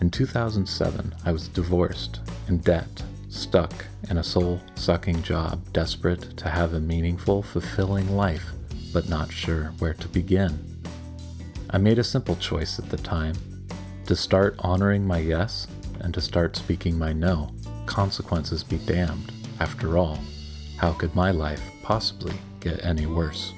In 0.00 0.10
2007, 0.10 1.14
I 1.24 1.32
was 1.32 1.48
divorced, 1.48 2.20
in 2.46 2.58
debt, 2.58 3.02
stuck 3.28 3.86
in 4.08 4.16
a 4.16 4.22
soul 4.22 4.60
sucking 4.76 5.24
job, 5.24 5.60
desperate 5.72 6.36
to 6.36 6.48
have 6.48 6.72
a 6.72 6.80
meaningful, 6.80 7.42
fulfilling 7.42 8.16
life, 8.16 8.52
but 8.92 9.08
not 9.08 9.32
sure 9.32 9.72
where 9.80 9.94
to 9.94 10.08
begin. 10.08 10.80
I 11.70 11.78
made 11.78 11.98
a 11.98 12.04
simple 12.04 12.36
choice 12.36 12.78
at 12.78 12.90
the 12.90 12.96
time 12.96 13.34
to 14.06 14.14
start 14.14 14.54
honoring 14.60 15.04
my 15.04 15.18
yes 15.18 15.66
and 16.00 16.14
to 16.14 16.20
start 16.20 16.56
speaking 16.56 16.96
my 16.96 17.12
no. 17.12 17.50
Consequences 17.86 18.62
be 18.62 18.78
damned. 18.78 19.32
After 19.58 19.98
all, 19.98 20.20
how 20.76 20.92
could 20.92 21.14
my 21.16 21.32
life 21.32 21.62
possibly 21.82 22.34
get 22.60 22.84
any 22.84 23.06
worse? 23.06 23.52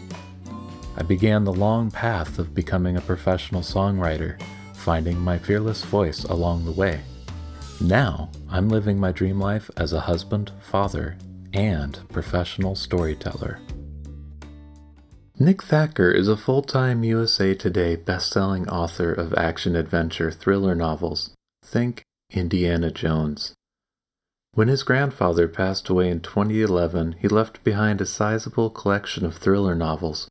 I 0.97 1.03
began 1.03 1.45
the 1.45 1.53
long 1.53 1.91
path 1.91 2.39
of 2.39 2.55
becoming 2.55 2.97
a 2.97 3.03
professional 3.03 3.61
songwriter 3.61 4.41
finding 4.81 5.19
my 5.19 5.39
fearless 5.39 5.85
voice 5.85 6.25
along 6.25 6.65
the 6.65 6.73
way. 6.73 7.01
Now, 7.81 8.31
I'm 8.49 8.69
living 8.69 8.99
my 8.99 9.13
dream 9.13 9.39
life 9.39 9.71
as 9.77 9.93
a 9.93 10.01
husband, 10.01 10.53
father, 10.61 11.17
and 11.53 11.99
professional 12.09 12.75
storyteller. 12.75 13.61
Nick 15.39 15.63
Thacker 15.63 16.11
is 16.11 16.29
a 16.29 16.37
full 16.37 16.63
time 16.63 17.05
USA 17.05 17.55
Today 17.55 17.97
best-selling 17.97 18.69
author 18.69 19.13
of 19.13 19.33
action 19.35 19.77
adventure 19.77 20.31
thriller 20.31 20.75
novels. 20.75 21.31
Think 21.65 22.03
Indiana 22.31 22.91
Jones. 22.91 23.55
When 24.53 24.69
his 24.69 24.83
grandfather 24.83 25.49
passed 25.49 25.89
away 25.89 26.11
in 26.11 26.21
2011, 26.21 27.17
he 27.21 27.29
left 27.29 27.63
behind 27.65 28.01
a 28.01 28.07
sizable 28.07 28.69
collection 28.69 29.25
of 29.25 29.37
thriller 29.37 29.75
novels 29.75 30.29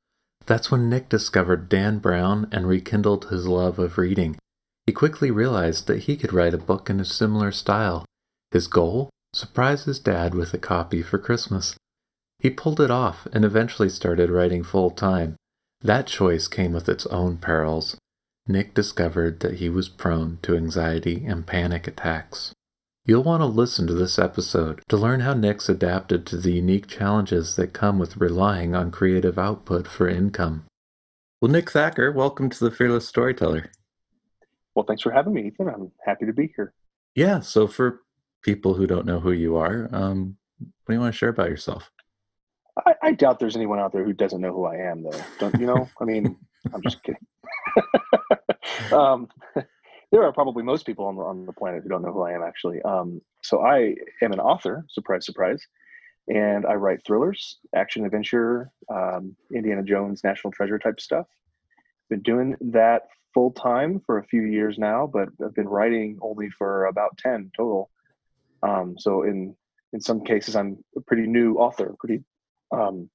that's 0.50 0.72
when 0.72 0.90
Nick 0.90 1.10
discovered 1.10 1.70
Dan 1.70 2.00
Brown 2.00 2.48
and 2.52 2.68
rekindled 2.68 3.26
his 3.26 3.48
love 3.48 3.78
of 3.78 4.00
reading. 4.00 4.36
He 4.88 4.92
quickly 4.92 5.30
realized 5.30 5.86
that 5.86 6.06
he 6.06 6.18
could 6.18 6.34
write 6.34 6.56
a 6.56 6.58
book 6.58 6.90
in 6.90 7.00
a 7.00 7.06
similar 7.06 7.52
style. 7.52 8.04
His 8.50 8.66
goal? 8.66 9.12
Surprise 9.32 9.84
his 9.84 10.00
dad 10.00 10.34
with 10.34 10.52
a 10.56 10.58
copy 10.58 11.04
for 11.04 11.20
Christmas. 11.20 11.76
He 12.40 12.50
pulled 12.50 12.82
it 12.82 12.90
off 12.90 13.28
and 13.32 13.46
eventually 13.46 13.90
started 13.90 14.32
writing 14.32 14.64
full 14.64 14.90
time. 14.90 15.36
That 15.82 16.08
choice 16.08 16.48
came 16.48 16.74
with 16.74 16.90
its 16.90 17.06
own 17.06 17.38
perils. 17.38 17.96
Nick 18.48 18.74
discovered 18.74 19.42
that 19.42 19.60
he 19.60 19.70
was 19.70 19.88
prone 19.88 20.40
to 20.42 20.58
anxiety 20.58 21.26
and 21.28 21.46
panic 21.46 21.88
attacks. 21.88 22.54
You'll 23.10 23.24
want 23.24 23.42
to 23.42 23.48
listen 23.48 23.88
to 23.88 23.96
this 23.96 24.20
episode 24.20 24.84
to 24.88 24.96
learn 24.96 25.22
how 25.22 25.34
Nick's 25.34 25.68
adapted 25.68 26.28
to 26.28 26.38
the 26.38 26.52
unique 26.52 26.86
challenges 26.86 27.56
that 27.56 27.74
come 27.74 27.98
with 27.98 28.18
relying 28.18 28.76
on 28.76 28.92
creative 28.92 29.40
output 29.40 29.88
for 29.88 30.08
income. 30.08 30.68
Well, 31.42 31.50
Nick 31.50 31.72
Thacker, 31.72 32.12
welcome 32.12 32.52
to 32.52 32.64
the 32.64 32.70
Fearless 32.70 33.08
Storyteller. 33.08 33.72
Well, 34.76 34.86
thanks 34.86 35.02
for 35.02 35.12
having 35.12 35.34
me, 35.34 35.48
Ethan. 35.48 35.70
I'm 35.70 35.92
happy 36.06 36.28
to 36.28 36.34
be 36.34 36.54
here. 36.56 36.72
Yeah. 37.16 37.40
So, 37.40 37.66
for 37.66 38.02
people 38.44 38.76
who 38.76 38.86
don't 38.86 39.08
know 39.08 39.20
who 39.20 39.32
you 39.32 39.56
are, 39.58 39.90
um, 39.92 40.38
what 40.60 40.90
do 40.90 40.94
you 40.94 41.00
want 41.00 41.12
to 41.12 41.18
share 41.18 41.30
about 41.30 41.50
yourself? 41.50 41.90
I, 42.86 42.94
I, 43.02 43.12
doubt 43.14 43.40
there's 43.40 43.56
anyone 43.56 43.80
out 43.80 43.92
there 43.92 44.04
who 44.04 44.14
doesn't 44.14 44.40
know 44.40 44.54
who 44.54 44.66
I 44.66 44.76
am, 44.76 45.02
though. 45.02 45.20
Don't 45.40 45.60
you 45.60 45.66
know? 45.66 45.90
I 46.00 46.06
mean, 46.06 46.38
I'm 46.72 46.84
just 46.84 47.02
kidding. 47.02 47.26
um, 48.92 49.30
there 50.12 50.24
are 50.24 50.34
probably 50.34 50.64
most 50.64 50.86
people 50.86 51.06
on 51.06 51.16
the, 51.16 51.22
on 51.22 51.46
the 51.46 51.54
planet 51.54 51.84
who 51.84 51.90
don't 51.90 52.02
know 52.02 52.12
who 52.12 52.24
I 52.24 52.32
am 52.34 52.44
actually. 52.44 52.82
Um, 52.82 53.22
so 53.44 53.62
I 53.62 53.96
am 54.22 54.32
an 54.32 54.40
author, 54.40 54.86
surprise, 54.90 55.26
surprise, 55.26 55.66
and 56.28 56.66
I 56.66 56.74
write 56.74 57.06
thrillers, 57.06 57.58
action 57.76 58.06
adventure, 58.06 58.72
um, 58.94 59.36
Indiana 59.54 59.84
Jones, 59.84 60.24
National 60.24 60.52
Treasure 60.52 60.80
type 60.80 61.00
stuff. 61.00 61.28
Been 62.10 62.22
doing 62.22 62.56
that 62.62 63.04
full 63.34 63.52
time 63.52 64.02
for 64.06 64.18
a 64.18 64.24
few 64.24 64.42
years 64.42 64.78
now, 64.80 65.08
but 65.12 65.30
I've 65.44 65.54
been 65.54 65.70
writing 65.70 66.18
only 66.22 66.50
for 66.50 66.86
about 66.86 67.18
ten 67.18 67.52
total. 67.56 67.90
Um, 68.64 68.96
so 68.98 69.24
in 69.24 69.56
in 69.94 70.02
some 70.02 70.24
cases, 70.24 70.56
I'm 70.56 70.84
a 70.96 71.02
pretty 71.02 71.28
new 71.28 71.56
author, 71.56 71.96
pretty 72.00 72.24
um, 72.72 73.10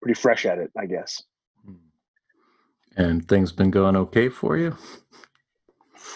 pretty 0.00 0.20
fresh 0.20 0.46
at 0.46 0.58
it, 0.58 0.70
I 0.78 0.86
guess. 0.86 1.22
And 2.96 3.28
things 3.28 3.52
been 3.52 3.70
going 3.70 3.94
okay 3.96 4.28
for 4.30 4.56
you? 4.56 4.76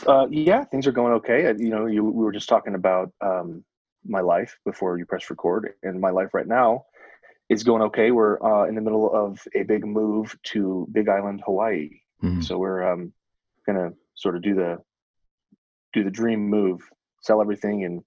Uh, 0.06 0.26
yeah, 0.30 0.64
things 0.64 0.86
are 0.86 0.92
going 0.92 1.12
okay. 1.14 1.42
You 1.58 1.70
know, 1.70 1.86
you, 1.86 2.04
we 2.04 2.24
were 2.24 2.32
just 2.32 2.48
talking 2.48 2.74
about 2.74 3.12
um, 3.20 3.64
my 4.04 4.20
life 4.20 4.58
before 4.64 4.98
you 4.98 5.06
press 5.06 5.30
record, 5.30 5.74
and 5.82 6.00
my 6.00 6.10
life 6.10 6.34
right 6.34 6.46
now 6.46 6.84
is 7.48 7.62
going 7.64 7.82
okay. 7.82 8.10
We're 8.10 8.42
uh, 8.42 8.68
in 8.68 8.74
the 8.74 8.80
middle 8.80 9.12
of 9.12 9.40
a 9.54 9.62
big 9.62 9.84
move 9.84 10.36
to 10.44 10.88
Big 10.92 11.08
Island, 11.08 11.42
Hawaii. 11.44 11.90
Mm-hmm. 12.22 12.42
So 12.42 12.58
we're 12.58 12.90
um, 12.90 13.12
gonna 13.66 13.90
sort 14.14 14.36
of 14.36 14.42
do 14.42 14.54
the 14.54 14.78
do 15.92 16.04
the 16.04 16.10
dream 16.10 16.48
move, 16.48 16.80
sell 17.22 17.40
everything, 17.40 17.84
and 17.84 18.02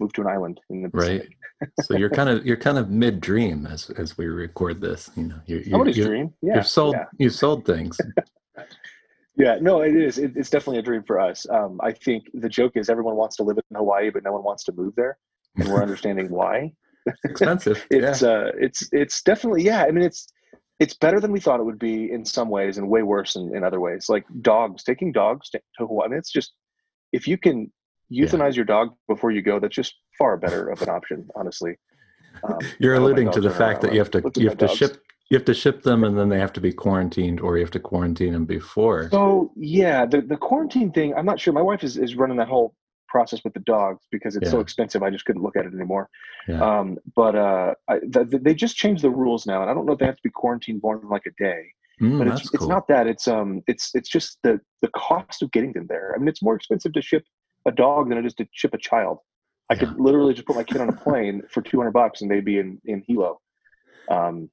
move 0.00 0.12
to 0.14 0.20
an 0.20 0.26
island 0.26 0.60
in 0.68 0.82
the 0.82 0.90
Pacific. 0.90 1.30
right. 1.60 1.70
so 1.82 1.96
you're 1.96 2.10
kind 2.10 2.28
of 2.28 2.44
you're 2.44 2.56
kind 2.56 2.78
of 2.78 2.90
mid 2.90 3.20
dream 3.20 3.66
as 3.66 3.88
as 3.90 4.18
we 4.18 4.26
record 4.26 4.80
this. 4.80 5.10
You 5.16 5.24
know, 5.24 5.40
you're, 5.46 5.60
you're, 5.60 5.88
you're 5.88 6.06
dream. 6.06 6.34
Yeah, 6.42 6.56
you've 6.56 6.66
sold 6.66 6.94
yeah. 6.94 7.04
you 7.18 7.30
sold 7.30 7.64
things. 7.64 7.98
Yeah, 9.36 9.58
no, 9.60 9.82
it 9.82 9.94
is. 9.94 10.18
It, 10.18 10.32
it's 10.34 10.48
definitely 10.48 10.78
a 10.78 10.82
dream 10.82 11.02
for 11.02 11.20
us. 11.20 11.46
Um, 11.50 11.78
I 11.82 11.92
think 11.92 12.30
the 12.32 12.48
joke 12.48 12.72
is 12.76 12.88
everyone 12.88 13.16
wants 13.16 13.36
to 13.36 13.42
live 13.42 13.58
in 13.58 13.76
Hawaii, 13.76 14.10
but 14.10 14.24
no 14.24 14.32
one 14.32 14.42
wants 14.42 14.64
to 14.64 14.72
move 14.72 14.94
there, 14.96 15.18
and 15.56 15.68
we're 15.68 15.82
understanding 15.88 16.30
why. 16.30 16.72
It's 17.04 17.24
expensive. 17.24 17.86
it's 17.90 18.22
yeah. 18.22 18.28
uh, 18.28 18.50
it's 18.58 18.88
it's 18.92 19.22
definitely 19.22 19.62
yeah. 19.62 19.84
I 19.84 19.90
mean, 19.90 20.04
it's 20.04 20.26
it's 20.80 20.94
better 20.94 21.20
than 21.20 21.32
we 21.32 21.40
thought 21.40 21.60
it 21.60 21.64
would 21.64 21.78
be 21.78 22.10
in 22.10 22.24
some 22.24 22.48
ways, 22.48 22.78
and 22.78 22.88
way 22.88 23.02
worse 23.02 23.36
in, 23.36 23.54
in 23.54 23.62
other 23.62 23.80
ways. 23.80 24.08
Like 24.08 24.24
dogs, 24.40 24.82
taking 24.84 25.12
dogs 25.12 25.50
to 25.50 25.60
Hawaii. 25.78 26.06
I 26.06 26.08
mean, 26.08 26.18
it's 26.18 26.32
just 26.32 26.54
if 27.12 27.28
you 27.28 27.36
can 27.36 27.70
euthanize 28.10 28.52
yeah. 28.52 28.56
your 28.56 28.64
dog 28.64 28.94
before 29.06 29.32
you 29.32 29.42
go, 29.42 29.60
that's 29.60 29.74
just 29.74 29.94
far 30.18 30.38
better 30.38 30.70
of 30.70 30.80
an 30.82 30.88
option, 30.88 31.28
honestly. 31.36 31.76
Um, 32.46 32.58
You're 32.78 32.96
alluding 32.96 33.30
to 33.30 33.40
the 33.40 33.48
fact 33.48 33.80
that 33.80 33.94
you 33.94 33.98
have 33.98 34.10
to 34.10 34.18
you 34.36 34.50
have 34.50 34.58
to 34.58 34.66
dogs. 34.66 34.78
ship 34.78 35.02
you 35.30 35.36
have 35.36 35.44
to 35.44 35.54
ship 35.54 35.82
them 35.82 36.04
and 36.04 36.16
then 36.16 36.28
they 36.28 36.38
have 36.38 36.52
to 36.52 36.60
be 36.60 36.72
quarantined 36.72 37.40
or 37.40 37.56
you 37.56 37.64
have 37.64 37.70
to 37.72 37.80
quarantine 37.80 38.32
them 38.32 38.44
before 38.44 39.08
so 39.10 39.52
yeah 39.56 40.06
the, 40.06 40.20
the 40.20 40.36
quarantine 40.36 40.90
thing 40.90 41.14
i'm 41.14 41.26
not 41.26 41.40
sure 41.40 41.52
my 41.52 41.62
wife 41.62 41.82
is, 41.82 41.96
is 41.96 42.14
running 42.14 42.36
that 42.36 42.48
whole 42.48 42.74
process 43.08 43.42
with 43.44 43.54
the 43.54 43.60
dogs 43.60 44.04
because 44.10 44.36
it's 44.36 44.46
yeah. 44.46 44.50
so 44.50 44.60
expensive 44.60 45.02
i 45.02 45.10
just 45.10 45.24
couldn't 45.24 45.42
look 45.42 45.56
at 45.56 45.64
it 45.64 45.72
anymore 45.72 46.08
yeah. 46.48 46.60
um, 46.60 46.98
but 47.14 47.34
uh, 47.34 47.74
I, 47.88 47.98
the, 48.00 48.24
the, 48.24 48.38
they 48.38 48.54
just 48.54 48.76
changed 48.76 49.02
the 49.02 49.10
rules 49.10 49.46
now 49.46 49.62
and 49.62 49.70
i 49.70 49.74
don't 49.74 49.86
know 49.86 49.92
if 49.92 49.98
they 49.98 50.06
have 50.06 50.16
to 50.16 50.22
be 50.22 50.30
quarantined 50.30 50.80
more 50.82 50.98
than 50.98 51.08
like 51.08 51.26
a 51.26 51.42
day 51.42 51.62
mm, 52.00 52.18
but 52.18 52.28
it's, 52.28 52.48
cool. 52.48 52.60
it's 52.60 52.68
not 52.68 52.88
that 52.88 53.06
it's 53.06 53.28
um 53.28 53.62
it's 53.66 53.94
it's 53.94 54.08
just 54.08 54.38
the 54.42 54.60
the 54.82 54.88
cost 54.88 55.42
of 55.42 55.50
getting 55.52 55.72
them 55.72 55.86
there 55.88 56.12
i 56.14 56.18
mean 56.18 56.28
it's 56.28 56.42
more 56.42 56.56
expensive 56.56 56.92
to 56.92 57.02
ship 57.02 57.24
a 57.66 57.72
dog 57.72 58.08
than 58.08 58.18
it 58.18 58.26
is 58.26 58.34
to 58.34 58.46
ship 58.52 58.74
a 58.74 58.78
child 58.78 59.18
i 59.70 59.74
yeah. 59.74 59.80
could 59.80 60.00
literally 60.00 60.34
just 60.34 60.46
put 60.46 60.56
my 60.56 60.64
kid 60.64 60.80
on 60.80 60.88
a 60.88 60.92
plane 60.92 61.42
for 61.50 61.62
200 61.62 61.92
bucks 61.92 62.22
and 62.22 62.30
they'd 62.30 62.44
be 62.44 62.58
in 62.58 62.78
in 62.84 63.02
hilo 63.06 63.40
um, 64.08 64.48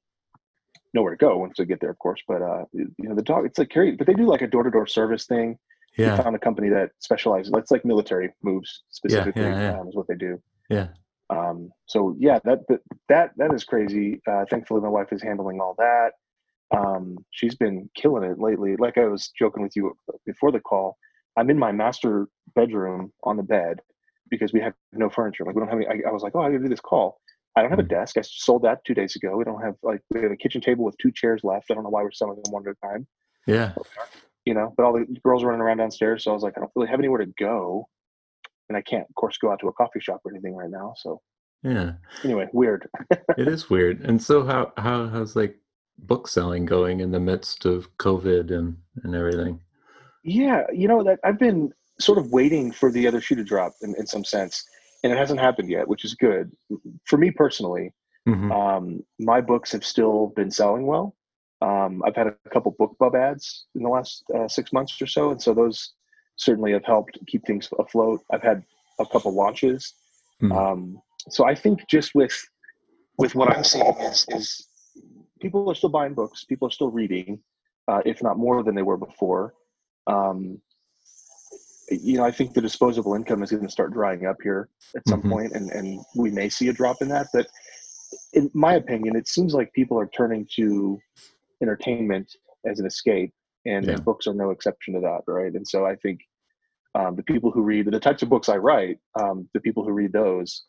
nowhere 0.94 1.10
to 1.10 1.16
go 1.16 1.36
once 1.38 1.54
they 1.58 1.64
get 1.64 1.80
there, 1.80 1.90
of 1.90 1.98
course. 1.98 2.20
But 2.26 2.42
uh, 2.42 2.64
you 2.72 2.92
know, 2.98 3.14
the 3.14 3.22
dog, 3.22 3.44
it's 3.46 3.58
like 3.58 3.70
carry, 3.70 3.92
but 3.92 4.06
they 4.06 4.14
do 4.14 4.26
like 4.26 4.42
a 4.42 4.46
door 4.46 4.62
to 4.62 4.70
door 4.70 4.86
service 4.86 5.26
thing. 5.26 5.58
Yeah. 5.98 6.16
We 6.16 6.22
found 6.22 6.36
a 6.36 6.40
company 6.40 6.68
that 6.70 6.90
specializes. 7.00 7.52
It's 7.54 7.70
like 7.70 7.84
military 7.84 8.30
moves 8.42 8.82
specifically 8.90 9.42
yeah, 9.42 9.48
yeah, 9.48 9.72
yeah. 9.72 9.80
Um, 9.80 9.88
is 9.88 9.94
what 9.94 10.08
they 10.08 10.16
do. 10.16 10.42
Yeah. 10.68 10.88
Um, 11.30 11.70
so 11.86 12.16
yeah, 12.18 12.38
that, 12.44 12.60
that 13.08 13.30
that 13.36 13.54
is 13.54 13.64
crazy. 13.64 14.20
Uh, 14.26 14.44
thankfully, 14.50 14.80
my 14.80 14.88
wife 14.88 15.12
is 15.12 15.22
handling 15.22 15.60
all 15.60 15.74
that. 15.78 16.12
Um, 16.76 17.18
she's 17.30 17.54
been 17.54 17.88
killing 17.94 18.28
it 18.28 18.40
lately. 18.40 18.76
Like 18.76 18.98
I 18.98 19.06
was 19.06 19.30
joking 19.38 19.62
with 19.62 19.76
you 19.76 19.96
before 20.26 20.50
the 20.50 20.60
call, 20.60 20.96
I'm 21.36 21.50
in 21.50 21.58
my 21.58 21.72
master 21.72 22.28
bedroom 22.54 23.12
on 23.24 23.36
the 23.36 23.42
bed 23.42 23.80
because 24.30 24.52
we 24.52 24.60
have 24.60 24.74
no 24.92 25.10
furniture. 25.10 25.44
Like 25.44 25.54
we 25.54 25.60
don't 25.60 25.68
have 25.68 25.78
any. 25.78 25.86
I, 25.86 26.08
I 26.08 26.12
was 26.12 26.22
like, 26.22 26.32
oh, 26.34 26.40
I 26.40 26.50
got 26.50 26.58
to 26.58 26.62
do 26.64 26.68
this 26.68 26.80
call. 26.80 27.20
I 27.56 27.62
don't 27.62 27.70
have 27.70 27.78
a 27.78 27.84
mm. 27.84 27.88
desk. 27.88 28.16
I 28.16 28.22
sold 28.22 28.62
that 28.62 28.84
two 28.84 28.94
days 28.94 29.16
ago. 29.16 29.36
We 29.36 29.44
don't 29.44 29.62
have 29.62 29.76
like 29.82 30.00
we 30.10 30.22
have 30.22 30.32
a 30.32 30.36
kitchen 30.36 30.60
table 30.60 30.84
with 30.84 30.96
two 30.98 31.12
chairs 31.12 31.42
left. 31.44 31.70
I 31.70 31.74
don't 31.74 31.84
know 31.84 31.90
why 31.90 32.02
we're 32.02 32.12
selling 32.12 32.40
them 32.42 32.52
one 32.52 32.66
at 32.66 32.74
a 32.76 32.86
time. 32.86 33.06
Yeah. 33.46 33.72
You 34.44 34.54
know, 34.54 34.74
but 34.76 34.84
all 34.84 34.92
the 34.92 35.06
girls 35.22 35.42
are 35.42 35.46
running 35.46 35.62
around 35.62 35.78
downstairs, 35.78 36.24
so 36.24 36.30
I 36.30 36.34
was 36.34 36.42
like, 36.42 36.54
I 36.56 36.60
don't 36.60 36.72
really 36.74 36.88
have 36.88 37.00
anywhere 37.00 37.24
to 37.24 37.32
go, 37.38 37.88
and 38.68 38.76
I 38.76 38.82
can't, 38.82 39.06
of 39.08 39.14
course, 39.14 39.38
go 39.38 39.50
out 39.50 39.60
to 39.60 39.68
a 39.68 39.72
coffee 39.72 40.00
shop 40.00 40.20
or 40.24 40.32
anything 40.32 40.54
right 40.54 40.70
now. 40.70 40.94
So. 40.96 41.20
Yeah. 41.62 41.92
Anyway, 42.22 42.46
weird. 42.52 42.90
it 43.38 43.48
is 43.48 43.70
weird. 43.70 44.02
And 44.02 44.22
so, 44.22 44.44
how 44.44 44.72
how 44.76 45.08
how's 45.08 45.34
like 45.34 45.56
book 45.98 46.28
selling 46.28 46.66
going 46.66 47.00
in 47.00 47.10
the 47.10 47.20
midst 47.20 47.64
of 47.64 47.88
COVID 47.96 48.50
and 48.50 48.76
and 49.02 49.14
everything? 49.14 49.60
Yeah, 50.24 50.64
you 50.72 50.88
know 50.88 51.02
that 51.04 51.20
I've 51.24 51.38
been 51.38 51.72
sort 52.00 52.18
of 52.18 52.32
waiting 52.32 52.70
for 52.70 52.90
the 52.90 53.06
other 53.06 53.20
shoe 53.20 53.36
to 53.36 53.44
drop 53.44 53.74
in, 53.82 53.94
in 53.96 54.06
some 54.06 54.24
sense, 54.24 54.64
and 55.04 55.12
it 55.12 55.18
hasn't 55.18 55.38
happened 55.38 55.70
yet, 55.70 55.86
which 55.86 56.04
is 56.04 56.14
good 56.14 56.50
for 57.04 57.18
me 57.18 57.30
personally. 57.30 57.92
Mm-hmm. 58.26 58.50
Um, 58.50 59.04
my 59.20 59.40
books 59.40 59.70
have 59.72 59.84
still 59.84 60.32
been 60.34 60.50
selling 60.50 60.86
well. 60.86 61.14
Um, 61.60 62.02
I've 62.06 62.16
had 62.16 62.26
a 62.26 62.34
couple 62.50 62.74
BookBub 62.80 63.14
ads 63.14 63.66
in 63.74 63.82
the 63.82 63.88
last 63.88 64.24
uh, 64.34 64.48
six 64.48 64.72
months 64.72 65.00
or 65.00 65.06
so, 65.06 65.30
and 65.30 65.40
so 65.40 65.52
those 65.52 65.92
certainly 66.36 66.72
have 66.72 66.84
helped 66.84 67.18
keep 67.26 67.46
things 67.46 67.68
afloat. 67.78 68.22
I've 68.32 68.42
had 68.42 68.64
a 68.98 69.06
couple 69.06 69.32
launches, 69.34 69.94
mm-hmm. 70.42 70.52
um, 70.52 71.02
so 71.28 71.46
I 71.46 71.54
think 71.54 71.86
just 71.88 72.14
with 72.14 72.36
with 73.18 73.34
what 73.34 73.54
I'm 73.54 73.62
seeing 73.62 73.94
is 74.00 74.26
is 74.30 74.66
people 75.40 75.70
are 75.70 75.74
still 75.74 75.90
buying 75.90 76.14
books, 76.14 76.44
people 76.44 76.66
are 76.68 76.72
still 76.72 76.90
reading, 76.90 77.38
uh, 77.88 78.00
if 78.06 78.22
not 78.22 78.38
more 78.38 78.62
than 78.62 78.74
they 78.74 78.82
were 78.82 78.96
before. 78.96 79.54
Um, 80.06 80.60
you 81.90 82.16
know, 82.16 82.24
I 82.24 82.30
think 82.30 82.54
the 82.54 82.60
disposable 82.60 83.14
income 83.14 83.42
is 83.42 83.50
going 83.50 83.62
to 83.62 83.70
start 83.70 83.92
drying 83.92 84.26
up 84.26 84.36
here 84.42 84.68
at 84.96 85.06
some 85.08 85.20
mm-hmm. 85.20 85.30
point, 85.30 85.52
and 85.52 85.70
and 85.70 86.00
we 86.14 86.30
may 86.30 86.48
see 86.48 86.68
a 86.68 86.72
drop 86.72 87.02
in 87.02 87.08
that. 87.08 87.28
But 87.32 87.48
in 88.32 88.50
my 88.54 88.74
opinion, 88.74 89.16
it 89.16 89.28
seems 89.28 89.54
like 89.54 89.72
people 89.72 89.98
are 89.98 90.06
turning 90.06 90.46
to 90.56 90.98
entertainment 91.62 92.32
as 92.64 92.80
an 92.80 92.86
escape, 92.86 93.32
and, 93.66 93.86
yeah. 93.86 93.96
books 93.96 94.26
are 94.26 94.34
no 94.34 94.50
exception 94.50 94.94
to 94.94 95.00
that, 95.00 95.20
right? 95.26 95.52
And 95.52 95.66
so 95.66 95.84
I 95.86 95.96
think 95.96 96.20
um, 96.94 97.16
the 97.16 97.22
people 97.22 97.50
who 97.50 97.62
read 97.62 97.86
the 97.86 98.00
types 98.00 98.22
of 98.22 98.28
books 98.28 98.48
I 98.48 98.56
write, 98.56 98.98
um, 99.20 99.48
the 99.52 99.60
people 99.60 99.84
who 99.84 99.92
read 99.92 100.12
those 100.12 100.64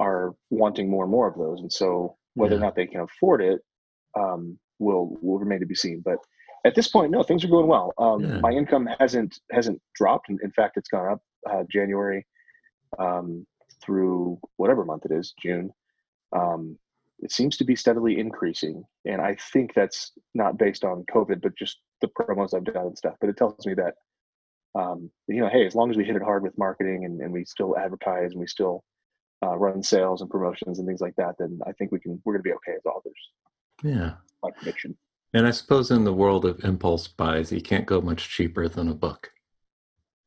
are 0.00 0.34
wanting 0.50 0.90
more 0.90 1.04
and 1.04 1.10
more 1.10 1.28
of 1.28 1.38
those, 1.38 1.60
and 1.60 1.72
so 1.72 2.16
whether 2.34 2.54
yeah. 2.54 2.60
or 2.60 2.64
not 2.64 2.76
they 2.76 2.86
can 2.86 3.00
afford 3.00 3.40
it 3.42 3.60
um, 4.18 4.58
will 4.78 5.16
will 5.22 5.38
remain 5.38 5.60
to 5.60 5.66
be 5.66 5.74
seen. 5.74 6.02
But 6.04 6.18
at 6.64 6.74
this 6.74 6.88
point, 6.88 7.10
no, 7.10 7.22
things 7.22 7.44
are 7.44 7.48
going 7.48 7.66
well. 7.66 7.92
Um, 7.98 8.22
yeah. 8.22 8.40
My 8.40 8.50
income 8.50 8.88
hasn't 8.98 9.38
hasn't 9.50 9.80
dropped. 9.94 10.28
In, 10.28 10.38
in 10.42 10.50
fact, 10.50 10.76
it's 10.76 10.88
gone 10.88 11.12
up 11.12 11.22
uh, 11.50 11.64
January 11.70 12.26
um, 12.98 13.46
through 13.82 14.38
whatever 14.56 14.84
month 14.84 15.04
it 15.04 15.12
is, 15.12 15.34
June. 15.40 15.70
Um, 16.34 16.78
it 17.20 17.32
seems 17.32 17.56
to 17.56 17.64
be 17.64 17.74
steadily 17.74 18.18
increasing, 18.18 18.84
and 19.04 19.20
I 19.20 19.36
think 19.52 19.74
that's 19.74 20.12
not 20.34 20.58
based 20.58 20.84
on 20.84 21.04
COVID, 21.12 21.40
but 21.42 21.56
just 21.56 21.78
the 22.00 22.08
promos 22.08 22.54
I've 22.54 22.64
done 22.64 22.86
and 22.86 22.98
stuff. 22.98 23.14
But 23.20 23.30
it 23.30 23.36
tells 23.36 23.66
me 23.66 23.74
that 23.74 23.94
um, 24.74 25.10
you 25.26 25.40
know, 25.40 25.48
hey, 25.48 25.66
as 25.66 25.74
long 25.74 25.90
as 25.90 25.96
we 25.96 26.04
hit 26.04 26.16
it 26.16 26.22
hard 26.22 26.42
with 26.42 26.56
marketing 26.58 27.04
and, 27.04 27.20
and 27.20 27.32
we 27.32 27.44
still 27.44 27.76
advertise 27.76 28.32
and 28.32 28.40
we 28.40 28.46
still 28.46 28.84
uh, 29.44 29.56
run 29.56 29.82
sales 29.82 30.20
and 30.20 30.30
promotions 30.30 30.78
and 30.78 30.86
things 30.86 31.00
like 31.00 31.14
that, 31.16 31.34
then 31.38 31.58
I 31.66 31.72
think 31.72 31.92
we 31.92 32.00
can 32.00 32.20
we're 32.24 32.34
going 32.34 32.42
to 32.42 32.48
be 32.48 32.54
okay 32.54 32.76
as 32.76 32.86
authors. 32.86 33.12
Yeah, 33.82 34.14
my 34.42 34.50
prediction. 34.50 34.96
And 35.34 35.46
I 35.46 35.50
suppose 35.50 35.90
in 35.90 36.04
the 36.04 36.12
world 36.12 36.44
of 36.44 36.64
impulse 36.64 37.06
buys, 37.06 37.52
you 37.52 37.60
can't 37.60 37.86
go 37.86 38.00
much 38.00 38.28
cheaper 38.28 38.68
than 38.68 38.88
a 38.88 38.94
book. 38.94 39.30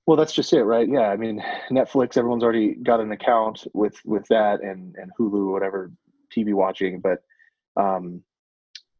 Well, 0.05 0.17
that's 0.17 0.33
just 0.33 0.53
it, 0.53 0.63
right? 0.63 0.87
Yeah, 0.87 1.09
I 1.09 1.15
mean, 1.15 1.43
Netflix, 1.71 2.17
everyone's 2.17 2.43
already 2.43 2.75
got 2.75 2.99
an 2.99 3.11
account 3.11 3.65
with 3.73 3.99
with 4.03 4.25
that, 4.29 4.61
and 4.61 4.95
and 4.95 5.11
Hulu, 5.19 5.51
whatever 5.51 5.91
TV 6.35 6.53
watching. 6.53 6.99
But 6.99 7.23
um, 7.77 8.23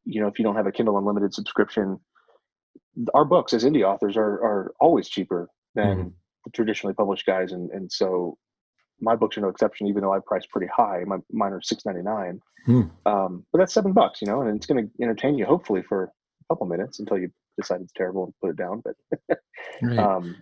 you 0.06 0.22
know, 0.22 0.28
if 0.28 0.40
you 0.40 0.46
don't 0.46 0.56
have 0.56 0.68
a 0.68 0.72
Kindle 0.72 0.98
Unlimited 0.98 1.34
subscription, 1.34 2.00
our 3.14 3.26
books 3.26 3.54
as 3.54 3.64
indie 3.64 3.84
authors 3.84 4.16
are 4.16 4.44
are 4.44 4.74
always 4.80 5.10
cheaper 5.10 5.50
than 5.76 5.98
mm-hmm. 5.98 6.08
the 6.46 6.52
traditionally 6.52 6.94
published 6.94 7.26
guys, 7.26 7.52
and 7.52 7.70
and 7.72 7.92
so 7.92 8.38
my 9.02 9.16
books 9.16 9.38
are 9.38 9.42
no 9.42 9.50
exception. 9.50 9.88
Even 9.88 10.04
though 10.04 10.14
I 10.14 10.20
price 10.20 10.46
pretty 10.46 10.68
high, 10.68 11.04
my 11.06 11.18
mine 11.32 11.54
are 11.54 11.62
six 11.62 11.86
ninety 11.86 12.04
nine. 12.04 12.40
Hmm. 12.66 12.82
Um, 13.06 13.46
but 13.52 13.60
that's 13.60 13.74
seven 13.74 13.94
bucks, 13.94 14.22
you 14.22 14.28
know, 14.28 14.42
and 14.42 14.56
it's 14.56 14.68
going 14.68 14.86
to 14.86 15.04
entertain 15.04 15.38
you 15.38 15.46
hopefully 15.46 15.82
for 15.82 16.04
a 16.04 16.10
couple 16.54 16.68
minutes 16.68 17.00
until 17.00 17.18
you 17.18 17.32
decide 17.60 17.82
it's 17.82 17.94
terrible 17.94 18.26
and 18.26 18.34
put 18.40 18.52
it 18.52 18.56
down. 18.56 18.84
But 18.84 19.38
right. 19.82 19.98
um, 19.98 20.36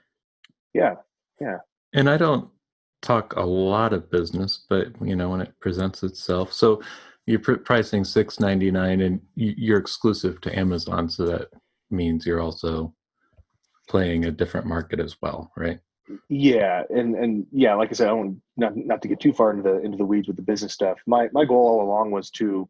yeah, 0.73 0.95
yeah. 1.39 1.57
And 1.93 2.09
I 2.09 2.17
don't 2.17 2.49
talk 3.01 3.35
a 3.35 3.45
lot 3.45 3.93
of 3.93 4.11
business, 4.11 4.65
but 4.69 4.87
you 5.01 5.15
know 5.15 5.29
when 5.29 5.41
it 5.41 5.53
presents 5.59 6.03
itself. 6.03 6.53
So 6.53 6.81
you're 7.25 7.39
pr- 7.39 7.53
pricing 7.53 8.03
six 8.03 8.39
ninety 8.39 8.71
nine, 8.71 9.01
and 9.01 9.21
you're 9.35 9.79
exclusive 9.79 10.41
to 10.41 10.57
Amazon, 10.57 11.09
so 11.09 11.25
that 11.25 11.47
means 11.89 12.25
you're 12.25 12.41
also 12.41 12.93
playing 13.87 14.25
a 14.25 14.31
different 14.31 14.67
market 14.67 14.99
as 14.99 15.17
well, 15.21 15.51
right? 15.57 15.79
Yeah, 16.27 16.83
and 16.89 17.15
and 17.15 17.45
yeah, 17.51 17.75
like 17.75 17.89
I 17.89 17.93
said, 17.93 18.07
I 18.07 18.11
don't 18.11 18.41
not 18.57 18.75
not 18.75 19.01
to 19.01 19.07
get 19.07 19.19
too 19.19 19.33
far 19.33 19.51
into 19.51 19.63
the 19.63 19.79
into 19.81 19.97
the 19.97 20.05
weeds 20.05 20.27
with 20.27 20.37
the 20.37 20.43
business 20.43 20.73
stuff. 20.73 20.97
My 21.05 21.29
my 21.33 21.45
goal 21.45 21.67
all 21.67 21.83
along 21.83 22.11
was 22.11 22.29
to 22.31 22.67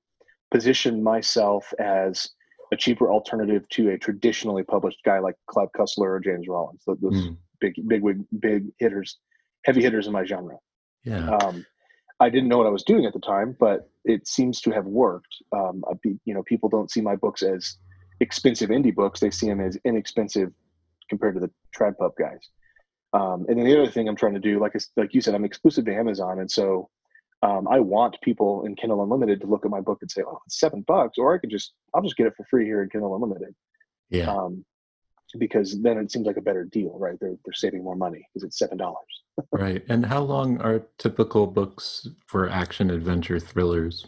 position 0.52 1.04
myself 1.04 1.74
as 1.80 2.30
a 2.72 2.76
cheaper 2.76 3.12
alternative 3.12 3.68
to 3.70 3.90
a 3.90 3.98
traditionally 3.98 4.64
published 4.64 5.00
guy 5.04 5.20
like 5.20 5.36
Clive 5.48 5.70
Cussler 5.78 6.10
or 6.10 6.20
James 6.20 6.48
Rollins, 6.48 6.84
those 6.86 6.98
mm. 7.00 7.38
big 7.60 7.76
big 7.88 8.04
big 8.04 8.24
big 8.40 8.66
hitters, 8.78 9.18
heavy 9.66 9.82
hitters 9.82 10.08
in 10.08 10.14
my 10.14 10.26
genre. 10.26 10.58
Yeah. 11.04 11.30
Um, 11.30 11.66
I 12.20 12.30
didn't 12.30 12.50
know 12.50 12.58
what 12.58 12.68
I 12.68 12.72
was 12.72 12.84
doing 12.84 13.06
at 13.06 13.14
the 13.14 13.20
time, 13.20 13.56
but 13.60 13.90
it 14.04 14.28
seems 14.28 14.60
to 14.62 14.72
have 14.72 14.86
worked. 14.86 15.34
Um, 15.54 15.84
you 16.04 16.34
know, 16.34 16.44
people 16.44 16.68
don't 16.68 16.92
see 16.92 17.02
my 17.02 17.16
books 17.16 17.42
as 17.42 17.78
expensive 18.20 18.70
indie 18.70 18.94
books; 18.94 19.20
they 19.20 19.32
see 19.32 19.48
them 19.48 19.62
as 19.62 19.78
inexpensive 19.86 20.52
compared 21.10 21.36
to 21.36 21.40
the 21.40 21.52
trad 21.76 21.98
pub 21.98 22.12
guys. 22.20 22.50
Um, 23.14 23.46
and 23.48 23.58
then 23.58 23.66
the 23.66 23.82
other 23.82 23.92
thing 23.92 24.08
I'm 24.08 24.16
trying 24.16 24.36
to 24.36 24.40
do, 24.40 24.60
like 24.60 24.74
like 24.96 25.14
you 25.14 25.22
said, 25.22 25.34
I'm 25.36 25.46
exclusive 25.46 25.86
to 25.86 25.96
Amazon, 25.96 26.40
and 26.40 26.50
so 26.50 26.90
um, 27.42 27.68
I 27.68 27.80
want 27.80 28.18
people 28.22 28.66
in 28.66 28.76
Kindle 28.76 29.02
Unlimited 29.02 29.42
to 29.42 29.48
look 29.48 29.66
at 29.66 29.72
my 29.72 29.82
book 29.82 30.00
and 30.02 30.12
say, 30.12 30.22
"Oh, 30.26 30.40
it's 30.46 30.60
seven 30.60 30.84
bucks," 30.88 31.18
or 31.18 31.34
I 31.34 31.38
could 31.38 31.50
just 31.50 31.74
I'll 31.94 32.02
just 32.02 32.18
get 32.18 32.28
it 32.28 32.34
for 32.36 32.46
free 32.50 32.66
here 32.66 32.84
in 32.84 32.90
Kindle 32.90 33.16
Unlimited. 33.16 33.56
Yeah. 34.10 34.32
Um, 34.32 34.66
because 35.38 35.80
then 35.82 35.98
it 36.00 36.12
seems 36.12 36.26
like 36.26 36.38
a 36.38 36.42
better 36.42 36.66
deal, 36.66 36.98
right? 37.00 37.18
They're 37.20 37.36
they're 37.46 37.54
saving 37.54 37.84
more 37.84 37.96
money 37.96 38.28
because 38.34 38.46
it's 38.46 38.60
seven 38.60 38.78
dollars. 38.78 39.24
right. 39.52 39.84
And 39.90 40.06
how 40.06 40.22
long 40.22 40.60
are 40.62 40.84
typical 40.98 41.48
books 41.48 42.08
for 42.26 42.50
action 42.50 42.90
adventure 42.90 43.40
thrillers? 43.40 44.06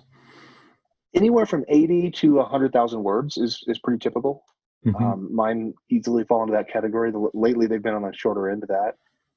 Anywhere 1.15 1.45
from 1.45 1.63
eighty 1.69 2.11
to 2.11 2.41
hundred 2.41 2.73
thousand 2.73 3.03
words 3.03 3.37
is 3.37 3.63
is 3.67 3.79
pretty 3.79 3.99
typical. 3.99 4.43
Mm-hmm. 4.85 5.03
Um, 5.03 5.35
mine 5.35 5.73
easily 5.89 6.23
fall 6.23 6.41
into 6.41 6.53
that 6.53 6.69
category. 6.71 7.11
The, 7.11 7.29
lately, 7.33 7.67
they've 7.67 7.81
been 7.81 7.93
on 7.93 8.01
the 8.01 8.11
shorter 8.13 8.49
end 8.49 8.63
of 8.63 8.69
that, 8.69 8.95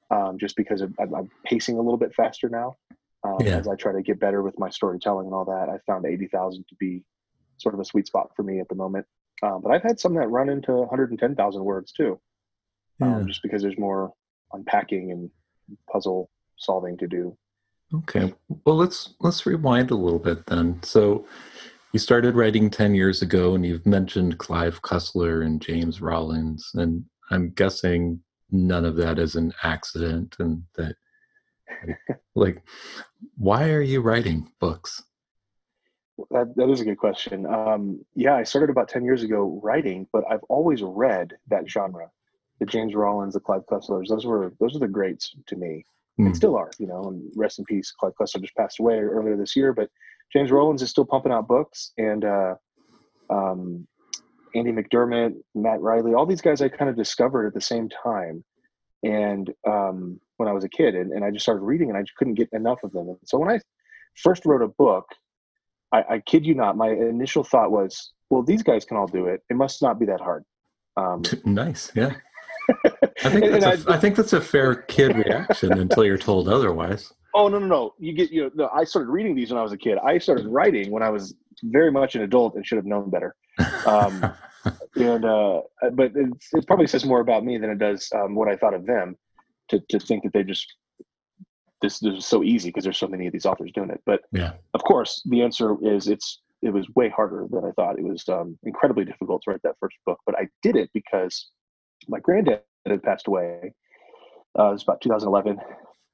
um, 0.09 0.39
just 0.39 0.55
because 0.55 0.81
of, 0.81 0.93
I'm, 0.99 1.13
I'm, 1.13 1.29
pacing 1.43 1.77
a 1.77 1.81
little 1.81 1.97
bit 1.97 2.15
faster 2.15 2.49
now. 2.49 2.75
Um, 3.23 3.37
yeah. 3.39 3.57
As 3.57 3.67
I 3.67 3.75
try 3.75 3.91
to 3.91 4.01
get 4.01 4.19
better 4.19 4.41
with 4.41 4.57
my 4.57 4.69
storytelling 4.69 5.27
and 5.27 5.35
all 5.35 5.45
that, 5.45 5.69
I 5.69 5.77
found 5.85 6.05
eighty 6.05 6.27
thousand 6.27 6.67
to 6.69 6.75
be 6.75 7.03
sort 7.57 7.73
of 7.73 7.79
a 7.79 7.85
sweet 7.85 8.07
spot 8.07 8.31
for 8.35 8.43
me 8.43 8.59
at 8.59 8.69
the 8.69 8.75
moment. 8.75 9.05
Um, 9.43 9.61
but 9.61 9.71
I've 9.71 9.83
had 9.83 9.99
some 9.99 10.15
that 10.15 10.27
run 10.27 10.49
into 10.49 10.73
one 10.73 10.89
hundred 10.89 11.11
and 11.11 11.19
ten 11.19 11.35
thousand 11.35 11.63
words 11.63 11.91
too, 11.91 12.19
um, 13.01 13.21
yeah. 13.21 13.27
just 13.27 13.41
because 13.41 13.61
there's 13.61 13.77
more 13.77 14.13
unpacking 14.53 15.11
and 15.11 15.29
puzzle 15.91 16.29
solving 16.57 16.97
to 16.97 17.07
do. 17.07 17.35
Okay, 17.93 18.33
well 18.65 18.77
let's 18.77 19.13
let's 19.19 19.45
rewind 19.45 19.91
a 19.91 19.95
little 19.95 20.19
bit 20.19 20.45
then. 20.47 20.81
So 20.83 21.27
you 21.93 21.99
started 21.99 22.35
writing 22.35 22.69
10 22.69 22.95
years 22.95 23.21
ago 23.21 23.55
and 23.55 23.65
you've 23.65 23.85
mentioned 23.85 24.37
Clive 24.37 24.81
Cussler 24.81 25.45
and 25.45 25.61
James 25.61 26.01
Rollins 26.01 26.71
and 26.73 27.05
I'm 27.31 27.51
guessing 27.51 28.21
none 28.51 28.85
of 28.85 28.95
that 28.97 29.17
is 29.19 29.35
an 29.35 29.53
accident 29.63 30.35
and 30.39 30.63
that 30.75 30.95
like 32.35 32.61
why 33.37 33.69
are 33.69 33.81
you 33.81 34.01
writing 34.01 34.51
books? 34.59 35.03
That, 36.31 36.55
that 36.55 36.69
is 36.69 36.79
a 36.79 36.85
good 36.85 36.97
question. 36.97 37.45
Um, 37.45 38.05
yeah, 38.15 38.35
I 38.35 38.43
started 38.43 38.69
about 38.69 38.87
10 38.87 39.03
years 39.03 39.23
ago 39.23 39.59
writing, 39.61 40.07
but 40.13 40.23
I've 40.29 40.43
always 40.43 40.81
read 40.81 41.33
that 41.49 41.69
genre. 41.69 42.09
The 42.59 42.65
James 42.65 42.95
Rollins, 42.95 43.33
the 43.33 43.41
Clive 43.41 43.65
Cusslers, 43.69 44.07
those 44.07 44.25
were 44.25 44.53
those 44.61 44.77
are 44.77 44.79
the 44.79 44.87
greats 44.87 45.35
to 45.47 45.55
me. 45.57 45.85
Mm. 46.17 46.27
And 46.27 46.35
still 46.35 46.55
are, 46.55 46.71
you 46.79 46.87
know, 46.87 47.03
and 47.03 47.29
rest 47.35 47.59
in 47.59 47.65
peace. 47.65 47.91
Clive 47.91 48.13
Cussler 48.19 48.39
just 48.39 48.55
passed 48.55 48.79
away 48.79 48.95
earlier 48.99 49.35
this 49.35 49.57
year, 49.57 49.73
but 49.73 49.89
James 50.33 50.51
Rollins 50.51 50.81
is 50.81 50.89
still 50.89 51.05
pumping 51.05 51.31
out 51.31 51.47
books, 51.47 51.91
and 51.97 52.25
uh, 52.25 52.55
um, 53.29 53.87
Andy 54.55 54.71
McDermott, 54.71 55.33
Matt 55.53 55.81
Reilly, 55.81 56.13
all 56.13 56.25
these 56.25 56.41
guys 56.41 56.61
I 56.61 56.69
kind 56.69 56.89
of 56.89 56.95
discovered 56.95 57.47
at 57.47 57.53
the 57.53 57.61
same 57.61 57.89
time, 57.89 58.43
and 59.03 59.51
um, 59.67 60.19
when 60.37 60.49
I 60.49 60.53
was 60.53 60.63
a 60.63 60.69
kid, 60.69 60.95
and, 60.95 61.11
and 61.11 61.23
I 61.23 61.31
just 61.31 61.43
started 61.43 61.61
reading, 61.61 61.89
and 61.89 61.97
I 61.97 62.01
just 62.01 62.15
couldn't 62.15 62.35
get 62.35 62.49
enough 62.53 62.79
of 62.83 62.91
them. 62.91 63.09
And 63.09 63.17
so 63.25 63.37
when 63.37 63.49
I 63.49 63.59
first 64.15 64.45
wrote 64.45 64.61
a 64.61 64.67
book, 64.67 65.05
I, 65.91 66.03
I 66.09 66.19
kid 66.19 66.45
you 66.45 66.55
not, 66.55 66.77
my 66.77 66.89
initial 66.89 67.43
thought 67.43 67.71
was, 67.71 68.13
well, 68.29 68.43
these 68.43 68.63
guys 68.63 68.85
can 68.85 68.97
all 68.97 69.07
do 69.07 69.27
it. 69.27 69.41
It 69.49 69.55
must 69.55 69.81
not 69.81 69.99
be 69.99 70.05
that 70.07 70.19
hard. 70.19 70.43
Um, 70.97 71.23
nice, 71.45 71.91
yeah. 71.95 72.15
I 73.23 73.29
think 73.29 73.45
that's 73.51 73.85
a, 73.85 73.91
I, 73.91 73.95
I 73.95 73.99
think 73.99 74.15
that's 74.15 74.33
a 74.33 74.41
fair 74.41 74.75
kid 74.75 75.15
reaction 75.15 75.73
until 75.73 76.03
you're 76.05 76.17
told 76.17 76.49
otherwise. 76.49 77.13
Oh 77.35 77.49
no 77.49 77.59
no 77.59 77.67
no! 77.67 77.93
You 77.99 78.13
get 78.13 78.31
you 78.31 78.43
know. 78.43 78.51
No, 78.55 78.69
I 78.73 78.85
started 78.85 79.09
reading 79.09 79.35
these 79.35 79.51
when 79.51 79.59
I 79.59 79.63
was 79.63 79.73
a 79.73 79.77
kid. 79.77 79.97
I 79.97 80.17
started 80.17 80.47
writing 80.47 80.89
when 80.89 81.03
I 81.03 81.09
was 81.09 81.35
very 81.63 81.91
much 81.91 82.15
an 82.15 82.21
adult 82.21 82.55
and 82.55 82.65
should 82.65 82.77
have 82.77 82.85
known 82.85 83.09
better. 83.09 83.35
Um, 83.85 84.33
and 84.95 85.25
uh, 85.25 85.61
but 85.91 86.13
it 86.15 86.65
probably 86.65 86.87
says 86.87 87.05
more 87.05 87.19
about 87.19 87.43
me 87.43 87.57
than 87.57 87.69
it 87.69 87.77
does 87.77 88.09
um, 88.15 88.35
what 88.35 88.47
I 88.47 88.55
thought 88.55 88.73
of 88.73 88.85
them. 88.85 89.17
To 89.69 89.81
to 89.89 89.99
think 89.99 90.23
that 90.23 90.31
they 90.31 90.43
just 90.43 90.65
this, 91.81 91.99
this 91.99 92.15
is 92.19 92.25
so 92.25 92.41
easy 92.41 92.69
because 92.69 92.85
there's 92.85 92.97
so 92.97 93.07
many 93.07 93.27
of 93.27 93.33
these 93.33 93.45
authors 93.45 93.71
doing 93.73 93.89
it. 93.89 94.01
But 94.05 94.21
yeah, 94.31 94.53
of 94.73 94.83
course, 94.83 95.21
the 95.29 95.41
answer 95.41 95.75
is 95.81 96.07
it's 96.07 96.41
it 96.61 96.71
was 96.71 96.87
way 96.95 97.09
harder 97.09 97.47
than 97.51 97.65
I 97.65 97.71
thought. 97.71 97.99
It 97.99 98.05
was 98.05 98.23
um, 98.29 98.57
incredibly 98.63 99.03
difficult 99.03 99.41
to 99.43 99.51
write 99.51 99.61
that 99.63 99.75
first 99.79 99.97
book, 100.05 100.19
but 100.25 100.35
I 100.37 100.47
did 100.63 100.77
it 100.77 100.89
because 100.93 101.49
my 102.07 102.19
granddad 102.19 102.61
had 102.85 103.03
passed 103.03 103.27
away 103.27 103.73
Uh, 104.57 104.69
it 104.69 104.73
was 104.73 104.83
about 104.83 105.01
2011. 105.01 105.59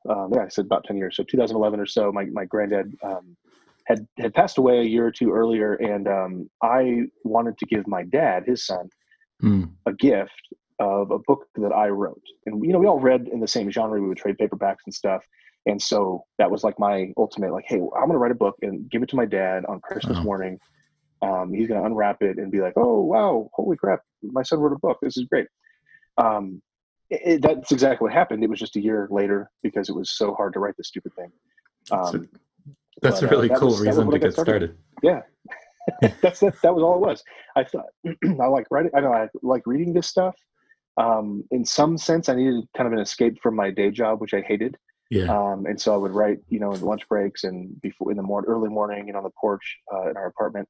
Um, 0.10 0.32
yeah, 0.34 0.44
I 0.44 0.48
said 0.48 0.66
about 0.66 0.84
10 0.86 0.98
years. 0.98 1.16
So 1.16 1.24
2011 1.24 1.80
or 1.80 1.86
so, 1.86 2.12
my, 2.12 2.26
my 2.26 2.46
granddad 2.46 2.94
um, 3.04 3.36
had, 3.86 4.08
had 4.18 4.34
passed 4.34 4.58
away 4.58 4.80
a 4.80 4.84
year 4.84 5.06
or 5.06 5.12
two 5.12 5.32
earlier. 5.32 5.76
And 5.76 6.08
um, 6.08 6.50
I 6.62 7.04
wanted 7.24 7.58
to 7.60 7.66
give 7.66 7.88
my 7.88 8.04
dad, 8.04 8.44
his 8.46 8.66
son, 8.66 8.90
mm. 9.44 9.70
a 9.86 9.94
gift 9.94 10.32
of 10.80 11.12
a 11.12 11.20
book 11.20 11.46
that 11.56 11.72
I 11.72 11.90
wrote. 11.90 12.24
And, 12.46 12.66
you 12.66 12.74
know, 12.74 12.80
we 12.80 12.88
all 12.88 13.00
read 13.00 13.28
in 13.32 13.40
the 13.40 13.48
same 13.48 13.70
genre. 13.70 14.02
We 14.02 14.08
would 14.08 14.18
trade 14.18 14.38
paperbacks 14.40 14.84
and 14.86 14.94
stuff. 14.94 15.24
And 15.68 15.80
so 15.80 16.24
that 16.40 16.50
was 16.50 16.64
like 16.64 16.80
my 16.80 17.14
ultimate, 17.18 17.54
like, 17.54 17.66
hey, 17.68 17.76
I'm 17.76 18.08
going 18.08 18.14
to 18.14 18.18
write 18.18 18.32
a 18.32 18.36
book 18.36 18.56
and 18.64 18.90
give 18.90 19.04
it 19.04 19.10
to 19.10 19.16
my 19.16 19.26
dad 19.26 19.64
on 19.66 19.80
Christmas 19.82 20.18
wow. 20.18 20.24
morning. 20.24 20.60
Um, 21.22 21.54
he's 21.54 21.68
going 21.68 21.80
to 21.80 21.86
unwrap 21.86 22.24
it 22.24 22.38
and 22.38 22.52
be 22.52 22.62
like, 22.62 22.74
oh, 22.78 23.02
wow, 23.02 23.48
holy 23.54 23.78
crap, 23.78 24.00
my 24.24 24.42
son 24.42 24.60
wrote 24.60 24.74
a 24.74 24.80
book. 24.80 24.98
This 25.04 25.18
is 25.18 25.26
great. 25.26 25.46
Um, 26.18 26.62
it, 27.12 27.42
that's 27.42 27.72
exactly 27.72 28.06
what 28.06 28.14
happened. 28.14 28.44
It 28.44 28.50
was 28.50 28.60
just 28.60 28.76
a 28.76 28.82
year 28.82 29.08
later 29.12 29.52
because 29.64 29.90
it 29.90 29.96
was 29.96 30.12
so 30.12 30.34
hard 30.34 30.54
to 30.54 30.60
write 30.60 30.76
this 30.78 30.88
stupid 30.88 31.14
thing. 31.16 31.32
Um, 31.92 32.02
that's 32.02 32.14
a, 32.14 32.28
that's 33.02 33.22
but, 33.22 33.24
a 33.24 33.28
really 33.28 33.52
uh, 33.52 33.60
cool 33.60 33.70
was, 33.70 33.82
reason 33.82 34.10
to 34.10 34.20
get 34.20 34.34
started. 34.34 34.76
started. 34.76 34.78
Yeah. 35.04 35.22
that's 36.22 36.40
that, 36.42 36.54
that 36.62 36.74
was 36.74 36.84
all 36.84 36.96
it 36.96 37.02
was. 37.02 37.24
I 37.56 37.64
thought 37.64 37.88
I 38.40 38.46
like 38.48 38.68
writing. 38.70 38.92
I 38.96 39.02
know 39.02 39.14
I 39.14 39.28
like 39.42 39.64
reading 39.66 39.94
this 39.94 40.08
stuff. 40.08 40.36
Um, 40.98 41.44
in 41.52 41.66
some 41.66 41.98
sense, 41.98 42.30
I 42.30 42.36
needed 42.36 42.64
kind 42.78 42.88
of 42.88 42.94
an 42.94 43.00
escape 43.00 43.40
from 43.42 43.56
my 43.56 43.72
day 43.72 43.90
job, 43.90 44.22
which 44.22 44.34
I 44.34 44.42
hated. 44.42 44.78
Yeah. 45.10 45.26
Um, 45.26 45.66
and 45.66 45.80
so 45.80 45.94
I 45.94 45.98
would 45.98 46.12
write, 46.12 46.40
you 46.50 46.60
know, 46.60 46.72
in 46.72 46.82
lunch 46.82 47.08
breaks 47.10 47.44
and 47.44 47.80
before 47.82 48.12
in 48.12 48.18
the 48.18 48.24
morning, 48.24 48.50
early 48.50 48.70
morning, 48.70 49.08
know, 49.08 49.18
on 49.18 49.24
the 49.24 49.32
porch 49.32 49.78
uh, 49.94 50.10
in 50.10 50.18
our 50.18 50.28
apartment. 50.28 50.70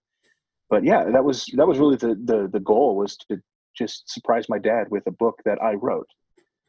But 0.70 0.84
yeah, 0.84 1.04
that 1.04 1.24
was 1.24 1.46
that 1.56 1.68
was 1.68 1.78
really 1.78 1.98
the 1.98 2.16
the 2.24 2.50
the 2.52 2.60
goal 2.62 2.96
was 2.96 3.18
to 3.30 3.40
just 3.78 4.10
surprise 4.10 4.48
my 4.50 4.58
dad 4.58 4.88
with 4.90 5.06
a 5.08 5.12
book 5.12 5.40
that 5.46 5.62
I 5.62 5.74
wrote. 5.74 6.08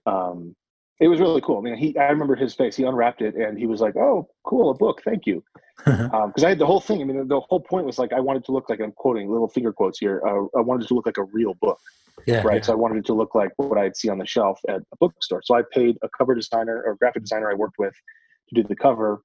Um, 0.07 0.55
it 1.01 1.09
was 1.09 1.19
really 1.19 1.41
cool. 1.41 1.59
I 1.59 1.63
mean, 1.63 1.77
he 1.77 1.97
I 1.99 2.11
remember 2.11 2.37
his 2.37 2.55
face. 2.55 2.77
He 2.77 2.85
unwrapped 2.85 3.23
it 3.23 3.35
and 3.35 3.59
he 3.59 3.67
was 3.67 3.81
like, 3.81 3.97
"Oh, 3.97 4.29
cool, 4.45 4.71
a 4.71 4.75
book. 4.75 5.03
Thank 5.05 5.27
you." 5.27 5.43
Because 5.85 6.11
um, 6.13 6.45
I 6.45 6.51
had 6.51 6.59
the 6.59 6.67
whole 6.67 6.81
thing. 6.81 7.01
I 7.01 7.05
mean, 7.05 7.27
the 7.27 7.41
whole 7.41 7.61
point 7.61 7.87
was 7.87 7.99
like 7.99 8.13
I 8.13 8.21
wanted 8.21 8.45
to 8.45 8.53
look 8.53 8.71
like 8.71 8.81
I'm 8.81 8.93
quoting 8.93 9.29
little 9.29 9.49
finger 9.49 9.73
quotes 9.73 9.99
here. 9.99 10.23
Uh, 10.25 10.47
I 10.57 10.61
wanted 10.61 10.87
to 10.89 10.95
look 10.95 11.07
like 11.07 11.19
a 11.19 11.25
real 11.25 11.55
book. 11.55 11.81
Yeah, 12.27 12.43
right. 12.45 12.57
Yeah. 12.57 12.63
So 12.63 12.73
I 12.73 12.77
wanted 12.77 12.99
it 12.99 13.07
to 13.07 13.15
look 13.15 13.35
like 13.35 13.51
what 13.57 13.79
I'd 13.79 13.97
see 13.97 14.09
on 14.11 14.19
the 14.19 14.27
shelf 14.27 14.61
at 14.69 14.81
a 14.93 14.97
bookstore. 15.01 15.43
So 15.45 15.57
I 15.57 15.63
paid 15.73 15.99
a 16.03 16.09
cover 16.17 16.35
designer 16.35 16.83
or 16.87 16.95
graphic 16.97 17.23
designer 17.23 17.51
I 17.51 17.55
worked 17.55 17.79
with 17.79 17.95
to 18.51 18.63
do 18.63 18.69
the 18.69 18.77
cover. 18.77 19.23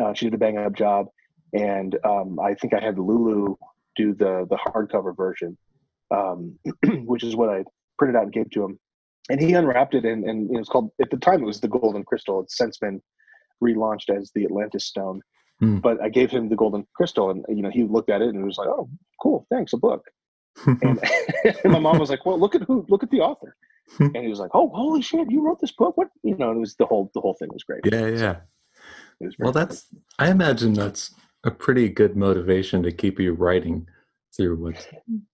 Uh, 0.00 0.14
she 0.14 0.26
did 0.26 0.34
a 0.34 0.38
bang 0.38 0.56
up 0.56 0.72
job, 0.72 1.08
and 1.52 1.98
um, 2.04 2.40
I 2.40 2.54
think 2.54 2.72
I 2.72 2.80
had 2.80 2.98
Lulu 2.98 3.56
do 3.96 4.14
the 4.14 4.46
the 4.48 4.56
hardcover 4.56 5.14
version, 5.14 5.58
um, 6.10 6.58
which 7.04 7.22
is 7.22 7.36
what 7.36 7.50
I 7.50 7.64
printed 7.98 8.16
out 8.16 8.24
and 8.24 8.32
gave 8.32 8.50
to 8.52 8.64
him. 8.64 8.78
And 9.30 9.40
he 9.40 9.54
unwrapped 9.54 9.94
it, 9.94 10.04
and, 10.04 10.24
and 10.24 10.50
it 10.50 10.58
was 10.58 10.68
called 10.68 10.90
at 11.00 11.10
the 11.10 11.16
time 11.16 11.42
it 11.42 11.46
was 11.46 11.60
the 11.60 11.68
Golden 11.68 12.04
Crystal. 12.04 12.40
It's 12.40 12.56
since 12.56 12.78
been 12.78 13.00
relaunched 13.62 14.10
as 14.10 14.32
the 14.34 14.44
Atlantis 14.44 14.84
Stone. 14.84 15.20
Mm. 15.62 15.80
But 15.80 16.02
I 16.02 16.08
gave 16.08 16.30
him 16.30 16.48
the 16.48 16.56
Golden 16.56 16.86
Crystal, 16.94 17.30
and 17.30 17.44
you 17.48 17.62
know 17.62 17.70
he 17.70 17.84
looked 17.84 18.10
at 18.10 18.20
it 18.20 18.30
and 18.30 18.44
was 18.44 18.58
like, 18.58 18.68
"Oh, 18.68 18.88
cool, 19.22 19.46
thanks, 19.50 19.72
a 19.72 19.76
book." 19.76 20.04
and, 20.66 21.00
and 21.44 21.72
my 21.72 21.78
mom 21.78 21.98
was 21.98 22.10
like, 22.10 22.26
"Well, 22.26 22.38
look 22.38 22.54
at 22.54 22.62
who, 22.62 22.84
look 22.88 23.02
at 23.02 23.10
the 23.10 23.20
author." 23.20 23.56
and 23.98 24.16
he 24.16 24.28
was 24.28 24.40
like, 24.40 24.50
"Oh, 24.54 24.70
holy 24.74 25.02
shit! 25.02 25.30
You 25.30 25.40
wrote 25.40 25.60
this 25.60 25.72
book? 25.72 25.96
What? 25.96 26.08
You 26.24 26.36
know?" 26.36 26.50
It 26.50 26.58
was 26.58 26.74
the 26.76 26.86
whole 26.86 27.10
the 27.14 27.20
whole 27.20 27.34
thing 27.34 27.48
was 27.52 27.62
great. 27.62 27.82
Yeah, 27.84 28.08
yeah. 28.08 28.36
So 29.20 29.30
well, 29.38 29.52
that's. 29.52 29.86
I 30.18 30.30
imagine 30.30 30.72
that's 30.72 31.14
a 31.44 31.50
pretty 31.50 31.88
good 31.88 32.16
motivation 32.16 32.82
to 32.82 32.90
keep 32.90 33.20
you 33.20 33.32
writing 33.32 33.86
through 34.36 34.56
what's 34.56 34.86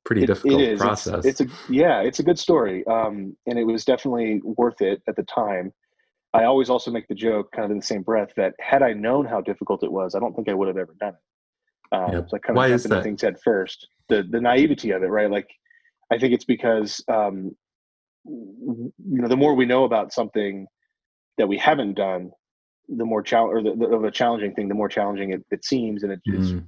pretty 0.05 0.25
it, 0.25 0.26
difficult 0.26 0.61
it 0.61 0.78
process. 0.78 1.25
It's, 1.25 1.40
it's, 1.40 1.52
a 1.52 1.73
yeah, 1.73 2.00
it's 2.00 2.19
a 2.19 2.23
good 2.23 2.38
story, 2.38 2.87
um, 2.87 3.37
and 3.47 3.59
it 3.59 3.64
was 3.64 3.85
definitely 3.85 4.40
worth 4.45 4.81
it 4.81 5.02
at 5.09 5.17
the 5.17 5.23
time. 5.25 5.73
I 6.35 6.45
always 6.45 6.69
also 6.69 6.90
make 6.90 7.09
the 7.09 7.14
joke, 7.14 7.50
kind 7.52 7.64
of 7.64 7.71
in 7.71 7.78
the 7.78 7.85
same 7.85 8.02
breath, 8.02 8.31
that 8.37 8.55
had 8.61 8.83
I 8.83 8.93
known 8.93 9.25
how 9.25 9.40
difficult 9.40 9.83
it 9.83 9.90
was, 9.90 10.14
I 10.14 10.19
don't 10.19 10.35
think 10.35 10.49
I 10.49 10.55
would 10.55 10.69
have 10.69 10.76
ever 10.76 10.95
done 11.00 11.14
it. 11.14 11.97
Um, 11.97 12.12
yep. 12.12 12.26
So 12.28 12.37
I 12.37 12.40
kind 12.40 12.57
Why 12.57 12.69
of 12.69 12.83
jumping 12.83 13.02
things 13.02 13.23
head 13.23 13.37
first. 13.43 13.87
The 14.09 14.25
the 14.28 14.40
naivety 14.40 14.90
of 14.90 15.02
it, 15.02 15.07
right? 15.07 15.31
Like, 15.31 15.49
I 16.12 16.19
think 16.19 16.35
it's 16.35 16.45
because 16.45 17.02
um, 17.09 17.57
you 18.25 18.93
know 18.99 19.28
the 19.28 19.37
more 19.37 19.55
we 19.55 19.64
know 19.64 19.85
about 19.85 20.12
something 20.12 20.67
that 21.38 21.49
we 21.49 21.57
haven't 21.57 21.95
done, 21.95 22.31
the 22.88 23.05
more 23.05 23.23
challenge 23.23 23.55
or 23.55 23.62
the, 23.62 23.76
the, 23.76 23.87
of 23.87 24.05
a 24.05 24.11
challenging 24.11 24.55
thing, 24.55 24.69
the 24.69 24.75
more 24.75 24.88
challenging 24.88 25.33
it, 25.33 25.45
it 25.50 25.64
seems, 25.64 26.02
and 26.02 26.12
it 26.12 26.21
is 26.26 26.55
mm. 26.55 26.64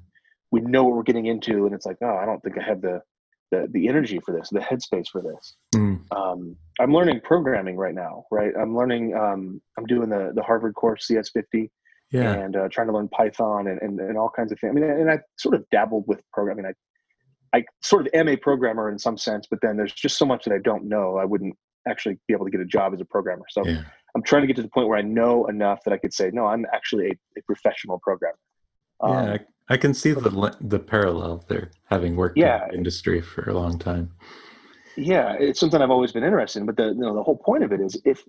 We 0.51 0.61
know 0.61 0.85
what 0.85 0.97
we're 0.97 1.03
getting 1.03 1.27
into, 1.27 1.67
and 1.67 1.75
it's 1.75 1.87
like, 1.87 1.99
oh, 2.03 2.17
I 2.17 2.25
don't 2.25 2.43
think 2.43 2.59
I 2.59 2.63
have 2.63 2.81
the 2.81 3.03
the, 3.51 3.69
the 3.73 3.89
energy 3.89 4.21
for 4.25 4.33
this, 4.33 4.49
the 4.51 4.61
headspace 4.61 5.09
for 5.09 5.23
this. 5.23 5.57
Mm. 5.75 6.01
Um, 6.17 6.57
I'm 6.79 6.93
learning 6.93 7.21
programming 7.25 7.77
right 7.77 7.95
now, 7.95 8.25
right? 8.31 8.53
I'm 8.61 8.77
learning. 8.77 9.15
Um, 9.15 9.61
I'm 9.77 9.87
doing 9.87 10.09
the 10.09 10.33
the 10.35 10.43
Harvard 10.43 10.75
course 10.75 11.09
CS50, 11.09 11.69
yeah. 12.13 12.33
and 12.33 12.57
uh, 12.57 12.69
trying 12.71 12.87
to 12.87 12.93
learn 12.93 13.09
Python 13.09 13.67
and, 13.67 13.81
and 13.83 14.01
and 14.01 14.17
all 14.17 14.31
kinds 14.31 14.53
of 14.53 14.59
things. 14.61 14.71
I 14.71 14.75
mean, 14.75 14.85
and 14.85 15.11
I 15.11 15.21
sort 15.39 15.55
of 15.55 15.65
dabbled 15.71 16.05
with 16.07 16.23
programming. 16.33 16.67
I 16.67 16.73
I 17.59 17.65
sort 17.83 18.07
of 18.07 18.13
am 18.15 18.29
a 18.29 18.37
programmer 18.37 18.91
in 18.91 18.99
some 18.99 19.19
sense, 19.19 19.47
but 19.51 19.61
then 19.63 19.77
there's 19.77 19.93
just 19.93 20.17
so 20.17 20.25
much 20.25 20.45
that 20.45 20.55
I 20.55 20.59
don't 20.59 20.85
know. 20.85 21.17
I 21.17 21.25
wouldn't 21.25 21.57
actually 21.89 22.19
be 22.29 22.35
able 22.35 22.45
to 22.45 22.51
get 22.51 22.61
a 22.61 22.67
job 22.67 22.95
as 22.95 23.01
a 23.01 23.05
programmer. 23.05 23.45
So 23.51 23.65
yeah. 23.65 23.83
I'm 24.15 24.23
trying 24.23 24.43
to 24.43 24.47
get 24.47 24.57
to 24.57 24.63
the 24.63 24.69
point 24.69 24.89
where 24.89 24.99
I 24.99 25.03
know 25.03 25.47
enough 25.47 25.81
that 25.85 25.93
I 25.93 25.97
could 25.97 26.13
say, 26.13 26.31
no, 26.33 26.47
I'm 26.47 26.67
actually 26.73 27.07
a, 27.07 27.13
a 27.39 27.43
professional 27.47 27.99
programmer. 27.99 28.39
Um, 29.01 29.13
yeah, 29.13 29.39
I, 29.71 29.77
can 29.77 29.95
see 29.95 30.13
the 30.13 30.57
the 30.61 30.79
parallel 30.79 31.45
there, 31.49 31.71
having 31.87 32.17
worked 32.17 32.37
yeah, 32.37 32.65
in 32.65 32.71
the 32.71 32.77
industry 32.77 33.21
for 33.21 33.49
a 33.49 33.55
long 33.55 33.79
time. 33.79 34.11
Yeah, 34.97 35.37
it's 35.39 35.61
something 35.61 35.81
I've 35.81 35.91
always 35.91 36.13
been 36.13 36.25
interested 36.25 36.61
in. 36.61 36.67
But 36.67 36.77
the 36.77 36.89
you 36.89 36.95
know 36.95 37.15
the 37.15 37.23
whole 37.23 37.37
point 37.37 37.65
of 37.65 37.73
it 37.73 37.81
is 37.81 38.01
if 38.05 38.23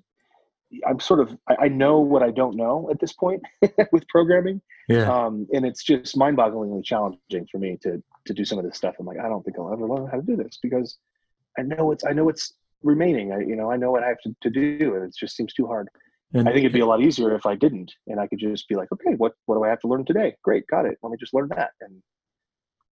I'm 0.87 0.99
sort 0.99 1.19
of 1.19 1.37
I, 1.47 1.65
I 1.65 1.67
know 1.67 1.99
what 1.99 2.23
I 2.23 2.31
don't 2.31 2.55
know 2.55 2.89
at 2.91 2.99
this 2.99 3.13
point 3.13 3.41
with 3.91 4.07
programming. 4.07 4.61
Yeah. 4.87 5.11
Um, 5.11 5.47
and 5.53 5.65
it's 5.65 5.83
just 5.83 6.17
mind-bogglingly 6.17 6.83
challenging 6.83 7.47
for 7.51 7.57
me 7.57 7.77
to 7.83 8.01
to 8.25 8.33
do 8.33 8.45
some 8.45 8.57
of 8.57 8.65
this 8.65 8.77
stuff. 8.77 8.95
I'm 8.99 9.05
like, 9.05 9.19
I 9.19 9.27
don't 9.27 9.43
think 9.43 9.57
I'll 9.57 9.73
ever 9.73 9.87
learn 9.87 10.07
how 10.07 10.17
to 10.17 10.23
do 10.23 10.35
this 10.35 10.59
because 10.61 10.97
I 11.57 11.63
know 11.63 11.91
it's 11.91 12.03
I 12.03 12.11
know 12.11 12.29
it's 12.29 12.53
remaining. 12.83 13.31
I 13.31 13.39
you 13.39 13.55
know 13.55 13.71
I 13.71 13.77
know 13.77 13.91
what 13.91 14.03
I 14.03 14.07
have 14.07 14.21
to, 14.23 14.35
to 14.41 14.49
do, 14.49 14.95
and 14.95 15.03
it 15.03 15.15
just 15.17 15.35
seems 15.35 15.53
too 15.53 15.67
hard. 15.67 15.87
And 16.33 16.47
I 16.47 16.53
think 16.53 16.63
it'd 16.63 16.73
be 16.73 16.79
a 16.79 16.85
lot 16.85 17.01
easier 17.01 17.35
if 17.35 17.45
I 17.45 17.55
didn't, 17.55 17.91
and 18.07 18.19
I 18.19 18.27
could 18.27 18.39
just 18.39 18.67
be 18.69 18.75
like, 18.75 18.91
okay, 18.91 19.15
what 19.17 19.33
what 19.45 19.55
do 19.55 19.63
I 19.63 19.69
have 19.69 19.81
to 19.81 19.87
learn 19.87 20.05
today? 20.05 20.35
Great, 20.43 20.65
got 20.67 20.85
it. 20.85 20.97
Let 21.03 21.11
me 21.11 21.17
just 21.19 21.33
learn 21.33 21.49
that, 21.55 21.71
and 21.81 22.01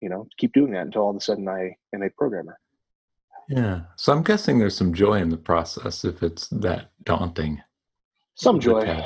you 0.00 0.08
know, 0.08 0.28
keep 0.38 0.52
doing 0.52 0.72
that 0.72 0.82
until 0.86 1.02
all 1.02 1.10
of 1.10 1.16
a 1.16 1.20
sudden 1.20 1.48
I 1.48 1.76
am 1.94 2.02
a 2.02 2.10
programmer. 2.10 2.58
Yeah. 3.48 3.82
So 3.96 4.12
I'm 4.12 4.22
guessing 4.22 4.58
there's 4.58 4.76
some 4.76 4.94
joy 4.94 5.14
in 5.14 5.30
the 5.30 5.36
process 5.36 6.04
if 6.04 6.22
it's 6.22 6.48
that 6.48 6.90
daunting. 7.04 7.62
Some 8.34 8.60
joy. 8.60 9.04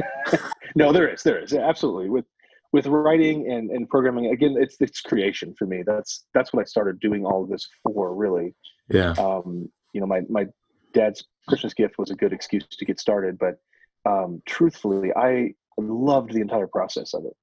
no, 0.74 0.92
there 0.92 1.08
is. 1.08 1.22
There 1.22 1.42
is 1.42 1.52
absolutely 1.52 2.10
with 2.10 2.26
with 2.72 2.86
writing 2.86 3.50
and, 3.50 3.70
and 3.70 3.88
programming. 3.88 4.26
Again, 4.32 4.56
it's 4.58 4.76
it's 4.80 5.00
creation 5.00 5.54
for 5.58 5.66
me. 5.66 5.82
That's 5.86 6.26
that's 6.34 6.52
what 6.52 6.60
I 6.60 6.64
started 6.64 7.00
doing 7.00 7.24
all 7.24 7.42
of 7.42 7.50
this 7.50 7.68
for. 7.82 8.14
Really. 8.14 8.54
Yeah. 8.88 9.12
Um, 9.18 9.68
you 9.92 10.00
know, 10.00 10.06
my 10.06 10.22
my 10.28 10.46
dad's 10.92 11.24
Christmas 11.48 11.74
gift 11.74 11.98
was 11.98 12.10
a 12.10 12.14
good 12.14 12.32
excuse 12.32 12.66
to 12.66 12.84
get 12.84 13.00
started, 13.00 13.38
but 13.38 13.60
um, 14.08 14.42
truthfully, 14.46 15.12
I 15.14 15.54
loved 15.78 16.32
the 16.32 16.40
entire 16.40 16.66
process 16.66 17.14
of 17.14 17.24
it. 17.24 17.36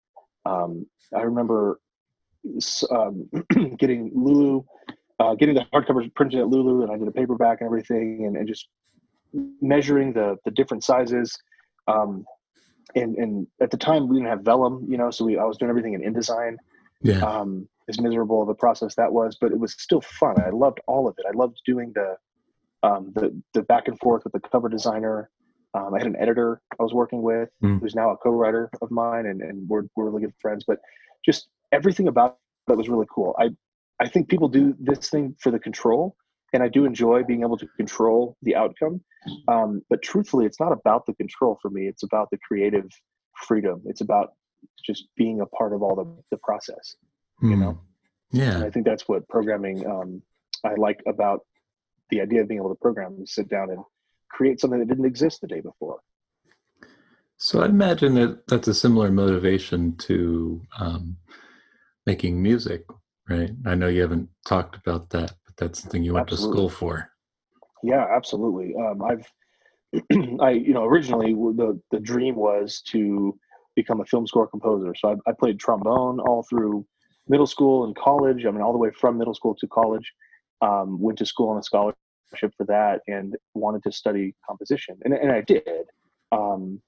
Um, 0.45 0.85
I 1.15 1.21
remember 1.21 1.79
um, 2.91 3.29
getting 3.77 4.11
Lulu, 4.13 4.63
uh, 5.19 5.35
getting 5.35 5.55
the 5.55 5.65
hardcover 5.73 6.13
printed 6.15 6.39
at 6.39 6.47
Lulu, 6.47 6.83
and 6.83 6.91
I 6.91 6.97
did 6.97 7.07
a 7.07 7.11
paperback 7.11 7.61
and 7.61 7.67
everything, 7.67 8.25
and, 8.25 8.37
and 8.37 8.47
just 8.47 8.67
measuring 9.61 10.13
the 10.13 10.37
the 10.45 10.51
different 10.51 10.83
sizes. 10.83 11.37
Um, 11.87 12.25
and 12.95 13.15
and 13.17 13.47
at 13.61 13.71
the 13.71 13.77
time 13.77 14.07
we 14.07 14.17
didn't 14.17 14.29
have 14.29 14.41
vellum, 14.41 14.85
you 14.89 14.97
know, 14.97 15.11
so 15.11 15.25
we 15.25 15.37
I 15.37 15.43
was 15.43 15.57
doing 15.57 15.69
everything 15.69 15.93
in 15.93 16.01
InDesign. 16.01 16.57
Yeah. 17.01 17.19
Um, 17.19 17.67
as 17.89 18.01
miserable 18.01 18.41
of 18.41 18.49
a 18.49 18.55
process 18.55 18.95
that 18.95 19.11
was, 19.11 19.37
but 19.39 19.51
it 19.51 19.59
was 19.59 19.73
still 19.73 20.01
fun. 20.01 20.35
I 20.41 20.49
loved 20.49 20.79
all 20.87 21.07
of 21.07 21.15
it. 21.17 21.25
I 21.25 21.31
loved 21.37 21.61
doing 21.65 21.93
the 21.95 22.17
um, 22.83 23.11
the 23.15 23.39
the 23.53 23.63
back 23.63 23.87
and 23.87 23.99
forth 23.99 24.23
with 24.23 24.33
the 24.33 24.39
cover 24.39 24.69
designer. 24.69 25.29
Um, 25.73 25.93
I 25.93 25.99
had 25.99 26.07
an 26.07 26.15
editor 26.17 26.61
I 26.79 26.83
was 26.83 26.93
working 26.93 27.21
with, 27.21 27.49
mm. 27.63 27.79
who's 27.79 27.93
now 27.93 28.09
a 28.11 28.17
co-writer 28.17 28.69
of 28.81 28.89
mine, 28.89 29.25
and, 29.25 29.41
and 29.41 29.67
we're 29.67 29.83
we're 29.95 30.09
really 30.09 30.21
good 30.21 30.33
friends. 30.41 30.63
But 30.67 30.79
just 31.25 31.49
everything 31.71 32.07
about 32.07 32.37
that 32.67 32.77
was 32.77 32.89
really 32.89 33.07
cool. 33.13 33.35
I 33.37 33.49
I 33.99 34.07
think 34.07 34.29
people 34.29 34.47
do 34.47 34.75
this 34.79 35.09
thing 35.09 35.35
for 35.39 35.51
the 35.51 35.59
control, 35.59 36.15
and 36.53 36.63
I 36.63 36.69
do 36.69 36.85
enjoy 36.85 37.23
being 37.23 37.41
able 37.41 37.57
to 37.57 37.67
control 37.77 38.37
the 38.41 38.55
outcome. 38.55 39.01
Um, 39.49 39.81
but 39.89 40.01
truthfully, 40.01 40.45
it's 40.45 40.59
not 40.59 40.71
about 40.71 41.05
the 41.05 41.13
control 41.15 41.57
for 41.61 41.69
me. 41.69 41.87
It's 41.87 42.03
about 42.03 42.29
the 42.31 42.37
creative 42.47 42.85
freedom. 43.47 43.81
It's 43.85 44.01
about 44.01 44.33
just 44.85 45.07
being 45.17 45.41
a 45.41 45.45
part 45.47 45.73
of 45.73 45.81
all 45.81 45.95
the, 45.95 46.05
the 46.31 46.37
process. 46.37 46.95
Mm. 47.43 47.49
You 47.49 47.55
hmm. 47.55 47.61
know. 47.61 47.79
Yeah. 48.31 48.55
And 48.55 48.63
I 48.63 48.69
think 48.69 48.85
that's 48.85 49.07
what 49.07 49.27
programming 49.29 49.85
um, 49.85 50.21
I 50.65 50.75
like 50.75 51.01
about 51.07 51.41
the 52.09 52.21
idea 52.21 52.41
of 52.41 52.47
being 52.47 52.59
able 52.59 52.69
to 52.69 52.79
program 52.79 53.17
is 53.21 53.33
sit 53.33 53.49
down 53.49 53.71
and 53.71 53.83
create 54.29 54.59
something 54.59 54.79
that 54.79 54.87
didn't 54.87 55.05
exist 55.05 55.41
the 55.41 55.47
day 55.47 55.61
before. 55.61 55.99
So 57.37 57.61
I 57.61 57.67
imagine 57.67 58.15
that 58.15 58.47
that's 58.47 58.67
a 58.67 58.73
similar 58.73 59.11
motivation 59.11 59.95
to 59.97 60.61
um, 60.79 61.17
making 62.05 62.41
music, 62.41 62.85
right? 63.29 63.51
I 63.65 63.75
know 63.75 63.87
you 63.87 64.01
haven't 64.01 64.29
talked 64.47 64.75
about 64.75 65.09
that, 65.11 65.33
but 65.45 65.55
that's 65.57 65.81
something 65.81 66.03
you 66.03 66.15
went 66.15 66.31
absolutely. 66.31 66.55
to 66.55 66.57
school 66.57 66.69
for. 66.69 67.11
Yeah, 67.83 68.05
absolutely. 68.09 68.73
Um, 68.75 69.03
I've 69.03 69.31
I, 70.41 70.51
you 70.51 70.73
know, 70.73 70.83
originally 70.83 71.33
the 71.33 71.79
the 71.91 71.99
dream 71.99 72.35
was 72.35 72.81
to 72.89 73.37
become 73.75 74.01
a 74.01 74.05
film 74.05 74.25
score 74.25 74.47
composer. 74.47 74.93
So 74.95 75.09
I, 75.11 75.29
I, 75.29 75.33
played 75.39 75.59
trombone 75.59 76.19
all 76.19 76.43
through 76.49 76.85
middle 77.27 77.45
school 77.45 77.85
and 77.85 77.95
college. 77.95 78.45
I 78.45 78.51
mean, 78.51 78.61
all 78.61 78.73
the 78.73 78.79
way 78.79 78.89
from 78.91 79.17
middle 79.17 79.35
school 79.35 79.55
to 79.55 79.67
college. 79.67 80.11
Um, 80.61 80.99
went 80.99 81.19
to 81.19 81.25
school 81.25 81.49
on 81.49 81.57
a 81.57 81.63
scholarship 81.63 81.95
for 82.57 82.65
that 82.67 83.01
and 83.07 83.35
wanted 83.53 83.83
to 83.83 83.91
study 83.91 84.35
composition, 84.47 84.97
and, 85.03 85.13
and 85.13 85.31
I 85.31 85.41
did. 85.41 85.63
Um, 86.31 86.81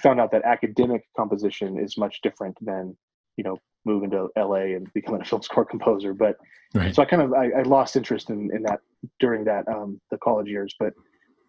found 0.00 0.20
out 0.20 0.30
that 0.32 0.42
academic 0.44 1.04
composition 1.16 1.78
is 1.78 1.98
much 1.98 2.20
different 2.22 2.56
than 2.62 2.96
you 3.36 3.44
know 3.44 3.56
moving 3.84 4.10
to 4.10 4.28
LA 4.36 4.74
and 4.76 4.92
becoming 4.94 5.20
a 5.20 5.24
film 5.30 5.42
score 5.42 5.64
composer. 5.64 6.14
But 6.14 6.36
right. 6.74 6.94
so 6.94 7.02
I 7.02 7.04
kind 7.04 7.22
of 7.22 7.32
I, 7.32 7.50
I, 7.58 7.62
lost 7.62 7.96
interest 7.96 8.30
in, 8.30 8.50
in 8.54 8.62
that 8.62 8.80
during 9.20 9.44
that 9.44 9.66
um, 9.68 10.00
the 10.10 10.18
college 10.18 10.48
years. 10.48 10.74
But 10.78 10.92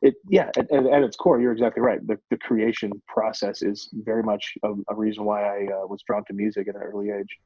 it 0.01 0.15
yeah 0.29 0.49
at, 0.57 0.69
at, 0.71 1.03
its 1.03 1.15
core 1.15 1.39
you're 1.39 1.53
exactly 1.53 1.81
right. 1.81 2.05
The, 2.05 2.17
the 2.29 2.37
creation 2.37 2.91
process 3.07 3.61
is 3.61 3.89
very 3.93 4.23
much 4.23 4.53
a, 4.63 4.73
a 4.89 4.95
reason 4.95 5.23
why 5.23 5.43
I 5.43 5.65
uh, 5.67 5.87
was 5.87 6.01
drawn 6.05 6.23
to 6.25 6.33
music 6.33 6.67
at 6.67 6.75
an 6.75 6.81
early 6.81 7.09
age. 7.11 7.37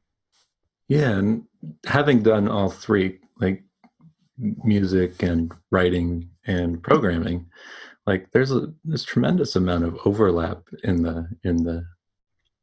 Yeah, 0.87 1.17
and 1.17 1.43
having 1.85 2.23
done 2.23 2.47
all 2.47 2.69
three, 2.69 3.19
like 3.39 3.63
music 4.37 5.23
and 5.23 5.51
writing 5.71 6.29
and 6.45 6.81
programming, 6.81 7.47
like 8.05 8.31
there's 8.31 8.51
a 8.51 8.73
this 8.85 9.03
tremendous 9.03 9.55
amount 9.55 9.83
of 9.83 9.97
overlap 10.05 10.63
in 10.83 11.03
the 11.03 11.27
in 11.43 11.63
the 11.63 11.85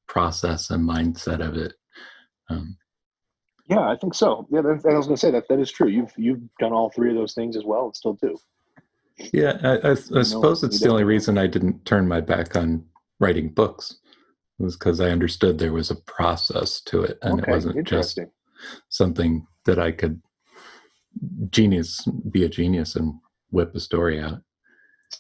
process 0.07 0.71
and 0.71 0.89
mindset 0.89 1.47
of 1.47 1.57
it. 1.57 1.75
Um, 2.49 2.77
yeah, 3.69 3.89
I 3.89 3.97
think 3.97 4.15
so. 4.15 4.47
Yeah, 4.51 4.61
I 4.61 4.73
was 4.73 4.83
going 4.83 5.07
to 5.07 5.17
say 5.17 5.31
that 5.31 5.49
that 5.49 5.59
is 5.59 5.71
true. 5.71 5.89
You've 5.89 6.13
you've 6.17 6.43
done 6.59 6.73
all 6.73 6.91
three 6.91 7.11
of 7.11 7.17
those 7.17 7.35
things 7.35 7.57
as 7.57 7.65
well, 7.65 7.87
and 7.87 7.97
still 7.97 8.15
do. 8.15 8.37
Yeah, 9.33 9.59
I, 9.63 9.89
I, 9.89 9.91
I 9.93 10.23
suppose 10.23 10.65
it's 10.65 10.81
the 10.81 10.91
only 10.91 11.05
reason 11.05 11.39
I 11.39 11.47
didn't 11.47 11.85
turn 11.85 12.09
my 12.09 12.21
back 12.21 12.57
on 12.57 12.85
writing 13.21 13.49
books 13.49 13.97
was 14.59 14.77
because 14.77 15.01
I 15.01 15.11
understood 15.11 15.59
there 15.59 15.73
was 15.73 15.91
a 15.91 15.97
process 15.97 16.81
to 16.83 17.03
it, 17.03 17.19
and 17.23 17.41
okay, 17.41 17.51
it 17.51 17.55
wasn't 17.55 17.87
just 17.87 18.19
something 18.89 19.47
that 19.67 19.79
I 19.79 19.93
could 19.93 20.21
genius 21.51 22.07
be 22.31 22.45
a 22.45 22.49
genius 22.49 22.97
and 22.97 23.15
whip 23.51 23.75
a 23.75 23.81
story 23.81 24.21
out. 24.21 24.41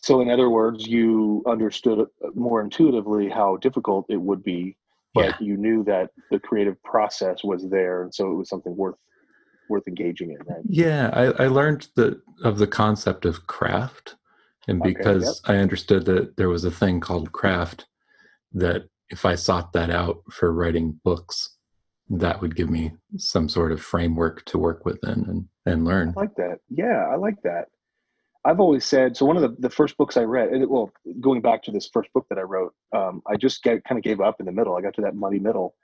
So, 0.02 0.20
in 0.20 0.30
other 0.30 0.50
words, 0.50 0.86
you 0.86 1.42
understood 1.46 2.06
more 2.34 2.60
intuitively 2.60 3.28
how 3.28 3.56
difficult 3.58 4.06
it 4.08 4.20
would 4.20 4.42
be, 4.42 4.76
but 5.14 5.26
yeah. 5.26 5.36
you 5.40 5.56
knew 5.56 5.84
that 5.84 6.10
the 6.30 6.38
creative 6.38 6.82
process 6.82 7.44
was 7.44 7.68
there, 7.68 8.02
and 8.02 8.14
so 8.14 8.30
it 8.30 8.34
was 8.34 8.48
something 8.48 8.76
worth 8.76 8.96
worth 9.68 9.86
engaging 9.86 10.30
in. 10.30 10.38
Right? 10.46 10.62
Yeah, 10.68 11.10
I, 11.12 11.44
I 11.44 11.46
learned 11.48 11.88
the 11.94 12.20
of 12.42 12.58
the 12.58 12.66
concept 12.66 13.24
of 13.24 13.46
craft, 13.46 14.16
and 14.66 14.82
because 14.82 15.22
okay, 15.22 15.52
yep. 15.52 15.58
I 15.58 15.62
understood 15.62 16.06
that 16.06 16.36
there 16.36 16.48
was 16.48 16.64
a 16.64 16.70
thing 16.70 17.00
called 17.00 17.32
craft, 17.32 17.86
that 18.52 18.88
if 19.10 19.24
I 19.24 19.36
sought 19.36 19.72
that 19.74 19.90
out 19.90 20.22
for 20.30 20.52
writing 20.52 21.00
books, 21.04 21.56
that 22.08 22.40
would 22.40 22.56
give 22.56 22.68
me 22.68 22.92
some 23.16 23.48
sort 23.48 23.70
of 23.70 23.80
framework 23.80 24.44
to 24.46 24.58
work 24.58 24.84
within 24.84 25.24
and 25.28 25.48
and 25.66 25.84
learn. 25.84 26.14
I 26.16 26.20
like 26.20 26.34
that. 26.36 26.58
Yeah, 26.68 27.06
I 27.10 27.16
like 27.16 27.42
that. 27.42 27.66
I've 28.44 28.60
always 28.60 28.84
said 28.84 29.16
so. 29.16 29.24
One 29.24 29.36
of 29.36 29.42
the, 29.42 29.56
the 29.58 29.70
first 29.70 29.96
books 29.96 30.16
I 30.16 30.22
read, 30.22 30.50
well, 30.68 30.92
going 31.20 31.40
back 31.40 31.62
to 31.64 31.70
this 31.70 31.88
first 31.92 32.12
book 32.12 32.26
that 32.28 32.38
I 32.38 32.42
wrote, 32.42 32.74
um, 32.94 33.22
I 33.26 33.36
just 33.36 33.62
get, 33.62 33.84
kind 33.84 33.98
of 33.98 34.04
gave 34.04 34.20
up 34.20 34.38
in 34.38 34.46
the 34.46 34.52
middle. 34.52 34.76
I 34.76 34.82
got 34.82 34.94
to 34.94 35.02
that 35.02 35.14
muddy 35.14 35.38
middle, 35.38 35.74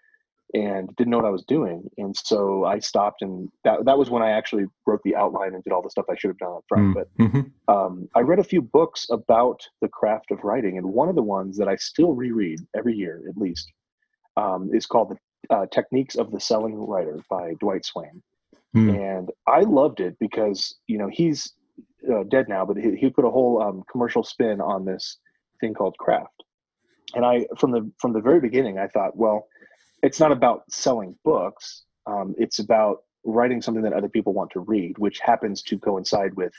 and 0.53 0.95
didn't 0.97 1.11
know 1.11 1.19
what 1.19 1.27
I 1.27 1.31
was 1.31 1.45
doing, 1.45 1.88
and 1.97 2.14
so 2.16 2.64
I 2.64 2.79
stopped. 2.81 3.23
And 3.23 3.49
that 3.64 3.85
that 3.85 3.97
was 3.97 4.11
when 4.11 4.23
I 4.23 4.33
actually 4.33 4.66
wrote 4.87 5.01
the 5.05 5.16
outline 5.16 5.55
and 5.55 5.64
did 5.64 5.73
all 5.73 5.83
the 5.83 5.90
stuff 5.90 6.07
I 6.11 6.16
should 6.16 6.29
have 6.29 6.38
done 6.38 6.57
up 6.57 6.64
front. 6.69 6.97
Mm, 6.97 7.07
mm-hmm. 7.19 7.40
But 7.66 7.73
um, 7.73 8.09
I 8.14 8.21
read 8.21 8.40
a 8.40 8.45
few 8.45 8.61
books 8.61 9.07
about 9.11 9.66
the 9.81 9.88
craft 9.88 10.31
of 10.31 10.45
writing, 10.45 10.77
and 10.77 10.87
one 10.87 11.09
of 11.09 11.14
the 11.14 11.23
ones 11.23 11.57
that 11.59 11.69
I 11.69 11.77
still 11.77 12.12
reread 12.12 12.61
every 12.77 12.95
year, 12.95 13.23
at 13.29 13.37
least, 13.37 13.71
um, 14.37 14.71
is 14.73 14.87
called 14.87 15.16
"The 15.49 15.55
uh, 15.55 15.66
Techniques 15.73 16.16
of 16.16 16.31
the 16.31 16.40
Selling 16.40 16.77
Writer" 16.77 17.21
by 17.31 17.55
Dwight 17.61 17.85
Swain. 17.85 18.23
Mm. 18.75 19.19
And 19.19 19.31
I 19.47 19.61
loved 19.61 20.01
it 20.01 20.17
because 20.21 20.77
you 20.87 20.99
know 20.99 21.09
he's 21.13 21.53
uh, 22.11 22.23
dead 22.25 22.49
now, 22.49 22.65
but 22.65 22.77
he, 22.77 22.97
he 22.97 23.11
put 23.11 23.25
a 23.25 23.31
whole 23.31 23.61
um, 23.63 23.83
commercial 23.91 24.23
spin 24.23 24.61
on 24.61 24.85
this 24.85 25.19
thing 25.61 25.75
called 25.75 25.97
craft. 25.99 26.45
And 27.15 27.25
I, 27.25 27.47
from 27.59 27.73
the 27.73 27.91
from 27.99 28.13
the 28.13 28.21
very 28.21 28.41
beginning, 28.41 28.79
I 28.79 28.87
thought, 28.87 29.17
well, 29.17 29.49
it's 30.03 30.21
not 30.21 30.33
about 30.33 30.63
selling 30.71 31.17
books. 31.25 31.85
Um, 32.07 32.35
it's 32.39 32.59
about 32.59 32.99
writing 33.25 33.61
something 33.61 33.83
that 33.83 33.93
other 33.93 34.09
people 34.09 34.33
want 34.33 34.51
to 34.53 34.61
read, 34.61 34.99
which 34.99 35.19
happens 35.21 35.63
to 35.63 35.79
coincide 35.79 36.35
with 36.35 36.53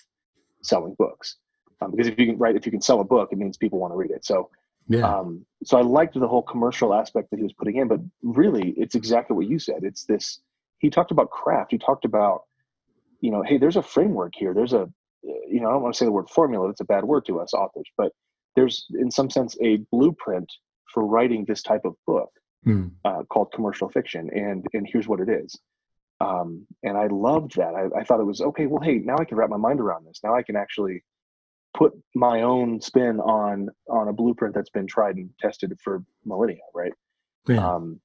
selling 0.62 0.96
books. 0.98 1.38
Um, 1.82 1.92
because 1.92 2.08
if 2.08 2.20
you 2.20 2.28
can 2.28 2.38
write, 2.38 2.56
if 2.56 2.66
you 2.66 2.72
can 2.72 2.82
sell 2.82 3.00
a 3.00 3.04
book, 3.04 3.30
it 3.32 3.38
means 3.38 3.58
people 3.58 3.80
want 3.80 3.92
to 3.94 3.98
read 3.98 4.12
it. 4.12 4.24
So, 4.24 4.50
yeah. 4.88 5.08
Um, 5.08 5.46
so 5.64 5.78
I 5.78 5.82
liked 5.82 6.20
the 6.20 6.28
whole 6.28 6.44
commercial 6.44 6.94
aspect 6.94 7.32
that 7.32 7.38
he 7.38 7.44
was 7.44 7.54
putting 7.54 7.78
in, 7.78 7.88
but 7.88 8.00
really, 8.22 8.74
it's 8.78 8.96
exactly 8.96 9.36
what 9.36 9.48
you 9.48 9.58
said. 9.58 9.84
It's 9.84 10.06
this. 10.06 10.40
He 10.82 10.90
talked 10.90 11.12
about 11.12 11.30
craft. 11.30 11.72
He 11.72 11.78
talked 11.78 12.06
about, 12.06 12.42
you 13.22 13.32
know, 13.32 13.42
hey, 13.44 13.58
there's 13.58 13.78
a 13.78 13.84
framework 13.84 14.34
here. 14.36 14.54
There's 14.54 14.74
a 14.74 14.90
you 15.24 15.60
know, 15.62 15.70
I 15.70 15.74
don't 15.74 15.84
want 15.84 15.94
to 15.94 15.98
say 15.98 16.06
the 16.06 16.12
word 16.12 16.30
formula, 16.30 16.70
it's 16.70 16.82
a 16.82 16.86
bad 16.86 17.04
word 17.04 17.26
to 17.28 17.40
us 17.40 17.54
authors, 17.54 17.88
but 17.98 18.12
there's 18.56 18.86
in 19.00 19.12
some 19.12 19.30
sense 19.30 19.56
a 19.62 19.78
blueprint 19.92 20.52
for 20.94 21.06
writing 21.06 21.46
this 21.46 21.62
type 21.62 21.86
of 21.86 21.94
book 22.06 22.32
mm. 22.66 22.92
uh, 23.06 23.24
called 23.32 23.52
commercial 23.54 23.90
fiction. 23.90 24.30
And, 24.34 24.66
and 24.74 24.88
here's 24.92 25.08
what 25.08 25.20
it 25.20 25.30
is. 25.30 25.58
Um, 26.20 26.68
and 26.84 26.98
I 26.98 27.08
loved 27.08 27.56
that. 27.56 27.74
I, 27.76 28.00
I 28.00 28.04
thought 28.04 28.20
it 28.20 28.26
was 28.26 28.42
okay. 28.42 28.68
Well, 28.68 28.82
hey, 28.82 29.00
now 29.00 29.16
I 29.20 29.26
can 29.26 29.38
wrap 29.38 29.50
my 29.50 29.58
mind 29.58 29.80
around 29.80 30.06
this. 30.06 30.20
Now 30.24 30.36
I 30.36 30.44
can 30.44 30.56
actually 30.56 31.04
put 31.74 31.94
my 32.14 32.42
own 32.42 32.82
spin 32.82 33.20
on 33.20 33.70
on 33.90 34.10
a 34.10 34.14
blueprint 34.14 34.54
that's 34.54 34.70
been 34.70 34.86
tried 34.86 35.16
and 35.16 35.30
tested 35.40 35.76
for 35.84 36.04
millennia, 36.26 36.60
right? 36.76 36.92
Yeah. 37.48 37.66
Um, 37.66 38.00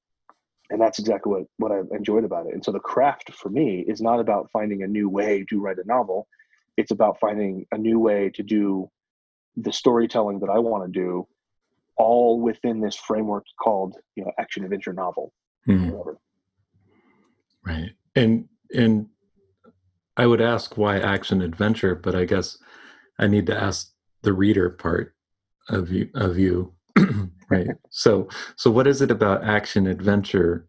and 0.69 0.81
that's 0.81 0.99
exactly 0.99 1.31
what 1.31 1.43
what 1.57 1.71
I 1.71 1.95
enjoyed 1.95 2.23
about 2.23 2.47
it. 2.47 2.53
And 2.53 2.63
so 2.63 2.71
the 2.71 2.79
craft 2.79 3.33
for 3.33 3.49
me 3.49 3.85
is 3.87 4.01
not 4.01 4.19
about 4.19 4.51
finding 4.51 4.83
a 4.83 4.87
new 4.87 5.09
way 5.09 5.45
to 5.49 5.59
write 5.59 5.77
a 5.77 5.87
novel. 5.87 6.27
It's 6.75 6.91
about 6.91 7.19
finding 7.19 7.65
a 7.71 7.77
new 7.77 7.99
way 7.99 8.29
to 8.35 8.43
do 8.43 8.89
the 9.55 9.71
storytelling 9.71 10.39
that 10.39 10.49
I 10.49 10.59
want 10.59 10.85
to 10.85 10.99
do 10.99 11.27
all 11.95 12.39
within 12.39 12.79
this 12.79 12.95
framework 12.95 13.45
called 13.59 13.95
you 14.15 14.23
know 14.23 14.31
action 14.39 14.63
adventure 14.63 14.93
novel. 14.93 15.33
Mm-hmm. 15.67 16.11
right. 17.65 17.91
And 18.15 18.47
and 18.73 19.07
i 20.15 20.25
would 20.25 20.41
ask 20.41 20.77
why 20.77 20.99
action 20.99 21.41
adventure 21.41 21.95
but 21.95 22.15
i 22.15 22.25
guess 22.25 22.57
i 23.19 23.27
need 23.27 23.45
to 23.47 23.55
ask 23.55 23.91
the 24.23 24.33
reader 24.33 24.69
part 24.69 25.13
of 25.69 25.91
you 25.91 26.09
of 26.13 26.37
you 26.37 26.73
right. 27.49 27.67
So 27.89 28.27
so 28.55 28.71
what 28.71 28.87
is 28.87 29.01
it 29.01 29.11
about 29.11 29.43
action 29.43 29.87
adventure 29.87 30.67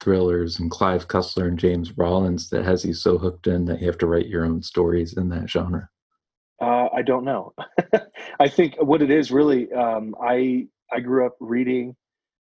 thrillers 0.00 0.58
and 0.58 0.70
clive 0.70 1.08
cussler 1.08 1.46
and 1.46 1.58
james 1.58 1.96
rollins 1.96 2.48
that 2.50 2.64
has 2.64 2.84
you 2.84 2.94
so 2.94 3.18
hooked 3.18 3.46
in 3.46 3.66
that 3.66 3.80
you 3.80 3.86
have 3.86 3.98
to 3.98 4.06
write 4.06 4.26
your 4.26 4.44
own 4.44 4.62
stories 4.62 5.16
in 5.16 5.28
that 5.30 5.48
genre? 5.48 5.88
Uh, 6.60 6.88
i 6.94 7.02
don't 7.02 7.24
know. 7.24 7.54
I 8.40 8.48
think 8.48 8.76
what 8.80 9.02
it 9.02 9.10
is 9.10 9.30
really 9.30 9.72
um, 9.72 10.14
i 10.22 10.66
i 10.92 11.00
grew 11.00 11.26
up 11.26 11.36
reading. 11.40 11.96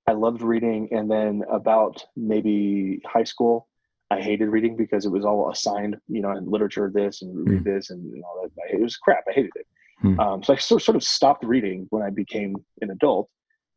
I 0.07 0.13
loved 0.13 0.43
reading 0.43 0.89
and 0.91 1.11
then 1.11 1.43
about 1.51 2.05
maybe 2.17 3.01
high 3.07 3.25
school 3.25 3.69
i 4.11 4.21
hated 4.21 4.49
reading 4.49 4.77
because 4.77 5.07
it 5.07 5.13
was 5.13 5.25
all 5.25 5.51
assigned 5.51 5.97
you 6.09 6.21
know 6.21 6.33
in 6.33 6.51
literature 6.51 6.91
this 6.93 7.23
and 7.23 7.49
read 7.49 7.61
mm. 7.61 7.65
this 7.65 7.91
and 7.91 8.03
you 8.15 8.21
know, 8.21 8.49
it 8.71 8.81
was 8.81 8.97
crap. 8.97 9.25
I 9.29 9.33
hated 9.33 9.53
it 9.55 9.67
Mm. 10.03 10.19
Um, 10.19 10.43
so 10.43 10.55
I 10.55 10.57
sort 10.57 10.97
of 10.97 11.05
stopped 11.05 11.45
reading 11.45 11.87
when 11.91 12.03
I 12.03 12.11
became 12.11 12.57
an 12.81 12.91
adult 12.91 13.29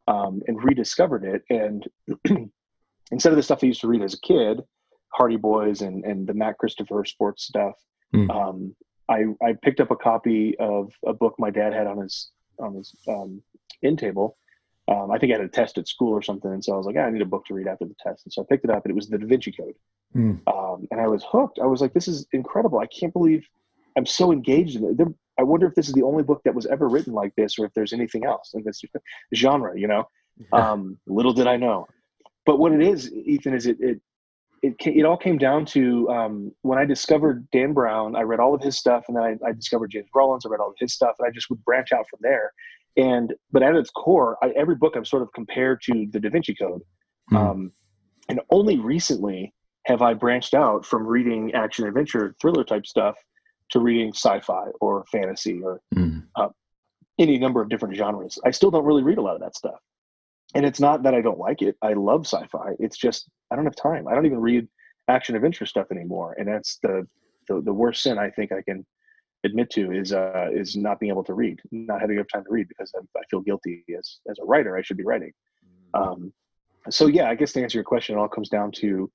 um, 0.07 0.41
and 0.47 0.63
rediscovered 0.63 1.23
it. 1.23 1.43
And 1.49 1.87
instead 3.11 3.31
of 3.31 3.35
the 3.35 3.43
stuff 3.43 3.59
I 3.63 3.67
used 3.67 3.81
to 3.81 3.87
read 3.87 4.01
as 4.01 4.13
a 4.13 4.21
kid, 4.21 4.61
Hardy 5.09 5.37
Boys 5.37 5.81
and, 5.81 6.03
and 6.05 6.25
the 6.25 6.33
Matt 6.33 6.57
Christopher 6.57 7.05
sports 7.05 7.43
stuff, 7.43 7.75
mm. 8.13 8.29
um, 8.29 8.75
I, 9.09 9.25
I 9.45 9.53
picked 9.61 9.79
up 9.79 9.91
a 9.91 9.95
copy 9.95 10.57
of 10.59 10.91
a 11.05 11.13
book 11.13 11.35
my 11.37 11.49
dad 11.49 11.73
had 11.73 11.87
on 11.87 11.97
his 11.97 12.31
on 12.59 12.75
his 12.75 12.95
um, 13.07 13.41
in 13.81 13.97
table. 13.97 14.37
Um, 14.87 15.11
I 15.11 15.17
think 15.17 15.31
I 15.31 15.37
had 15.37 15.45
a 15.45 15.49
test 15.49 15.77
at 15.77 15.87
school 15.87 16.11
or 16.11 16.21
something, 16.21 16.51
and 16.51 16.63
so 16.63 16.73
I 16.73 16.77
was 16.77 16.85
like, 16.85 16.97
I 16.97 17.09
need 17.09 17.21
a 17.21 17.25
book 17.25 17.45
to 17.45 17.53
read 17.53 17.67
after 17.67 17.85
the 17.85 17.95
test. 18.01 18.25
And 18.25 18.33
so 18.33 18.41
I 18.41 18.45
picked 18.49 18.65
it 18.65 18.71
up, 18.71 18.83
and 18.83 18.91
it 18.91 18.95
was 18.95 19.07
the 19.07 19.17
Da 19.17 19.25
Vinci 19.25 19.51
Code. 19.51 19.75
Mm. 20.15 20.41
Um, 20.47 20.87
and 20.91 20.99
I 20.99 21.07
was 21.07 21.23
hooked. 21.23 21.59
I 21.59 21.65
was 21.65 21.79
like, 21.79 21.93
this 21.93 22.07
is 22.07 22.27
incredible. 22.33 22.79
I 22.79 22.87
can't 22.87 23.13
believe 23.13 23.47
I'm 23.97 24.05
so 24.05 24.31
engaged 24.31 24.75
in 24.75 24.83
it. 24.83 24.97
There, 24.97 25.07
I 25.39 25.43
wonder 25.43 25.67
if 25.67 25.75
this 25.75 25.87
is 25.87 25.93
the 25.93 26.03
only 26.03 26.23
book 26.23 26.41
that 26.45 26.53
was 26.53 26.65
ever 26.67 26.87
written 26.87 27.13
like 27.13 27.33
this, 27.35 27.57
or 27.57 27.65
if 27.65 27.73
there's 27.73 27.93
anything 27.93 28.25
else 28.25 28.51
in 28.53 28.63
this 28.63 28.81
genre. 29.33 29.77
You 29.77 29.87
know, 29.87 30.07
yeah. 30.37 30.71
um, 30.71 30.97
little 31.07 31.33
did 31.33 31.47
I 31.47 31.57
know. 31.57 31.87
But 32.45 32.59
what 32.59 32.71
it 32.71 32.81
is, 32.81 33.11
Ethan, 33.11 33.53
is 33.53 33.65
it 33.65 33.77
it 33.79 34.01
it, 34.61 34.75
it 34.79 35.05
all 35.05 35.17
came 35.17 35.37
down 35.37 35.65
to 35.67 36.09
um, 36.09 36.51
when 36.61 36.79
I 36.79 36.85
discovered 36.85 37.47
Dan 37.51 37.73
Brown. 37.73 38.15
I 38.15 38.21
read 38.21 38.39
all 38.39 38.55
of 38.55 38.61
his 38.61 38.77
stuff, 38.77 39.05
and 39.07 39.17
then 39.17 39.23
I, 39.23 39.49
I, 39.49 39.51
discovered 39.51 39.91
James 39.91 40.07
Rollins. 40.15 40.45
I 40.45 40.49
read 40.49 40.61
all 40.61 40.69
of 40.69 40.75
his 40.79 40.93
stuff, 40.93 41.15
and 41.19 41.27
I 41.27 41.31
just 41.31 41.49
would 41.49 41.63
branch 41.65 41.91
out 41.91 42.07
from 42.09 42.19
there. 42.21 42.53
And 42.95 43.33
but 43.51 43.63
at 43.63 43.75
its 43.75 43.89
core, 43.89 44.37
I, 44.41 44.49
every 44.51 44.75
book 44.75 44.95
I've 44.95 45.07
sort 45.07 45.21
of 45.21 45.33
compared 45.33 45.81
to 45.83 46.07
the 46.11 46.19
Da 46.19 46.29
Vinci 46.29 46.55
Code. 46.55 46.81
Mm. 47.31 47.37
Um, 47.37 47.71
and 48.29 48.39
only 48.51 48.79
recently 48.79 49.53
have 49.85 50.01
I 50.01 50.13
branched 50.13 50.53
out 50.53 50.85
from 50.85 51.05
reading 51.05 51.53
action 51.53 51.85
adventure 51.85 52.35
thriller 52.41 52.63
type 52.63 52.85
stuff 52.85 53.17
to 53.71 53.79
reading 53.79 54.09
sci-fi 54.09 54.67
or 54.81 55.05
fantasy 55.11 55.61
or 55.61 55.81
mm. 55.95 56.23
uh, 56.35 56.49
any 57.19 57.37
number 57.37 57.61
of 57.61 57.69
different 57.69 57.95
genres. 57.95 58.39
I 58.45 58.51
still 58.51 58.71
don't 58.71 58.85
really 58.85 59.03
read 59.03 59.17
a 59.17 59.21
lot 59.21 59.35
of 59.35 59.41
that 59.41 59.55
stuff. 59.55 59.79
And 60.55 60.65
it's 60.65 60.79
not 60.79 61.03
that 61.03 61.15
I 61.15 61.21
don't 61.21 61.39
like 61.39 61.61
it. 61.61 61.75
I 61.81 61.93
love 61.93 62.25
sci-fi. 62.25 62.73
It's 62.79 62.97
just 62.97 63.29
I 63.51 63.55
don't 63.55 63.65
have 63.65 63.75
time. 63.75 64.07
I 64.07 64.13
don't 64.13 64.25
even 64.25 64.39
read 64.39 64.67
action 65.07 65.35
of 65.35 65.43
interest 65.43 65.71
stuff 65.71 65.87
anymore. 65.91 66.35
And 66.37 66.47
that's 66.47 66.77
the 66.83 67.07
the, 67.47 67.61
the 67.61 67.73
worst 67.73 68.03
sin 68.03 68.17
I 68.17 68.29
think 68.29 68.51
I 68.51 68.61
can 68.61 68.85
admit 69.43 69.69
to 69.71 69.91
is 69.91 70.13
uh, 70.13 70.49
is 70.53 70.75
not 70.75 70.99
being 70.99 71.11
able 71.11 71.23
to 71.25 71.33
read, 71.33 71.59
not 71.71 72.01
having 72.01 72.17
enough 72.17 72.27
time 72.31 72.43
to 72.43 72.49
read 72.49 72.67
because 72.67 72.91
I, 72.95 72.99
I 73.17 73.23
feel 73.29 73.41
guilty 73.41 73.83
as 73.97 74.19
as 74.29 74.37
a 74.39 74.45
writer. 74.45 74.77
I 74.77 74.81
should 74.81 74.97
be 74.97 75.03
writing. 75.03 75.31
Mm-hmm. 75.95 76.09
Um, 76.09 76.33
so 76.89 77.07
yeah, 77.07 77.29
I 77.29 77.35
guess 77.35 77.53
to 77.53 77.61
answer 77.61 77.77
your 77.77 77.85
question, 77.85 78.15
it 78.15 78.19
all 78.19 78.27
comes 78.27 78.49
down 78.49 78.71
to 78.73 79.11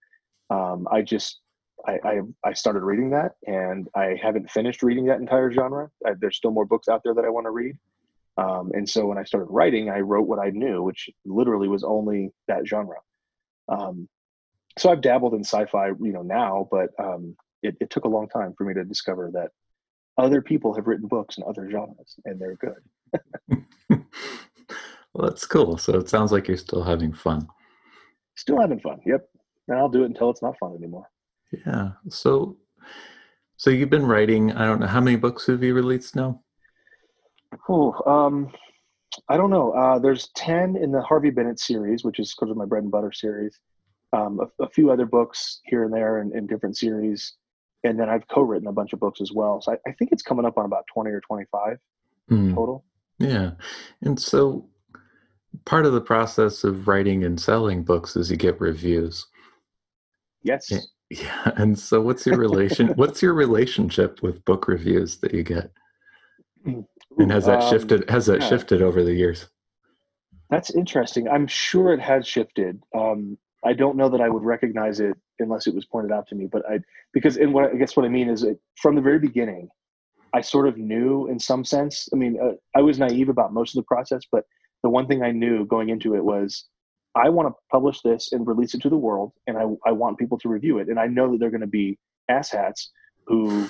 um, 0.50 0.88
I 0.90 1.02
just 1.02 1.40
I, 1.86 1.98
I, 2.04 2.20
I 2.44 2.52
started 2.52 2.82
reading 2.82 3.10
that, 3.10 3.36
and 3.46 3.88
I 3.94 4.18
haven't 4.20 4.50
finished 4.50 4.82
reading 4.82 5.06
that 5.06 5.20
entire 5.20 5.52
genre. 5.52 5.90
I, 6.06 6.14
there's 6.18 6.36
still 6.36 6.50
more 6.50 6.66
books 6.66 6.88
out 6.88 7.02
there 7.04 7.14
that 7.14 7.24
I 7.24 7.28
want 7.28 7.46
to 7.46 7.50
read. 7.50 7.76
Um, 8.36 8.70
and 8.72 8.88
so 8.88 9.06
when 9.06 9.18
I 9.18 9.24
started 9.24 9.46
writing, 9.46 9.90
I 9.90 10.00
wrote 10.00 10.28
what 10.28 10.38
I 10.38 10.50
knew, 10.50 10.82
which 10.82 11.10
literally 11.24 11.68
was 11.68 11.82
only 11.82 12.30
that 12.46 12.66
genre. 12.66 12.98
Um, 13.68 14.08
so 14.78 14.90
I've 14.90 15.00
dabbled 15.00 15.34
in 15.34 15.40
sci-fi, 15.40 15.88
you 15.88 16.12
know, 16.12 16.22
now, 16.22 16.68
but 16.70 16.90
um, 16.98 17.36
it, 17.62 17.76
it 17.80 17.90
took 17.90 18.04
a 18.04 18.08
long 18.08 18.28
time 18.28 18.54
for 18.56 18.64
me 18.64 18.74
to 18.74 18.84
discover 18.84 19.30
that 19.34 19.50
other 20.18 20.40
people 20.40 20.74
have 20.74 20.86
written 20.86 21.08
books 21.08 21.36
in 21.38 21.44
other 21.44 21.68
genres, 21.70 22.16
and 22.24 22.40
they're 22.40 22.56
good. 22.56 23.64
well, 25.14 25.28
that's 25.28 25.46
cool. 25.46 25.76
So 25.76 25.96
it 25.98 26.08
sounds 26.08 26.32
like 26.32 26.48
you're 26.48 26.56
still 26.56 26.82
having 26.82 27.12
fun. 27.12 27.48
Still 28.36 28.60
having 28.60 28.80
fun. 28.80 29.00
Yep. 29.04 29.28
And 29.68 29.78
I'll 29.78 29.88
do 29.88 30.04
it 30.04 30.06
until 30.06 30.30
it's 30.30 30.42
not 30.42 30.58
fun 30.58 30.74
anymore. 30.76 31.08
Yeah. 31.52 31.90
So, 32.08 32.56
so 33.56 33.70
you've 33.70 33.90
been 33.90 34.06
writing. 34.06 34.52
I 34.52 34.66
don't 34.66 34.80
know 34.80 34.86
how 34.86 35.00
many 35.00 35.16
books 35.16 35.46
have 35.46 35.62
you 35.62 35.74
released 35.74 36.14
now. 36.14 36.42
Oh, 37.68 37.94
um, 38.10 38.52
I 39.28 39.36
don't 39.36 39.50
know. 39.50 39.72
Uh, 39.72 39.98
there's 39.98 40.28
ten 40.34 40.76
in 40.76 40.92
the 40.92 41.00
Harvey 41.00 41.30
Bennett 41.30 41.58
series, 41.58 42.04
which 42.04 42.18
is 42.18 42.34
sort 42.34 42.50
of 42.50 42.56
my 42.56 42.66
bread 42.66 42.82
and 42.82 42.92
butter 42.92 43.12
series. 43.12 43.58
Um, 44.12 44.40
a, 44.40 44.64
a, 44.64 44.68
few 44.70 44.90
other 44.90 45.04
books 45.04 45.60
here 45.64 45.84
and 45.84 45.92
there 45.92 46.22
in, 46.22 46.34
in, 46.34 46.46
different 46.46 46.78
series, 46.78 47.34
and 47.84 48.00
then 48.00 48.08
I've 48.08 48.26
co-written 48.28 48.66
a 48.66 48.72
bunch 48.72 48.94
of 48.94 49.00
books 49.00 49.20
as 49.20 49.32
well. 49.32 49.60
So 49.60 49.72
I, 49.72 49.76
I 49.86 49.92
think 49.92 50.12
it's 50.12 50.22
coming 50.22 50.46
up 50.46 50.56
on 50.56 50.64
about 50.64 50.84
twenty 50.92 51.10
or 51.10 51.20
twenty-five 51.20 51.78
mm. 52.30 52.54
total. 52.54 52.84
Yeah, 53.18 53.52
and 54.02 54.18
so 54.18 54.68
part 55.64 55.86
of 55.86 55.92
the 55.92 56.00
process 56.00 56.64
of 56.64 56.88
writing 56.88 57.24
and 57.24 57.40
selling 57.40 57.84
books 57.84 58.16
is 58.16 58.30
you 58.30 58.36
get 58.36 58.60
reviews. 58.60 59.26
Yes. 60.42 60.72
Yeah, 61.10 61.52
and 61.56 61.78
so 61.78 62.00
what's 62.00 62.26
your 62.26 62.36
relation? 62.36 62.88
what's 62.96 63.22
your 63.22 63.32
relationship 63.32 64.22
with 64.22 64.44
book 64.44 64.68
reviews 64.68 65.16
that 65.18 65.32
you 65.32 65.42
get? 65.42 65.70
Mm. 66.66 66.84
And 67.18 67.32
has 67.32 67.46
that 67.46 67.62
um, 67.62 67.70
shifted? 67.70 68.08
Has 68.10 68.26
that 68.26 68.40
yeah. 68.40 68.48
shifted 68.48 68.82
over 68.82 69.02
the 69.02 69.14
years? 69.14 69.46
That's 70.50 70.70
interesting. 70.74 71.28
I'm 71.28 71.46
sure 71.46 71.92
it 71.92 72.00
has 72.00 72.26
shifted. 72.26 72.82
Um, 72.96 73.38
I 73.64 73.72
don't 73.72 73.96
know 73.96 74.08
that 74.08 74.20
I 74.20 74.28
would 74.28 74.44
recognize 74.44 75.00
it 75.00 75.16
unless 75.40 75.66
it 75.66 75.74
was 75.74 75.84
pointed 75.84 76.12
out 76.12 76.26
to 76.28 76.34
me. 76.34 76.46
But 76.50 76.62
I, 76.68 76.80
because 77.12 77.36
in 77.36 77.52
what 77.52 77.72
I 77.72 77.76
guess 77.76 77.96
what 77.96 78.06
I 78.06 78.08
mean 78.08 78.28
is 78.28 78.42
it, 78.42 78.58
from 78.76 78.94
the 78.94 79.02
very 79.02 79.18
beginning, 79.18 79.68
I 80.34 80.40
sort 80.40 80.68
of 80.68 80.76
knew 80.76 81.26
in 81.28 81.38
some 81.38 81.64
sense. 81.64 82.08
I 82.12 82.16
mean, 82.16 82.38
uh, 82.42 82.52
I 82.76 82.82
was 82.82 82.98
naive 82.98 83.28
about 83.28 83.52
most 83.52 83.74
of 83.74 83.82
the 83.82 83.86
process, 83.86 84.22
but 84.30 84.44
the 84.82 84.90
one 84.90 85.06
thing 85.06 85.22
I 85.22 85.32
knew 85.32 85.66
going 85.66 85.88
into 85.88 86.14
it 86.14 86.24
was 86.24 86.66
I 87.18 87.28
want 87.28 87.48
to 87.48 87.54
publish 87.70 88.00
this 88.02 88.32
and 88.32 88.46
release 88.46 88.74
it 88.74 88.82
to 88.82 88.88
the 88.88 88.96
world, 88.96 89.32
and 89.46 89.58
I, 89.58 89.64
I 89.86 89.92
want 89.92 90.18
people 90.18 90.38
to 90.38 90.48
review 90.48 90.78
it. 90.78 90.88
And 90.88 90.98
I 90.98 91.06
know 91.06 91.30
that 91.32 91.38
they're 91.38 91.50
going 91.50 91.60
to 91.60 91.66
be 91.66 91.98
asshats 92.30 92.88
who 93.26 93.68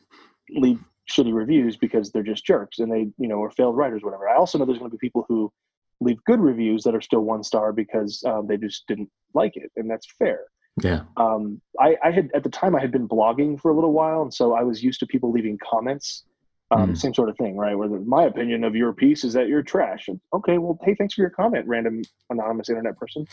leave 0.50 0.78
shitty 1.10 1.34
reviews 1.34 1.76
because 1.76 2.10
they're 2.10 2.22
just 2.22 2.44
jerks 2.44 2.78
and 2.78 2.90
they, 2.90 3.08
you 3.18 3.28
know, 3.28 3.42
are 3.42 3.50
failed 3.50 3.76
writers, 3.76 4.02
whatever. 4.02 4.28
I 4.28 4.36
also 4.36 4.58
know 4.58 4.64
there's 4.64 4.78
going 4.78 4.90
to 4.90 4.96
be 4.96 5.06
people 5.06 5.24
who 5.28 5.52
leave 6.00 6.22
good 6.24 6.40
reviews 6.40 6.84
that 6.84 6.94
are 6.94 7.00
still 7.00 7.20
one 7.20 7.42
star 7.42 7.72
because 7.72 8.22
um, 8.24 8.46
they 8.46 8.56
just 8.56 8.86
didn't 8.86 9.10
like 9.34 9.56
it, 9.56 9.70
and 9.76 9.90
that's 9.90 10.06
fair. 10.18 10.40
Yeah. 10.82 11.02
Um, 11.16 11.60
I, 11.78 11.96
I 12.02 12.10
had 12.10 12.30
at 12.34 12.44
the 12.44 12.50
time 12.50 12.74
I 12.74 12.80
had 12.80 12.90
been 12.90 13.08
blogging 13.08 13.60
for 13.60 13.70
a 13.70 13.74
little 13.74 13.92
while, 13.92 14.22
and 14.22 14.32
so 14.32 14.54
I 14.54 14.62
was 14.62 14.82
used 14.82 15.00
to 15.00 15.06
people 15.06 15.30
leaving 15.30 15.58
comments. 15.58 16.24
Um, 16.72 16.92
mm. 16.92 16.96
Same 16.96 17.12
sort 17.12 17.28
of 17.28 17.36
thing, 17.36 17.56
right? 17.56 17.76
Where 17.76 17.88
the, 17.88 18.00
my 18.00 18.24
opinion 18.24 18.64
of 18.64 18.74
your 18.74 18.92
piece 18.92 19.24
is 19.24 19.34
that 19.34 19.48
you're 19.48 19.62
trash. 19.62 20.08
And, 20.08 20.18
okay, 20.32 20.58
well, 20.58 20.78
hey, 20.82 20.94
thanks 20.94 21.14
for 21.14 21.20
your 21.20 21.30
comment, 21.30 21.66
random 21.66 22.02
anonymous 22.30 22.70
internet 22.70 22.96
person. 22.96 23.26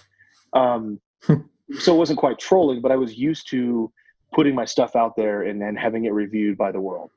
Um, 0.54 1.00
so 1.80 1.96
it 1.96 1.98
wasn't 1.98 2.20
quite 2.20 2.38
trolling, 2.38 2.82
but 2.82 2.92
I 2.92 2.98
was 2.98 3.16
used 3.16 3.50
to 3.52 3.92
putting 4.34 4.56
my 4.56 4.66
stuff 4.66 4.96
out 4.96 5.16
there 5.16 5.44
and 5.44 5.62
then 5.62 5.76
having 5.76 6.06
it 6.06 6.14
reviewed 6.14 6.58
by 6.58 6.72
the 6.72 6.82
world. 6.82 7.12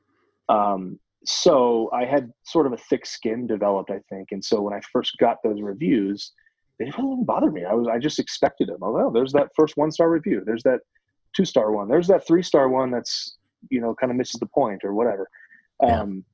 Um, 0.48 0.98
so 1.24 1.90
I 1.92 2.04
had 2.04 2.32
sort 2.44 2.66
of 2.66 2.72
a 2.72 2.76
thick 2.76 3.06
skin 3.06 3.46
developed, 3.46 3.90
I 3.90 4.00
think. 4.08 4.32
And 4.32 4.44
so 4.44 4.60
when 4.60 4.74
I 4.74 4.80
first 4.92 5.16
got 5.18 5.38
those 5.42 5.60
reviews, 5.60 6.32
they 6.78 6.86
didn't 6.86 7.04
really 7.04 7.24
bother 7.24 7.50
me. 7.50 7.64
I 7.64 7.74
was 7.74 7.86
I 7.86 7.98
just 7.98 8.18
expected 8.18 8.68
them. 8.68 8.78
Oh, 8.82 8.92
well, 8.92 9.10
there's 9.10 9.32
that 9.32 9.50
first 9.54 9.76
one 9.76 9.90
star 9.90 10.10
review. 10.10 10.42
There's 10.44 10.62
that 10.64 10.80
two 11.34 11.44
star 11.44 11.70
one. 11.70 11.88
There's 11.88 12.08
that 12.08 12.26
three 12.26 12.42
star 12.42 12.68
one 12.68 12.90
that's 12.90 13.36
you 13.70 13.80
know 13.80 13.94
kind 13.94 14.10
of 14.10 14.16
misses 14.16 14.40
the 14.40 14.46
point 14.46 14.82
or 14.84 14.94
whatever. 14.94 15.28
Yeah. 15.82 16.00
Um, 16.00 16.24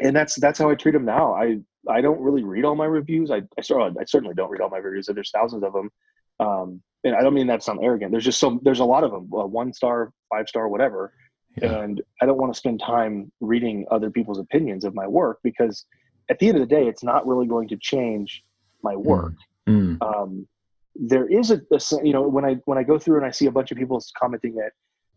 and 0.00 0.16
that's 0.16 0.34
that's 0.36 0.58
how 0.58 0.70
I 0.70 0.74
treat 0.74 0.92
them 0.92 1.04
now. 1.04 1.34
I 1.34 1.58
I 1.88 2.00
don't 2.00 2.20
really 2.20 2.42
read 2.42 2.64
all 2.64 2.74
my 2.74 2.86
reviews. 2.86 3.30
I 3.30 3.36
I, 3.36 3.40
I 3.58 4.04
certainly 4.06 4.34
don't 4.34 4.50
read 4.50 4.60
all 4.60 4.70
my 4.70 4.78
reviews. 4.78 5.06
There's 5.06 5.30
thousands 5.30 5.64
of 5.64 5.72
them. 5.72 5.90
Um, 6.38 6.82
and 7.04 7.14
I 7.14 7.22
don't 7.22 7.34
mean 7.34 7.46
that 7.46 7.62
sound 7.62 7.80
arrogant. 7.82 8.12
There's 8.12 8.24
just 8.24 8.40
so 8.40 8.58
there's 8.62 8.80
a 8.80 8.84
lot 8.84 9.04
of 9.04 9.10
them, 9.10 9.30
uh, 9.32 9.46
one 9.46 9.72
star, 9.72 10.12
five 10.30 10.48
star, 10.48 10.68
whatever. 10.68 11.12
Yeah. 11.60 11.80
And 11.80 12.00
I 12.22 12.26
don't 12.26 12.38
want 12.38 12.52
to 12.52 12.58
spend 12.58 12.80
time 12.80 13.32
reading 13.40 13.84
other 13.90 14.10
people's 14.10 14.38
opinions 14.38 14.84
of 14.84 14.94
my 14.94 15.06
work 15.06 15.40
because 15.42 15.84
at 16.30 16.38
the 16.38 16.48
end 16.48 16.58
of 16.58 16.68
the 16.68 16.74
day, 16.74 16.86
it's 16.86 17.02
not 17.02 17.26
really 17.26 17.46
going 17.46 17.68
to 17.68 17.76
change 17.76 18.44
my 18.82 18.94
mm. 18.94 19.02
work. 19.02 19.34
Mm. 19.68 20.00
Um, 20.00 20.46
there 20.94 21.26
is 21.28 21.50
a, 21.50 21.60
a, 21.72 21.80
you 22.04 22.12
know, 22.12 22.22
when 22.22 22.44
I 22.44 22.54
when 22.64 22.78
I 22.78 22.82
go 22.82 22.98
through 22.98 23.18
and 23.18 23.26
I 23.26 23.30
see 23.30 23.46
a 23.46 23.50
bunch 23.50 23.70
of 23.72 23.78
people 23.78 24.02
commenting 24.18 24.54
that, 24.56 24.70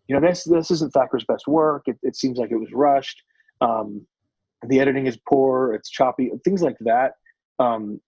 you 0.07 0.15
know, 0.15 0.25
this 0.25 0.43
this 0.43 0.71
isn't 0.71 0.93
Thacker's 0.93 1.25
best 1.25 1.47
work. 1.47 1.83
It, 1.87 1.97
it 2.01 2.15
seems 2.15 2.37
like 2.37 2.51
it 2.51 2.57
was 2.57 2.71
rushed. 2.73 3.21
Um, 3.61 4.05
the 4.67 4.79
editing 4.79 5.07
is 5.07 5.17
poor. 5.27 5.73
It's 5.73 5.89
choppy. 5.89 6.31
Things 6.43 6.61
like 6.61 6.77
that 6.81 7.13
um, 7.59 7.99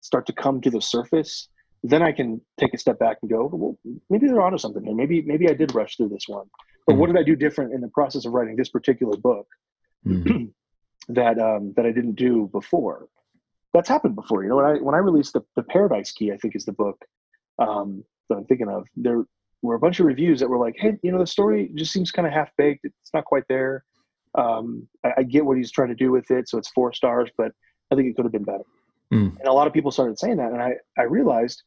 start 0.00 0.26
to 0.26 0.32
come 0.32 0.60
to 0.62 0.70
the 0.70 0.80
surface. 0.80 1.48
Then 1.82 2.02
I 2.02 2.12
can 2.12 2.40
take 2.58 2.74
a 2.74 2.78
step 2.78 2.98
back 2.98 3.18
and 3.22 3.30
go, 3.30 3.46
well, 3.52 3.78
maybe 4.08 4.28
they're 4.28 4.40
onto 4.40 4.58
something 4.58 4.84
here. 4.84 4.94
Maybe 4.94 5.22
maybe 5.22 5.48
I 5.48 5.54
did 5.54 5.74
rush 5.74 5.96
through 5.96 6.10
this 6.10 6.28
one 6.28 6.46
but 6.86 6.96
what 6.96 7.08
mm-hmm. 7.08 7.16
did 7.16 7.22
I 7.22 7.24
do 7.24 7.36
different 7.36 7.74
in 7.74 7.80
the 7.80 7.88
process 7.88 8.24
of 8.24 8.32
writing 8.32 8.56
this 8.56 8.68
particular 8.68 9.16
book 9.16 9.46
mm-hmm. 10.06 10.46
that 11.12 11.38
um, 11.38 11.72
that 11.76 11.86
I 11.86 11.92
didn't 11.92 12.16
do 12.16 12.48
before? 12.52 13.08
That's 13.72 13.88
happened 13.88 14.16
before. 14.16 14.42
You 14.42 14.50
know, 14.50 14.56
when 14.56 14.64
I 14.64 14.74
when 14.74 14.94
I 14.94 14.98
released 14.98 15.34
the, 15.34 15.42
the 15.56 15.62
Paradise 15.62 16.12
Key, 16.12 16.32
I 16.32 16.36
think 16.36 16.56
is 16.56 16.64
the 16.64 16.72
book 16.72 17.02
um, 17.58 18.04
that 18.28 18.36
I'm 18.36 18.44
thinking 18.46 18.68
of. 18.68 18.86
There 18.96 19.24
were 19.62 19.76
a 19.76 19.78
bunch 19.78 20.00
of 20.00 20.06
reviews 20.06 20.40
that 20.40 20.48
were 20.48 20.58
like, 20.58 20.76
"Hey, 20.76 20.98
you 21.02 21.12
know, 21.12 21.18
the 21.18 21.26
story 21.26 21.70
just 21.74 21.92
seems 21.92 22.10
kind 22.10 22.26
of 22.26 22.34
half 22.34 22.50
baked. 22.58 22.84
It's 22.84 23.14
not 23.14 23.24
quite 23.24 23.44
there. 23.48 23.84
Um, 24.36 24.88
I, 25.04 25.12
I, 25.18 25.22
get 25.24 25.44
what 25.44 25.58
he's 25.58 25.70
trying 25.70 25.88
to 25.88 25.94
do 25.94 26.10
with 26.10 26.30
it, 26.30 26.48
so 26.48 26.56
it's 26.56 26.70
four 26.70 26.92
stars, 26.92 27.28
but 27.36 27.52
I 27.90 27.94
think 27.94 28.08
it 28.08 28.16
could 28.16 28.24
have 28.24 28.32
been 28.32 28.44
better." 28.44 28.64
Mm. 29.12 29.38
And 29.38 29.46
a 29.46 29.52
lot 29.52 29.66
of 29.66 29.74
people 29.74 29.90
started 29.90 30.18
saying 30.18 30.38
that, 30.38 30.52
and 30.52 30.62
I 30.62 30.76
I 30.96 31.02
realized, 31.02 31.62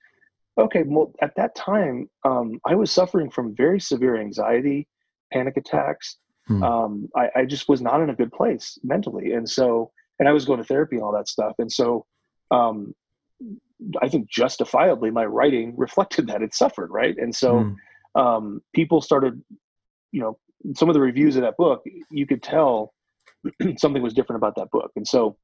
okay, 0.58 0.84
well, 0.86 1.12
at 1.21 1.36
that 1.36 1.56
time, 1.56 2.10
um, 2.23 2.60
I 2.65 2.75
was 2.75 2.91
suffering 2.91 3.30
from 3.30 3.56
very 3.56 3.80
severe 3.80 4.17
anxiety 4.17 4.88
panic 5.32 5.58
attacks. 5.58 6.17
Hmm. 6.47 6.63
Um, 6.63 7.10
I, 7.15 7.30
I, 7.36 7.45
just 7.45 7.67
was 7.67 7.82
not 7.82 8.01
in 8.01 8.12
a 8.12 8.15
good 8.15 8.32
place 8.32 8.78
mentally. 8.84 9.34
And 9.34 9.49
so, 9.49 9.91
and 10.19 10.30
I 10.30 10.32
was 10.32 10.45
going 10.45 10.60
to 10.60 10.63
therapy 10.63 10.95
and 10.95 11.04
all 11.04 11.12
that 11.13 11.28
stuff. 11.28 11.54
And 11.58 11.71
so, 11.71 12.06
um, 12.51 12.93
I 14.01 14.08
think 14.08 14.30
justifiably 14.30 15.10
my 15.10 15.25
writing 15.25 15.73
reflected 15.78 16.28
that 16.28 16.43
it 16.43 16.54
suffered. 16.54 16.91
Right. 16.91 17.17
And 17.17 17.36
so, 17.36 17.75
um, 18.15 18.62
people 18.73 19.01
started, 19.01 19.41
you 20.12 20.21
know, 20.21 20.38
some 20.73 20.89
of 20.89 20.93
the 20.93 21.01
reviews 21.01 21.36
of 21.36 21.43
that 21.43 21.58
book, 21.58 21.84
you 22.10 22.25
could 22.25 22.41
tell 22.41 22.93
something 23.78 24.01
was 24.01 24.13
different 24.13 24.38
about 24.38 24.56
that 24.56 24.71
book. 24.71 24.91
And 24.95 25.08
so 25.08 25.38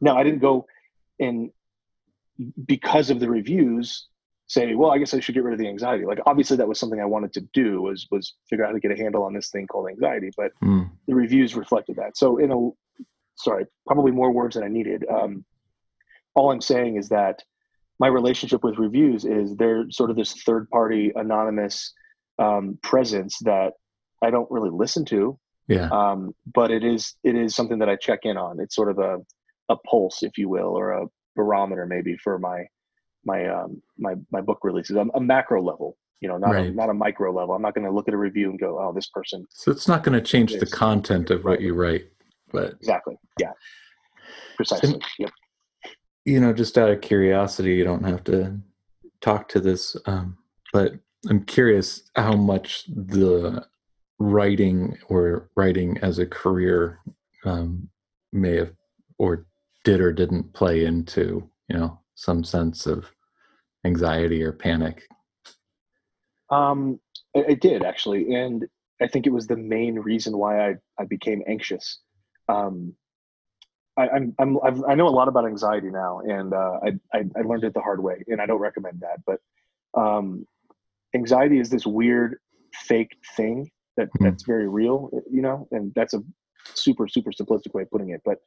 now 0.00 0.16
I 0.16 0.22
didn't 0.22 0.40
go 0.40 0.66
and 1.20 1.50
because 2.66 3.10
of 3.10 3.20
the 3.20 3.28
reviews, 3.28 4.08
say, 4.46 4.74
well, 4.74 4.90
I 4.90 4.98
guess 4.98 5.14
I 5.14 5.20
should 5.20 5.34
get 5.34 5.44
rid 5.44 5.52
of 5.52 5.58
the 5.58 5.68
anxiety. 5.68 6.04
Like 6.04 6.18
obviously 6.26 6.56
that 6.56 6.68
was 6.68 6.78
something 6.78 7.00
I 7.00 7.04
wanted 7.04 7.32
to 7.34 7.40
do 7.52 7.82
was 7.82 8.06
was 8.10 8.34
figure 8.48 8.64
out 8.64 8.68
how 8.68 8.74
to 8.74 8.80
get 8.80 8.90
a 8.90 8.96
handle 8.96 9.22
on 9.22 9.32
this 9.32 9.50
thing 9.50 9.66
called 9.66 9.88
anxiety. 9.88 10.30
But 10.36 10.52
mm. 10.62 10.90
the 11.06 11.14
reviews 11.14 11.54
reflected 11.54 11.96
that. 11.96 12.16
So 12.16 12.38
in 12.38 12.50
a 12.50 12.70
sorry, 13.36 13.66
probably 13.86 14.12
more 14.12 14.30
words 14.30 14.54
than 14.54 14.64
I 14.64 14.68
needed. 14.68 15.04
Um, 15.10 15.44
all 16.34 16.50
I'm 16.50 16.60
saying 16.60 16.96
is 16.96 17.08
that 17.10 17.42
my 17.98 18.08
relationship 18.08 18.64
with 18.64 18.78
reviews 18.78 19.24
is 19.24 19.56
they're 19.56 19.90
sort 19.90 20.10
of 20.10 20.16
this 20.16 20.42
third 20.42 20.68
party 20.70 21.12
anonymous 21.14 21.92
um, 22.38 22.78
presence 22.82 23.38
that 23.40 23.74
I 24.22 24.30
don't 24.30 24.50
really 24.50 24.70
listen 24.70 25.04
to. 25.06 25.38
Yeah. 25.68 25.88
Um, 25.90 26.34
but 26.52 26.70
it 26.70 26.84
is 26.84 27.14
it 27.24 27.36
is 27.36 27.54
something 27.54 27.78
that 27.78 27.88
I 27.88 27.96
check 27.96 28.20
in 28.24 28.36
on. 28.36 28.60
It's 28.60 28.74
sort 28.74 28.90
of 28.90 28.98
a 28.98 29.18
a 29.68 29.76
pulse, 29.88 30.22
if 30.22 30.36
you 30.36 30.48
will, 30.48 30.76
or 30.76 30.92
a 30.92 31.06
barometer 31.36 31.86
maybe 31.86 32.16
for 32.16 32.38
my 32.38 32.64
my 33.24 33.46
um, 33.48 33.82
my 33.98 34.14
my 34.30 34.40
book 34.40 34.58
releases. 34.62 34.96
a 34.96 35.20
macro 35.20 35.62
level, 35.62 35.96
you 36.20 36.28
know, 36.28 36.36
not 36.36 36.52
right. 36.52 36.66
a, 36.66 36.72
not 36.72 36.90
a 36.90 36.94
micro 36.94 37.32
level. 37.32 37.54
I'm 37.54 37.62
not 37.62 37.74
going 37.74 37.86
to 37.86 37.92
look 37.92 38.08
at 38.08 38.14
a 38.14 38.18
review 38.18 38.50
and 38.50 38.58
go, 38.58 38.78
"Oh, 38.80 38.92
this 38.92 39.08
person." 39.08 39.46
So 39.50 39.70
it's 39.70 39.88
not 39.88 40.02
going 40.02 40.18
to 40.18 40.24
change 40.24 40.54
the 40.54 40.66
content 40.66 41.30
of 41.30 41.44
what 41.44 41.60
you 41.60 41.74
write, 41.74 42.06
but 42.52 42.72
exactly, 42.72 43.16
yeah. 43.40 43.52
Precisely. 44.56 45.00
yep. 45.18 45.30
You 46.24 46.40
know, 46.40 46.52
just 46.52 46.78
out 46.78 46.90
of 46.90 47.00
curiosity, 47.00 47.74
you 47.74 47.84
don't 47.84 48.04
have 48.04 48.22
to 48.24 48.58
talk 49.20 49.48
to 49.48 49.60
this, 49.60 49.96
um, 50.06 50.36
but 50.72 50.94
I'm 51.28 51.44
curious 51.44 52.10
how 52.14 52.36
much 52.36 52.84
the 52.86 53.66
writing 54.22 54.96
or 55.08 55.50
writing 55.56 55.98
as 55.98 56.18
a 56.18 56.26
career 56.26 57.00
um, 57.44 57.88
may 58.32 58.56
have 58.56 58.72
or 59.18 59.46
did 59.84 60.00
or 60.00 60.12
didn't 60.12 60.52
play 60.52 60.84
into 60.84 61.48
you 61.68 61.76
know 61.76 61.98
some 62.14 62.44
sense 62.44 62.86
of 62.86 63.10
anxiety 63.84 64.42
or 64.42 64.52
panic 64.52 65.08
um 66.50 67.00
it, 67.34 67.60
did 67.60 67.82
actually 67.82 68.34
and 68.34 68.66
i 69.00 69.08
think 69.08 69.26
it 69.26 69.32
was 69.32 69.46
the 69.48 69.56
main 69.56 69.98
reason 69.98 70.38
why 70.38 70.70
i, 70.70 70.74
I 70.98 71.04
became 71.04 71.42
anxious 71.48 71.98
um 72.48 72.94
I, 73.96 74.08
I'm, 74.08 74.34
I'm 74.38 74.58
I've, 74.64 74.82
i 74.88 74.94
know 74.94 75.06
a 75.06 75.10
lot 75.10 75.28
about 75.28 75.44
anxiety 75.44 75.90
now, 75.90 76.20
and 76.20 76.54
uh, 76.54 76.78
I, 76.82 76.88
I, 77.12 77.24
I 77.36 77.42
learned 77.42 77.64
it 77.64 77.74
the 77.74 77.82
hard 77.82 78.02
way, 78.02 78.24
and 78.26 78.40
I 78.40 78.46
don't 78.46 78.58
recommend 78.58 79.00
that. 79.00 79.20
But 79.26 79.40
um, 80.00 80.46
anxiety 81.14 81.58
is 81.58 81.68
this 81.68 81.84
weird, 81.84 82.38
fake 82.72 83.18
thing 83.36 83.70
that 83.96 84.08
mm. 84.08 84.24
that's 84.24 84.44
very 84.44 84.68
real, 84.68 85.10
you 85.30 85.42
know, 85.42 85.68
and 85.70 85.92
that's 85.94 86.14
a 86.14 86.22
super 86.74 87.08
super 87.08 87.30
simplistic 87.30 87.74
way 87.74 87.82
of 87.82 87.90
putting 87.90 88.10
it. 88.10 88.20
But 88.24 88.38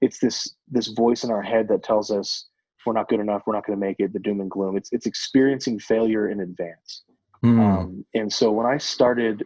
it's 0.00 0.18
this 0.18 0.56
this 0.70 0.88
voice 0.88 1.24
in 1.24 1.30
our 1.30 1.42
head 1.42 1.68
that 1.68 1.82
tells 1.82 2.10
us 2.10 2.46
we're 2.84 2.92
not 2.92 3.08
good 3.08 3.20
enough, 3.20 3.42
we're 3.46 3.54
not 3.54 3.64
going 3.64 3.78
to 3.78 3.86
make 3.86 4.00
it, 4.00 4.12
the 4.12 4.18
doom 4.18 4.40
and 4.40 4.50
gloom. 4.50 4.76
It's 4.76 4.92
it's 4.92 5.06
experiencing 5.06 5.78
failure 5.78 6.28
in 6.28 6.40
advance. 6.40 7.04
Mm. 7.44 7.60
Um, 7.60 8.04
and 8.14 8.32
so 8.32 8.50
when 8.50 8.66
I 8.66 8.78
started 8.78 9.44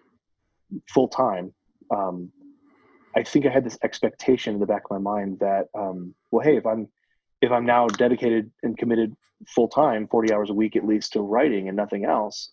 full 0.88 1.08
time, 1.08 1.52
um, 1.90 2.30
I 3.16 3.22
think 3.22 3.46
I 3.46 3.50
had 3.50 3.64
this 3.64 3.78
expectation 3.82 4.54
in 4.54 4.60
the 4.60 4.66
back 4.66 4.82
of 4.84 4.90
my 4.90 4.98
mind 4.98 5.38
that, 5.40 5.68
um, 5.74 6.14
well, 6.30 6.44
hey, 6.44 6.56
if 6.56 6.66
I'm 6.66 6.88
if 7.40 7.50
I'm 7.50 7.64
now 7.64 7.86
dedicated 7.86 8.50
and 8.62 8.76
committed 8.76 9.14
full 9.54 9.68
time, 9.68 10.08
forty 10.08 10.32
hours 10.32 10.50
a 10.50 10.54
week 10.54 10.76
at 10.76 10.86
least 10.86 11.12
to 11.12 11.20
writing 11.20 11.68
and 11.68 11.76
nothing 11.76 12.04
else, 12.04 12.50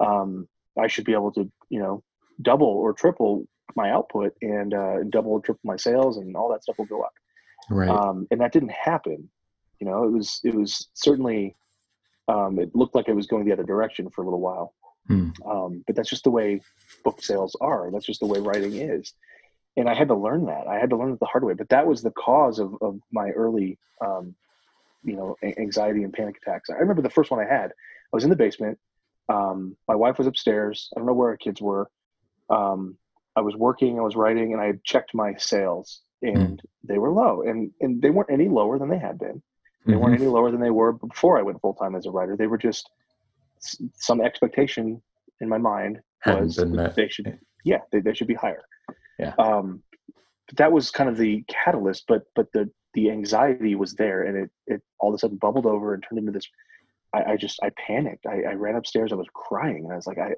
um, 0.00 0.48
I 0.78 0.88
should 0.88 1.04
be 1.04 1.12
able 1.12 1.32
to, 1.32 1.50
you 1.70 1.80
know, 1.80 2.02
double 2.42 2.66
or 2.66 2.92
triple 2.92 3.46
my 3.74 3.90
output 3.90 4.34
and 4.42 4.74
uh, 4.74 5.02
double 5.08 5.32
or 5.32 5.40
triple 5.40 5.60
my 5.64 5.76
sales, 5.76 6.16
and 6.16 6.36
all 6.36 6.50
that 6.50 6.62
stuff 6.62 6.78
will 6.78 6.86
go 6.86 7.02
up. 7.02 7.14
Right. 7.70 7.88
Um, 7.88 8.26
and 8.30 8.40
that 8.40 8.52
didn't 8.52 8.72
happen. 8.72 9.28
You 9.80 9.86
know, 9.86 10.04
it 10.04 10.12
was 10.12 10.40
it 10.44 10.54
was 10.54 10.88
certainly 10.94 11.56
um, 12.28 12.58
it 12.58 12.74
looked 12.74 12.94
like 12.94 13.08
it 13.08 13.14
was 13.14 13.26
going 13.26 13.44
the 13.44 13.52
other 13.52 13.64
direction 13.64 14.10
for 14.10 14.22
a 14.22 14.24
little 14.24 14.40
while. 14.40 14.74
Hmm. 15.08 15.30
Um, 15.44 15.84
but 15.86 15.96
that's 15.96 16.10
just 16.10 16.24
the 16.24 16.30
way 16.30 16.60
book 17.04 17.22
sales 17.22 17.56
are. 17.60 17.90
That's 17.90 18.06
just 18.06 18.20
the 18.20 18.26
way 18.26 18.38
writing 18.38 18.74
is. 18.74 19.12
And 19.76 19.88
I 19.88 19.94
had 19.94 20.08
to 20.08 20.14
learn 20.14 20.46
that. 20.46 20.66
I 20.66 20.78
had 20.78 20.90
to 20.90 20.96
learn 20.96 21.12
it 21.12 21.20
the 21.20 21.26
hard 21.26 21.44
way. 21.44 21.54
But 21.54 21.70
that 21.70 21.86
was 21.86 22.02
the 22.02 22.10
cause 22.12 22.58
of, 22.58 22.76
of 22.80 23.00
my 23.10 23.30
early, 23.30 23.78
um, 24.04 24.34
you 25.02 25.16
know, 25.16 25.36
anxiety 25.42 26.04
and 26.04 26.12
panic 26.12 26.36
attacks. 26.36 26.70
I 26.70 26.74
remember 26.74 27.02
the 27.02 27.10
first 27.10 27.30
one 27.30 27.40
I 27.40 27.48
had. 27.48 27.70
I 27.70 28.12
was 28.12 28.24
in 28.24 28.30
the 28.30 28.36
basement. 28.36 28.78
Um, 29.28 29.76
my 29.88 29.94
wife 29.94 30.18
was 30.18 30.26
upstairs. 30.26 30.90
I 30.94 31.00
don't 31.00 31.06
know 31.06 31.14
where 31.14 31.30
our 31.30 31.36
kids 31.36 31.60
were. 31.60 31.90
Um, 32.52 32.96
I 33.34 33.40
was 33.40 33.56
working. 33.56 33.98
I 33.98 34.02
was 34.02 34.14
writing, 34.14 34.52
and 34.52 34.60
I 34.60 34.74
checked 34.84 35.14
my 35.14 35.34
sales 35.36 36.02
and 36.22 36.58
mm. 36.58 36.64
they 36.84 36.98
were 36.98 37.10
low 37.10 37.42
and 37.42 37.70
and 37.80 38.00
they 38.00 38.10
weren't 38.10 38.30
any 38.30 38.48
lower 38.48 38.78
than 38.78 38.88
they 38.88 38.98
had 38.98 39.18
been 39.18 39.42
they 39.84 39.92
mm-hmm. 39.92 40.02
weren't 40.02 40.20
any 40.20 40.28
lower 40.28 40.50
than 40.50 40.60
they 40.60 40.70
were 40.70 40.92
before 40.92 41.38
i 41.38 41.42
went 41.42 41.60
full-time 41.60 41.94
as 41.94 42.06
a 42.06 42.10
writer 42.10 42.36
they 42.36 42.46
were 42.46 42.58
just 42.58 42.88
some 43.94 44.20
expectation 44.20 45.00
in 45.40 45.48
my 45.48 45.58
mind 45.58 46.00
was 46.26 46.56
that 46.56 46.94
they 46.96 47.08
should 47.08 47.38
yeah 47.64 47.78
they, 47.90 48.00
they 48.00 48.14
should 48.14 48.26
be 48.26 48.34
higher 48.34 48.62
yeah 49.18 49.34
um 49.38 49.82
that 50.54 50.70
was 50.70 50.90
kind 50.90 51.10
of 51.10 51.16
the 51.16 51.44
catalyst 51.48 52.04
but 52.08 52.22
but 52.34 52.46
the 52.52 52.70
the 52.94 53.10
anxiety 53.10 53.74
was 53.74 53.94
there 53.94 54.22
and 54.22 54.36
it 54.36 54.50
it 54.66 54.82
all 54.98 55.10
of 55.10 55.14
a 55.14 55.18
sudden 55.18 55.36
bubbled 55.36 55.66
over 55.66 55.94
and 55.94 56.04
turned 56.08 56.18
into 56.18 56.32
this 56.32 56.48
I, 57.14 57.32
I 57.32 57.36
just 57.36 57.60
I 57.62 57.70
panicked. 57.76 58.24
I, 58.24 58.40
I, 58.48 58.54
ran 58.54 58.74
upstairs. 58.74 59.12
I 59.12 59.16
was 59.16 59.26
crying, 59.34 59.84
and 59.84 59.92
I 59.92 59.96
was 59.96 60.06
like, 60.06 60.16
"I, 60.16 60.32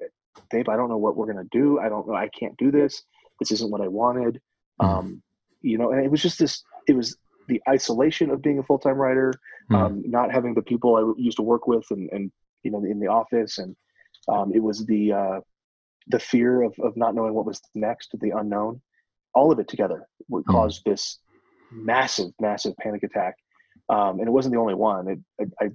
babe, 0.51 0.69
I 0.69 0.75
don't 0.75 0.89
know 0.89 0.97
what 0.97 1.15
we're 1.15 1.27
gonna 1.27 1.49
do. 1.51 1.79
I 1.79 1.89
don't 1.89 2.07
know. 2.07 2.15
I 2.15 2.29
can't 2.29 2.57
do 2.57 2.71
this. 2.71 3.03
This 3.39 3.51
isn't 3.51 3.71
what 3.71 3.81
I 3.81 3.87
wanted." 3.87 4.41
Mm. 4.81 4.85
Um, 4.85 5.21
you 5.61 5.77
know, 5.79 5.91
and 5.91 6.05
it 6.05 6.11
was 6.11 6.21
just 6.21 6.37
this, 6.37 6.63
it 6.87 6.95
was 6.95 7.17
the 7.47 7.61
isolation 7.67 8.29
of 8.29 8.41
being 8.41 8.59
a 8.59 8.63
full-time 8.63 8.97
writer, 8.97 9.33
mm. 9.71 9.75
um, 9.75 10.03
not 10.05 10.31
having 10.31 10.53
the 10.53 10.61
people 10.61 10.95
I 10.95 11.19
used 11.19 11.37
to 11.37 11.43
work 11.43 11.65
with 11.65 11.85
and, 11.89 12.07
and, 12.11 12.31
you 12.61 12.69
know, 12.69 12.83
in 12.83 12.99
the 12.99 13.07
office. 13.07 13.57
And 13.57 13.75
um, 14.27 14.51
it 14.53 14.61
was 14.61 14.85
the, 14.85 15.11
uh, 15.11 15.39
the 16.07 16.19
fear 16.19 16.61
of, 16.61 16.75
of 16.83 16.95
not 16.95 17.15
knowing 17.15 17.33
what 17.33 17.47
was 17.47 17.61
next, 17.73 18.09
the 18.19 18.29
unknown, 18.31 18.79
all 19.33 19.51
of 19.51 19.57
it 19.57 19.67
together 19.67 20.07
would 20.29 20.45
mm. 20.45 20.51
cause 20.51 20.81
this 20.85 21.19
massive, 21.71 22.29
massive 22.39 22.77
panic 22.77 23.01
attack. 23.01 23.35
Um, 23.89 24.19
and 24.19 24.27
it 24.27 24.31
wasn't 24.31 24.53
the 24.53 24.61
only 24.61 24.75
one. 24.75 25.07
It, 25.07 25.19
I, 25.59 25.65
I 25.65 25.69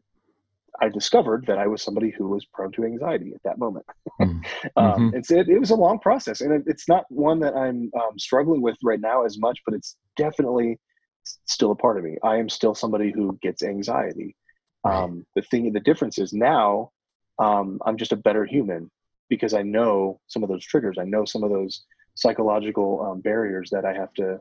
discovered 0.89 1.47
that 1.47 1.59
I 1.59 1.67
was 1.67 1.83
somebody 1.83 2.11
who 2.11 2.29
was 2.29 2.47
prone 2.47 2.73
to 2.73 2.85
anxiety 2.85 3.33
at 3.35 3.43
that 3.45 3.59
moment. 3.59 3.85
Mm. 4.21 4.45
um, 4.77 4.93
mm-hmm. 4.93 5.17
it's, 5.17 5.31
it, 5.31 5.49
it, 5.49 5.59
was 5.59 5.71
a 5.71 5.77
long 5.77 5.99
process, 5.99 6.41
and 6.41 6.53
it, 6.53 6.63
it's 6.67 6.89
not 6.89 7.05
one 7.11 7.41
that 7.41 7.55
I'm 7.55 7.91
um, 7.95 8.19
struggling 8.19 8.63
with 8.63 8.77
right 8.83 9.01
now 9.01 9.25
as 9.25 9.39
much, 9.39 9.61
but 9.67 9.75
it's 9.75 9.97
definitely 10.17 10.79
still 11.47 11.73
a 11.73 11.77
part 11.77 11.99
of 11.99 12.05
me. 12.05 12.17
I 12.23 12.37
am 12.37 12.49
still 12.49 12.75
somebody 12.75 13.13
who 13.13 13.39
gets 13.43 13.63
anxiety. 13.63 14.37
Right. 14.85 14.97
Um, 14.97 15.27
the 15.37 15.43
thing, 15.43 15.71
the 15.73 15.81
difference 15.81 16.19
is 16.19 16.33
now 16.33 16.93
um, 17.41 17.81
I'm 17.85 17.97
just 17.97 18.13
a 18.13 18.17
better 18.17 18.45
human 18.45 18.91
because 19.29 19.55
I 19.55 19.63
know 19.63 20.21
some 20.29 20.43
of 20.43 20.49
those 20.49 20.65
triggers. 20.65 20.97
I 20.99 21.05
know 21.05 21.25
some 21.25 21.43
of 21.43 21.51
those 21.51 21.85
psychological 22.15 23.01
um, 23.03 23.21
barriers 23.21 23.71
that 23.71 23.85
I 23.85 23.95
have 23.95 24.13
to 24.15 24.41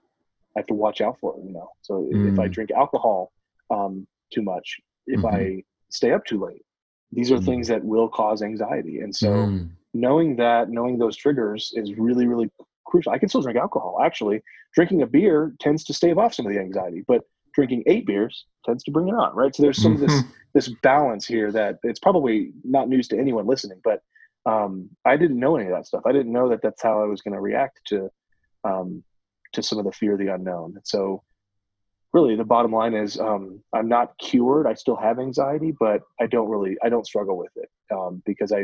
I 0.55 0.59
have 0.59 0.67
to 0.67 0.73
watch 0.73 1.01
out 1.01 1.17
for. 1.19 1.35
You 1.43 1.53
know, 1.53 1.69
so 1.81 2.09
mm. 2.13 2.33
if 2.33 2.39
I 2.39 2.47
mm. 2.47 2.51
drink 2.51 2.71
alcohol 2.71 3.31
um, 3.69 4.05
too 4.33 4.41
much, 4.41 4.77
if 5.07 5.21
mm-hmm. 5.21 5.35
I 5.35 5.63
stay 5.89 6.11
up 6.11 6.25
too 6.25 6.43
late. 6.43 6.63
These 7.11 7.31
are 7.31 7.37
mm. 7.37 7.45
things 7.45 7.67
that 7.67 7.83
will 7.83 8.07
cause 8.07 8.41
anxiety. 8.41 8.99
And 8.99 9.15
so 9.15 9.29
mm. 9.29 9.69
knowing 9.93 10.35
that, 10.37 10.69
knowing 10.69 10.97
those 10.97 11.17
triggers 11.17 11.71
is 11.75 11.93
really, 11.97 12.27
really 12.27 12.49
crucial. 12.85 13.11
I 13.11 13.17
can 13.17 13.29
still 13.29 13.41
drink 13.41 13.57
alcohol. 13.57 13.99
Actually, 14.03 14.41
drinking 14.73 15.01
a 15.01 15.07
beer 15.07 15.53
tends 15.59 15.83
to 15.85 15.93
stave 15.93 16.17
off 16.17 16.33
some 16.33 16.45
of 16.45 16.53
the 16.53 16.59
anxiety, 16.59 17.03
but 17.07 17.21
drinking 17.53 17.83
eight 17.87 18.05
beers 18.05 18.45
tends 18.65 18.83
to 18.83 18.91
bring 18.91 19.07
it 19.07 19.13
on, 19.13 19.35
right? 19.35 19.55
So 19.55 19.63
there's 19.63 19.81
some 19.81 19.95
mm-hmm. 19.95 20.03
of 20.03 20.09
this 20.09 20.19
mm-hmm. 20.21 20.31
this 20.53 20.69
balance 20.81 21.25
here 21.25 21.51
that 21.51 21.79
it's 21.83 21.99
probably 21.99 22.51
not 22.63 22.89
news 22.89 23.07
to 23.09 23.17
anyone 23.17 23.47
listening, 23.47 23.81
but 23.83 24.01
um, 24.45 24.89
I 25.05 25.17
didn't 25.17 25.39
know 25.39 25.55
any 25.55 25.65
of 25.67 25.75
that 25.75 25.87
stuff. 25.87 26.03
I 26.05 26.11
didn't 26.11 26.31
know 26.31 26.49
that 26.49 26.61
that's 26.61 26.81
how 26.81 27.01
I 27.01 27.05
was 27.05 27.21
going 27.21 27.33
to 27.33 27.41
react 27.41 27.81
to 27.87 28.09
um, 28.63 29.03
to 29.53 29.63
some 29.63 29.79
of 29.79 29.85
the 29.85 29.91
fear 29.91 30.13
of 30.13 30.19
the 30.19 30.33
unknown. 30.33 30.73
And 30.75 30.85
so 30.85 31.23
really 32.13 32.35
the 32.35 32.43
bottom 32.43 32.71
line 32.71 32.93
is 32.93 33.19
um, 33.19 33.61
i'm 33.73 33.87
not 33.87 34.17
cured. 34.19 34.67
I 34.67 34.73
still 34.73 34.95
have 34.95 35.19
anxiety 35.19 35.73
but 35.79 36.01
i 36.19 36.27
don't 36.27 36.49
really 36.49 36.77
i 36.83 36.89
don't 36.89 37.05
struggle 37.05 37.37
with 37.37 37.51
it 37.55 37.69
um, 37.91 38.21
because 38.25 38.51
i 38.51 38.61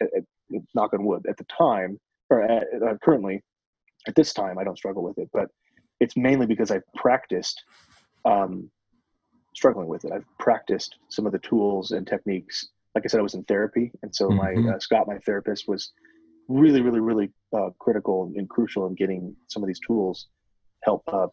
it, 0.00 0.10
it, 0.50 0.62
knock 0.74 0.92
on 0.92 1.04
wood 1.04 1.24
at 1.28 1.36
the 1.36 1.44
time 1.44 1.98
or 2.28 2.42
at, 2.42 2.64
uh, 2.86 2.94
currently 3.02 3.42
at 4.06 4.14
this 4.14 4.32
time 4.32 4.58
i 4.58 4.64
don't 4.64 4.76
struggle 4.76 5.02
with 5.02 5.18
it 5.18 5.28
but 5.32 5.48
it's 6.00 6.16
mainly 6.16 6.46
because 6.46 6.70
i've 6.70 6.86
practiced 6.94 7.62
um, 8.24 8.70
struggling 9.54 9.88
with 9.88 10.04
it. 10.04 10.12
I've 10.12 10.24
practiced 10.38 10.96
some 11.10 11.26
of 11.26 11.32
the 11.32 11.38
tools 11.40 11.90
and 11.90 12.06
techniques. 12.06 12.68
Like 12.94 13.04
i 13.04 13.08
said 13.08 13.20
i 13.20 13.22
was 13.22 13.34
in 13.34 13.42
therapy 13.44 13.90
and 14.02 14.14
so 14.14 14.28
mm-hmm. 14.28 14.66
my 14.66 14.74
uh, 14.74 14.78
scott 14.78 15.08
my 15.08 15.16
therapist 15.20 15.66
was 15.66 15.92
really 16.48 16.82
really 16.82 17.00
really 17.00 17.30
uh, 17.56 17.70
critical 17.78 18.30
and 18.36 18.48
crucial 18.50 18.86
in 18.86 18.94
getting 18.94 19.34
some 19.48 19.62
of 19.62 19.66
these 19.66 19.80
tools 19.86 20.28
help 20.82 21.02
uh, 21.06 21.26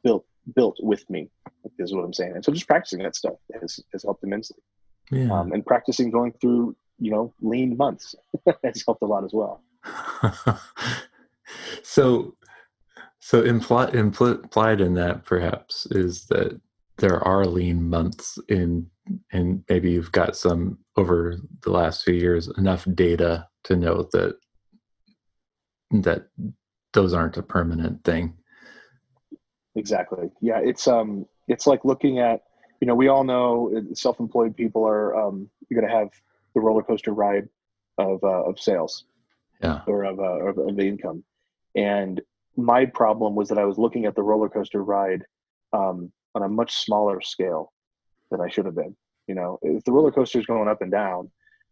built 0.56 0.78
with 0.82 1.10
me 1.10 1.30
is 1.78 1.94
what 1.94 2.04
i'm 2.04 2.14
saying. 2.14 2.34
And 2.36 2.44
so 2.44 2.52
just 2.52 2.68
practicing 2.68 3.00
that 3.00 3.16
stuff 3.16 3.36
has, 3.60 3.80
has 3.94 4.04
helped 4.04 4.24
immensely. 4.24 4.58
Yeah. 5.12 5.32
um, 5.32 5.52
and 5.54 5.66
practicing 5.66 6.12
going 6.12 6.34
through 6.40 6.76
you 7.00 7.12
know 7.12 7.34
lean 7.42 7.78
months 7.78 8.16
has 8.64 8.84
helped 8.86 9.02
a 9.02 9.06
lot 9.06 9.24
as 9.24 9.32
well. 9.34 9.64
So 11.84 12.36
so 13.20 13.42
impl- 13.42 13.94
implied 13.94 14.82
in 14.82 14.94
that 14.96 15.26
perhaps 15.26 15.86
is 15.88 16.26
that 16.28 16.60
there 16.98 17.20
are 17.28 17.46
lean 17.46 17.90
months 17.90 18.38
in 18.48 18.88
and 19.32 19.64
maybe 19.70 19.92
you've 19.92 20.12
got 20.12 20.36
some 20.36 20.78
over 20.96 21.38
the 21.64 21.72
last 21.72 22.04
few 22.04 22.14
years 22.14 22.48
enough 22.58 22.86
data 22.94 23.48
to 23.64 23.76
know 23.76 24.08
that 24.14 24.36
that 25.92 26.28
those 26.94 27.14
aren't 27.14 27.38
a 27.38 27.44
permanent 27.44 28.04
thing 28.04 28.36
Exactly. 29.76 30.30
Yeah, 30.42 30.60
it's 30.64 30.88
um, 30.88 31.26
it's 31.48 31.68
like 31.68 31.86
looking 31.86 32.20
at, 32.20 32.42
you 32.82 32.88
know, 32.88 32.96
we 32.96 33.08
all 33.08 33.24
know 33.24 33.72
uh, 33.76 33.94
self-employed 33.94 34.56
people 34.56 34.86
are 34.86 35.16
um, 35.16 35.50
you're 35.70 35.80
going 35.80 35.92
to 35.92 35.98
have 35.98 36.10
the 36.56 36.62
roller 36.62 36.84
coaster 36.84 37.14
ride 37.14 37.48
of 37.98 38.24
uh, 38.24 38.44
of 38.44 38.60
sales, 38.60 39.06
yeah, 39.62 39.82
or 39.88 40.06
of, 40.06 40.20
uh, 40.20 40.48
of 40.48 40.58
of 40.58 40.76
the 40.76 40.88
income, 40.88 41.24
and 41.76 42.22
my 42.58 42.86
problem 42.86 43.36
was 43.36 43.48
that 43.50 43.58
I 43.58 43.66
was 43.66 43.78
looking 43.78 44.06
at 44.06 44.16
the 44.16 44.24
roller 44.24 44.50
coaster 44.50 44.84
ride 44.84 45.24
um, 45.72 46.12
on 46.36 46.44
a 46.44 46.50
much 46.50 46.74
smaller 46.78 47.22
scale 47.22 47.72
than 48.32 48.42
I 48.42 48.50
should 48.50 48.66
have 48.66 48.76
been. 48.76 48.96
You 49.28 49.36
know, 49.36 49.60
if 49.62 49.84
the 49.84 49.92
roller 49.92 50.12
coaster 50.12 50.40
is 50.40 50.46
going 50.46 50.68
up 50.68 50.82
and 50.82 50.92
down, 50.92 51.30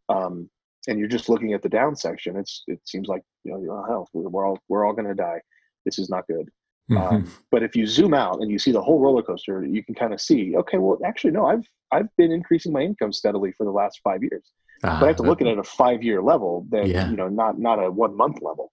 um, 0.10 0.50
and 0.88 1.00
you're 1.00 1.08
just 1.08 1.30
looking 1.30 1.54
at 1.54 1.62
the 1.62 1.70
down 1.70 1.96
section, 1.96 2.38
it's 2.38 2.64
it 2.68 2.80
seems 2.86 3.08
like 3.08 3.24
you 3.44 3.54
know, 3.54 3.74
oh, 3.74 3.86
hell, 3.88 4.10
we're 4.14 4.46
all 4.46 4.60
we're 4.70 4.86
all 4.86 4.94
going 4.94 5.08
to 5.08 5.16
die. 5.16 5.42
This 5.84 5.98
is 5.98 6.10
not 6.10 6.28
good. 6.28 6.50
Mm-hmm. 6.90 7.16
Um, 7.16 7.32
but 7.52 7.64
if 7.64 7.76
you 7.76 7.86
zoom 7.86 8.14
out 8.14 8.40
and 8.40 8.50
you 8.50 8.58
see 8.58 8.72
the 8.72 8.82
whole 8.82 9.00
roller 9.00 9.22
coaster, 9.22 9.66
you 9.66 9.84
can 9.84 9.94
kind 9.94 10.14
of 10.14 10.22
see, 10.22 10.56
okay, 10.56 10.78
well, 10.78 10.98
actually, 11.06 11.32
no, 11.32 11.46
I've 11.46 11.66
I've 11.92 12.08
been 12.18 12.32
increasing 12.32 12.72
my 12.72 12.82
income 12.82 13.12
steadily 13.12 13.52
for 13.52 13.66
the 13.66 13.72
last 13.72 14.00
five 14.04 14.22
years. 14.22 14.52
but 14.82 15.04
I 15.04 15.08
have 15.08 15.16
to 15.18 15.24
look 15.24 15.42
at 15.42 15.48
it 15.48 15.54
at 15.54 15.58
a 15.60 15.64
five 15.64 16.04
year 16.04 16.22
level, 16.22 16.66
then 16.70 16.88
yeah. 16.88 17.10
you 17.10 17.18
know, 17.18 17.28
not 17.28 17.60
not 17.60 17.84
a 17.84 17.92
one 17.92 18.16
month 18.16 18.42
level. 18.42 18.72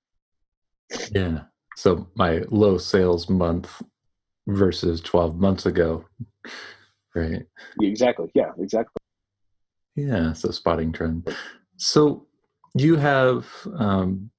Yeah. 1.10 1.42
So 1.76 2.08
my 2.14 2.42
low 2.50 2.78
sales 2.78 3.28
month 3.28 3.82
versus 4.46 5.00
twelve 5.00 5.40
months 5.40 5.66
ago, 5.66 6.04
right? 7.14 7.42
Exactly. 7.80 8.30
Yeah. 8.34 8.50
Exactly. 8.58 9.00
Yeah. 9.96 10.34
So 10.34 10.50
spotting 10.50 10.92
trend. 10.92 11.34
So 11.78 12.26
you 12.74 12.96
have 12.96 13.46
um, 13.76 14.30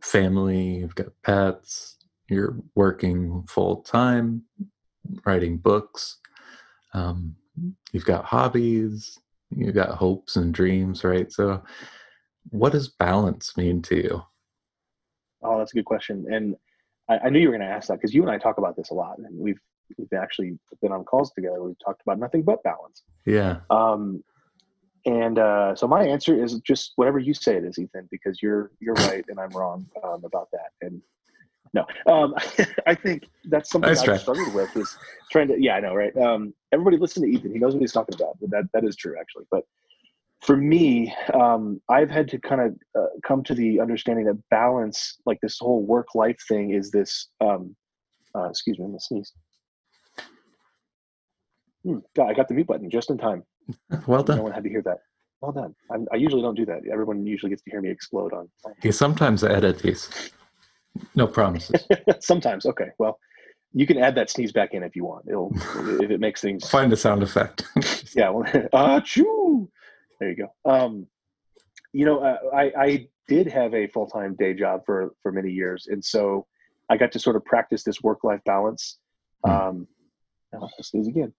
family. 0.00 0.76
You've 0.76 0.94
got 0.94 1.08
pets 1.22 1.93
you're 2.28 2.56
working 2.74 3.44
full 3.48 3.82
time, 3.82 4.42
writing 5.24 5.58
books. 5.58 6.18
Um, 6.92 7.36
you've 7.92 8.04
got 8.04 8.24
hobbies. 8.24 9.18
You've 9.50 9.74
got 9.74 9.90
hopes 9.90 10.36
and 10.36 10.52
dreams, 10.52 11.04
right? 11.04 11.30
So, 11.30 11.62
what 12.50 12.72
does 12.72 12.88
balance 12.88 13.56
mean 13.56 13.82
to 13.82 13.96
you? 13.96 14.22
Oh, 15.42 15.58
that's 15.58 15.72
a 15.72 15.76
good 15.76 15.84
question. 15.84 16.26
And 16.30 16.56
I, 17.08 17.26
I 17.26 17.28
knew 17.30 17.38
you 17.38 17.48
were 17.48 17.56
going 17.56 17.68
to 17.68 17.74
ask 17.74 17.88
that 17.88 17.98
because 17.98 18.14
you 18.14 18.22
and 18.22 18.30
I 18.30 18.38
talk 18.38 18.58
about 18.58 18.76
this 18.76 18.90
a 18.90 18.94
lot, 18.94 19.18
and 19.18 19.38
we've 19.38 19.60
we've 19.98 20.12
actually 20.14 20.58
been 20.80 20.92
on 20.92 21.04
calls 21.04 21.30
together. 21.32 21.62
We've 21.62 21.76
talked 21.84 22.02
about 22.02 22.18
nothing 22.18 22.42
but 22.42 22.62
balance. 22.62 23.02
Yeah. 23.26 23.60
Um, 23.70 24.24
and 25.06 25.38
uh, 25.38 25.74
so 25.74 25.86
my 25.86 26.02
answer 26.02 26.42
is 26.42 26.58
just 26.60 26.92
whatever 26.96 27.18
you 27.18 27.34
say 27.34 27.56
it 27.56 27.64
is, 27.64 27.78
Ethan, 27.78 28.08
because 28.10 28.40
you're 28.42 28.70
you're 28.80 28.94
right 28.94 29.24
and 29.28 29.38
I'm 29.38 29.50
wrong 29.50 29.86
um, 30.02 30.24
about 30.24 30.48
that. 30.52 30.70
And 30.80 31.02
no, 31.74 31.84
um, 32.06 32.34
I 32.86 32.94
think 32.94 33.28
that's 33.44 33.70
something 33.70 33.92
nice 33.92 34.08
I've 34.08 34.20
struggled 34.20 34.54
with 34.54 34.74
is 34.76 34.96
trying 35.30 35.48
to. 35.48 35.60
Yeah, 35.60 35.74
I 35.74 35.80
know, 35.80 35.94
right? 35.94 36.16
Um, 36.16 36.54
everybody 36.72 36.96
listen 36.96 37.22
to 37.24 37.28
Ethan. 37.28 37.52
He 37.52 37.58
knows 37.58 37.74
what 37.74 37.80
he's 37.80 37.92
talking 37.92 38.14
about. 38.14 38.38
But 38.40 38.50
that 38.50 38.64
that 38.72 38.84
is 38.84 38.96
true, 38.96 39.16
actually. 39.20 39.44
But 39.50 39.64
for 40.40 40.56
me, 40.56 41.12
um, 41.34 41.80
I've 41.90 42.10
had 42.10 42.28
to 42.28 42.38
kind 42.38 42.60
of 42.60 42.76
uh, 42.98 43.06
come 43.26 43.42
to 43.44 43.54
the 43.54 43.80
understanding 43.80 44.24
that 44.26 44.40
balance, 44.50 45.18
like 45.26 45.38
this 45.42 45.58
whole 45.58 45.84
work 45.84 46.14
life 46.14 46.38
thing, 46.48 46.70
is 46.70 46.90
this. 46.90 47.28
Um, 47.40 47.74
uh, 48.36 48.48
excuse 48.48 48.78
me, 48.78 48.84
I'm 48.84 48.92
gonna 48.92 49.00
sneeze. 49.00 49.32
Hmm, 51.84 51.98
God, 52.14 52.30
I 52.30 52.34
got 52.34 52.48
the 52.48 52.54
mute 52.54 52.68
button 52.68 52.88
just 52.88 53.10
in 53.10 53.18
time. 53.18 53.42
Well 54.06 54.22
done. 54.22 54.36
No 54.36 54.42
one 54.44 54.52
had 54.52 54.64
to 54.64 54.70
hear 54.70 54.82
that. 54.82 54.98
Well 55.40 55.52
done. 55.52 55.74
I'm, 55.90 56.06
i 56.12 56.16
usually 56.16 56.42
don't 56.42 56.54
do 56.54 56.66
that. 56.66 56.80
Everyone 56.90 57.26
usually 57.26 57.50
gets 57.50 57.62
to 57.62 57.70
hear 57.70 57.80
me 57.80 57.90
explode 57.90 58.32
on. 58.32 58.48
You 58.82 58.92
sometimes 58.92 59.42
edit 59.42 59.78
these. 59.78 60.30
No 61.14 61.26
promises. 61.26 61.86
Sometimes. 62.20 62.66
Okay. 62.66 62.90
Well, 62.98 63.18
you 63.72 63.86
can 63.86 63.98
add 63.98 64.14
that 64.14 64.30
sneeze 64.30 64.52
back 64.52 64.72
in 64.72 64.82
if 64.82 64.94
you 64.94 65.04
want. 65.04 65.26
It'll 65.28 65.52
if 66.02 66.10
it 66.10 66.20
makes 66.20 66.40
things. 66.40 66.68
Find 66.68 66.92
a 66.92 66.96
sound 66.96 67.22
effect. 67.22 67.64
yeah. 68.14 68.30
Well, 68.30 68.44
ah, 68.72 69.00
choo. 69.00 69.68
There 70.20 70.30
you 70.30 70.36
go. 70.36 70.70
Um, 70.70 71.06
you 71.92 72.04
know, 72.04 72.20
uh, 72.20 72.38
I 72.54 72.72
I 72.78 73.08
did 73.28 73.48
have 73.48 73.74
a 73.74 73.88
full 73.88 74.06
time 74.06 74.36
day 74.36 74.54
job 74.54 74.82
for 74.86 75.14
for 75.22 75.32
many 75.32 75.50
years, 75.50 75.88
and 75.90 76.04
so 76.04 76.46
I 76.88 76.96
got 76.96 77.12
to 77.12 77.18
sort 77.18 77.36
of 77.36 77.44
practice 77.44 77.82
this 77.82 78.02
work 78.02 78.24
life 78.24 78.40
balance. 78.44 78.98
Hmm. 79.44 79.50
Um, 79.50 79.88
I'll 80.54 80.70
sneeze 80.80 81.08
again. 81.08 81.32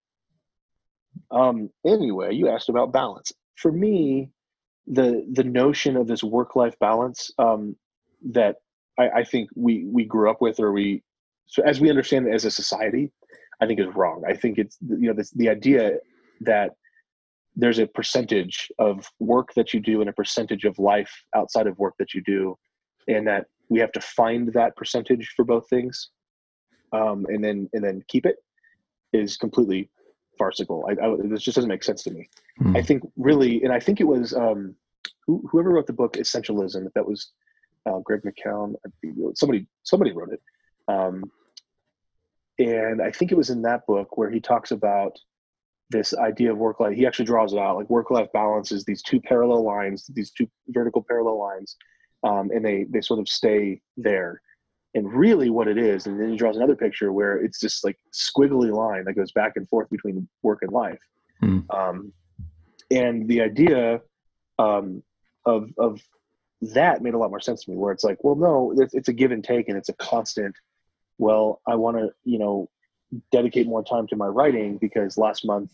Um, 1.32 1.70
anyway, 1.86 2.34
you 2.34 2.50
asked 2.50 2.68
about 2.68 2.92
balance. 2.92 3.32
For 3.56 3.72
me, 3.72 4.30
the 4.88 5.26
the 5.32 5.44
notion 5.44 5.96
of 5.96 6.08
this 6.08 6.24
work 6.24 6.56
life 6.56 6.78
balance 6.80 7.32
um, 7.38 7.76
that 8.32 8.58
I, 8.98 9.10
I 9.10 9.24
think 9.24 9.50
we 9.56 9.86
we 9.86 10.06
grew 10.06 10.30
up 10.30 10.42
with 10.42 10.60
or 10.60 10.72
we 10.72 11.04
so 11.48 11.64
as 11.64 11.80
we 11.80 11.90
understand 11.90 12.28
it 12.28 12.34
as 12.34 12.46
a 12.46 12.52
society 12.52 13.12
i 13.62 13.66
think 13.66 13.80
is 13.80 13.88
wrong. 13.96 14.24
I 14.28 14.34
think 14.34 14.58
it's 14.58 14.78
you 14.82 15.08
know 15.08 15.14
this, 15.14 15.32
the 15.32 15.50
idea 15.50 15.98
that 16.42 16.72
there's 17.56 17.80
a 17.80 17.88
percentage 17.88 18.70
of 18.80 19.10
work 19.20 19.54
that 19.56 19.74
you 19.74 19.80
do 19.80 20.02
and 20.02 20.10
a 20.10 20.14
percentage 20.14 20.66
of 20.66 20.78
life 20.78 21.12
outside 21.36 21.68
of 21.68 21.80
work 21.80 21.94
that 22.00 22.14
you 22.14 22.22
do 22.22 22.58
and 23.08 23.26
that 23.28 23.46
we 23.70 23.80
have 23.80 23.94
to 23.94 24.02
find 24.02 24.52
that 24.54 24.76
percentage 24.76 25.34
for 25.36 25.46
both 25.46 25.68
things 25.70 26.10
um, 26.92 27.26
and 27.30 27.44
then 27.44 27.70
and 27.74 27.84
then 27.84 28.04
keep 28.08 28.26
it 28.26 28.38
is 29.14 29.38
completely 29.38 29.90
farcical. 30.38 30.86
I, 30.90 31.06
I, 31.06 31.16
this 31.24 31.44
just 31.44 31.56
doesn't 31.56 31.70
make 31.70 31.84
sense 31.84 32.04
to 32.04 32.12
me. 32.12 32.30
Mm. 32.62 32.78
i 32.78 32.82
think 32.82 33.04
really 33.18 33.64
and 33.64 33.74
i 33.74 33.80
think 33.80 34.00
it 34.00 34.08
was 34.16 34.34
um, 34.34 34.76
who, 35.26 35.44
whoever 35.50 35.72
wrote 35.72 35.88
the 35.88 35.94
book 35.94 36.14
essentialism 36.14 36.88
that 36.94 37.06
was 37.06 37.32
uh, 37.86 38.00
Greg 38.00 38.22
McKeown. 38.24 38.76
Somebody 39.36 39.68
somebody 39.84 40.12
wrote 40.12 40.34
it, 40.34 40.42
um, 40.88 41.24
and 42.60 43.02
I 43.02 43.12
think 43.12 43.32
it 43.32 43.38
was 43.38 43.50
in 43.50 43.62
that 43.64 43.86
book 43.86 44.18
where 44.18 44.30
he 44.30 44.40
talks 44.40 44.72
about 44.72 45.18
this 45.90 46.16
idea 46.16 46.52
of 46.52 46.58
work 46.58 46.80
life. 46.80 46.96
He 46.96 47.06
actually 47.06 47.26
draws 47.26 47.54
it 47.54 47.60
out 47.60 47.76
like 47.76 47.90
work 47.90 48.10
life 48.10 48.30
balance 48.34 48.72
is 48.72 48.84
these 48.86 49.02
two 49.02 49.20
parallel 49.22 49.64
lines, 49.64 50.10
these 50.14 50.32
two 50.32 50.48
vertical 50.70 51.06
parallel 51.08 51.40
lines, 51.40 51.76
um, 52.24 52.50
and 52.52 52.66
they 52.66 52.86
they 52.90 53.02
sort 53.02 53.20
of 53.20 53.28
stay 53.28 53.82
there. 53.98 54.42
And 54.96 55.12
really, 55.12 55.50
what 55.50 55.68
it 55.68 55.78
is, 55.78 56.08
and 56.08 56.18
then 56.20 56.32
he 56.32 56.38
draws 56.38 56.56
another 56.56 56.76
picture 56.76 57.12
where 57.12 57.38
it's 57.38 57.60
just 57.60 57.84
like 57.84 58.00
squiggly 58.14 58.72
line 58.72 59.04
that 59.04 59.14
goes 59.14 59.34
back 59.34 59.54
and 59.58 59.68
forth 59.68 59.90
between 59.90 60.28
work 60.42 60.60
and 60.62 60.72
life. 60.72 61.00
Hmm. 61.42 61.60
Um, 61.70 62.14
and 62.90 63.28
the 63.28 63.42
idea 63.42 64.00
um, 64.58 65.04
of 65.46 65.70
of 65.78 66.02
that 66.74 67.02
made 67.02 67.14
a 67.14 67.18
lot 67.18 67.30
more 67.30 67.40
sense 67.40 67.64
to 67.64 67.72
me 67.72 67.78
where 67.78 67.92
it's 67.92 68.04
like 68.04 68.24
well 68.24 68.36
no 68.36 68.74
it's, 68.78 68.94
it's 68.94 69.10
a 69.10 69.14
give 69.14 69.32
and 69.32 69.44
take 69.44 69.68
and 69.70 69.78
it's 69.78 69.90
a 69.90 69.94
constant 69.94 70.56
well 71.18 71.62
i 71.68 71.76
want 71.76 71.98
to 71.98 72.10
you 72.24 72.40
know 72.40 72.70
dedicate 73.32 73.68
more 73.68 73.84
time 73.84 74.08
to 74.08 74.16
my 74.16 74.28
writing 74.28 74.78
because 74.78 75.18
last 75.18 75.46
month 75.46 75.72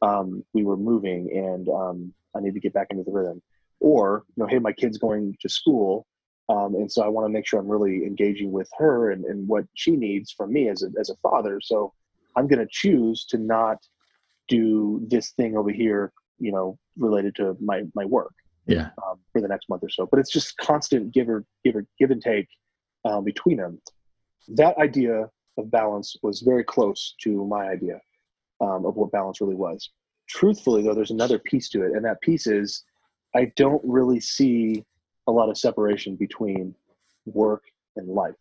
um, 0.00 0.44
we 0.52 0.64
were 0.64 0.76
moving 0.76 1.30
and 1.32 1.68
um, 1.68 2.12
i 2.36 2.40
need 2.40 2.54
to 2.54 2.60
get 2.60 2.72
back 2.72 2.88
into 2.90 3.02
the 3.02 3.10
rhythm. 3.10 3.42
Or 3.80 4.24
you 4.36 4.42
know 4.42 4.48
hey 4.48 4.58
my 4.58 4.72
kid's 4.72 4.98
going 4.98 5.36
to 5.40 5.48
school 5.48 6.06
um, 6.48 6.74
and 6.74 6.90
so 6.90 7.02
i 7.02 7.08
want 7.08 7.26
to 7.26 7.32
make 7.32 7.46
sure 7.46 7.58
i'm 7.60 7.68
really 7.68 8.04
engaging 8.04 8.52
with 8.52 8.70
her 8.78 9.10
and, 9.10 9.24
and 9.24 9.46
what 9.48 9.64
she 9.74 9.92
needs 9.92 10.30
from 10.32 10.52
me 10.52 10.68
as 10.68 10.82
a, 10.82 10.88
as 10.98 11.10
a 11.10 11.16
father. 11.16 11.60
So 11.62 11.92
i'm 12.36 12.46
going 12.46 12.60
to 12.60 12.68
choose 12.70 13.24
to 13.26 13.38
not 13.38 13.78
do 14.48 15.04
this 15.08 15.30
thing 15.30 15.56
over 15.56 15.70
here 15.70 16.12
you 16.38 16.52
know 16.52 16.78
related 16.96 17.34
to 17.36 17.56
my 17.60 17.82
my 17.94 18.04
work 18.04 18.32
yeah. 18.68 18.90
um, 19.06 19.18
for 19.32 19.40
the 19.40 19.48
next 19.48 19.68
month 19.68 19.82
or 19.82 19.88
so 19.88 20.06
but 20.10 20.20
it's 20.20 20.32
just 20.32 20.56
constant 20.58 21.12
give 21.12 21.28
or 21.28 21.44
give 21.64 21.76
or 21.76 21.86
give 21.98 22.10
and 22.10 22.22
take 22.22 22.46
um, 23.04 23.24
between 23.24 23.58
them. 23.58 23.80
That 24.48 24.76
idea 24.78 25.28
of 25.56 25.70
balance 25.70 26.16
was 26.22 26.40
very 26.40 26.64
close 26.64 27.14
to 27.22 27.46
my 27.46 27.68
idea 27.68 28.00
um, 28.60 28.86
of 28.86 28.96
what 28.96 29.12
balance 29.12 29.40
really 29.40 29.54
was. 29.54 29.90
Truthfully 30.28 30.82
though 30.82 30.94
there's 30.94 31.10
another 31.10 31.38
piece 31.38 31.68
to 31.70 31.82
it 31.82 31.92
and 31.92 32.04
that 32.04 32.20
piece 32.20 32.46
is 32.46 32.84
i 33.34 33.50
don't 33.56 33.82
really 33.84 34.20
see 34.20 34.84
a 35.26 35.32
lot 35.32 35.48
of 35.50 35.58
separation 35.58 36.16
between 36.16 36.74
work 37.26 37.64
and 37.96 38.08
life. 38.08 38.34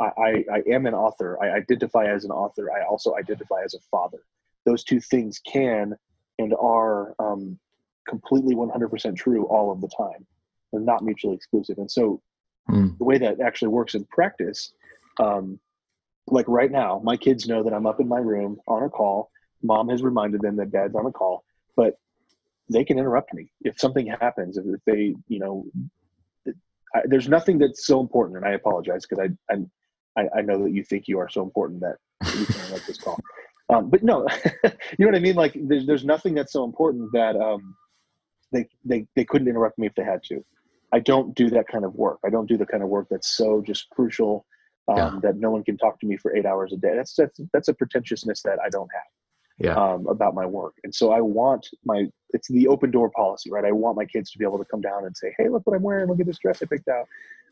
I, 0.00 0.04
I, 0.04 0.44
I 0.52 0.62
am 0.70 0.86
an 0.86 0.94
author. 0.94 1.38
I 1.42 1.50
identify 1.50 2.06
as 2.06 2.24
an 2.24 2.30
author. 2.30 2.70
I 2.72 2.84
also 2.84 3.14
identify 3.16 3.62
as 3.64 3.74
a 3.74 3.80
father. 3.90 4.18
Those 4.64 4.84
two 4.84 5.00
things 5.00 5.40
can 5.46 5.94
and 6.38 6.52
are 6.60 7.14
um, 7.18 7.58
completely 8.06 8.54
100% 8.54 9.16
true 9.16 9.44
all 9.46 9.72
of 9.72 9.80
the 9.80 9.88
time. 9.96 10.26
They're 10.72 10.80
not 10.80 11.04
mutually 11.04 11.34
exclusive. 11.34 11.78
And 11.78 11.90
so 11.90 12.20
mm. 12.70 12.96
the 12.98 13.04
way 13.04 13.18
that 13.18 13.40
actually 13.40 13.68
works 13.68 13.94
in 13.94 14.04
practice, 14.06 14.72
um, 15.18 15.58
like 16.28 16.46
right 16.48 16.70
now, 16.70 17.00
my 17.04 17.16
kids 17.16 17.46
know 17.46 17.62
that 17.62 17.72
I'm 17.72 17.86
up 17.86 18.00
in 18.00 18.08
my 18.08 18.18
room 18.18 18.58
on 18.66 18.82
a 18.82 18.90
call. 18.90 19.30
Mom 19.62 19.88
has 19.88 20.02
reminded 20.02 20.40
them 20.40 20.56
that 20.56 20.70
dad's 20.70 20.94
on 20.94 21.06
a 21.06 21.12
call, 21.12 21.44
but 21.76 21.98
they 22.68 22.84
can 22.84 22.98
interrupt 22.98 23.32
me 23.32 23.50
if 23.62 23.78
something 23.78 24.06
happens. 24.06 24.56
If 24.56 24.64
they, 24.84 25.14
you 25.28 25.38
know, 25.38 25.66
I, 26.94 27.02
there's 27.04 27.28
nothing 27.28 27.58
that's 27.58 27.86
so 27.86 28.00
important, 28.00 28.38
and 28.38 28.46
I 28.46 28.52
apologize 28.52 29.06
because 29.06 29.30
I, 29.50 29.54
I, 30.18 30.28
I 30.36 30.40
know 30.42 30.62
that 30.64 30.72
you 30.72 30.82
think 30.82 31.06
you 31.06 31.18
are 31.18 31.28
so 31.28 31.42
important 31.42 31.80
that 31.80 31.96
you 32.38 32.46
can 32.46 32.72
let 32.72 32.84
this 32.86 32.98
call. 32.98 33.18
Um, 33.68 33.90
but 33.90 34.02
no, 34.02 34.26
you 34.64 34.70
know 34.98 35.06
what 35.06 35.14
I 35.14 35.20
mean. 35.20 35.34
Like, 35.34 35.56
there's 35.60 35.86
there's 35.86 36.04
nothing 36.04 36.34
that's 36.34 36.52
so 36.52 36.64
important 36.64 37.12
that 37.12 37.36
um, 37.36 37.74
they, 38.52 38.68
they, 38.84 39.06
they 39.16 39.24
couldn't 39.24 39.48
interrupt 39.48 39.78
me 39.78 39.86
if 39.86 39.94
they 39.94 40.04
had 40.04 40.22
to. 40.24 40.44
I 40.92 41.00
don't 41.00 41.34
do 41.34 41.50
that 41.50 41.66
kind 41.68 41.84
of 41.84 41.94
work. 41.94 42.18
I 42.24 42.30
don't 42.30 42.46
do 42.46 42.56
the 42.56 42.66
kind 42.66 42.82
of 42.82 42.88
work 42.88 43.08
that's 43.10 43.36
so 43.36 43.60
just 43.60 43.90
crucial 43.90 44.46
um, 44.88 44.96
yeah. 44.96 45.18
that 45.22 45.36
no 45.36 45.50
one 45.50 45.64
can 45.64 45.76
talk 45.76 45.98
to 46.00 46.06
me 46.06 46.16
for 46.16 46.34
eight 46.36 46.46
hours 46.46 46.72
a 46.72 46.76
day. 46.76 46.94
That's 46.94 47.14
that's 47.14 47.40
that's 47.52 47.68
a 47.68 47.74
pretentiousness 47.74 48.42
that 48.42 48.58
I 48.64 48.68
don't 48.68 48.90
have. 48.94 49.02
Yeah. 49.58 49.74
Um, 49.74 50.06
about 50.06 50.34
my 50.34 50.44
work, 50.44 50.74
and 50.84 50.94
so 50.94 51.12
I 51.12 51.22
want 51.22 51.66
my 51.84 52.04
it's 52.30 52.46
the 52.48 52.68
open 52.68 52.90
door 52.90 53.10
policy, 53.10 53.50
right? 53.50 53.64
I 53.64 53.72
want 53.72 53.96
my 53.96 54.04
kids 54.04 54.30
to 54.32 54.38
be 54.38 54.44
able 54.44 54.58
to 54.58 54.66
come 54.66 54.82
down 54.82 55.06
and 55.06 55.16
say, 55.16 55.34
"Hey, 55.38 55.48
look 55.48 55.66
what 55.66 55.74
I'm 55.74 55.82
wearing. 55.82 56.08
Look 56.08 56.20
at 56.20 56.26
this 56.26 56.38
dress 56.38 56.62
I 56.62 56.66
picked 56.66 56.88
out. 56.88 57.06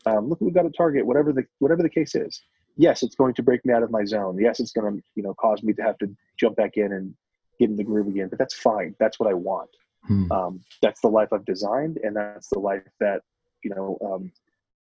Um, 0.05 0.29
look 0.29 0.39
what 0.39 0.47
we 0.47 0.51
got 0.51 0.67
at 0.67 0.77
Target. 0.77 1.03
Whatever 1.03 1.33
the 1.33 1.45
whatever 1.59 1.81
the 1.81 1.89
case 1.89 2.13
is. 2.13 2.43
Yes, 2.77 3.01
it's 3.01 3.15
going 3.15 3.33
to 3.33 3.43
break 3.43 3.65
me 3.65 3.73
out 3.73 3.81
of 3.81 3.89
my 3.89 4.05
zone. 4.05 4.37
Yes, 4.39 4.59
it's 4.59 4.71
going 4.71 4.95
to 4.95 5.03
you 5.15 5.23
know 5.23 5.33
cause 5.33 5.63
me 5.63 5.73
to 5.73 5.81
have 5.81 5.97
to 5.97 6.15
jump 6.39 6.57
back 6.57 6.77
in 6.77 6.93
and 6.93 7.15
get 7.59 7.71
in 7.71 7.75
the 7.75 7.83
groove 7.83 8.07
again. 8.07 8.27
But 8.29 8.37
that's 8.37 8.53
fine. 8.53 8.95
That's 8.99 9.19
what 9.19 9.27
I 9.27 9.33
want. 9.33 9.71
Hmm. 10.07 10.31
Um, 10.31 10.61
that's 10.81 11.01
the 11.01 11.07
life 11.07 11.29
I've 11.31 11.45
designed, 11.45 11.97
and 12.03 12.15
that's 12.15 12.49
the 12.49 12.59
life 12.59 12.83
that 12.99 13.21
you 13.63 13.71
know 13.73 13.97
um, 14.05 14.31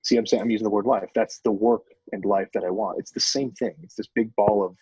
see 0.02 0.18
i'm 0.18 0.26
saying 0.26 0.42
i'm 0.42 0.50
using 0.50 0.64
the 0.64 0.70
word 0.70 0.86
life 0.86 1.10
that's 1.14 1.40
the 1.40 1.52
work 1.52 1.84
and 2.12 2.26
life 2.26 2.48
that 2.54 2.64
i 2.64 2.70
want 2.70 3.00
it's 3.00 3.12
the 3.12 3.20
same 3.20 3.52
thing 3.52 3.74
it's 3.84 3.96
this 3.96 4.08
big 4.16 4.34
ball 4.36 4.66
of 4.66 4.76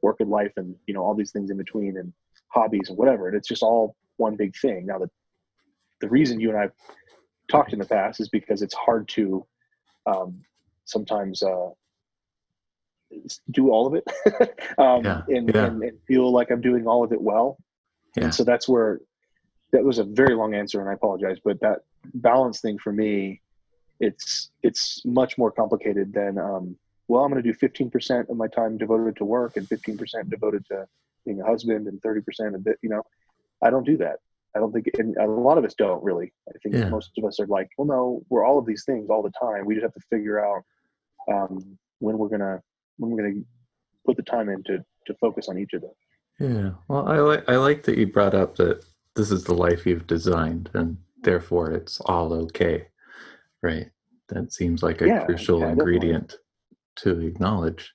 work 0.00 0.16
and 0.20 0.30
life 0.30 0.52
and 0.56 0.74
you 0.86 0.94
know 0.94 1.02
all 1.02 1.14
these 1.14 1.30
things 1.30 1.50
in 1.50 1.56
between 1.56 1.96
and 1.98 2.12
hobbies 2.48 2.88
and 2.88 2.98
whatever 2.98 3.28
and 3.28 3.36
it's 3.36 3.48
just 3.48 3.62
all 3.62 3.94
one 4.16 4.36
big 4.36 4.54
thing 4.56 4.86
now 4.86 4.98
the 4.98 5.08
the 6.00 6.08
reason 6.08 6.40
you 6.40 6.48
and 6.48 6.58
i 6.58 6.68
talked 7.50 7.72
in 7.72 7.78
the 7.78 7.84
past 7.84 8.20
is 8.20 8.28
because 8.28 8.62
it's 8.62 8.74
hard 8.74 9.06
to 9.08 9.46
um, 10.06 10.42
sometimes 10.84 11.42
uh, 11.42 11.68
do 13.50 13.70
all 13.70 13.86
of 13.86 13.94
it 13.94 14.04
um, 14.78 15.04
yeah. 15.04 15.22
And, 15.28 15.50
yeah. 15.54 15.66
and, 15.66 15.82
and, 15.82 15.98
feel 16.08 16.32
like 16.32 16.50
I'm 16.50 16.60
doing 16.60 16.86
all 16.86 17.04
of 17.04 17.12
it 17.12 17.20
well. 17.20 17.58
Yeah. 18.16 18.24
And 18.24 18.34
so 18.34 18.42
that's 18.42 18.68
where 18.68 19.00
that 19.72 19.84
was 19.84 19.98
a 19.98 20.04
very 20.04 20.34
long 20.34 20.54
answer, 20.54 20.80
and 20.80 20.88
I 20.88 20.94
apologize. 20.94 21.38
But 21.44 21.60
that 21.60 21.80
balance 22.14 22.60
thing 22.60 22.78
for 22.78 22.92
me, 22.92 23.40
it's 24.00 24.50
it's 24.62 25.02
much 25.04 25.38
more 25.38 25.50
complicated 25.50 26.12
than 26.12 26.38
um, 26.38 26.76
well, 27.08 27.24
I'm 27.24 27.30
going 27.30 27.42
to 27.42 27.52
do 27.52 27.58
15% 27.58 28.30
of 28.30 28.36
my 28.36 28.48
time 28.48 28.78
devoted 28.78 29.16
to 29.16 29.24
work 29.24 29.56
and 29.56 29.68
15% 29.68 30.30
devoted 30.30 30.64
to 30.66 30.86
being 31.26 31.40
a 31.40 31.44
husband 31.44 31.86
and 31.86 32.00
30% 32.00 32.54
of 32.54 32.66
it. 32.66 32.78
You 32.82 32.90
know, 32.90 33.02
I 33.62 33.70
don't 33.70 33.84
do 33.84 33.96
that. 33.98 34.16
I 34.54 34.58
don't 34.58 34.72
think, 34.72 34.88
and 34.98 35.16
a 35.16 35.26
lot 35.26 35.58
of 35.58 35.64
us 35.64 35.74
don't 35.74 36.02
really. 36.02 36.32
I 36.48 36.52
think 36.62 36.74
yeah. 36.74 36.88
most 36.88 37.10
of 37.18 37.24
us 37.24 37.40
are 37.40 37.46
like, 37.46 37.68
well, 37.76 37.86
no, 37.86 38.22
we're 38.28 38.44
all 38.44 38.58
of 38.58 38.66
these 38.66 38.84
things 38.84 39.08
all 39.08 39.22
the 39.22 39.32
time. 39.40 39.64
We 39.64 39.74
just 39.74 39.84
have 39.84 39.94
to 39.94 40.00
figure 40.10 40.44
out 40.44 40.62
um, 41.30 41.78
when 42.00 42.18
we're 42.18 42.28
gonna 42.28 42.60
when 42.98 43.10
we're 43.10 43.22
gonna 43.22 43.40
put 44.04 44.16
the 44.16 44.22
time 44.22 44.48
in 44.48 44.62
to 44.64 44.84
to 45.06 45.14
focus 45.14 45.48
on 45.48 45.58
each 45.58 45.72
of 45.72 45.82
them. 45.82 45.90
Yeah. 46.38 46.70
Well, 46.88 47.08
I 47.08 47.18
like 47.18 47.48
I 47.48 47.56
like 47.56 47.84
that 47.84 47.96
you 47.96 48.06
brought 48.06 48.34
up 48.34 48.56
that 48.56 48.84
this 49.14 49.30
is 49.30 49.44
the 49.44 49.54
life 49.54 49.86
you've 49.86 50.06
designed, 50.06 50.70
and 50.74 50.96
therefore 51.22 51.70
it's 51.70 52.00
all 52.00 52.32
okay, 52.32 52.86
right? 53.62 53.90
That 54.28 54.52
seems 54.52 54.82
like 54.82 55.02
a 55.02 55.06
yeah, 55.06 55.24
crucial 55.24 55.60
yeah, 55.60 55.70
ingredient 55.70 56.36
definitely. 56.96 57.22
to 57.22 57.28
acknowledge. 57.28 57.92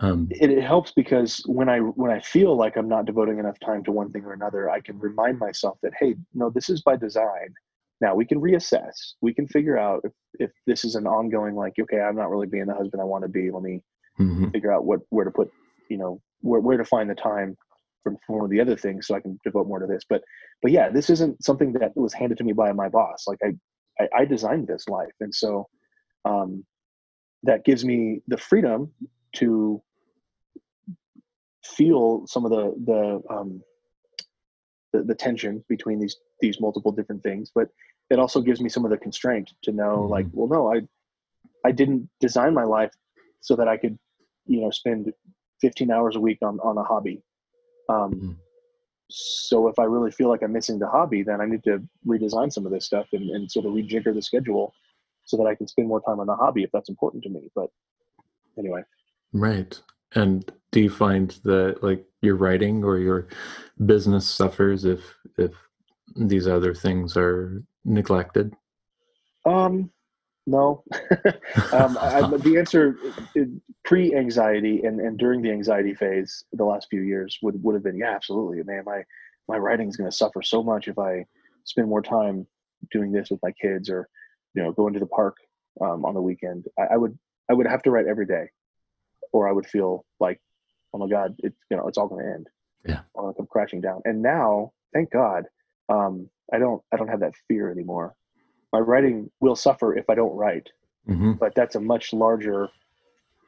Um, 0.00 0.28
it, 0.30 0.50
it, 0.50 0.62
helps 0.62 0.92
because 0.92 1.42
when 1.46 1.68
I 1.68 1.78
when 1.78 2.10
I 2.10 2.20
feel 2.20 2.56
like 2.56 2.76
I'm 2.76 2.88
not 2.88 3.06
devoting 3.06 3.38
enough 3.38 3.58
time 3.60 3.82
to 3.84 3.92
one 3.92 4.10
thing 4.10 4.24
or 4.24 4.32
another, 4.32 4.70
I 4.70 4.80
can 4.80 4.98
remind 4.98 5.38
myself 5.38 5.78
that 5.82 5.92
hey, 5.98 6.14
no, 6.32 6.50
this 6.50 6.70
is 6.70 6.82
by 6.82 6.96
design. 6.96 7.54
Now 8.00 8.14
we 8.14 8.24
can 8.24 8.40
reassess. 8.40 9.14
We 9.20 9.34
can 9.34 9.46
figure 9.46 9.78
out 9.78 10.00
if, 10.04 10.12
if 10.38 10.50
this 10.66 10.84
is 10.84 10.94
an 10.94 11.06
ongoing 11.06 11.54
like, 11.54 11.74
okay, 11.78 12.00
I'm 12.00 12.16
not 12.16 12.30
really 12.30 12.46
being 12.46 12.66
the 12.66 12.74
husband 12.74 13.02
I 13.02 13.04
want 13.04 13.24
to 13.24 13.28
be. 13.28 13.50
Let 13.50 13.62
me 13.62 13.82
mm-hmm. 14.18 14.50
figure 14.50 14.72
out 14.72 14.84
what 14.84 15.00
where 15.10 15.24
to 15.24 15.30
put, 15.30 15.50
you 15.88 15.98
know, 15.98 16.20
where 16.40 16.60
where 16.60 16.78
to 16.78 16.84
find 16.84 17.10
the 17.10 17.14
time 17.14 17.56
from, 18.02 18.16
from 18.26 18.36
one 18.36 18.44
of 18.44 18.50
the 18.50 18.60
other 18.60 18.76
things 18.76 19.06
so 19.06 19.14
I 19.14 19.20
can 19.20 19.38
devote 19.44 19.66
more 19.66 19.78
to 19.78 19.86
this. 19.86 20.04
But 20.08 20.22
but 20.62 20.72
yeah, 20.72 20.88
this 20.88 21.10
isn't 21.10 21.42
something 21.44 21.72
that 21.74 21.96
was 21.96 22.12
handed 22.12 22.38
to 22.38 22.44
me 22.44 22.52
by 22.52 22.72
my 22.72 22.88
boss. 22.88 23.24
Like 23.26 23.38
I 23.44 23.52
I, 24.02 24.22
I 24.22 24.24
designed 24.24 24.66
this 24.66 24.88
life, 24.88 25.14
and 25.20 25.34
so 25.34 25.68
um, 26.24 26.64
that 27.42 27.64
gives 27.64 27.84
me 27.84 28.22
the 28.28 28.38
freedom 28.38 28.92
to 29.36 29.82
feel 31.64 32.26
some 32.26 32.44
of 32.44 32.50
the 32.50 32.74
the 32.84 33.34
um, 33.34 33.62
the, 34.92 35.02
the 35.02 35.14
tension 35.14 35.64
between 35.68 35.98
these 35.98 36.16
these 36.40 36.60
multiple 36.60 36.92
different 36.92 37.22
things 37.22 37.50
but 37.54 37.68
it 38.10 38.18
also 38.18 38.40
gives 38.40 38.60
me 38.60 38.68
some 38.68 38.84
of 38.84 38.90
the 38.90 38.96
constraint 38.96 39.50
to 39.62 39.72
know 39.72 39.98
mm-hmm. 39.98 40.12
like 40.12 40.26
well 40.32 40.48
no 40.48 40.72
i 40.72 40.80
i 41.68 41.70
didn't 41.70 42.08
design 42.18 42.54
my 42.54 42.64
life 42.64 42.92
so 43.40 43.54
that 43.54 43.68
i 43.68 43.76
could 43.76 43.98
you 44.46 44.60
know 44.60 44.70
spend 44.70 45.12
15 45.60 45.90
hours 45.90 46.16
a 46.16 46.20
week 46.20 46.38
on 46.42 46.58
on 46.60 46.78
a 46.78 46.82
hobby 46.82 47.22
um 47.90 48.12
mm-hmm. 48.12 48.32
so 49.08 49.68
if 49.68 49.78
i 49.78 49.84
really 49.84 50.10
feel 50.10 50.28
like 50.28 50.42
i'm 50.42 50.52
missing 50.52 50.78
the 50.78 50.88
hobby 50.88 51.22
then 51.22 51.40
i 51.40 51.46
need 51.46 51.62
to 51.64 51.82
redesign 52.06 52.52
some 52.52 52.66
of 52.66 52.72
this 52.72 52.86
stuff 52.86 53.06
and, 53.12 53.30
and 53.30 53.50
sort 53.50 53.66
of 53.66 53.72
rejigger 53.72 54.14
the 54.14 54.22
schedule 54.22 54.72
so 55.24 55.36
that 55.36 55.44
i 55.44 55.54
can 55.54 55.66
spend 55.66 55.88
more 55.88 56.00
time 56.02 56.20
on 56.20 56.26
the 56.26 56.34
hobby 56.34 56.62
if 56.62 56.70
that's 56.72 56.88
important 56.88 57.22
to 57.22 57.28
me 57.28 57.50
but 57.54 57.68
anyway 58.58 58.82
right 59.32 59.80
and 60.14 60.50
do 60.72 60.80
you 60.80 60.90
find 60.90 61.38
that 61.44 61.82
like 61.82 62.04
your 62.20 62.36
writing 62.36 62.84
or 62.84 62.98
your 62.98 63.28
business 63.86 64.28
suffers 64.28 64.84
if 64.84 65.00
if 65.38 65.52
these 66.16 66.46
other 66.46 66.74
things 66.74 67.16
are 67.16 67.62
neglected? 67.84 68.54
Um, 69.46 69.90
no. 70.46 70.84
um, 71.72 71.98
I, 72.00 72.22
the 72.38 72.56
answer 72.58 72.96
pre-anxiety 73.84 74.82
and, 74.84 75.00
and 75.00 75.18
during 75.18 75.42
the 75.42 75.50
anxiety 75.50 75.94
phase, 75.94 76.44
the 76.52 76.64
last 76.64 76.88
few 76.90 77.02
years 77.02 77.38
would, 77.42 77.62
would 77.62 77.74
have 77.74 77.84
been, 77.84 77.96
yeah, 77.96 78.14
absolutely, 78.14 78.62
man. 78.62 78.84
My 78.84 79.04
my 79.48 79.56
writing 79.56 79.88
is 79.88 79.96
going 79.96 80.08
to 80.08 80.16
suffer 80.16 80.42
so 80.42 80.62
much 80.62 80.86
if 80.86 80.96
I 80.96 81.26
spend 81.64 81.88
more 81.88 82.02
time 82.02 82.46
doing 82.92 83.10
this 83.10 83.30
with 83.30 83.40
my 83.42 83.50
kids 83.52 83.90
or 83.90 84.08
you 84.54 84.62
know 84.62 84.72
going 84.72 84.94
to 84.94 85.00
the 85.00 85.06
park 85.06 85.36
um, 85.80 86.04
on 86.04 86.14
the 86.14 86.22
weekend. 86.22 86.66
I, 86.78 86.94
I 86.94 86.96
would 86.96 87.18
I 87.50 87.54
would 87.54 87.66
have 87.66 87.82
to 87.82 87.90
write 87.90 88.06
every 88.06 88.26
day 88.26 88.48
or 89.32 89.48
I 89.48 89.52
would 89.52 89.66
feel 89.66 90.04
like, 90.18 90.40
oh 90.92 90.98
my 90.98 91.08
God, 91.08 91.34
it's 91.38 91.56
you 91.70 91.76
know, 91.76 91.88
it's 91.88 91.98
all 91.98 92.08
going 92.08 92.24
to 92.24 92.32
end. 92.32 92.46
Yeah, 92.86 93.00
I'm 93.16 93.24
going 93.24 93.34
to 93.34 93.36
come 93.38 93.46
crashing 93.46 93.80
down. 93.80 94.00
And 94.04 94.22
now, 94.22 94.72
thank 94.94 95.10
God, 95.10 95.44
um, 95.88 96.28
I 96.52 96.58
don't 96.58 96.82
I 96.92 96.96
don't 96.96 97.08
have 97.08 97.20
that 97.20 97.34
fear 97.48 97.70
anymore. 97.70 98.14
My 98.72 98.78
writing 98.78 99.30
will 99.40 99.56
suffer 99.56 99.96
if 99.96 100.08
I 100.08 100.14
don't 100.14 100.36
write, 100.36 100.68
mm-hmm. 101.08 101.32
but 101.32 101.54
that's 101.54 101.74
a 101.74 101.80
much 101.80 102.12
larger 102.12 102.68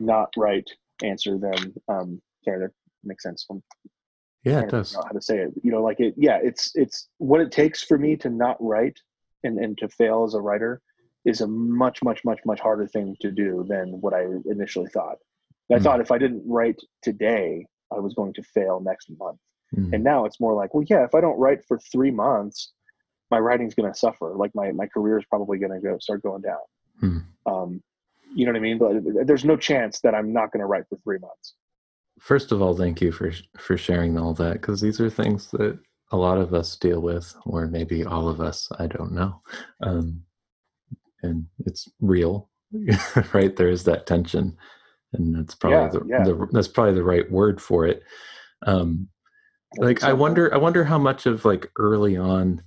not 0.00 0.32
right 0.36 0.68
answer 1.02 1.38
than 1.38 1.74
um, 1.88 2.20
sorry 2.44 2.60
that 2.60 2.70
makes 3.04 3.22
sense. 3.22 3.46
I'm 3.50 3.62
yeah, 4.44 4.60
it 4.60 4.70
does. 4.70 4.94
how 4.94 5.02
to 5.02 5.20
say 5.20 5.38
it? 5.38 5.52
You 5.62 5.70
know, 5.70 5.82
like 5.82 6.00
it. 6.00 6.14
Yeah, 6.16 6.38
it's 6.42 6.72
it's 6.74 7.08
what 7.18 7.40
it 7.40 7.52
takes 7.52 7.82
for 7.82 7.96
me 7.98 8.16
to 8.16 8.28
not 8.28 8.56
write 8.60 8.98
and 9.44 9.58
and 9.58 9.78
to 9.78 9.88
fail 9.88 10.24
as 10.24 10.34
a 10.34 10.40
writer 10.40 10.80
is 11.24 11.40
a 11.40 11.46
much 11.46 12.02
much 12.02 12.20
much 12.24 12.40
much 12.44 12.58
harder 12.58 12.86
thing 12.86 13.16
to 13.20 13.30
do 13.30 13.64
than 13.68 14.00
what 14.00 14.14
I 14.14 14.26
initially 14.46 14.88
thought. 14.88 15.18
I 15.72 15.76
mm. 15.76 15.82
thought 15.82 16.00
if 16.00 16.10
I 16.10 16.18
didn't 16.18 16.42
write 16.44 16.80
today, 17.02 17.66
I 17.92 18.00
was 18.00 18.14
going 18.14 18.32
to 18.34 18.42
fail 18.42 18.80
next 18.80 19.10
month. 19.18 19.38
Mm. 19.76 19.92
And 19.94 20.04
now 20.04 20.24
it's 20.24 20.40
more 20.40 20.54
like, 20.54 20.74
well, 20.74 20.84
yeah, 20.88 21.04
if 21.04 21.14
I 21.14 21.20
don't 21.20 21.38
write 21.38 21.64
for 21.66 21.78
three 21.78 22.10
months, 22.10 22.72
my 23.32 23.38
writing's 23.38 23.74
going 23.74 23.92
to 23.92 23.98
suffer. 23.98 24.32
Like 24.36 24.52
my, 24.54 24.70
my 24.72 24.86
career 24.86 25.18
is 25.18 25.24
probably 25.24 25.58
going 25.58 25.72
to 25.72 25.80
go 25.80 25.98
start 25.98 26.22
going 26.22 26.42
down. 26.42 26.58
Mm. 27.02 27.24
Um, 27.46 27.82
you 28.34 28.46
know 28.46 28.52
what 28.52 28.58
I 28.58 28.62
mean? 28.62 28.78
But 28.78 29.26
there's 29.26 29.44
no 29.44 29.56
chance 29.56 30.00
that 30.00 30.14
I'm 30.14 30.32
not 30.32 30.52
going 30.52 30.60
to 30.60 30.66
write 30.66 30.84
for 30.88 30.96
three 31.02 31.18
months. 31.18 31.54
First 32.20 32.52
of 32.52 32.62
all, 32.62 32.76
thank 32.76 33.00
you 33.00 33.10
for 33.10 33.32
for 33.58 33.76
sharing 33.76 34.16
all 34.16 34.32
that 34.34 34.54
because 34.54 34.80
these 34.80 35.00
are 35.00 35.10
things 35.10 35.50
that 35.52 35.78
a 36.12 36.16
lot 36.16 36.38
of 36.38 36.54
us 36.54 36.76
deal 36.76 37.00
with, 37.00 37.34
or 37.44 37.66
maybe 37.66 38.04
all 38.04 38.28
of 38.28 38.40
us. 38.40 38.70
I 38.78 38.86
don't 38.86 39.12
know, 39.12 39.42
um, 39.82 40.22
and 41.22 41.46
it's 41.66 41.88
real, 42.00 42.48
right? 43.34 43.56
There 43.56 43.70
is 43.70 43.84
that 43.84 44.06
tension 44.06 44.56
and 45.12 45.36
that's 45.36 45.54
probably 45.54 45.78
yeah, 45.78 45.88
the, 45.88 46.06
yeah. 46.08 46.24
the, 46.24 46.48
that's 46.52 46.68
probably 46.68 46.94
the 46.94 47.02
right 47.02 47.30
word 47.30 47.60
for 47.60 47.86
it 47.86 48.02
um 48.66 49.08
like 49.78 50.02
i 50.02 50.12
wonder 50.12 50.52
i 50.54 50.56
wonder 50.56 50.84
how 50.84 50.98
much 50.98 51.26
of 51.26 51.44
like 51.44 51.70
early 51.78 52.16
on 52.16 52.62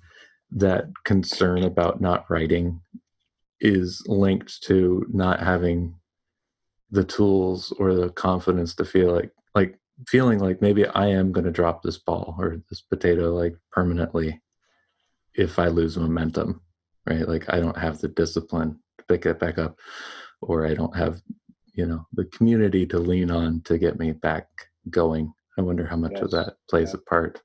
that 0.55 0.85
concern 1.03 1.63
about 1.63 2.01
not 2.01 2.25
writing 2.29 2.81
is 3.59 4.01
linked 4.07 4.63
to 4.63 5.05
not 5.11 5.41
having 5.41 5.95
the 6.91 7.03
tools 7.03 7.73
or 7.77 7.93
the 7.93 8.09
confidence 8.09 8.73
to 8.75 8.85
feel 8.85 9.13
like 9.13 9.31
like 9.53 9.77
feeling 10.07 10.39
like 10.39 10.61
maybe 10.61 10.85
i 10.87 11.07
am 11.07 11.31
going 11.31 11.45
to 11.45 11.51
drop 11.51 11.81
this 11.81 11.97
ball 11.97 12.35
or 12.39 12.61
this 12.69 12.81
potato 12.81 13.33
like 13.33 13.55
permanently 13.71 14.41
if 15.33 15.59
i 15.59 15.67
lose 15.67 15.97
momentum 15.97 16.61
right 17.05 17.27
like 17.27 17.45
i 17.53 17.59
don't 17.59 17.77
have 17.77 17.99
the 17.99 18.07
discipline 18.09 18.79
to 18.97 19.05
pick 19.05 19.25
it 19.25 19.39
back 19.39 19.57
up 19.57 19.77
or 20.41 20.65
i 20.65 20.73
don't 20.73 20.95
have 20.95 21.21
you 21.73 21.85
know 21.85 22.05
the 22.13 22.25
community 22.25 22.85
to 22.85 22.99
lean 22.99 23.31
on 23.31 23.61
to 23.61 23.77
get 23.77 23.99
me 23.99 24.11
back 24.11 24.47
going 24.89 25.33
i 25.57 25.61
wonder 25.61 25.85
how 25.85 25.97
much 25.97 26.13
yes. 26.13 26.21
of 26.21 26.31
that 26.31 26.55
plays 26.69 26.89
yeah. 26.89 26.99
a 26.99 27.09
part 27.09 27.41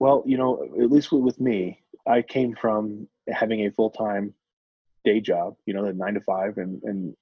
well 0.00 0.22
you 0.26 0.36
know 0.36 0.64
at 0.80 0.90
least 0.90 1.12
with 1.12 1.40
me 1.40 1.83
i 2.06 2.22
came 2.22 2.54
from 2.54 3.06
having 3.28 3.66
a 3.66 3.70
full-time 3.70 4.34
day 5.04 5.20
job 5.20 5.54
you 5.66 5.74
know 5.74 5.84
the 5.84 5.92
nine 5.92 6.14
to 6.14 6.20
five 6.20 6.58
and 6.58 6.82
and 6.84 7.14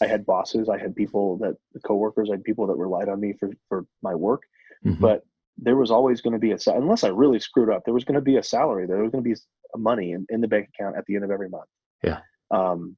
i 0.00 0.06
had 0.06 0.24
bosses 0.26 0.68
i 0.68 0.78
had 0.78 0.94
people 0.94 1.36
that 1.38 1.56
the 1.72 1.80
coworkers 1.80 2.28
i 2.30 2.34
had 2.34 2.44
people 2.44 2.66
that 2.66 2.76
relied 2.76 3.08
on 3.08 3.20
me 3.20 3.34
for 3.38 3.50
for 3.68 3.84
my 4.02 4.14
work 4.14 4.42
mm-hmm. 4.84 5.00
but 5.00 5.24
there 5.58 5.76
was 5.76 5.90
always 5.90 6.20
going 6.20 6.32
to 6.32 6.38
be 6.38 6.52
a 6.52 6.58
unless 6.66 7.04
i 7.04 7.08
really 7.08 7.38
screwed 7.38 7.70
up 7.70 7.82
there 7.84 7.94
was 7.94 8.04
going 8.04 8.14
to 8.14 8.20
be 8.20 8.36
a 8.36 8.42
salary 8.42 8.86
there 8.86 9.02
was 9.02 9.10
going 9.10 9.22
to 9.22 9.28
be 9.28 9.36
money 9.76 10.12
in, 10.12 10.26
in 10.30 10.40
the 10.40 10.48
bank 10.48 10.68
account 10.68 10.96
at 10.96 11.04
the 11.06 11.14
end 11.14 11.24
of 11.24 11.30
every 11.30 11.48
month 11.48 11.68
yeah 12.02 12.20
um 12.50 12.96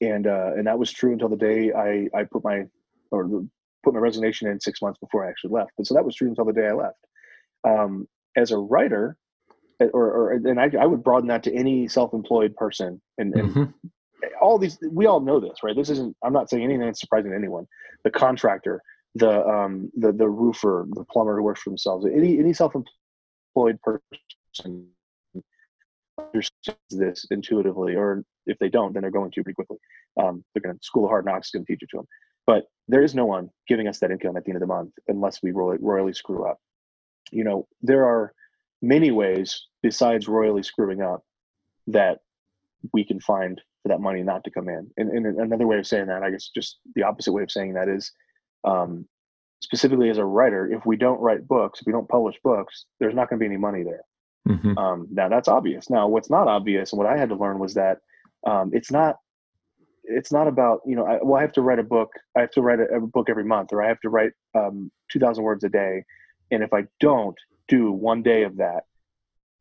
and 0.00 0.26
uh, 0.26 0.52
and 0.56 0.66
that 0.66 0.78
was 0.78 0.90
true 0.90 1.12
until 1.12 1.28
the 1.28 1.36
day 1.36 1.72
I 1.72 2.08
I 2.16 2.24
put 2.24 2.44
my 2.44 2.64
or 3.10 3.28
put 3.82 3.94
my 3.94 4.00
resignation 4.00 4.48
in 4.48 4.60
six 4.60 4.80
months 4.82 4.98
before 4.98 5.26
I 5.26 5.30
actually 5.30 5.52
left. 5.52 5.72
But 5.76 5.86
so 5.86 5.94
that 5.94 6.04
was 6.04 6.14
true 6.14 6.28
until 6.28 6.44
the 6.44 6.52
day 6.52 6.68
I 6.68 6.72
left. 6.72 6.98
Um, 7.64 8.08
as 8.36 8.50
a 8.50 8.58
writer, 8.58 9.16
or, 9.86 10.10
or 10.10 10.32
and 10.32 10.60
I, 10.60 10.70
I 10.80 10.86
would 10.86 11.02
broaden 11.02 11.28
that 11.28 11.42
to 11.44 11.54
any 11.54 11.88
self-employed 11.88 12.54
person, 12.56 13.00
and, 13.18 13.34
and 13.34 13.50
mm-hmm. 13.50 14.26
all 14.40 14.58
these 14.58 14.78
we 14.90 15.06
all 15.06 15.20
know 15.20 15.40
this, 15.40 15.58
right? 15.62 15.76
This 15.76 15.90
isn't. 15.90 16.16
I'm 16.24 16.32
not 16.32 16.50
saying 16.50 16.62
anything 16.62 16.80
that's 16.80 17.00
surprising 17.00 17.30
to 17.30 17.36
anyone. 17.36 17.66
The 18.04 18.10
contractor, 18.10 18.82
the 19.14 19.46
um, 19.46 19.90
the 19.96 20.12
the 20.12 20.28
roofer, 20.28 20.86
the 20.90 21.04
plumber 21.04 21.36
who 21.36 21.42
works 21.42 21.62
for 21.62 21.70
themselves, 21.70 22.06
any 22.06 22.38
any 22.38 22.52
self-employed 22.52 23.78
person 23.82 24.86
understands 26.18 26.78
this 26.90 27.26
intuitively 27.30 27.94
or 27.94 28.24
if 28.46 28.58
they 28.58 28.68
don't, 28.68 28.92
then 28.92 29.02
they're 29.02 29.10
going 29.10 29.30
to 29.30 29.42
pretty 29.42 29.54
quickly. 29.54 29.78
Um, 30.20 30.44
they're 30.54 30.62
going 30.62 30.76
to 30.76 30.84
school 30.84 31.04
of 31.04 31.10
hard 31.10 31.24
knocks 31.24 31.48
is 31.48 31.50
going 31.52 31.64
to 31.64 31.72
teach 31.72 31.82
it 31.82 31.88
to 31.90 31.98
them. 31.98 32.06
But 32.46 32.64
there 32.88 33.02
is 33.02 33.14
no 33.14 33.26
one 33.26 33.50
giving 33.68 33.86
us 33.86 33.98
that 34.00 34.10
income 34.10 34.36
at 34.36 34.44
the 34.44 34.50
end 34.50 34.56
of 34.56 34.60
the 34.60 34.66
month 34.66 34.92
unless 35.08 35.42
we 35.42 35.52
royally, 35.52 35.78
royally 35.80 36.12
screw 36.12 36.48
up. 36.48 36.58
You 37.30 37.44
know, 37.44 37.68
there 37.82 38.04
are 38.04 38.32
many 38.82 39.10
ways 39.10 39.66
besides 39.82 40.28
royally 40.28 40.62
screwing 40.62 41.02
up 41.02 41.22
that 41.86 42.18
we 42.92 43.04
can 43.04 43.20
find 43.20 43.60
for 43.82 43.88
that 43.88 44.00
money 44.00 44.22
not 44.22 44.44
to 44.44 44.50
come 44.50 44.68
in. 44.68 44.90
And, 44.96 45.10
and 45.10 45.38
another 45.38 45.66
way 45.66 45.78
of 45.78 45.86
saying 45.86 46.06
that, 46.06 46.22
I 46.22 46.30
guess, 46.30 46.50
just 46.54 46.78
the 46.94 47.02
opposite 47.02 47.32
way 47.32 47.42
of 47.42 47.50
saying 47.50 47.74
that 47.74 47.88
is, 47.88 48.12
um, 48.64 49.06
specifically 49.62 50.08
as 50.10 50.18
a 50.18 50.24
writer, 50.24 50.70
if 50.72 50.84
we 50.86 50.96
don't 50.96 51.20
write 51.20 51.46
books, 51.46 51.80
if 51.80 51.86
we 51.86 51.92
don't 51.92 52.08
publish 52.08 52.36
books, 52.42 52.86
there's 52.98 53.14
not 53.14 53.28
going 53.28 53.38
to 53.38 53.42
be 53.42 53.46
any 53.46 53.56
money 53.58 53.82
there. 53.82 54.04
Mm-hmm. 54.48 54.78
Um, 54.78 55.06
now 55.10 55.28
that's 55.28 55.48
obvious. 55.48 55.90
Now 55.90 56.08
what's 56.08 56.30
not 56.30 56.48
obvious, 56.48 56.92
and 56.92 56.98
what 56.98 57.06
I 57.06 57.16
had 57.16 57.28
to 57.28 57.34
learn 57.34 57.58
was 57.58 57.74
that 57.74 57.98
um, 58.46 58.70
it's 58.72 58.90
not 58.90 59.16
it's 60.04 60.32
not 60.32 60.48
about 60.48 60.80
you 60.86 60.96
know 60.96 61.04
I, 61.04 61.18
well 61.22 61.38
I 61.38 61.42
have 61.42 61.52
to 61.52 61.62
write 61.62 61.78
a 61.78 61.84
book 61.84 62.10
I 62.36 62.40
have 62.40 62.50
to 62.52 62.62
write 62.62 62.80
a, 62.80 62.96
a 62.96 63.00
book 63.00 63.28
every 63.28 63.44
month 63.44 63.72
or 63.72 63.82
I 63.82 63.88
have 63.88 64.00
to 64.00 64.08
write 64.08 64.32
um, 64.54 64.90
two 65.12 65.18
thousand 65.18 65.44
words 65.44 65.62
a 65.62 65.68
day, 65.68 66.04
and 66.50 66.62
if 66.62 66.72
I 66.72 66.84
don't 67.00 67.36
do 67.70 67.90
one 67.90 68.22
day 68.22 68.42
of 68.42 68.58
that, 68.58 68.84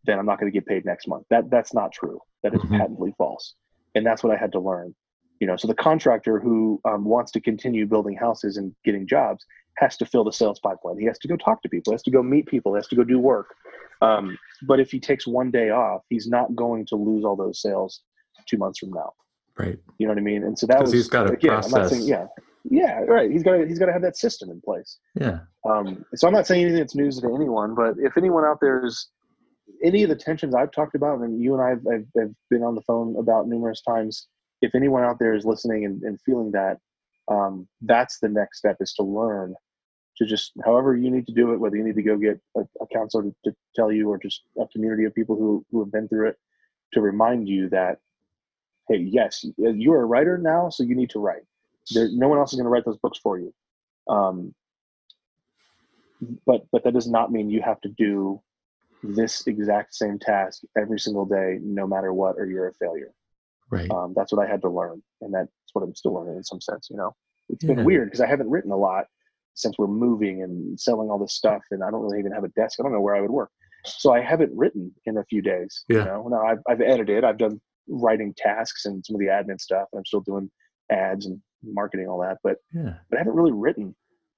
then 0.03 0.19
I'm 0.19 0.25
not 0.25 0.39
going 0.39 0.51
to 0.51 0.55
get 0.55 0.65
paid 0.65 0.83
next 0.85 1.07
month. 1.07 1.25
That 1.29 1.49
that's 1.49 1.73
not 1.73 1.93
true. 1.93 2.19
That 2.43 2.53
is 2.53 2.61
mm-hmm. 2.61 2.77
patently 2.77 3.13
false, 3.17 3.55
and 3.95 4.05
that's 4.05 4.23
what 4.23 4.35
I 4.35 4.37
had 4.37 4.51
to 4.53 4.59
learn. 4.59 4.93
You 5.39 5.47
know, 5.47 5.55
so 5.55 5.69
the 5.69 5.75
contractor 5.75 6.39
who 6.39 6.81
um, 6.83 7.05
wants 7.05 7.31
to 7.33 7.39
continue 7.39 7.85
building 7.85 8.17
houses 8.17 8.57
and 8.57 8.75
getting 8.83 9.07
jobs 9.07 9.45
has 9.77 9.95
to 9.97 10.05
fill 10.05 10.25
the 10.25 10.33
sales 10.33 10.59
pipeline. 10.59 10.99
He 10.99 11.05
has 11.05 11.17
to 11.19 11.29
go 11.29 11.37
talk 11.37 11.61
to 11.61 11.69
people. 11.69 11.91
He 11.91 11.95
has 11.95 12.03
to 12.03 12.11
go 12.11 12.21
meet 12.21 12.45
people. 12.47 12.73
He 12.73 12.79
has 12.79 12.87
to 12.87 12.95
go 12.97 13.05
do 13.05 13.19
work. 13.19 13.55
Um, 14.01 14.37
but 14.67 14.81
if 14.81 14.91
he 14.91 14.99
takes 14.99 15.25
one 15.25 15.51
day 15.51 15.69
off, 15.69 16.01
he's 16.09 16.27
not 16.27 16.53
going 16.55 16.85
to 16.87 16.95
lose 16.95 17.23
all 17.23 17.37
those 17.37 17.61
sales 17.61 18.01
two 18.47 18.57
months 18.57 18.79
from 18.79 18.91
now. 18.91 19.13
Right. 19.57 19.77
You 19.97 20.07
know 20.07 20.13
what 20.13 20.19
I 20.19 20.23
mean? 20.23 20.43
And 20.43 20.57
so 20.57 20.67
that 20.67 20.81
was 20.81 20.91
he's 20.91 21.07
got 21.07 21.29
a 21.29 21.33
again, 21.33 21.51
process. 21.51 21.73
I'm 21.73 21.81
not 21.81 21.89
saying, 21.89 22.07
yeah, 22.07 22.27
yeah, 22.69 22.99
right. 23.01 23.31
He's 23.31 23.43
got 23.43 23.57
to, 23.57 23.67
he's 23.67 23.79
got 23.79 23.87
to 23.87 23.93
have 23.93 24.01
that 24.03 24.17
system 24.17 24.49
in 24.49 24.61
place. 24.61 24.99
Yeah. 25.19 25.39
Um, 25.69 26.05
so 26.15 26.27
I'm 26.27 26.33
not 26.33 26.47
saying 26.47 26.61
anything 26.61 26.79
that's 26.79 26.95
news 26.95 27.19
to 27.19 27.35
anyone, 27.35 27.75
but 27.75 27.95
if 27.97 28.17
anyone 28.17 28.45
out 28.45 28.59
there 28.61 28.85
is 28.85 29.09
any 29.83 30.03
of 30.03 30.09
the 30.09 30.15
tensions 30.15 30.53
I've 30.53 30.71
talked 30.71 30.95
about, 30.95 31.19
and 31.19 31.41
you 31.41 31.53
and 31.53 31.63
I 31.63 31.69
have, 31.69 32.05
have, 32.17 32.31
been 32.49 32.63
on 32.63 32.75
the 32.75 32.81
phone 32.81 33.15
about 33.17 33.47
numerous 33.47 33.81
times, 33.81 34.27
if 34.61 34.75
anyone 34.75 35.03
out 35.03 35.19
there 35.19 35.33
is 35.33 35.45
listening 35.45 35.85
and, 35.85 36.01
and 36.03 36.19
feeling 36.21 36.51
that, 36.51 36.77
um, 37.27 37.67
that's 37.81 38.19
the 38.19 38.29
next 38.29 38.59
step 38.59 38.77
is 38.79 38.93
to 38.93 39.03
learn 39.03 39.55
to 40.17 40.25
just 40.25 40.51
however 40.65 40.95
you 40.97 41.09
need 41.09 41.25
to 41.27 41.33
do 41.33 41.53
it, 41.53 41.59
whether 41.59 41.77
you 41.77 41.83
need 41.83 41.95
to 41.95 42.03
go 42.03 42.17
get 42.17 42.39
a, 42.57 42.61
a 42.81 42.87
counselor 42.93 43.23
to, 43.23 43.33
to, 43.45 43.55
tell 43.75 43.91
you 43.91 44.09
or 44.09 44.17
just 44.17 44.41
a 44.59 44.67
community 44.67 45.05
of 45.05 45.15
people 45.15 45.35
who, 45.35 45.65
who 45.71 45.79
have 45.79 45.91
been 45.91 46.07
through 46.07 46.27
it 46.27 46.35
to 46.91 47.01
remind 47.01 47.47
you 47.47 47.69
that, 47.69 47.99
hey, 48.89 48.97
yes, 48.97 49.45
you're 49.57 50.01
a 50.01 50.05
writer 50.05 50.37
now, 50.37 50.69
so 50.69 50.83
you 50.83 50.95
need 50.95 51.09
to 51.11 51.19
write. 51.19 51.43
There, 51.91 52.09
no 52.11 52.27
one 52.27 52.37
else 52.37 52.53
is 52.53 52.57
going 52.57 52.65
to 52.65 52.69
write 52.69 52.85
those 52.85 52.97
books 52.97 53.19
for 53.19 53.39
you. 53.39 53.53
Um, 54.07 54.53
but 56.45 56.65
but 56.71 56.83
that 56.83 56.93
does 56.93 57.07
not 57.07 57.31
mean 57.31 57.49
you 57.49 57.61
have 57.61 57.79
to 57.81 57.89
do 57.89 58.41
this 59.03 59.47
exact 59.47 59.95
same 59.95 60.19
task 60.19 60.61
every 60.77 60.99
single 60.99 61.25
day, 61.25 61.59
no 61.61 61.87
matter 61.87 62.13
what, 62.13 62.35
or 62.37 62.45
you're 62.45 62.67
a 62.67 62.73
failure. 62.73 63.13
Right. 63.69 63.89
Um, 63.91 64.13
that's 64.15 64.31
what 64.33 64.45
I 64.45 64.49
had 64.49 64.61
to 64.61 64.69
learn, 64.69 65.01
and 65.21 65.33
that's 65.33 65.49
what 65.73 65.83
I'm 65.83 65.95
still 65.95 66.13
learning 66.13 66.37
in 66.37 66.43
some 66.43 66.59
sense. 66.59 66.87
You 66.89 66.97
know, 66.97 67.15
it's 67.49 67.63
yeah. 67.63 67.75
been 67.75 67.85
weird 67.85 68.07
because 68.07 68.21
I 68.21 68.27
haven't 68.27 68.49
written 68.49 68.71
a 68.71 68.77
lot 68.77 69.05
since 69.53 69.75
we're 69.77 69.87
moving 69.87 70.43
and 70.43 70.79
selling 70.79 71.09
all 71.09 71.19
this 71.19 71.33
stuff, 71.33 71.61
and 71.71 71.83
I 71.83 71.91
don't 71.91 72.01
really 72.01 72.19
even 72.19 72.31
have 72.31 72.43
a 72.43 72.49
desk. 72.49 72.79
I 72.79 72.83
don't 72.83 72.91
know 72.91 73.01
where 73.01 73.15
I 73.15 73.21
would 73.21 73.31
work, 73.31 73.51
so 73.85 74.11
I 74.11 74.21
haven't 74.21 74.51
written 74.55 74.93
in 75.05 75.17
a 75.17 75.23
few 75.25 75.41
days. 75.41 75.85
Yeah. 75.87 75.99
You 75.99 76.05
know, 76.05 76.27
now 76.29 76.45
I've, 76.45 76.59
I've 76.67 76.81
edited, 76.81 77.23
I've 77.23 77.37
done 77.37 77.61
writing 77.87 78.33
tasks 78.35 78.85
and 78.85 79.05
some 79.05 79.15
of 79.15 79.19
the 79.19 79.27
admin 79.27 79.59
stuff, 79.59 79.87
and 79.91 79.99
I'm 79.99 80.05
still 80.05 80.21
doing 80.21 80.49
ads 80.91 81.25
and 81.25 81.41
marketing 81.63 82.07
all 82.07 82.21
that, 82.21 82.37
but 82.43 82.57
yeah. 82.73 82.95
but 83.09 83.17
I 83.17 83.19
haven't 83.19 83.35
really 83.35 83.51
written 83.51 83.95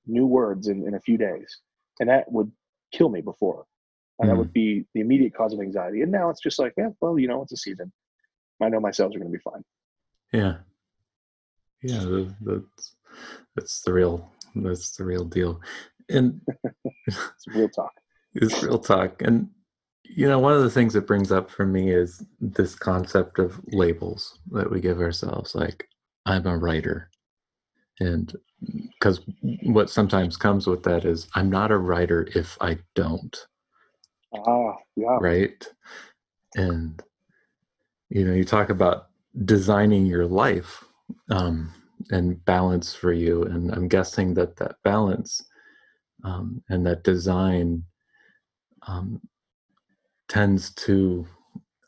new 0.07 0.25
words 0.25 0.67
in, 0.67 0.87
in 0.87 0.95
a 0.95 0.99
few 0.99 1.17
days, 1.17 1.59
and 1.99 2.09
that 2.09 2.31
would 2.31 2.51
kill 2.91 3.09
me 3.09 3.21
before. 3.21 3.65
And 4.19 4.27
mm. 4.27 4.33
that 4.33 4.37
would 4.37 4.53
be 4.53 4.85
the 4.93 5.01
immediate 5.01 5.33
cause 5.33 5.53
of 5.53 5.59
anxiety. 5.59 6.01
And 6.01 6.11
now 6.11 6.29
it's 6.29 6.41
just 6.41 6.59
like, 6.59 6.73
yeah, 6.77 6.89
well, 6.99 7.17
you 7.17 7.27
know, 7.27 7.41
it's 7.41 7.53
a 7.53 7.57
season. 7.57 7.91
I 8.61 8.69
know 8.69 8.79
my 8.79 8.91
sales 8.91 9.15
are 9.15 9.19
going 9.19 9.31
to 9.31 9.37
be 9.37 9.43
fine. 9.43 9.63
Yeah. 10.31 10.57
Yeah. 11.81 12.25
That's, 12.41 12.95
that's 13.55 13.81
the 13.81 13.93
real, 13.93 14.31
that's 14.55 14.95
the 14.95 15.03
real 15.03 15.25
deal. 15.25 15.61
And 16.09 16.41
it's 17.07 17.47
real 17.47 17.69
talk. 17.69 17.93
It's 18.35 18.61
real 18.61 18.77
talk. 18.77 19.21
And, 19.21 19.49
you 20.03 20.27
know, 20.27 20.39
one 20.39 20.53
of 20.53 20.61
the 20.61 20.69
things 20.69 20.93
that 20.93 21.07
brings 21.07 21.31
up 21.31 21.49
for 21.49 21.65
me 21.65 21.91
is 21.91 22.23
this 22.39 22.75
concept 22.75 23.39
of 23.39 23.59
labels 23.67 24.37
that 24.51 24.69
we 24.69 24.79
give 24.79 24.99
ourselves. 24.99 25.55
Like, 25.55 25.87
I'm 26.25 26.45
a 26.45 26.57
writer. 26.57 27.09
And 27.99 28.35
because 28.93 29.21
what 29.63 29.89
sometimes 29.89 30.37
comes 30.37 30.67
with 30.67 30.83
that 30.83 31.05
is, 31.05 31.27
I'm 31.35 31.49
not 31.49 31.71
a 31.71 31.77
writer 31.77 32.27
if 32.35 32.57
I 32.61 32.79
don't. 32.95 33.35
Ah, 34.33 34.73
yeah. 34.95 35.17
Right. 35.19 35.67
And, 36.55 37.01
you 38.09 38.25
know, 38.25 38.33
you 38.33 38.45
talk 38.45 38.69
about 38.69 39.07
designing 39.45 40.05
your 40.05 40.25
life 40.25 40.83
um, 41.29 41.73
and 42.11 42.43
balance 42.45 42.93
for 42.93 43.13
you. 43.13 43.43
And 43.43 43.71
I'm 43.71 43.87
guessing 43.87 44.33
that 44.35 44.57
that 44.57 44.75
balance 44.83 45.41
um, 46.23 46.63
and 46.69 46.85
that 46.85 47.03
design 47.03 47.83
um, 48.87 49.21
tends 50.29 50.73
to 50.75 51.27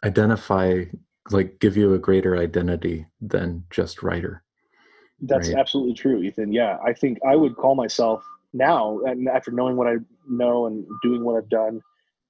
identify, 0.03 0.83
like, 1.31 1.59
give 1.59 1.77
you 1.77 1.93
a 1.93 1.99
greater 1.99 2.37
identity 2.37 3.05
than 3.21 3.63
just 3.69 4.03
writer. 4.03 4.43
That's 5.23 5.49
right? 5.49 5.57
absolutely 5.57 5.93
true, 5.93 6.21
Ethan. 6.21 6.51
Yeah, 6.51 6.77
I 6.85 6.93
think 6.93 7.19
I 7.25 7.35
would 7.35 7.55
call 7.55 7.75
myself 7.75 8.23
now, 8.51 8.99
and 9.05 9.27
after 9.29 9.51
knowing 9.51 9.77
what 9.77 9.87
I 9.87 9.95
know 10.27 10.67
and 10.67 10.85
doing 11.01 11.23
what 11.23 11.37
I've 11.37 11.49
done, 11.49 11.81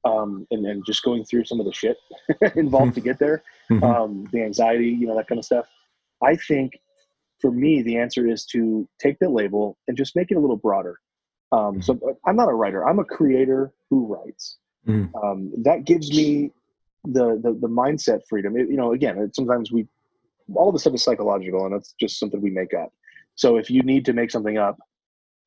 um, 0.06 0.46
and, 0.52 0.66
and 0.66 0.86
just 0.86 1.04
going 1.04 1.24
through 1.24 1.46
some 1.46 1.60
of 1.60 1.66
the 1.66 1.74
shit 1.74 1.98
involved 2.56 2.94
to 2.96 3.02
get 3.02 3.20
there, 3.20 3.44
mm-hmm. 3.72 3.84
um, 3.84 4.30
the 4.32 4.44
anxiety, 4.44 4.88
you 4.88 5.08
know, 5.08 5.16
that 5.16 5.28
kind 5.28 5.40
of 5.40 5.46
stuff. 5.46 5.66
I 6.22 6.36
think 6.36 6.74
for 7.40 7.52
me, 7.52 7.82
the 7.82 7.98
answer 7.98 8.28
is 8.28 8.46
to 8.48 8.88
take 9.02 9.18
the 9.20 9.30
label 9.30 9.78
and 9.88 9.98
just 9.98 10.16
make 10.16 10.32
it 10.32 10.36
a 10.36 10.40
little 10.40 10.58
broader. 10.58 11.00
Um, 11.52 11.82
so 11.82 11.96
mm-hmm. 11.96 12.10
I'm 12.28 12.36
not 12.36 12.50
a 12.50 12.54
writer. 12.54 12.88
I'm 12.88 13.00
a 13.00 13.06
creator 13.06 13.74
who 13.90 14.06
writes. 14.06 14.58
Mm. 14.88 15.10
Um, 15.24 15.52
that 15.64 15.86
gives 15.86 16.12
me 16.12 16.52
the, 17.06 17.40
the, 17.42 17.58
the 17.60 17.68
mindset 17.68 18.22
freedom. 18.30 18.58
It, 18.58 18.70
you 18.70 18.78
know, 18.78 18.94
again, 18.94 19.32
sometimes 19.34 19.72
we 19.72 19.88
all 20.56 20.72
the 20.72 20.80
stuff 20.80 20.94
is 20.94 21.04
psychological, 21.04 21.66
and 21.66 21.74
that's 21.74 21.94
just 22.00 22.20
something 22.20 22.42
we 22.42 22.52
make 22.52 22.74
up. 22.74 22.92
So 23.36 23.58
if 23.58 23.70
you 23.70 23.82
need 23.82 24.06
to 24.06 24.14
make 24.14 24.32
something 24.32 24.58
up, 24.58 24.78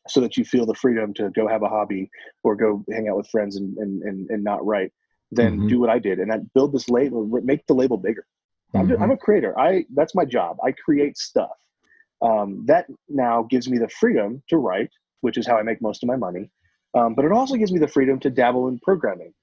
so 0.09 0.20
that 0.20 0.36
you 0.36 0.44
feel 0.44 0.66
the 0.66 0.74
freedom 0.74 1.12
to 1.14 1.30
go 1.30 1.47
have 1.49 1.62
a 1.62 1.68
hobby 1.68 2.11
or 2.42 2.57
go 2.57 2.84
hang 2.90 3.09
out 3.09 3.16
with 3.16 3.28
friends 3.28 3.57
and 3.57 3.76
and 3.78 4.03
and, 4.03 4.30
and 4.30 4.44
not 4.44 4.64
write 4.64 4.92
then 5.30 5.59
mm-hmm. 5.59 5.68
do 5.68 5.80
what 5.80 5.90
i 5.90 5.99
did 5.99 6.18
and 6.18 6.30
that 6.30 6.53
build 6.55 6.72
this 6.72 6.88
label 6.88 7.26
make 7.26 7.66
the 7.66 7.74
label 7.74 7.97
bigger 7.97 8.26
mm-hmm. 8.68 8.78
I'm, 8.78 8.88
just, 8.88 9.01
I'm, 9.01 9.11
a 9.11 9.16
creator 9.16 9.59
i 9.59 9.84
that's 9.94 10.14
my 10.14 10.24
job 10.24 10.57
i 10.64 10.72
create 10.72 11.16
stuff 11.16 11.51
um, 12.22 12.64
that 12.66 12.86
now 13.11 13.47
gives 13.51 13.68
me 13.68 13.78
the 13.78 13.88
freedom 13.88 14.42
to 14.49 14.57
write 14.57 14.90
which 15.20 15.36
is 15.36 15.47
how 15.47 15.57
i 15.57 15.62
make 15.62 15.82
most 15.82 16.03
of 16.03 16.09
my 16.09 16.16
money 16.16 16.51
um, 16.94 17.14
but 17.14 17.24
it 17.24 17.32
also 17.32 17.57
gives 17.57 17.72
me 17.72 17.78
the 17.78 17.88
freedom 17.88 18.18
to 18.20 18.30
dabble 18.30 18.68
in 18.68 18.78
programming 18.78 19.34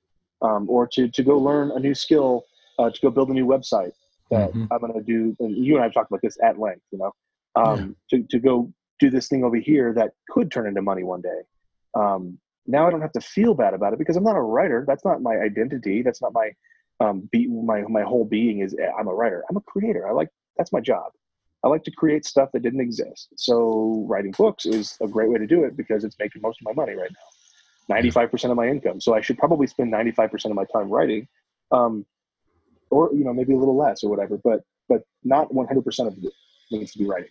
um, 0.42 0.68
or 0.70 0.88
to, 0.88 1.08
to 1.10 1.24
go 1.24 1.38
learn 1.38 1.72
a 1.72 1.80
new 1.80 1.94
skill 1.94 2.46
uh, 2.80 2.90
to 2.90 3.00
go 3.02 3.12
build 3.12 3.30
a 3.30 3.34
new 3.34 3.46
website 3.46 3.92
that 4.34 4.50
mm-hmm. 4.50 4.66
i'm 4.72 4.80
going 4.80 4.94
to 4.94 5.02
do 5.02 5.36
and 5.40 5.56
you 5.56 5.76
and 5.76 5.82
i 5.82 5.86
have 5.86 5.94
talked 5.94 6.12
about 6.12 6.22
this 6.22 6.38
at 6.44 6.60
length 6.60 6.84
you 6.92 6.98
know 6.98 7.12
um, 7.56 7.96
yeah. 8.12 8.20
to, 8.20 8.28
to 8.30 8.40
go 8.40 8.74
do 9.00 9.10
this 9.10 9.28
thing 9.28 9.44
over 9.44 9.58
here 9.58 9.94
that 9.94 10.12
could 10.30 10.52
turn 10.52 10.68
into 10.68 10.82
money 10.82 11.04
one 11.04 11.22
day. 11.22 11.42
Um, 11.94 12.40
now 12.66 12.88
I 12.88 12.92
don't 12.92 13.02
have 13.02 13.12
to 13.14 13.22
feel 13.22 13.54
bad 13.54 13.74
about 13.74 13.94
it 13.94 14.00
because 14.00 14.16
I'm 14.16 14.24
not 14.24 14.38
a 14.38 14.42
writer. 14.42 14.86
That's 14.88 15.04
not 15.04 15.22
my 15.22 15.36
identity. 15.36 16.02
That's 16.02 16.22
not 16.22 16.34
my 16.34 16.52
um, 17.00 17.28
be, 17.32 17.48
my 17.48 17.82
my 17.82 18.04
whole 18.04 18.24
being 18.24 18.60
is 18.60 18.76
eh, 18.80 18.90
I'm 18.98 19.08
a 19.08 19.14
writer. 19.14 19.44
I'm 19.50 19.58
a 19.58 19.62
creator. 19.62 20.08
I 20.08 20.12
like 20.12 20.30
that's 20.58 20.72
my 20.72 20.80
job. 20.80 21.12
I 21.64 21.68
like 21.68 21.84
to 21.84 21.92
create 21.92 22.26
stuff 22.26 22.50
that 22.54 22.62
didn't 22.62 22.80
exist. 22.82 23.30
So 23.36 24.06
writing 24.08 24.34
books 24.38 24.66
is 24.66 24.98
a 25.02 25.08
great 25.08 25.30
way 25.30 25.38
to 25.38 25.48
do 25.48 25.64
it 25.64 25.76
because 25.76 26.04
it's 26.04 26.16
making 26.20 26.42
most 26.42 26.60
of 26.62 26.66
my 26.66 26.74
money 26.74 26.96
right 26.96 27.10
now. 27.10 27.96
95% 27.96 28.52
of 28.52 28.58
my 28.58 28.68
income. 28.68 29.00
So 29.00 29.14
I 29.14 29.22
should 29.22 29.38
probably 29.38 29.68
spend 29.68 29.92
95% 29.92 30.46
of 30.46 30.56
my 30.56 30.66
time 30.74 30.90
writing. 30.90 31.28
Um, 31.72 32.06
or 32.94 33.10
you 33.14 33.24
know 33.24 33.34
maybe 33.34 33.54
a 33.54 33.58
little 33.58 33.78
less 33.78 34.04
or 34.04 34.10
whatever, 34.10 34.38
but 34.44 34.62
but 34.90 35.02
not 35.24 35.50
100% 35.50 36.08
of 36.08 36.14
it 36.18 36.34
needs 36.72 36.92
to 36.92 37.00
be 37.00 37.06
writing. 37.06 37.30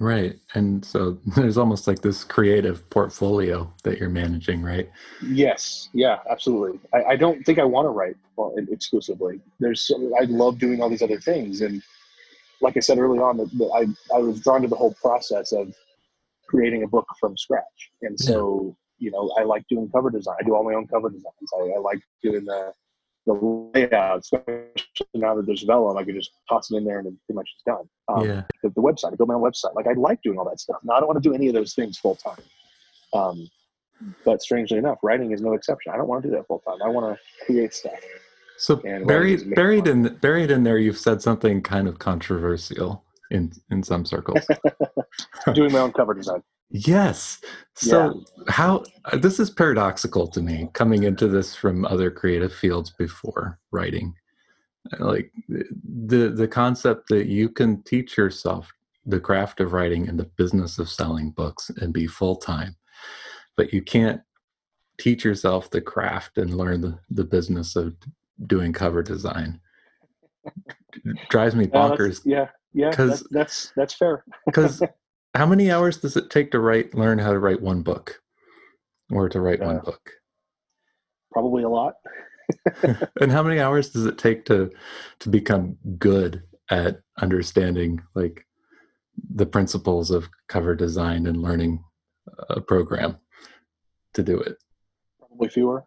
Right. 0.00 0.38
And 0.54 0.84
so 0.84 1.18
there's 1.36 1.58
almost 1.58 1.86
like 1.86 2.00
this 2.02 2.24
creative 2.24 2.88
portfolio 2.90 3.72
that 3.82 3.98
you're 3.98 4.08
managing, 4.08 4.62
right? 4.62 4.88
Yes. 5.22 5.88
Yeah, 5.92 6.18
absolutely. 6.30 6.80
I, 6.94 7.04
I 7.12 7.16
don't 7.16 7.44
think 7.44 7.58
I 7.58 7.64
want 7.64 7.86
to 7.86 7.90
write 7.90 8.16
well, 8.36 8.54
exclusively. 8.70 9.40
There's, 9.58 9.90
I 10.20 10.24
love 10.24 10.58
doing 10.58 10.80
all 10.80 10.88
these 10.88 11.02
other 11.02 11.20
things. 11.20 11.60
And 11.62 11.82
like 12.60 12.76
I 12.76 12.80
said 12.80 12.98
early 12.98 13.18
on, 13.18 13.38
that, 13.38 13.50
that 13.58 13.70
I, 14.12 14.16
I 14.16 14.18
was 14.18 14.40
drawn 14.40 14.62
to 14.62 14.68
the 14.68 14.76
whole 14.76 14.94
process 14.94 15.52
of 15.52 15.74
creating 16.46 16.84
a 16.84 16.88
book 16.88 17.06
from 17.18 17.36
scratch. 17.36 17.90
And 18.02 18.18
so, 18.18 18.76
yeah. 18.98 19.06
you 19.06 19.10
know, 19.10 19.34
I 19.38 19.42
like 19.42 19.66
doing 19.68 19.90
cover 19.90 20.10
design. 20.10 20.36
I 20.40 20.44
do 20.44 20.54
all 20.54 20.64
my 20.64 20.74
own 20.74 20.86
cover 20.86 21.10
designs. 21.10 21.50
I, 21.60 21.72
I 21.76 21.78
like 21.78 22.00
doing 22.22 22.44
the, 22.44 22.72
the 23.26 23.70
layout, 23.74 24.20
especially 24.20 25.04
now 25.14 25.34
that 25.34 25.46
there's 25.46 25.62
Vellum, 25.62 25.96
I 25.96 26.04
could 26.04 26.14
just 26.14 26.30
toss 26.48 26.70
it 26.70 26.76
in 26.76 26.84
there 26.84 26.98
and 26.98 27.06
pretty 27.26 27.36
much 27.36 27.50
it's 27.54 27.64
done. 27.64 27.88
Um, 28.08 28.26
yeah. 28.26 28.42
The, 28.62 28.70
the, 28.70 28.80
website, 28.80 29.12
I 29.12 29.16
build 29.16 29.28
my 29.28 29.34
own 29.34 29.42
website. 29.42 29.74
Like 29.74 29.86
I 29.86 29.92
like 29.92 30.22
doing 30.22 30.38
all 30.38 30.48
that 30.48 30.60
stuff. 30.60 30.78
Now 30.82 30.94
I 30.94 31.00
don't 31.00 31.08
want 31.08 31.22
to 31.22 31.28
do 31.28 31.34
any 31.34 31.48
of 31.48 31.54
those 31.54 31.74
things 31.74 31.98
full 31.98 32.16
time. 32.16 32.42
Um, 33.12 33.48
but 34.24 34.42
strangely 34.42 34.78
enough, 34.78 34.98
writing 35.02 35.32
is 35.32 35.40
no 35.40 35.54
exception. 35.54 35.92
I 35.92 35.96
don't 35.96 36.08
want 36.08 36.22
to 36.22 36.28
do 36.28 36.36
that 36.36 36.46
full 36.46 36.60
time. 36.60 36.78
I 36.84 36.88
want 36.88 37.16
to 37.16 37.44
create 37.44 37.74
stuff. 37.74 37.94
So 38.58 38.76
buried 38.76 39.54
buried 39.54 39.86
in 39.86 40.16
buried 40.16 40.50
in 40.50 40.64
there, 40.64 40.78
you've 40.78 40.98
said 40.98 41.22
something 41.22 41.62
kind 41.62 41.86
of 41.86 41.98
controversial 42.00 43.04
in 43.30 43.52
in 43.70 43.82
some 43.82 44.04
circles. 44.04 44.44
Doing 45.54 45.72
my 45.72 45.78
own 45.78 45.92
cover 45.92 46.14
design. 46.14 46.42
Yes. 46.70 47.40
So 47.74 48.22
yeah. 48.36 48.52
how 48.52 48.84
uh, 49.06 49.16
this 49.16 49.40
is 49.40 49.50
paradoxical 49.50 50.26
to 50.28 50.42
me 50.42 50.68
coming 50.74 51.04
into 51.04 51.26
this 51.26 51.54
from 51.54 51.84
other 51.86 52.10
creative 52.10 52.52
fields 52.52 52.90
before 52.90 53.58
writing. 53.70 54.14
Uh, 55.00 55.06
like 55.06 55.32
the 55.48 56.28
the 56.28 56.48
concept 56.48 57.08
that 57.08 57.26
you 57.26 57.48
can 57.48 57.82
teach 57.82 58.16
yourself 58.16 58.70
the 59.06 59.20
craft 59.20 59.60
of 59.60 59.72
writing 59.72 60.08
and 60.08 60.18
the 60.18 60.24
business 60.36 60.78
of 60.78 60.90
selling 60.90 61.30
books 61.30 61.70
and 61.78 61.94
be 61.94 62.06
full 62.06 62.36
time, 62.36 62.76
but 63.56 63.72
you 63.72 63.80
can't 63.80 64.20
teach 64.98 65.24
yourself 65.24 65.70
the 65.70 65.80
craft 65.80 66.36
and 66.36 66.54
learn 66.54 66.80
the, 66.82 66.98
the 67.10 67.24
business 67.24 67.76
of 67.76 67.94
doing 68.46 68.72
cover 68.72 69.02
design. 69.02 69.60
drives 71.30 71.54
me 71.54 71.66
bonkers. 71.66 72.20
yeah, 72.24 72.48
yeah, 72.74 72.90
that's 72.90 73.22
that's 73.30 73.72
that's 73.76 73.94
fair. 73.94 74.24
Because 74.46 74.82
how 75.34 75.46
many 75.46 75.70
hours 75.70 75.98
does 75.98 76.16
it 76.16 76.30
take 76.30 76.50
to 76.52 76.60
write, 76.60 76.94
learn 76.94 77.18
how 77.18 77.32
to 77.32 77.38
write 77.38 77.60
one 77.60 77.82
book, 77.82 78.20
or 79.10 79.28
to 79.28 79.40
write 79.40 79.62
uh, 79.62 79.66
one 79.66 79.78
book? 79.80 80.10
Probably 81.32 81.62
a 81.62 81.68
lot. 81.68 81.94
and 83.20 83.30
how 83.30 83.42
many 83.42 83.60
hours 83.60 83.90
does 83.90 84.06
it 84.06 84.16
take 84.16 84.44
to 84.46 84.70
to 85.20 85.28
become 85.28 85.76
good 85.98 86.42
at 86.70 87.00
understanding 87.20 88.00
like 88.14 88.46
the 89.34 89.46
principles 89.46 90.10
of 90.10 90.28
cover 90.48 90.74
design 90.74 91.26
and 91.26 91.42
learning 91.42 91.84
a 92.48 92.60
program 92.60 93.18
to 94.14 94.22
do 94.22 94.40
it? 94.40 94.56
Probably 95.18 95.48
fewer. 95.50 95.84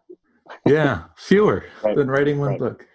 yeah, 0.66 1.04
fewer 1.16 1.64
right. 1.82 1.96
than 1.96 2.08
writing 2.08 2.38
one 2.38 2.50
right. 2.50 2.58
book. 2.58 2.86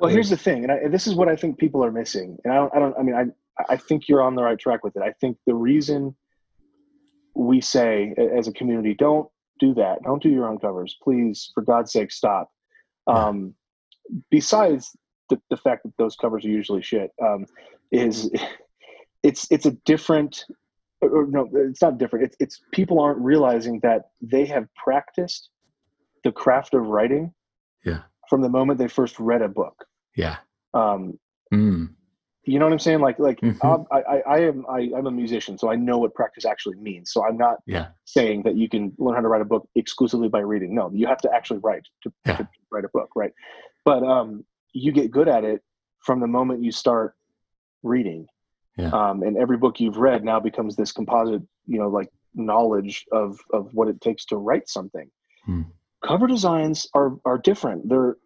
Well, 0.00 0.10
here's 0.10 0.30
the 0.30 0.36
thing, 0.36 0.62
and 0.62 0.72
I, 0.72 0.88
this 0.88 1.08
is 1.08 1.14
what 1.14 1.28
I 1.28 1.34
think 1.34 1.58
people 1.58 1.84
are 1.84 1.90
missing. 1.90 2.38
And 2.44 2.52
I 2.52 2.56
don't, 2.56 2.74
I 2.74 2.78
don't, 2.78 2.96
I 2.98 3.02
mean, 3.02 3.14
I, 3.16 3.24
I 3.68 3.76
think 3.76 4.08
you're 4.08 4.22
on 4.22 4.34
the 4.34 4.42
right 4.42 4.58
track 4.58 4.82
with 4.84 4.96
it. 4.96 5.02
I 5.02 5.12
think 5.20 5.36
the 5.46 5.54
reason 5.54 6.16
we 7.34 7.60
say 7.60 8.14
as 8.36 8.48
a 8.48 8.52
community, 8.52 8.94
don't 8.94 9.28
do 9.58 9.74
that. 9.74 10.02
Don't 10.02 10.22
do 10.22 10.28
your 10.28 10.48
own 10.48 10.58
covers, 10.58 10.96
please. 11.02 11.50
For 11.54 11.62
God's 11.62 11.92
sake, 11.92 12.10
stop. 12.12 12.50
Um, 13.06 13.54
besides 14.30 14.96
the, 15.28 15.40
the 15.50 15.56
fact 15.56 15.84
that 15.84 15.92
those 15.98 16.16
covers 16.16 16.44
are 16.44 16.48
usually 16.48 16.82
shit, 16.82 17.10
um, 17.22 17.46
is 17.90 18.30
it's 19.22 19.46
it's 19.50 19.66
a 19.66 19.72
different. 19.84 20.44
No, 21.02 21.50
it's 21.52 21.82
not 21.82 21.98
different. 21.98 22.26
It's, 22.26 22.36
it's 22.38 22.60
people 22.70 23.00
aren't 23.00 23.18
realizing 23.18 23.80
that 23.80 24.10
they 24.20 24.44
have 24.46 24.68
practiced 24.76 25.48
the 26.22 26.30
craft 26.30 26.74
of 26.74 26.86
writing. 26.86 27.32
Yeah. 27.84 28.02
From 28.30 28.40
the 28.40 28.48
moment 28.48 28.78
they 28.78 28.88
first 28.88 29.18
read 29.18 29.42
a 29.42 29.48
book. 29.48 29.84
Yeah. 30.16 30.36
Um, 30.74 31.18
mm. 31.52 31.88
You 32.44 32.58
know 32.58 32.64
what 32.64 32.72
I'm 32.72 32.78
saying? 32.80 33.00
Like, 33.00 33.18
like 33.20 33.40
mm-hmm. 33.40 33.94
I, 33.94 33.98
I, 34.00 34.20
I 34.20 34.38
am, 34.40 34.66
I, 34.68 34.90
I'm 34.96 35.06
a 35.06 35.10
musician, 35.12 35.56
so 35.56 35.70
I 35.70 35.76
know 35.76 35.98
what 35.98 36.12
practice 36.12 36.44
actually 36.44 36.76
means. 36.76 37.12
So 37.12 37.24
I'm 37.24 37.36
not 37.36 37.58
yeah. 37.66 37.88
saying 38.04 38.42
that 38.42 38.56
you 38.56 38.68
can 38.68 38.92
learn 38.98 39.14
how 39.14 39.20
to 39.20 39.28
write 39.28 39.42
a 39.42 39.44
book 39.44 39.68
exclusively 39.76 40.28
by 40.28 40.40
reading. 40.40 40.74
No, 40.74 40.90
you 40.92 41.06
have 41.06 41.18
to 41.18 41.32
actually 41.32 41.60
write 41.60 41.86
to, 42.02 42.12
yeah. 42.26 42.36
to 42.38 42.48
write 42.70 42.84
a 42.84 42.88
book, 42.88 43.10
right? 43.14 43.32
But 43.84 44.02
um, 44.02 44.44
you 44.72 44.90
get 44.90 45.12
good 45.12 45.28
at 45.28 45.44
it 45.44 45.62
from 46.00 46.18
the 46.18 46.26
moment 46.26 46.64
you 46.64 46.72
start 46.72 47.14
reading. 47.84 48.26
Yeah. 48.76 48.88
Um, 48.88 49.22
and 49.22 49.36
every 49.36 49.56
book 49.56 49.78
you've 49.78 49.98
read 49.98 50.24
now 50.24 50.40
becomes 50.40 50.76
this 50.76 50.92
composite, 50.92 51.42
you 51.66 51.78
know, 51.78 51.88
like 51.88 52.08
knowledge 52.34 53.04
of 53.12 53.38
of 53.52 53.72
what 53.74 53.88
it 53.88 54.00
takes 54.00 54.24
to 54.26 54.36
write 54.36 54.68
something. 54.68 55.10
Hmm. 55.44 55.62
Cover 56.04 56.26
designs 56.26 56.88
are 56.94 57.12
are 57.24 57.38
different. 57.38 57.88
They're 57.88 58.16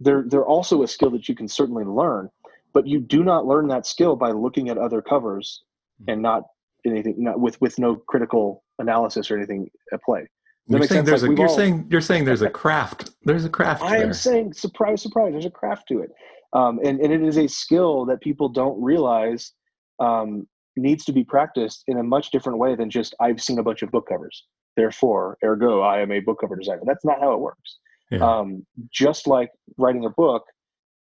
they're 0.00 0.24
they're 0.26 0.46
also 0.46 0.82
a 0.82 0.88
skill 0.88 1.10
that 1.10 1.28
you 1.28 1.34
can 1.34 1.48
certainly 1.48 1.84
learn 1.84 2.30
but 2.74 2.86
you 2.86 3.00
do 3.00 3.24
not 3.24 3.46
learn 3.46 3.68
that 3.68 3.86
skill 3.86 4.16
by 4.16 4.32
looking 4.32 4.68
at 4.68 4.76
other 4.76 5.00
covers 5.00 5.62
hmm. 6.04 6.10
and 6.10 6.20
not 6.20 6.42
anything 6.86 7.14
not 7.16 7.40
with 7.40 7.58
with 7.62 7.78
no 7.78 7.96
critical 7.96 8.62
analysis 8.78 9.30
or 9.30 9.36
anything 9.38 9.70
at 9.92 10.02
play 10.02 10.26
you're 10.66 10.82
saying 10.82 11.04
there's 11.04 11.22
like 11.22 11.32
a 11.32 11.34
you're 11.34 11.48
all, 11.48 11.56
saying 11.56 11.86
you're 11.90 12.00
saying 12.00 12.24
there's 12.24 12.42
a 12.42 12.50
craft 12.62 13.10
there's 13.22 13.44
a 13.44 13.48
craft 13.48 13.82
i 13.82 13.98
there. 13.98 14.06
am 14.06 14.12
saying 14.12 14.52
surprise 14.52 15.00
surprise 15.00 15.32
there's 15.32 15.46
a 15.46 15.50
craft 15.50 15.88
to 15.88 16.00
it 16.00 16.10
um, 16.52 16.78
and, 16.84 17.00
and 17.00 17.12
it 17.12 17.20
is 17.20 17.36
a 17.36 17.48
skill 17.48 18.04
that 18.04 18.20
people 18.20 18.48
don't 18.48 18.80
realize 18.80 19.52
um, 19.98 20.46
needs 20.76 21.04
to 21.04 21.12
be 21.12 21.24
practiced 21.24 21.82
in 21.88 21.98
a 21.98 22.02
much 22.02 22.30
different 22.30 22.58
way 22.58 22.74
than 22.74 22.90
just 22.90 23.14
i've 23.20 23.40
seen 23.40 23.58
a 23.58 23.62
bunch 23.62 23.82
of 23.82 23.90
book 23.90 24.08
covers 24.08 24.44
therefore 24.76 25.38
ergo 25.44 25.80
i 25.80 26.00
am 26.00 26.12
a 26.12 26.20
book 26.20 26.38
cover 26.40 26.56
designer 26.56 26.82
that's 26.84 27.04
not 27.04 27.20
how 27.20 27.32
it 27.32 27.40
works 27.40 27.78
yeah. 28.10 28.18
um, 28.18 28.66
just 28.92 29.26
like 29.26 29.50
writing 29.78 30.04
a 30.04 30.10
book 30.10 30.44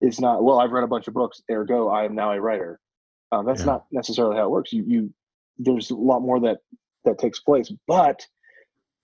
is 0.04 0.20
not 0.20 0.44
well 0.44 0.60
i've 0.60 0.72
read 0.72 0.84
a 0.84 0.88
bunch 0.88 1.08
of 1.08 1.14
books 1.14 1.42
ergo 1.50 1.90
i 1.90 2.04
am 2.04 2.14
now 2.14 2.32
a 2.32 2.40
writer 2.40 2.80
um, 3.32 3.46
that's 3.46 3.62
yeah. 3.62 3.68
not 3.68 3.86
necessarily 3.92 4.36
how 4.36 4.46
it 4.46 4.52
works 4.52 4.72
you 4.72 4.84
you 4.86 5.14
there's 5.58 5.90
a 5.90 5.96
lot 5.96 6.20
more 6.20 6.40
that 6.40 6.58
that 7.06 7.18
takes 7.18 7.40
place 7.40 7.72
but 7.88 8.26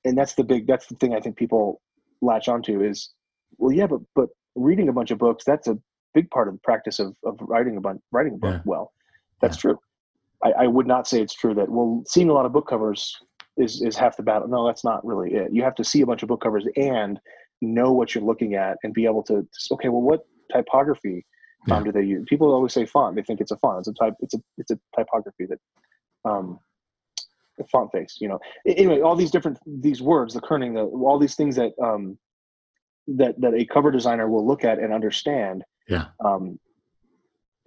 and 0.05 0.17
that's 0.17 0.35
the 0.35 0.43
big 0.43 0.67
that's 0.67 0.87
the 0.87 0.95
thing 0.95 1.13
i 1.15 1.19
think 1.19 1.35
people 1.35 1.81
latch 2.21 2.47
onto 2.47 2.83
is 2.83 3.11
well 3.57 3.71
yeah 3.71 3.87
but 3.87 3.99
but 4.15 4.29
reading 4.55 4.89
a 4.89 4.93
bunch 4.93 5.09
of 5.11 5.17
books 5.17 5.43
that's 5.45 5.67
a 5.67 5.77
big 6.13 6.29
part 6.31 6.47
of 6.47 6.53
the 6.53 6.59
practice 6.63 6.99
of, 6.99 7.15
of 7.25 7.37
writing 7.41 7.77
a 7.77 7.81
bunch 7.81 8.01
writing 8.11 8.33
a 8.33 8.37
book 8.37 8.55
yeah. 8.55 8.61
well 8.65 8.91
that's 9.41 9.57
yeah. 9.57 9.61
true 9.61 9.79
I, 10.43 10.51
I 10.63 10.67
would 10.67 10.87
not 10.87 11.07
say 11.07 11.21
it's 11.21 11.33
true 11.33 11.53
that 11.55 11.69
well 11.69 12.03
seeing 12.07 12.29
a 12.29 12.33
lot 12.33 12.45
of 12.45 12.51
book 12.51 12.67
covers 12.67 13.15
is 13.57 13.81
is 13.81 13.95
half 13.95 14.17
the 14.17 14.23
battle 14.23 14.47
no 14.47 14.65
that's 14.65 14.83
not 14.83 15.05
really 15.05 15.33
it 15.33 15.53
you 15.53 15.63
have 15.63 15.75
to 15.75 15.83
see 15.83 16.01
a 16.01 16.05
bunch 16.05 16.23
of 16.23 16.29
book 16.29 16.41
covers 16.41 16.65
and 16.75 17.19
know 17.61 17.91
what 17.91 18.15
you're 18.15 18.23
looking 18.23 18.55
at 18.55 18.77
and 18.83 18.93
be 18.93 19.05
able 19.05 19.23
to 19.23 19.47
okay 19.71 19.89
well 19.89 20.01
what 20.01 20.25
typography 20.51 21.25
um, 21.69 21.79
yeah. 21.79 21.83
do 21.83 21.91
they 21.91 22.05
use? 22.05 22.25
People 22.27 22.53
always 22.53 22.73
say 22.73 22.85
font. 22.85 23.15
They 23.15 23.23
think 23.23 23.41
it's 23.41 23.51
a 23.51 23.57
font. 23.57 23.79
It's 23.79 23.87
a 23.89 23.93
type. 23.93 24.13
It's 24.21 24.33
a 24.33 24.39
it's 24.57 24.71
a 24.71 24.79
typography 24.97 25.45
that 25.45 25.59
um, 26.29 26.59
font 27.71 27.91
face. 27.91 28.17
You 28.19 28.29
know. 28.29 28.39
Anyway, 28.65 29.01
all 29.01 29.15
these 29.15 29.31
different 29.31 29.59
these 29.65 30.01
words, 30.01 30.33
the 30.33 30.41
kerning, 30.41 30.73
the 30.73 30.85
all 30.85 31.19
these 31.19 31.35
things 31.35 31.55
that 31.57 31.71
um, 31.83 32.17
that 33.07 33.39
that 33.41 33.53
a 33.53 33.65
cover 33.65 33.91
designer 33.91 34.29
will 34.29 34.45
look 34.45 34.63
at 34.63 34.79
and 34.79 34.93
understand. 34.93 35.63
Yeah. 35.87 36.05
Um, 36.23 36.59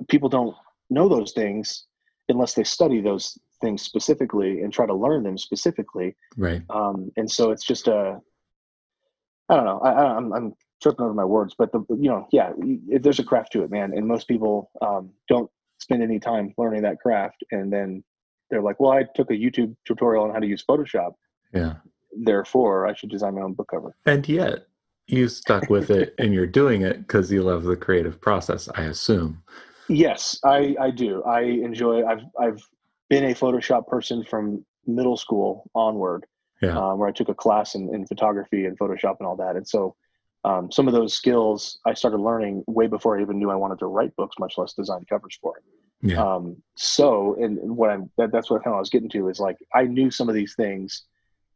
people 0.09 0.29
don't 0.29 0.57
know 0.89 1.09
those 1.09 1.33
things 1.33 1.85
unless 2.29 2.55
they 2.55 2.65
study 2.65 3.01
those 3.01 3.39
things 3.61 3.83
specifically 3.83 4.63
and 4.63 4.73
try 4.73 4.87
to 4.87 4.95
learn 4.95 5.23
them 5.23 5.37
specifically. 5.37 6.17
Right. 6.37 6.63
Um, 6.71 7.11
and 7.17 7.31
so 7.31 7.51
it's 7.51 7.65
just 7.65 7.89
a 7.89 8.21
I 9.49 9.57
don't 9.57 9.65
know. 9.67 9.81
I, 9.81 10.17
I'm, 10.17 10.33
I'm 10.33 10.55
tripping 10.83 11.05
over 11.05 11.15
my 11.15 11.25
words, 11.25 11.55
but 11.57 11.73
the 11.73 11.85
you 11.91 12.11
know, 12.11 12.27
yeah, 12.33 12.53
there's 13.01 13.19
a 13.19 13.25
craft 13.25 13.53
to 13.53 13.63
it, 13.63 13.71
man. 13.71 13.93
And 13.95 14.07
most 14.07 14.29
people 14.29 14.71
um, 14.83 15.11
don't 15.29 15.51
spend 15.79 16.03
any 16.03 16.19
time 16.19 16.53
learning 16.59 16.83
that 16.83 17.01
craft, 17.01 17.45
and 17.51 17.73
then 17.73 18.03
they're 18.51 18.63
like, 18.63 18.81
"Well, 18.81 18.93
I 18.93 19.05
took 19.15 19.31
a 19.31 19.35
YouTube 19.35 19.75
tutorial 19.87 20.25
on 20.25 20.31
how 20.31 20.41
to 20.41 20.47
use 20.47 20.65
Photoshop. 20.69 21.13
Yeah, 21.55 21.75
therefore, 22.25 22.87
I 22.87 22.95
should 22.95 23.11
design 23.11 23.37
my 23.37 23.43
own 23.43 23.55
book 23.55 23.69
cover." 23.71 23.95
And 24.05 24.29
yet, 24.29 24.67
you 25.07 25.29
stuck 25.29 25.71
with 25.71 25.91
it, 25.91 26.15
and 26.19 26.35
you're 26.35 26.47
doing 26.47 26.83
it 26.83 26.99
because 26.99 27.31
you 27.31 27.43
love 27.43 27.63
the 27.63 27.77
creative 27.77 28.21
process. 28.21 28.69
I 28.75 28.83
assume. 28.83 29.43
Yes, 29.89 30.39
I 30.45 30.75
I 30.81 30.91
do. 30.91 31.23
I 31.23 31.43
enjoy. 31.43 32.05
I've 32.05 32.23
I've 32.39 32.63
been 33.09 33.25
a 33.25 33.35
Photoshop 33.35 33.87
person 33.87 34.25
from 34.25 34.65
middle 34.87 35.17
school 35.17 35.71
onward. 35.75 36.27
Yeah. 36.61 36.79
Um, 36.79 37.01
where 37.01 37.09
I 37.09 37.13
took 37.13 37.29
a 37.29 37.35
class 37.35 37.75
in, 37.75 37.93
in 37.93 38.07
photography 38.07 38.67
and 38.67 38.79
Photoshop 38.79 39.17
and 39.19 39.27
all 39.27 39.35
that, 39.35 39.57
and 39.57 39.67
so 39.67 39.97
um, 40.45 40.73
some 40.73 40.89
of 40.89 40.95
those 40.95 41.15
skills 41.15 41.79
I 41.87 41.95
started 41.95 42.19
learning 42.19 42.65
way 42.67 42.87
before 42.87 43.19
I 43.19 43.23
even 43.23 43.39
knew 43.39 43.51
I 43.51 43.55
wanted 43.55 43.79
to 43.81 43.87
write 43.87 44.15
books, 44.17 44.37
much 44.39 44.55
less 44.59 44.73
design 44.73 45.05
covers 45.09 45.39
for 45.41 45.59
it. 45.59 45.65
Yeah. 46.05 46.23
Um, 46.23 46.57
so, 46.75 47.37
and 47.41 47.59
what 47.77 47.91
I'm, 47.91 48.11
that, 48.19 48.33
that's 48.33 48.51
what 48.51 48.65
kind 48.65 48.75
of 48.75 48.79
I 48.79 48.81
was 48.81 48.91
getting 48.91 49.09
to 49.11 49.29
is 49.29 49.39
like, 49.39 49.57
I 49.73 49.85
knew 49.85 50.11
some 50.11 50.29
of 50.29 50.35
these 50.35 50.55
things 50.55 51.05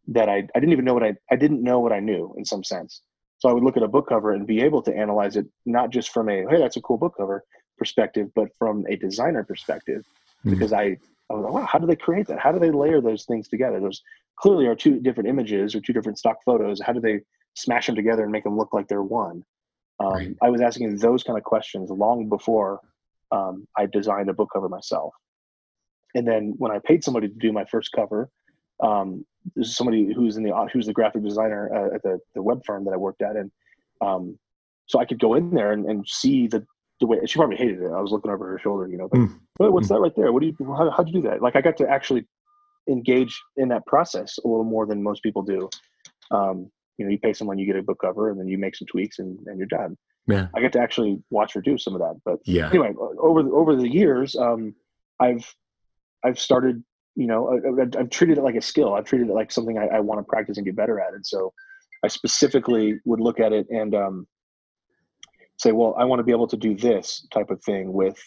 that 0.08 0.28
I, 0.28 0.36
I 0.54 0.60
didn't 0.60 0.72
even 0.72 0.84
know 0.84 0.94
what 0.94 1.02
I, 1.02 1.16
I 1.32 1.36
didn't 1.36 1.64
know 1.64 1.80
what 1.80 1.92
I 1.92 1.98
knew 1.98 2.32
in 2.38 2.44
some 2.44 2.62
sense. 2.62 3.00
So 3.38 3.48
I 3.48 3.52
would 3.52 3.64
look 3.64 3.76
at 3.76 3.82
a 3.82 3.88
book 3.88 4.08
cover 4.08 4.32
and 4.32 4.46
be 4.46 4.62
able 4.62 4.82
to 4.82 4.96
analyze 4.96 5.36
it, 5.36 5.46
not 5.66 5.90
just 5.90 6.10
from 6.10 6.28
a, 6.28 6.46
Hey, 6.48 6.58
that's 6.58 6.76
a 6.76 6.80
cool 6.80 6.96
book 6.96 7.16
cover 7.16 7.44
perspective, 7.76 8.30
but 8.36 8.48
from 8.56 8.86
a 8.88 8.94
designer 8.96 9.42
perspective, 9.42 10.04
mm-hmm. 10.40 10.50
because 10.50 10.72
I, 10.72 10.96
I 11.28 11.34
was 11.34 11.44
like, 11.44 11.52
wow, 11.52 11.66
how 11.66 11.80
do 11.80 11.86
they 11.86 11.96
create 11.96 12.28
that? 12.28 12.38
How 12.38 12.52
do 12.52 12.60
they 12.60 12.70
layer 12.70 13.00
those 13.00 13.24
things 13.24 13.48
together? 13.48 13.80
Those 13.80 14.00
clearly 14.36 14.66
are 14.66 14.76
two 14.76 15.00
different 15.00 15.28
images 15.28 15.74
or 15.74 15.80
two 15.80 15.92
different 15.92 16.18
stock 16.18 16.36
photos. 16.44 16.80
How 16.80 16.92
do 16.92 17.00
they 17.00 17.20
smash 17.56 17.86
them 17.86 17.96
together 17.96 18.22
and 18.22 18.32
make 18.32 18.44
them 18.44 18.56
look 18.56 18.72
like 18.72 18.88
they're 18.88 19.02
one. 19.02 19.44
Um, 19.98 20.12
right. 20.12 20.36
I 20.42 20.50
was 20.50 20.60
asking 20.60 20.96
those 20.98 21.22
kind 21.22 21.38
of 21.38 21.44
questions 21.44 21.90
long 21.90 22.28
before 22.28 22.80
um, 23.32 23.66
I 23.76 23.86
designed 23.86 24.28
a 24.28 24.34
book 24.34 24.50
cover 24.52 24.68
myself. 24.68 25.14
And 26.14 26.26
then 26.26 26.54
when 26.58 26.70
I 26.70 26.78
paid 26.78 27.02
somebody 27.02 27.28
to 27.28 27.34
do 27.34 27.52
my 27.52 27.64
first 27.64 27.92
cover, 27.92 28.30
um, 28.82 29.24
there's 29.54 29.76
somebody 29.76 30.12
who's 30.12 30.36
in 30.36 30.42
the 30.42 30.68
who's 30.72 30.86
the 30.86 30.92
graphic 30.92 31.22
designer 31.22 31.70
uh, 31.74 31.94
at 31.94 32.02
the, 32.02 32.18
the 32.34 32.42
web 32.42 32.62
firm 32.64 32.84
that 32.84 32.92
I 32.92 32.96
worked 32.96 33.22
at, 33.22 33.36
and 33.36 33.50
um, 34.00 34.38
so 34.86 34.98
I 34.98 35.04
could 35.04 35.18
go 35.18 35.34
in 35.34 35.50
there 35.50 35.72
and, 35.72 35.86
and 35.86 36.06
see 36.06 36.46
the 36.46 36.66
the 37.00 37.06
way 37.06 37.18
she 37.26 37.38
probably 37.38 37.56
hated 37.56 37.82
it. 37.82 37.92
I 37.92 38.00
was 38.00 38.10
looking 38.10 38.30
over 38.30 38.48
her 38.48 38.58
shoulder, 38.58 38.88
you 38.88 38.96
know, 38.96 39.08
but 39.08 39.20
mm. 39.20 39.38
what's 39.58 39.86
mm. 39.86 39.90
that 39.90 40.00
right 40.00 40.12
there? 40.16 40.32
What 40.32 40.40
do 40.40 40.46
you 40.46 40.74
how, 40.74 40.90
how'd 40.90 41.08
you 41.08 41.22
do 41.22 41.28
that? 41.28 41.42
Like 41.42 41.56
I 41.56 41.60
got 41.60 41.76
to 41.78 41.88
actually 41.88 42.26
engage 42.88 43.40
in 43.56 43.68
that 43.68 43.86
process 43.86 44.38
a 44.44 44.48
little 44.48 44.64
more 44.64 44.86
than 44.86 45.02
most 45.02 45.22
people 45.22 45.42
do. 45.42 45.68
Um, 46.30 46.70
you 46.98 47.04
know, 47.04 47.10
you 47.10 47.18
pay 47.18 47.32
someone, 47.32 47.58
you 47.58 47.66
get 47.66 47.76
a 47.76 47.82
book 47.82 48.00
cover, 48.00 48.30
and 48.30 48.38
then 48.38 48.48
you 48.48 48.58
make 48.58 48.76
some 48.76 48.86
tweaks, 48.86 49.18
and, 49.18 49.38
and 49.46 49.58
you're 49.58 49.66
done. 49.66 49.96
Yeah, 50.26 50.48
I 50.54 50.60
get 50.60 50.72
to 50.72 50.80
actually 50.80 51.22
watch 51.30 51.54
her 51.54 51.60
do 51.60 51.78
some 51.78 51.94
of 51.94 52.00
that. 52.00 52.20
But 52.24 52.38
yeah, 52.44 52.68
anyway, 52.68 52.92
over 52.98 53.40
over 53.54 53.76
the 53.76 53.88
years, 53.88 54.34
um, 54.36 54.74
I've 55.20 55.54
I've 56.24 56.38
started, 56.38 56.82
you 57.14 57.26
know, 57.26 57.60
I, 57.78 57.98
have 57.98 58.10
treated 58.10 58.38
it 58.38 58.42
like 58.42 58.56
a 58.56 58.62
skill. 58.62 58.94
I've 58.94 59.04
treated 59.04 59.28
it 59.28 59.34
like 59.34 59.52
something 59.52 59.78
I, 59.78 59.86
I 59.86 60.00
want 60.00 60.18
to 60.20 60.24
practice 60.24 60.56
and 60.56 60.66
get 60.66 60.76
better 60.76 61.00
at, 61.00 61.14
and 61.14 61.24
so 61.24 61.52
I 62.04 62.08
specifically 62.08 62.98
would 63.04 63.20
look 63.20 63.40
at 63.40 63.52
it 63.52 63.68
and 63.70 63.94
um, 63.94 64.26
say, 65.58 65.72
well, 65.72 65.94
I 65.98 66.04
want 66.04 66.20
to 66.20 66.24
be 66.24 66.32
able 66.32 66.48
to 66.48 66.56
do 66.56 66.74
this 66.74 67.26
type 67.32 67.50
of 67.50 67.62
thing 67.62 67.92
with 67.92 68.18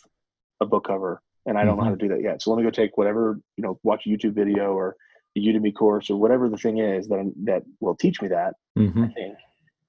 a 0.61 0.65
book 0.65 0.87
cover, 0.87 1.21
and 1.45 1.57
I 1.57 1.63
don't 1.63 1.71
mm-hmm. 1.71 1.79
know 1.79 1.83
how 1.83 1.91
mm-hmm. 1.91 1.99
to 1.99 2.07
do 2.07 2.15
that 2.15 2.21
yet. 2.21 2.41
So 2.41 2.51
let 2.51 2.57
me 2.57 2.63
go 2.63 2.69
take 2.69 2.97
whatever 2.97 3.39
you 3.57 3.63
know, 3.63 3.79
watch 3.83 4.05
a 4.05 4.09
YouTube 4.09 4.33
video 4.33 4.73
or 4.73 4.95
a 5.39 5.47
Udemy 5.47 5.73
course 5.73 6.09
or 6.09 6.17
whatever 6.17 6.49
the 6.49 6.57
thing 6.57 6.77
is 6.79 7.07
that 7.07 7.31
that 7.43 7.63
will 7.79 7.95
teach 7.95 8.21
me 8.21 8.27
that. 8.29 8.55
Mm-hmm. 8.77 9.03
I 9.03 9.07
think, 9.09 9.37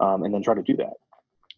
um, 0.00 0.22
and 0.24 0.32
then 0.32 0.42
try 0.42 0.54
to 0.54 0.62
do 0.62 0.76
that. 0.76 0.94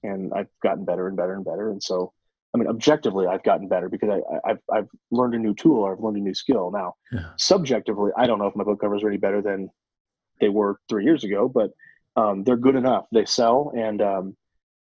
And 0.02 0.32
I've 0.34 0.48
gotten 0.62 0.84
better 0.84 1.06
and 1.06 1.16
better 1.16 1.34
and 1.34 1.44
better. 1.44 1.70
And 1.70 1.82
so, 1.82 2.12
I 2.54 2.58
mean, 2.58 2.68
objectively, 2.68 3.26
I've 3.26 3.44
gotten 3.44 3.68
better 3.68 3.88
because 3.88 4.10
I, 4.44 4.48
have 4.48 4.58
I've 4.72 4.88
learned 5.10 5.34
a 5.34 5.38
new 5.38 5.54
tool 5.54 5.80
or 5.82 5.92
I've 5.92 6.00
learned 6.00 6.16
a 6.16 6.20
new 6.20 6.34
skill. 6.34 6.70
Now, 6.70 6.94
yeah. 7.12 7.30
subjectively, 7.36 8.10
I 8.16 8.26
don't 8.26 8.38
know 8.38 8.46
if 8.46 8.56
my 8.56 8.64
book 8.64 8.80
covers 8.80 9.02
are 9.04 9.08
any 9.08 9.18
better 9.18 9.40
than 9.40 9.70
they 10.40 10.48
were 10.48 10.78
three 10.88 11.04
years 11.04 11.24
ago, 11.24 11.48
but 11.48 11.70
um, 12.16 12.44
they're 12.44 12.56
good 12.56 12.76
enough. 12.76 13.06
They 13.12 13.24
sell, 13.24 13.72
and 13.76 14.02
um, 14.02 14.36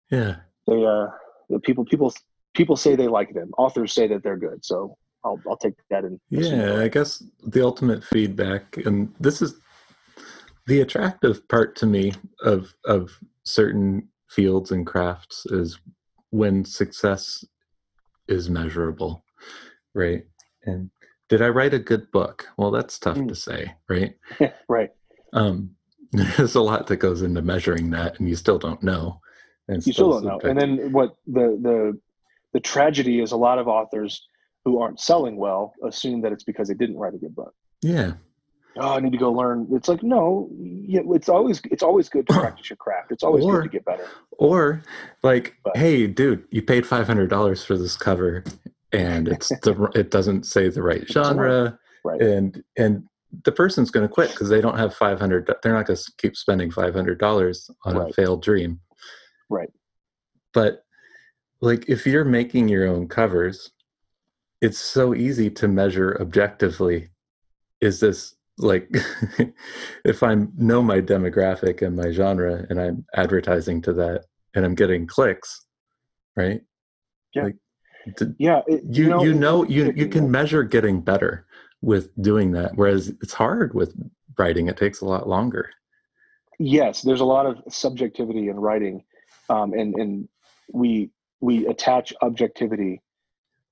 yeah, 0.09 0.38
they 0.68 0.84
uh 0.86 1.07
the 1.49 1.59
people 1.59 1.86
people 1.86 2.14
people 2.53 2.76
say 2.76 2.95
they 2.95 3.07
like 3.07 3.34
them. 3.34 3.51
Authors 3.57 3.93
say 3.93 4.07
that 4.07 4.24
they're 4.24 4.38
good. 4.38 4.66
So 4.66 4.97
I'll 5.24 5.39
I'll 5.47 5.57
take 5.57 5.74
that 5.89 6.03
in. 6.03 6.19
yeah. 6.30 6.80
I 6.80 6.88
guess 6.88 7.24
the 7.43 7.63
ultimate 7.63 8.03
feedback, 8.03 8.78
and 8.78 9.13
this 9.19 9.41
is 9.41 9.59
the 10.67 10.82
attractive 10.82 11.47
part 11.47 11.76
to 11.78 11.86
me 11.86 12.13
of 12.43 12.74
of 12.86 13.11
certain 13.43 14.07
fields 14.30 14.72
and 14.72 14.86
crafts 14.86 15.45
is 15.47 15.80
when 16.30 16.63
success 16.63 17.43
is 18.28 18.49
measurable, 18.49 19.24
right? 19.93 20.24
And 20.63 20.89
did 21.30 21.41
I 21.41 21.49
write 21.49 21.74
a 21.74 21.80
good 21.80 22.11
book? 22.11 22.47
Well, 22.57 22.72
that's 22.72 22.97
tough 22.97 23.17
mm. 23.17 23.28
to 23.28 23.36
say, 23.36 23.74
right? 23.89 24.15
right. 24.69 24.89
Um, 25.34 25.72
there's 26.11 26.55
a 26.55 26.61
lot 26.61 26.88
that 26.88 26.97
goes 26.97 27.22
into 27.22 27.41
measuring 27.41 27.89
that, 27.91 28.19
and 28.19 28.28
you 28.28 28.36
still 28.36 28.57
don't 28.57 28.84
know. 28.84 29.19
And 29.67 29.86
you 29.86 29.93
still 29.93 30.11
don't 30.11 30.26
know. 30.26 30.39
And 30.49 30.59
then 30.59 30.91
what 30.91 31.15
the 31.28 31.57
the 31.61 31.99
the 32.53 32.59
tragedy 32.59 33.22
is 33.22 33.32
a 33.32 33.38
lot 33.38 33.59
of 33.59 33.67
authors 33.67 34.28
who 34.66 34.80
aren't 34.80 34.99
selling 34.99 35.38
well 35.38 35.74
assume 35.84 36.22
that 36.22 36.32
it's 36.32 36.43
because 36.43 36.68
they 36.68 36.74
didn't 36.74 36.97
write 36.97 37.14
a 37.14 37.18
good 37.18 37.36
book. 37.36 37.53
Yeah. 37.82 38.14
Oh, 38.78 38.95
I 38.95 38.99
need 38.99 39.12
to 39.12 39.18
go 39.18 39.32
learn. 39.32 39.68
It's 39.72 39.89
like 39.89 40.01
no, 40.01 40.49
yeah, 40.57 41.01
it's 41.07 41.28
always 41.28 41.62
it's 41.70 41.84
always 41.84 42.07
good 42.07 42.28
to 42.28 42.34
practice 42.39 42.70
your 42.70 42.78
craft. 42.78 43.12
It's 43.12 43.24
always 43.24 43.43
or, 43.43 43.62
good 43.62 43.72
to 43.72 43.78
get 43.78 43.86
better. 43.86 44.07
Or 44.38 44.82
like, 45.24 45.55
but, 45.64 45.76
hey, 45.76 46.07
dude, 46.07 46.45
you 46.51 46.62
paid 46.62 46.88
five 46.88 47.05
hundred 47.05 47.30
dollars 47.30 47.66
for 47.66 47.78
this 47.78 47.97
cover, 47.97 48.45
and 48.93 49.28
it's 49.28 49.49
the 49.64 49.91
it 49.93 50.09
doesn't 50.09 50.45
say 50.45 50.70
the 50.70 50.82
right 50.82 51.05
genre, 51.09 51.78
right? 52.05 52.22
And 52.22 52.64
and 52.78 53.03
the 53.43 53.51
person's 53.51 53.91
going 53.91 54.07
to 54.07 54.14
quit 54.14 54.32
because 54.32 54.49
they 54.49 54.62
don't 54.62 54.78
have 54.78 54.93
500 54.93 55.49
they're 55.64 55.74
not 55.74 55.86
going 55.86 55.97
to 55.97 56.12
keep 56.18 56.36
spending 56.36 56.70
$500 56.70 57.70
on 57.86 57.95
right. 57.95 58.09
a 58.09 58.14
failed 58.14 58.43
dream 58.43 58.80
right 59.49 59.70
but 60.53 60.84
like 61.62 61.88
if 61.88 62.05
you're 62.05 62.26
making 62.26 62.68
your 62.68 62.88
own 62.88 63.07
covers 63.07 63.72
it's 64.62 64.80
so 64.80 65.14
easy 65.16 65.49
to 65.49 65.68
measure 65.68 66.18
objectively. 66.22 67.09
Is 67.82 67.99
this 67.99 68.36
like 68.57 68.89
if 70.05 70.22
i 70.22 70.36
know 70.57 70.84
my 70.84 70.99
demographic 70.99 71.82
and 71.82 71.95
my 71.95 72.12
genre 72.12 72.66
and 72.70 72.80
i'm 72.80 73.03
advertising 73.16 73.82
to 73.82 73.93
that 73.93 74.26
and 74.53 74.66
i'm 74.66 74.76
getting 74.76 75.07
clicks 75.07 75.66
right? 76.36 76.62
Yeah. 77.34 77.43
Like, 77.43 77.55
yeah 78.39 78.62
it, 78.68 78.84
you 78.89 79.03
you 79.03 79.09
know 79.09 79.24
you, 79.24 79.34
know, 79.34 79.64
you, 79.66 79.93
you 79.95 80.07
can 80.07 80.30
measure 80.30 80.64
getting 80.64 81.01
better 81.01 81.45
with 81.82 82.09
doing 82.22 82.51
that 82.53 82.76
whereas 82.76 83.09
it's 83.22 83.34
hard 83.34 83.74
with 83.74 83.93
writing. 84.38 84.68
It 84.68 84.78
takes 84.78 85.01
a 85.01 85.05
lot 85.05 85.28
longer. 85.28 85.70
Yes 86.59 87.01
there's 87.01 87.22
a 87.22 87.26
lot 87.26 87.45
of 87.45 87.62
subjectivity 87.70 88.49
in 88.49 88.57
writing 88.57 89.03
um, 89.49 89.74
and 89.74 89.95
and 89.95 90.30
we 90.74 91.12
we 91.41 91.68
attach 91.68 92.14
objectivity 92.22 93.01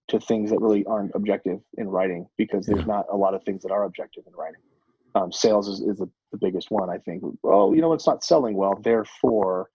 to 0.09 0.19
things 0.19 0.49
that 0.49 0.59
really 0.59 0.85
aren't 0.85 1.11
objective 1.15 1.59
in 1.77 1.87
writing 1.87 2.27
because 2.37 2.65
there's 2.65 2.79
yeah. 2.79 2.85
not 2.85 3.05
a 3.11 3.15
lot 3.15 3.33
of 3.33 3.43
things 3.43 3.61
that 3.63 3.71
are 3.71 3.83
objective 3.83 4.23
in 4.27 4.33
writing 4.33 4.61
um, 5.15 5.31
sales 5.31 5.67
is, 5.67 5.79
is 5.81 5.97
the, 5.97 6.09
the 6.31 6.37
biggest 6.39 6.71
one 6.71 6.89
i 6.89 6.97
think 6.97 7.23
oh 7.43 7.73
you 7.73 7.81
know 7.81 7.93
it's 7.93 8.07
not 8.07 8.23
selling 8.23 8.55
well 8.55 8.79
therefore 8.83 9.69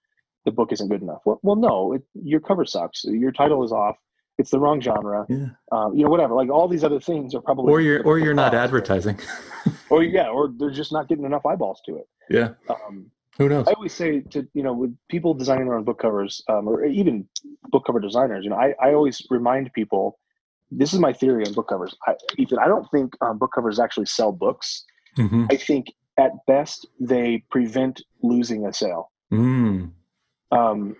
the 0.44 0.50
book 0.50 0.72
isn't 0.72 0.88
good 0.88 1.02
enough 1.02 1.20
well, 1.24 1.40
well 1.42 1.56
no 1.56 1.92
it, 1.94 2.02
your 2.14 2.40
cover 2.40 2.64
sucks 2.64 3.04
your 3.04 3.32
title 3.32 3.64
is 3.64 3.72
off 3.72 3.96
it's 4.38 4.50
the 4.50 4.58
wrong 4.58 4.80
genre. 4.80 5.26
Yeah. 5.28 5.46
Um, 5.70 5.94
you 5.94 6.04
know, 6.04 6.10
whatever. 6.10 6.34
Like 6.34 6.50
all 6.50 6.68
these 6.68 6.84
other 6.84 7.00
things 7.00 7.34
are 7.34 7.40
probably 7.40 7.72
or 7.72 7.80
you're 7.80 8.02
or 8.02 8.18
you're 8.18 8.34
not 8.34 8.54
advertising. 8.64 9.18
or 9.90 10.02
yeah, 10.02 10.28
or 10.28 10.52
they're 10.56 10.70
just 10.70 10.92
not 10.92 11.08
getting 11.08 11.24
enough 11.24 11.46
eyeballs 11.46 11.80
to 11.86 11.96
it. 11.96 12.08
Yeah. 12.28 12.50
Um, 12.68 13.10
Who 13.38 13.48
knows? 13.48 13.68
I 13.68 13.72
always 13.72 13.92
say 13.92 14.20
to 14.20 14.46
you 14.54 14.62
know 14.62 14.72
with 14.72 14.96
people 15.08 15.34
designing 15.34 15.66
their 15.66 15.76
own 15.76 15.84
book 15.84 16.00
covers, 16.00 16.42
um, 16.48 16.68
or 16.68 16.84
even 16.84 17.28
book 17.70 17.84
cover 17.86 18.00
designers, 18.00 18.44
you 18.44 18.50
know, 18.50 18.56
I, 18.56 18.74
I 18.82 18.94
always 18.94 19.24
remind 19.30 19.72
people, 19.72 20.18
this 20.70 20.92
is 20.92 20.98
my 20.98 21.12
theory 21.12 21.46
on 21.46 21.52
book 21.52 21.68
covers. 21.68 21.94
I, 22.06 22.14
Ethan, 22.38 22.58
I 22.58 22.66
don't 22.66 22.86
think 22.90 23.14
um, 23.20 23.38
book 23.38 23.50
covers 23.54 23.78
actually 23.78 24.06
sell 24.06 24.32
books. 24.32 24.84
Mm-hmm. 25.16 25.46
I 25.50 25.56
think 25.56 25.86
at 26.18 26.32
best 26.46 26.86
they 27.00 27.44
prevent 27.50 28.02
losing 28.22 28.66
a 28.66 28.72
sale. 28.72 29.10
Mm. 29.32 29.92
Um, 30.52 30.96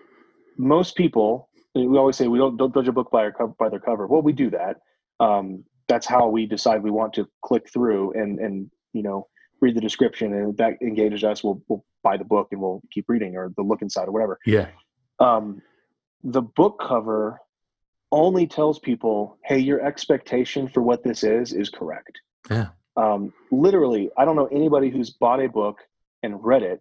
most 0.57 0.97
people 0.97 1.49
we 1.75 1.99
always 1.99 2.17
say 2.17 2.29
we 2.29 2.39
don't 2.39 2.57
don't 2.57 2.73
judge 2.73 2.89
a 2.89 2.93
book 2.93 3.11
by, 3.11 3.25
our, 3.25 3.49
by 3.59 3.69
their 3.69 3.81
cover. 3.81 4.07
Well, 4.07 4.23
we 4.23 4.33
do 4.33 4.51
that. 4.51 4.77
Um, 5.21 5.65
that's 5.89 6.07
how 6.07 6.29
we 6.29 6.47
decide 6.47 6.83
we 6.83 6.91
want 6.91 7.13
to 7.15 7.29
click 7.43 7.69
through 7.73 8.13
and 8.13 8.39
and 8.39 8.71
you 8.93 9.03
know 9.03 9.27
read 9.61 9.77
the 9.77 9.81
description, 9.81 10.33
and 10.33 10.51
if 10.51 10.57
that 10.59 10.75
engages 10.83 11.25
us, 11.25 11.43
we'll 11.43 11.61
we'll 11.69 11.85
buy 12.03 12.17
the 12.17 12.25
book 12.25 12.49
and 12.53 12.61
we'll 12.61 12.83
keep 12.93 13.07
reading 13.09 13.37
or 13.37 13.53
the 13.57 13.63
look 13.63 13.83
inside 13.83 14.09
or 14.09 14.13
whatever. 14.13 14.39
Yeah. 14.47 14.69
Um, 15.21 15.63
the 16.23 16.43
book 16.43 16.81
cover 16.87 17.41
only 18.15 18.47
tells 18.47 18.79
people, 18.79 19.39
"Hey, 19.45 19.59
your 19.59 19.81
expectation 19.81 20.69
for 20.69 20.83
what 20.83 21.03
this 21.03 21.23
is 21.25 21.53
is 21.53 21.69
correct." 21.69 22.21
Yeah. 22.51 22.69
Um, 22.97 23.33
literally, 23.51 24.11
I 24.17 24.25
don't 24.25 24.37
know 24.37 24.47
anybody 24.47 24.91
who's 24.91 25.11
bought 25.11 25.43
a 25.43 25.49
book 25.49 25.79
and 26.23 26.43
read 26.43 26.63
it 26.63 26.81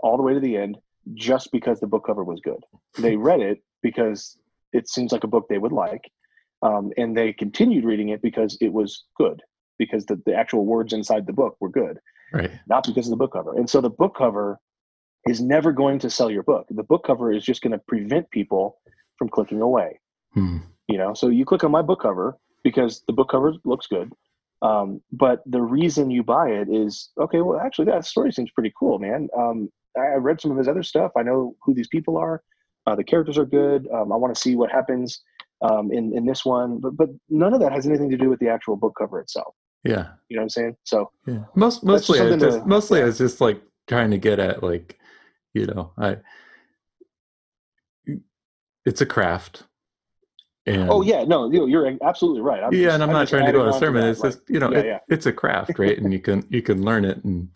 all 0.00 0.16
the 0.16 0.22
way 0.22 0.34
to 0.34 0.40
the 0.40 0.56
end 0.56 0.78
just 1.14 1.50
because 1.52 1.80
the 1.80 1.86
book 1.86 2.06
cover 2.06 2.24
was 2.24 2.40
good. 2.40 2.62
They 2.98 3.16
read 3.28 3.40
it 3.40 3.62
because 3.82 4.38
it 4.72 4.88
seems 4.88 5.12
like 5.12 5.24
a 5.24 5.28
book 5.28 5.46
they 5.48 5.58
would 5.58 5.72
like. 5.72 6.10
Um, 6.62 6.90
and 6.96 7.16
they 7.16 7.32
continued 7.32 7.84
reading 7.84 8.08
it 8.08 8.20
because 8.20 8.58
it 8.60 8.72
was 8.72 9.04
good, 9.16 9.40
because 9.78 10.06
the, 10.06 10.20
the 10.26 10.34
actual 10.34 10.66
words 10.66 10.92
inside 10.92 11.26
the 11.26 11.32
book 11.32 11.56
were 11.60 11.68
good, 11.68 11.98
right? 12.32 12.50
Not 12.66 12.84
because 12.84 13.06
of 13.06 13.10
the 13.10 13.16
book 13.16 13.32
cover. 13.32 13.56
And 13.56 13.70
so 13.70 13.80
the 13.80 13.90
book 13.90 14.16
cover 14.16 14.58
is 15.26 15.40
never 15.40 15.72
going 15.72 16.00
to 16.00 16.10
sell 16.10 16.30
your 16.30 16.42
book. 16.42 16.66
The 16.70 16.82
book 16.82 17.04
cover 17.06 17.32
is 17.32 17.44
just 17.44 17.62
going 17.62 17.72
to 17.72 17.82
prevent 17.86 18.30
people 18.30 18.78
from 19.16 19.28
clicking 19.28 19.60
away. 19.60 20.00
Hmm. 20.38 20.58
You 20.88 20.98
know, 20.98 21.14
so 21.14 21.28
you 21.28 21.44
click 21.44 21.64
on 21.64 21.70
my 21.70 21.82
book 21.82 22.00
cover 22.02 22.36
because 22.64 23.02
the 23.06 23.12
book 23.12 23.28
cover 23.30 23.54
looks 23.64 23.86
good. 23.86 24.12
Um, 24.62 25.00
but 25.12 25.42
the 25.46 25.60
reason 25.60 26.10
you 26.10 26.22
buy 26.22 26.48
it 26.48 26.68
is 26.68 27.10
okay. 27.20 27.40
Well, 27.40 27.60
actually, 27.60 27.86
that 27.86 28.04
story 28.04 28.32
seems 28.32 28.50
pretty 28.50 28.72
cool, 28.78 28.98
man. 28.98 29.28
Um, 29.36 29.70
I 29.96 30.14
read 30.16 30.40
some 30.40 30.50
of 30.50 30.56
his 30.56 30.68
other 30.68 30.82
stuff. 30.82 31.12
I 31.16 31.22
know 31.22 31.54
who 31.62 31.74
these 31.74 31.88
people 31.88 32.16
are. 32.16 32.42
Uh, 32.86 32.94
the 32.96 33.04
characters 33.04 33.38
are 33.38 33.44
good. 33.44 33.86
Um, 33.92 34.12
I 34.12 34.16
want 34.16 34.34
to 34.34 34.40
see 34.40 34.56
what 34.56 34.70
happens 34.70 35.20
um, 35.62 35.92
in 35.92 36.16
in 36.16 36.24
this 36.24 36.44
one, 36.44 36.78
but 36.78 36.96
but 36.96 37.10
none 37.28 37.52
of 37.54 37.60
that 37.60 37.72
has 37.72 37.86
anything 37.86 38.10
to 38.10 38.16
do 38.16 38.30
with 38.30 38.40
the 38.40 38.48
actual 38.48 38.76
book 38.76 38.94
cover 38.98 39.20
itself. 39.20 39.54
Yeah, 39.84 40.08
you 40.28 40.36
know 40.36 40.40
what 40.40 40.44
I'm 40.44 40.48
saying. 40.50 40.76
So 40.84 41.10
yeah, 41.26 41.44
most 41.54 41.84
mostly 41.84 42.20
I 42.20 42.36
just, 42.36 42.60
to, 42.60 42.66
mostly 42.66 42.98
yeah. 42.98 43.04
I 43.04 43.06
was 43.06 43.18
just 43.18 43.40
like 43.40 43.62
trying 43.86 44.10
to 44.10 44.18
get 44.18 44.38
at 44.38 44.62
like, 44.62 44.98
you 45.54 45.66
know, 45.66 45.92
I 45.98 46.16
it's 48.84 49.00
a 49.00 49.06
craft. 49.06 49.64
And, 50.68 50.90
oh 50.90 51.02
yeah, 51.02 51.24
no, 51.24 51.50
you're 51.50 51.96
absolutely 52.02 52.42
right. 52.42 52.62
I'm 52.62 52.72
yeah, 52.72 52.84
just, 52.84 52.94
and 52.94 53.02
I'm, 53.02 53.10
I'm 53.10 53.14
not 53.14 53.28
trying 53.28 53.46
to 53.46 53.52
go 53.52 53.62
on 53.62 53.68
a 53.68 53.78
sermon. 53.78 54.04
It's 54.04 54.20
just 54.20 54.40
you 54.48 54.60
know, 54.60 54.70
yeah, 54.70 54.78
it, 54.78 54.86
yeah. 54.86 54.98
it's 55.08 55.26
a 55.26 55.32
craft, 55.32 55.78
right? 55.78 55.98
and 55.98 56.12
you 56.12 56.20
can 56.20 56.44
you 56.48 56.62
can 56.62 56.82
learn 56.82 57.04
it 57.04 57.22
and 57.24 57.48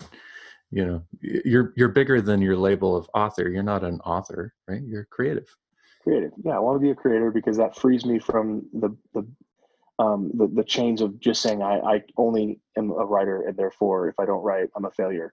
you 0.71 0.85
know 0.85 1.03
you're 1.21 1.73
you're 1.77 1.89
bigger 1.89 2.21
than 2.21 2.41
your 2.41 2.57
label 2.57 2.97
of 2.97 3.09
author 3.15 3.49
you're 3.49 3.63
not 3.63 3.85
an 3.85 4.01
author 4.01 4.55
right 4.67 4.81
you're 4.87 5.05
creative 5.11 5.47
creative 6.03 6.33
yeah 6.43 6.57
i 6.57 6.59
want 6.59 6.75
to 6.77 6.81
be 6.81 6.91
a 6.91 6.95
creator 6.95 7.31
because 7.31 7.59
that 7.59 7.77
frees 7.77 8.07
me 8.07 8.19
from 8.19 8.63
the 8.73 8.89
the 9.13 9.25
um, 9.99 10.31
the, 10.35 10.49
the 10.49 10.65
chains 10.65 11.01
of 11.01 11.21
just 11.21 11.43
saying 11.43 11.63
I, 11.63 11.79
I 11.79 12.03
only 12.17 12.59
am 12.77 12.91
a 12.91 13.05
writer 13.05 13.43
and 13.47 13.57
therefore 13.57 14.09
if 14.09 14.19
I 14.19 14.25
don't 14.25 14.43
write 14.43 14.69
I'm 14.75 14.85
a 14.85 14.91
failure. 14.91 15.33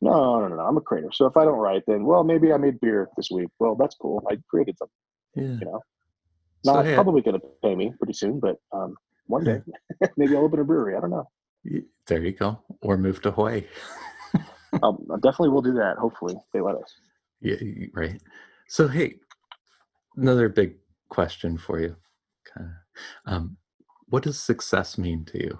No, 0.00 0.40
no, 0.40 0.48
no, 0.48 0.56
no. 0.56 0.62
I'm 0.62 0.76
a 0.76 0.82
creator. 0.82 1.10
So 1.12 1.24
if 1.26 1.36
I 1.36 1.44
don't 1.44 1.58
write, 1.58 1.82
then 1.86 2.04
well, 2.04 2.22
maybe 2.22 2.52
I 2.52 2.58
made 2.58 2.78
beer 2.80 3.08
this 3.16 3.30
week. 3.30 3.48
Well, 3.58 3.74
that's 3.74 3.94
cool. 3.94 4.22
I 4.30 4.36
created 4.50 4.76
something. 4.76 4.92
Yeah. 5.34 5.58
You 5.58 5.64
know, 5.64 5.80
not 6.64 6.84
so, 6.84 6.94
probably 6.94 7.22
going 7.22 7.40
to 7.40 7.46
pay 7.62 7.74
me 7.74 7.92
pretty 7.98 8.12
soon, 8.12 8.40
but 8.40 8.56
um, 8.72 8.96
one 9.26 9.44
day 9.44 9.60
maybe 10.16 10.34
I'll 10.36 10.44
open 10.44 10.60
a 10.60 10.64
brewery. 10.64 10.96
I 10.96 11.00
don't 11.00 11.10
know. 11.10 11.28
There 12.06 12.22
you 12.22 12.32
go. 12.32 12.60
Or 12.82 12.96
move 12.96 13.22
to 13.22 13.30
Hawaii. 13.30 13.64
um, 14.82 15.06
definitely 15.22 15.50
will 15.50 15.62
do 15.62 15.74
that. 15.74 15.96
Hopefully 15.98 16.36
they 16.52 16.60
let 16.60 16.76
us. 16.76 16.94
Yeah, 17.40 17.56
right. 17.92 18.20
So 18.68 18.88
hey, 18.88 19.16
another 20.16 20.48
big 20.48 20.76
question 21.08 21.58
for 21.58 21.80
you. 21.80 21.96
Um, 23.26 23.56
what 24.06 24.22
does 24.22 24.38
success 24.38 24.96
mean 24.96 25.24
to 25.26 25.42
you? 25.42 25.58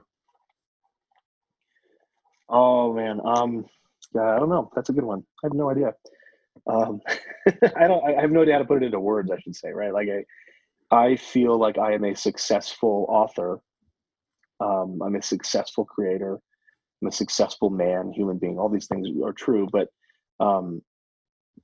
Oh 2.49 2.93
man, 2.93 3.21
um, 3.25 3.67
yeah, 4.15 4.35
I 4.35 4.39
don't 4.39 4.49
know. 4.49 4.71
That's 4.75 4.91
a 4.91 4.93
good 4.93 5.05
one. 5.05 5.25
I 5.43 5.49
have 5.49 5.55
no 5.55 5.71
idea. 5.71 5.95
Um, 6.67 7.01
I 7.77 7.89
don't. 7.89 8.05
I 8.05 8.21
have 8.21 8.31
no 8.31 8.43
idea 8.43 8.55
how 8.55 8.61
to 8.61 8.65
put 8.65 8.83
it 8.83 8.87
into 8.87 9.01
words. 9.01 9.31
I 9.31 9.41
should 9.41 9.57
say, 9.57 9.71
right? 9.73 9.93
Like 9.93 10.09
I, 10.09 10.25
I 10.95 11.17
feel 11.17 11.59
like 11.59 11.77
I 11.77 11.93
am 11.93 12.05
a 12.05 12.15
successful 12.15 13.07
author. 13.09 13.61
Um, 14.61 15.01
I'm 15.05 15.17
a 15.17 15.23
successful 15.23 15.85
creator. 15.85 16.39
I'm 17.03 17.09
a 17.09 17.13
successful 17.13 17.71
man, 17.71 18.13
human 18.13 18.39
being. 18.39 18.59
All 18.59 18.69
these 18.69 18.87
things 18.87 19.09
are 19.25 19.33
true, 19.33 19.69
but 19.71 19.89
um, 20.41 20.81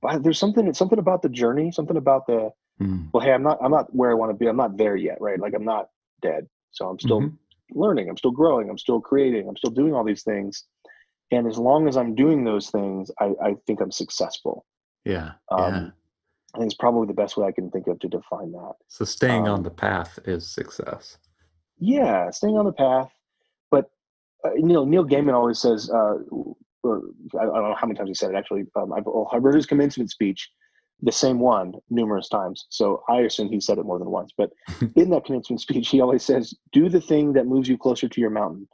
but 0.01 0.23
there's 0.23 0.39
something 0.39 0.71
something 0.73 0.99
about 0.99 1.21
the 1.21 1.29
journey, 1.29 1.71
something 1.71 1.97
about 1.97 2.27
the 2.27 2.49
mm. 2.81 3.07
well, 3.13 3.23
hey, 3.23 3.31
I'm 3.31 3.43
not 3.43 3.57
I'm 3.63 3.71
not 3.71 3.93
where 3.95 4.11
I 4.11 4.15
want 4.15 4.31
to 4.31 4.37
be. 4.37 4.47
I'm 4.47 4.57
not 4.57 4.77
there 4.77 4.95
yet, 4.95 5.17
right? 5.21 5.39
Like 5.39 5.53
I'm 5.55 5.65
not 5.65 5.87
dead, 6.21 6.47
so 6.71 6.89
I'm 6.89 6.99
still 6.99 7.21
mm-hmm. 7.21 7.79
learning. 7.79 8.09
I'm 8.09 8.17
still 8.17 8.31
growing. 8.31 8.69
I'm 8.69 8.77
still 8.77 8.99
creating. 8.99 9.47
I'm 9.47 9.57
still 9.57 9.71
doing 9.71 9.93
all 9.93 10.03
these 10.03 10.23
things, 10.23 10.65
and 11.31 11.47
as 11.47 11.57
long 11.57 11.87
as 11.87 11.95
I'm 11.95 12.15
doing 12.15 12.43
those 12.43 12.69
things, 12.69 13.09
I, 13.19 13.31
I 13.41 13.55
think 13.65 13.79
I'm 13.79 13.91
successful. 13.91 14.65
Yeah. 15.05 15.31
Um, 15.49 15.73
yeah. 15.73 15.89
I 16.53 16.59
think 16.59 16.71
it's 16.71 16.77
probably 16.77 17.07
the 17.07 17.13
best 17.13 17.37
way 17.37 17.47
I 17.47 17.51
can 17.51 17.71
think 17.71 17.87
of 17.87 17.99
to 17.99 18.07
define 18.07 18.51
that. 18.51 18.73
So 18.87 19.05
staying 19.05 19.47
um, 19.47 19.55
on 19.55 19.63
the 19.63 19.69
path 19.69 20.19
is 20.25 20.47
success. 20.47 21.17
Yeah, 21.79 22.29
staying 22.29 22.57
on 22.57 22.65
the 22.65 22.73
path. 22.73 23.09
But 23.69 23.89
uh, 24.45 24.53
you 24.53 24.67
know, 24.67 24.85
Neil 24.85 25.05
Gaiman 25.05 25.33
always 25.33 25.59
says, 25.59 25.89
uh, 25.89 26.15
or 26.83 27.01
I 27.39 27.45
don't 27.45 27.53
know 27.53 27.75
how 27.77 27.87
many 27.87 27.97
times 27.97 28.09
he 28.09 28.13
said 28.13 28.31
it 28.31 28.35
actually. 28.35 28.65
Um, 28.75 28.91
I've, 28.93 29.05
I've 29.31 29.43
heard 29.43 29.55
his 29.55 29.65
commencement 29.65 30.09
speech, 30.09 30.49
the 31.01 31.11
same 31.11 31.39
one, 31.39 31.73
numerous 31.89 32.27
times. 32.27 32.65
So 32.69 33.03
I 33.07 33.21
assume 33.21 33.49
he 33.49 33.61
said 33.61 33.77
it 33.77 33.85
more 33.85 33.99
than 33.99 34.09
once. 34.09 34.31
But 34.37 34.51
in 34.95 35.09
that 35.11 35.25
commencement 35.25 35.61
speech, 35.61 35.89
he 35.89 36.01
always 36.01 36.23
says, 36.23 36.53
"Do 36.71 36.89
the 36.89 37.01
thing 37.01 37.33
that 37.33 37.47
moves 37.47 37.69
you 37.69 37.77
closer 37.77 38.09
to 38.09 38.21
your 38.21 38.29
mountain." 38.29 38.67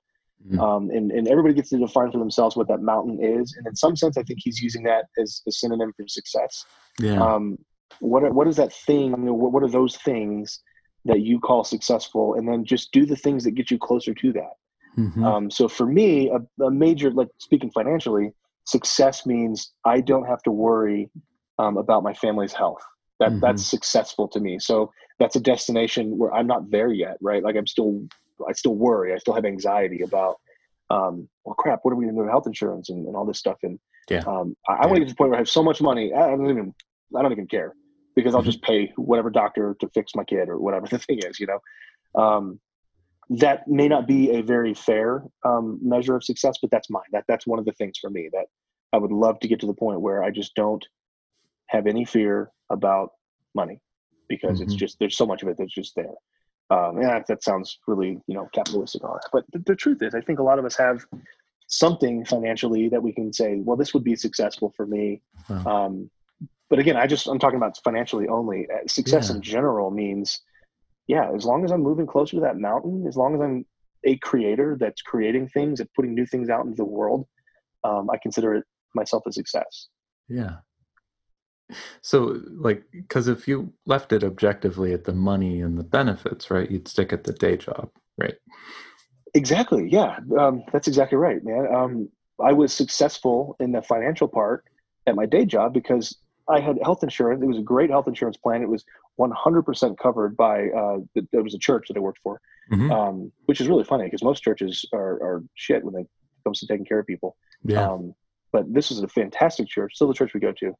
Mm-hmm. 0.45 0.59
Um, 0.59 0.89
and, 0.91 1.11
and 1.11 1.27
everybody 1.27 1.53
gets 1.53 1.69
to 1.69 1.77
define 1.77 2.11
for 2.11 2.19
themselves 2.19 2.55
what 2.55 2.67
that 2.67 2.81
mountain 2.81 3.19
is. 3.21 3.53
And 3.57 3.67
in 3.67 3.75
some 3.75 3.95
sense, 3.95 4.17
I 4.17 4.23
think 4.23 4.39
he's 4.41 4.61
using 4.61 4.83
that 4.83 5.05
as 5.19 5.41
a 5.47 5.51
synonym 5.51 5.91
for 5.97 6.07
success. 6.07 6.63
Yeah. 6.99 7.21
Um, 7.21 7.57
what 7.99 8.23
are, 8.23 8.31
what 8.31 8.47
is 8.47 8.55
that 8.57 8.73
thing? 8.73 9.11
What, 9.11 9.51
what 9.51 9.63
are 9.63 9.69
those 9.69 9.97
things 9.97 10.61
that 11.05 11.21
you 11.21 11.39
call 11.39 11.63
successful? 11.63 12.35
And 12.35 12.47
then 12.47 12.65
just 12.65 12.91
do 12.91 13.05
the 13.05 13.15
things 13.15 13.43
that 13.43 13.51
get 13.51 13.71
you 13.71 13.77
closer 13.77 14.13
to 14.13 14.33
that. 14.33 14.53
Mm-hmm. 14.97 15.23
Um, 15.23 15.51
so 15.51 15.67
for 15.67 15.85
me, 15.85 16.29
a, 16.29 16.63
a, 16.63 16.71
major, 16.71 17.11
like 17.11 17.29
speaking 17.37 17.71
financially, 17.71 18.33
success 18.65 19.25
means 19.25 19.73
I 19.85 20.01
don't 20.01 20.25
have 20.25 20.41
to 20.43 20.51
worry 20.51 21.09
um, 21.59 21.77
about 21.77 22.03
my 22.03 22.13
family's 22.13 22.53
health. 22.53 22.81
That 23.19 23.29
mm-hmm. 23.29 23.39
that's 23.39 23.65
successful 23.65 24.27
to 24.29 24.39
me. 24.39 24.59
So 24.59 24.91
that's 25.19 25.35
a 25.35 25.39
destination 25.39 26.17
where 26.17 26.33
I'm 26.33 26.47
not 26.47 26.69
there 26.69 26.91
yet, 26.91 27.17
right? 27.21 27.43
Like 27.43 27.55
I'm 27.55 27.67
still, 27.67 28.07
I 28.47 28.53
still 28.53 28.75
worry. 28.75 29.13
I 29.13 29.17
still 29.17 29.33
have 29.33 29.45
anxiety 29.45 30.01
about, 30.01 30.35
um, 30.89 31.27
well, 31.43 31.55
crap. 31.55 31.79
What 31.81 31.91
are 31.91 31.95
we 31.95 32.05
going 32.05 32.15
to 32.15 32.19
do 32.19 32.23
with 32.23 32.31
health 32.31 32.47
insurance 32.47 32.89
and, 32.89 33.05
and 33.07 33.15
all 33.15 33.25
this 33.25 33.39
stuff? 33.39 33.57
And 33.63 33.79
yeah, 34.09 34.23
um, 34.27 34.55
I, 34.67 34.73
I 34.73 34.75
yeah. 34.81 34.85
want 34.85 34.95
to 34.95 34.99
get 35.01 35.07
to 35.07 35.13
the 35.13 35.17
point 35.17 35.29
where 35.31 35.37
I 35.37 35.41
have 35.41 35.49
so 35.49 35.63
much 35.63 35.81
money. 35.81 36.13
I 36.13 36.27
don't 36.27 36.49
even, 36.49 36.73
I 37.15 37.21
don't 37.21 37.31
even 37.31 37.47
care 37.47 37.73
because 38.15 38.33
I'll 38.33 38.41
mm-hmm. 38.41 38.49
just 38.49 38.61
pay 38.63 38.91
whatever 38.95 39.29
doctor 39.29 39.75
to 39.79 39.89
fix 39.93 40.13
my 40.15 40.23
kid 40.23 40.49
or 40.49 40.57
whatever 40.59 40.87
the 40.91 40.99
thing 40.99 41.19
is, 41.19 41.39
you 41.39 41.47
know. 41.47 42.21
Um, 42.21 42.59
that 43.29 43.67
may 43.67 43.87
not 43.87 44.07
be 44.07 44.31
a 44.31 44.41
very 44.41 44.73
fair 44.73 45.23
um, 45.45 45.79
measure 45.81 46.15
of 46.15 46.23
success, 46.23 46.57
but 46.61 46.71
that's 46.71 46.89
mine. 46.89 47.03
That 47.11 47.25
that's 47.27 47.45
one 47.45 47.59
of 47.59 47.65
the 47.65 47.73
things 47.73 47.97
for 47.99 48.09
me 48.09 48.29
that 48.31 48.45
I 48.93 48.97
would 48.97 49.11
love 49.11 49.39
to 49.41 49.47
get 49.47 49.59
to 49.61 49.67
the 49.67 49.73
point 49.73 50.01
where 50.01 50.23
I 50.23 50.31
just 50.31 50.55
don't 50.55 50.85
have 51.67 51.87
any 51.87 52.05
fear 52.05 52.51
about 52.69 53.09
money 53.53 53.81
because 54.29 54.59
mm-hmm. 54.59 54.63
it's 54.63 54.75
just 54.75 54.97
there's 54.99 55.17
so 55.17 55.25
much 55.25 55.43
of 55.43 55.49
it 55.49 55.57
that's 55.57 55.73
just 55.73 55.93
there. 55.95 56.13
Um, 56.69 56.97
and 56.97 57.05
that, 57.05 57.27
that 57.27 57.43
sounds 57.43 57.79
really 57.87 58.19
you 58.27 58.35
know 58.35 58.49
capitalistic, 58.53 59.01
that. 59.01 59.29
But 59.31 59.45
the, 59.51 59.59
the 59.59 59.75
truth 59.75 60.01
is, 60.01 60.15
I 60.15 60.21
think 60.21 60.39
a 60.39 60.43
lot 60.43 60.59
of 60.59 60.65
us 60.65 60.77
have 60.77 61.05
something 61.67 62.23
financially 62.25 62.87
that 62.89 63.03
we 63.03 63.11
can 63.11 63.33
say, 63.33 63.57
well, 63.57 63.77
this 63.77 63.93
would 63.93 64.03
be 64.03 64.15
successful 64.15 64.73
for 64.75 64.85
me. 64.85 65.21
Wow. 65.49 65.85
Um, 65.85 66.09
but 66.69 66.79
again, 66.79 66.97
I 66.97 67.07
just 67.07 67.27
I'm 67.27 67.39
talking 67.39 67.57
about 67.57 67.77
financially 67.83 68.27
only. 68.27 68.67
Uh, 68.73 68.87
success 68.87 69.29
yeah. 69.29 69.35
in 69.35 69.41
general 69.41 69.91
means, 69.91 70.41
yeah, 71.07 71.31
as 71.33 71.45
long 71.45 71.63
as 71.63 71.71
I'm 71.71 71.81
moving 71.81 72.07
closer 72.07 72.35
to 72.37 72.41
that 72.41 72.57
mountain, 72.57 73.05
as 73.07 73.15
long 73.15 73.35
as 73.35 73.41
I'm 73.41 73.65
a 74.03 74.17
creator 74.17 74.77
that's 74.79 75.01
creating 75.01 75.49
things 75.49 75.79
and 75.79 75.89
putting 75.93 76.13
new 76.13 76.25
things 76.25 76.49
out 76.49 76.65
into 76.65 76.75
the 76.75 76.85
world, 76.85 77.25
um, 77.83 78.09
I 78.09 78.17
consider 78.17 78.55
it 78.55 78.65
myself 78.93 79.23
a 79.25 79.31
success. 79.31 79.87
Yeah. 80.27 80.57
So, 82.01 82.41
like, 82.51 82.83
because 82.91 83.27
if 83.27 83.47
you 83.47 83.73
left 83.85 84.13
it 84.13 84.23
objectively 84.23 84.93
at 84.93 85.03
the 85.03 85.13
money 85.13 85.61
and 85.61 85.77
the 85.77 85.83
benefits, 85.83 86.49
right, 86.49 86.69
you'd 86.69 86.87
stick 86.87 87.11
at 87.11 87.25
the 87.25 87.33
day 87.33 87.57
job, 87.57 87.89
right? 88.17 88.35
Exactly. 89.33 89.89
Yeah, 89.89 90.19
um, 90.39 90.63
that's 90.71 90.87
exactly 90.87 91.17
right, 91.17 91.43
man. 91.43 91.67
Um, 91.73 92.09
I 92.41 92.53
was 92.53 92.71
successful 92.71 93.55
in 93.59 93.71
the 93.71 93.81
financial 93.81 94.27
part 94.27 94.63
at 95.05 95.15
my 95.15 95.25
day 95.25 95.45
job 95.45 95.73
because 95.73 96.15
I 96.49 96.59
had 96.59 96.77
health 96.81 97.03
insurance. 97.03 97.41
It 97.41 97.47
was 97.47 97.57
a 97.57 97.63
great 97.63 97.89
health 97.89 98.07
insurance 98.07 98.37
plan. 98.37 98.61
It 98.61 98.69
was 98.69 98.85
100% 99.19 99.97
covered 99.97 100.37
by, 100.37 100.67
uh, 100.69 100.97
the, 101.13 101.27
there 101.31 101.43
was 101.43 101.53
a 101.53 101.59
church 101.59 101.87
that 101.87 101.97
I 101.97 101.99
worked 101.99 102.19
for, 102.23 102.39
mm-hmm. 102.71 102.91
um, 102.91 103.31
which 103.45 103.59
is 103.59 103.67
really 103.67 103.83
funny 103.83 104.05
because 104.05 104.23
most 104.23 104.43
churches 104.43 104.85
are, 104.93 105.13
are 105.21 105.43
shit 105.55 105.83
when 105.83 105.95
it 105.95 106.07
comes 106.43 106.59
to 106.59 106.67
taking 106.67 106.85
care 106.85 106.99
of 106.99 107.07
people. 107.07 107.35
Yeah. 107.63 107.89
Um, 107.89 108.13
but 108.51 108.73
this 108.73 108.91
is 108.91 109.01
a 109.01 109.07
fantastic 109.07 109.67
church, 109.67 109.95
still 109.95 110.07
the 110.07 110.13
church 110.13 110.33
we 110.33 110.39
go 110.39 110.53
to. 110.53 110.73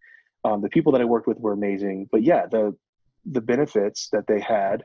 Um, 0.46 0.62
the 0.62 0.70
people 0.70 0.92
that 0.94 1.02
I 1.02 1.06
worked 1.06 1.28
with 1.28 1.40
were 1.40 1.54
amazing. 1.54 2.08
But 2.12 2.24
yeah, 2.24 2.46
the, 2.46 2.76
the 3.26 3.42
benefits 3.42 4.10
that 4.14 4.26
they 4.28 4.40
had 4.40 4.84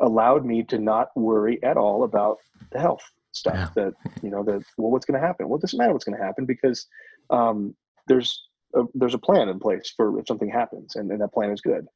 allowed 0.00 0.44
me 0.44 0.64
to 0.64 0.78
not 0.78 1.08
worry 1.14 1.62
at 1.62 1.76
all 1.76 2.02
about 2.02 2.38
the 2.72 2.80
health 2.80 3.02
stuff 3.30 3.54
yeah. 3.54 3.84
that, 3.84 3.94
you 4.22 4.30
know, 4.30 4.42
the, 4.42 4.62
well, 4.76 4.90
what's 4.90 5.06
going 5.06 5.20
to 5.20 5.24
happen? 5.24 5.48
Well, 5.48 5.58
it 5.58 5.62
doesn't 5.62 5.78
matter 5.78 5.92
what's 5.92 6.04
going 6.04 6.18
to 6.18 6.24
happen 6.24 6.46
because 6.46 6.86
um, 7.30 7.76
there's 8.08 8.42
a, 8.76 8.84
there's 8.94 9.14
a 9.14 9.18
plan 9.18 9.48
in 9.48 9.58
place 9.58 9.92
for 9.96 10.18
if 10.18 10.26
something 10.26 10.50
happens, 10.50 10.96
and, 10.96 11.10
and 11.10 11.20
that 11.20 11.32
plan 11.32 11.50
is 11.50 11.60
good. 11.60 11.86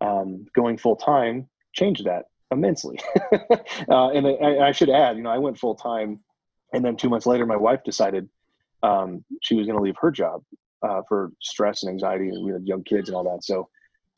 Um, 0.00 0.46
going 0.54 0.78
full 0.78 0.96
time 0.96 1.48
changed 1.72 2.04
that 2.06 2.26
immensely. 2.50 2.98
uh, 3.88 4.10
and 4.10 4.26
I, 4.26 4.68
I, 4.68 4.72
should 4.72 4.90
add, 4.90 5.16
you 5.16 5.22
know, 5.22 5.30
I 5.30 5.38
went 5.38 5.58
full 5.58 5.74
time, 5.74 6.20
and 6.72 6.84
then 6.84 6.96
two 6.96 7.08
months 7.08 7.26
later, 7.26 7.46
my 7.46 7.56
wife 7.56 7.80
decided 7.84 8.28
um, 8.82 9.24
she 9.42 9.54
was 9.54 9.66
going 9.66 9.78
to 9.78 9.82
leave 9.82 9.96
her 10.00 10.10
job 10.10 10.42
uh, 10.82 11.02
for 11.08 11.32
stress 11.40 11.82
and 11.82 11.90
anxiety, 11.90 12.28
and 12.28 12.44
we 12.44 12.52
had 12.52 12.66
young 12.66 12.82
kids 12.82 13.08
and 13.08 13.16
all 13.16 13.24
that. 13.24 13.44
So 13.44 13.68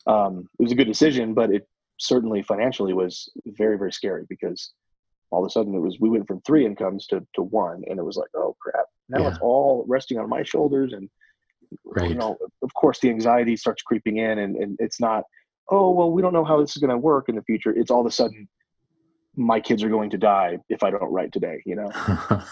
um, 0.07 0.49
it 0.59 0.63
was 0.63 0.71
a 0.71 0.75
good 0.75 0.87
decision, 0.87 1.33
but 1.33 1.51
it 1.51 1.67
certainly 1.97 2.41
financially 2.41 2.93
was 2.93 3.31
very, 3.45 3.77
very 3.77 3.93
scary 3.93 4.25
because 4.27 4.71
all 5.31 5.43
of 5.43 5.47
a 5.47 5.51
sudden 5.51 5.73
it 5.73 5.79
was 5.79 5.97
we 5.99 6.09
went 6.09 6.27
from 6.27 6.41
three 6.41 6.65
incomes 6.65 7.07
to 7.07 7.25
to 7.35 7.43
one, 7.43 7.83
and 7.87 7.99
it 7.99 8.03
was 8.03 8.17
like, 8.17 8.29
oh 8.35 8.55
crap, 8.59 8.85
now 9.09 9.21
yeah. 9.21 9.29
it's 9.29 9.39
all 9.41 9.85
resting 9.87 10.19
on 10.19 10.29
my 10.29 10.43
shoulders 10.43 10.93
and 10.93 11.09
right. 11.85 12.09
you 12.09 12.15
know, 12.15 12.37
of 12.61 12.73
course 12.73 12.99
the 12.99 13.09
anxiety 13.09 13.55
starts 13.55 13.81
creeping 13.81 14.17
in 14.17 14.39
and, 14.39 14.55
and 14.55 14.77
it's 14.79 14.99
not, 14.99 15.23
oh, 15.69 15.91
well, 15.91 16.11
we 16.11 16.21
don't 16.21 16.33
know 16.33 16.45
how 16.45 16.59
this 16.59 16.75
is 16.75 16.77
going 16.77 16.91
to 16.91 16.97
work 16.97 17.29
in 17.29 17.35
the 17.35 17.43
future. 17.43 17.71
It's 17.71 17.91
all 17.91 18.01
of 18.01 18.05
a 18.05 18.11
sudden 18.11 18.47
my 19.35 19.59
kids 19.59 19.83
are 19.83 19.89
going 19.89 20.09
to 20.11 20.17
die 20.17 20.57
if 20.69 20.83
I 20.83 20.91
don't 20.91 21.11
write 21.11 21.31
today, 21.31 21.61
you 21.65 21.75
know, 21.75 21.89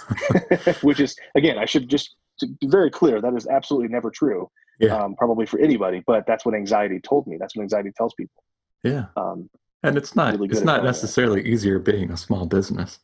which 0.81 0.99
is, 0.99 1.15
again, 1.35 1.57
I 1.57 1.65
should 1.65 1.89
just 1.89 2.15
be 2.41 2.67
very 2.67 2.89
clear. 2.89 3.21
That 3.21 3.35
is 3.35 3.47
absolutely 3.47 3.89
never 3.89 4.09
true. 4.09 4.49
Yeah. 4.79 4.97
Um, 4.97 5.15
probably 5.15 5.45
for 5.45 5.59
anybody, 5.59 6.03
but 6.05 6.25
that's 6.25 6.45
what 6.45 6.55
anxiety 6.55 6.99
told 6.99 7.27
me. 7.27 7.37
That's 7.39 7.55
what 7.55 7.61
anxiety 7.61 7.91
tells 7.95 8.13
people. 8.15 8.43
Yeah. 8.83 9.05
Um, 9.15 9.49
and 9.83 9.97
it's 9.97 10.15
not, 10.15 10.33
really 10.33 10.47
it's 10.47 10.61
not 10.61 10.83
necessarily 10.83 11.41
that. 11.41 11.47
easier 11.47 11.77
being 11.77 12.11
a 12.11 12.17
small 12.17 12.45
business. 12.45 12.99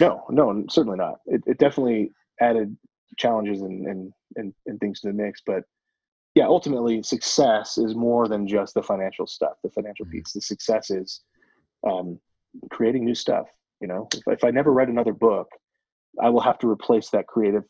no, 0.00 0.24
no, 0.30 0.64
certainly 0.70 0.98
not. 0.98 1.16
It, 1.26 1.42
it 1.46 1.58
definitely 1.58 2.12
added 2.40 2.76
challenges 3.16 3.62
and, 3.62 3.86
and 3.86 4.12
and, 4.36 4.54
and 4.66 4.80
things 4.80 5.00
to 5.00 5.08
the 5.08 5.14
mix. 5.14 5.42
But 5.44 5.64
yeah, 6.34 6.46
ultimately, 6.46 7.02
success 7.02 7.78
is 7.78 7.94
more 7.94 8.28
than 8.28 8.46
just 8.46 8.74
the 8.74 8.82
financial 8.82 9.26
stuff, 9.26 9.54
the 9.62 9.70
financial 9.70 10.04
mm-hmm. 10.06 10.18
piece. 10.18 10.32
The 10.32 10.40
success 10.40 10.90
is 10.90 11.22
um, 11.88 12.18
creating 12.70 13.04
new 13.04 13.14
stuff. 13.14 13.48
You 13.80 13.88
know, 13.88 14.08
if, 14.14 14.22
if 14.26 14.44
I 14.44 14.50
never 14.50 14.72
write 14.72 14.88
another 14.88 15.12
book, 15.12 15.48
I 16.22 16.30
will 16.30 16.40
have 16.40 16.58
to 16.60 16.68
replace 16.68 17.10
that 17.10 17.26
creative 17.26 17.64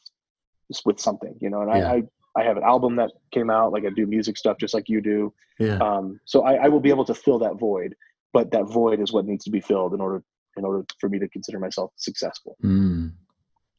with 0.84 1.00
something. 1.00 1.36
You 1.40 1.50
know, 1.50 1.62
and 1.62 1.70
yeah. 1.70 1.90
I, 1.90 1.94
I 1.94 2.02
I 2.36 2.44
have 2.44 2.58
an 2.58 2.62
album 2.62 2.96
that 2.96 3.10
came 3.32 3.48
out, 3.50 3.72
like 3.72 3.84
I 3.84 3.90
do 3.96 4.06
music 4.06 4.36
stuff 4.36 4.58
just 4.60 4.74
like 4.74 4.88
you 4.88 5.00
do. 5.00 5.32
Yeah. 5.58 5.78
Um, 5.78 6.20
so 6.26 6.42
I, 6.42 6.64
I, 6.64 6.68
will 6.68 6.80
be 6.80 6.90
able 6.90 7.06
to 7.06 7.14
fill 7.14 7.38
that 7.38 7.58
void, 7.58 7.94
but 8.34 8.50
that 8.50 8.64
void 8.64 9.00
is 9.00 9.10
what 9.10 9.24
needs 9.24 9.44
to 9.44 9.50
be 9.50 9.60
filled 9.60 9.94
in 9.94 10.02
order 10.02 10.22
in 10.58 10.64
order 10.64 10.84
for 11.00 11.08
me 11.08 11.18
to 11.18 11.28
consider 11.28 11.58
myself 11.58 11.92
successful. 11.96 12.56
Mm. 12.62 13.12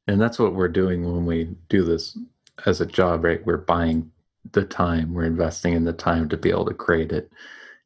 And 0.07 0.21
that's 0.21 0.39
what 0.39 0.53
we're 0.53 0.67
doing 0.67 1.03
when 1.03 1.25
we 1.25 1.55
do 1.69 1.83
this 1.83 2.17
as 2.65 2.81
a 2.81 2.85
job, 2.85 3.23
right? 3.23 3.45
We're 3.45 3.57
buying 3.57 4.11
the 4.53 4.63
time, 4.63 5.13
we're 5.13 5.25
investing 5.25 5.73
in 5.73 5.83
the 5.83 5.93
time 5.93 6.29
to 6.29 6.37
be 6.37 6.49
able 6.49 6.65
to 6.65 6.73
create 6.73 7.11
it, 7.11 7.29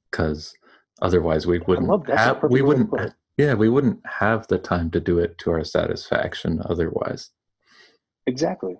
because 0.09 0.53
otherwise 1.01 1.47
we 1.47 1.59
wouldn't 1.59 2.09
have, 2.09 2.43
we 2.43 2.61
wouldn't 2.61 2.91
yeah 3.38 3.55
we 3.55 3.69
wouldn't 3.69 3.99
have 4.05 4.45
the 4.47 4.59
time 4.59 4.91
to 4.91 4.99
do 4.99 5.17
it 5.17 5.38
to 5.39 5.49
our 5.49 5.63
satisfaction 5.63 6.61
otherwise. 6.65 7.32
Exactly. 8.28 8.76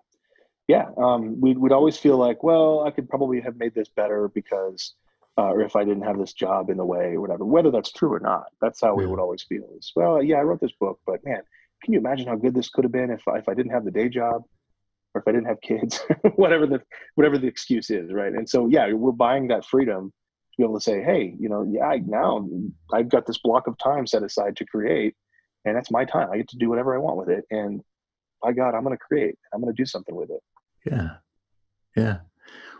Yeah, 0.68 0.90
um, 0.98 1.42
we'd, 1.42 1.58
we'd 1.58 1.72
always 1.72 1.98
feel 1.98 2.18
like, 2.18 2.44
well, 2.44 2.84
I 2.86 2.92
could 2.92 3.10
probably 3.10 3.42
have 3.42 3.58
made 3.58 3.74
this 3.74 3.90
better 3.90 4.28
because 4.28 4.94
uh, 5.38 5.52
or 5.54 5.62
if 5.62 5.76
I 5.76 5.84
didn't 5.84 6.04
have 6.04 6.18
this 6.18 6.34
job 6.34 6.70
in 6.70 6.78
the 6.78 6.86
way 6.86 7.16
or 7.16 7.22
whatever, 7.22 7.46
whether 7.46 7.72
that's 7.72 7.92
true 7.92 8.14
or 8.14 8.20
not. 8.20 8.48
That's 8.62 8.82
how 8.82 8.96
we 8.96 9.06
would 9.06 9.20
always 9.20 9.42
feel 9.42 9.64
is, 9.78 9.92
well, 9.96 10.22
yeah, 10.22 10.38
I 10.38 10.42
wrote 10.42 10.60
this 10.60 10.74
book, 10.74 11.00
but 11.06 11.24
man, 11.26 11.42
can 11.84 11.94
you 11.94 12.00
imagine 12.00 12.28
how 12.28 12.36
good 12.36 12.54
this 12.54 12.70
could 12.70 12.84
have 12.84 12.92
been 12.92 13.12
if, 13.12 13.22
if 13.28 13.50
I 13.50 13.54
didn't 13.54 13.72
have 13.72 13.86
the 13.86 13.92
day 13.92 14.10
job 14.10 14.44
or 15.14 15.22
if 15.22 15.28
I 15.28 15.32
didn't 15.32 15.48
have 15.48 15.62
kids, 15.62 16.00
whatever 16.36 16.66
the, 16.66 16.82
whatever 17.16 17.38
the 17.38 17.48
excuse 17.48 17.90
is. 17.90 18.12
Right. 18.14 18.34
And 18.34 18.48
so, 18.48 18.68
yeah, 18.68 18.92
we're 18.94 19.12
buying 19.12 19.48
that 19.50 19.66
freedom 19.66 20.08
to 20.12 20.58
be 20.58 20.64
able 20.64 20.80
to 20.80 20.84
say, 20.84 21.02
Hey, 21.02 21.36
you 21.40 21.50
know, 21.50 21.64
yeah, 21.70 21.98
now 22.06 22.48
I've 22.94 23.10
got 23.10 23.26
this 23.26 23.40
block 23.40 23.68
of 23.68 23.78
time 23.78 24.08
set 24.08 24.24
aside 24.24 24.56
to 24.58 24.66
create 24.66 25.16
and 25.66 25.76
that's 25.76 25.92
my 25.92 26.06
time. 26.06 26.30
I 26.32 26.38
get 26.38 26.50
to 26.50 26.58
do 26.58 26.70
whatever 26.70 26.96
I 26.96 26.98
want 26.98 27.18
with 27.18 27.30
it. 27.30 27.46
And 27.52 27.82
by 28.42 28.52
God, 28.52 28.74
I'm 28.74 28.84
going 28.84 28.98
to 28.98 29.04
create, 29.04 29.36
I'm 29.54 29.62
going 29.62 29.74
to 29.74 29.80
do 29.80 29.86
something 29.86 30.16
with 30.16 30.30
it. 30.32 30.42
Yeah. 30.86 31.10
Yeah. 31.96 32.20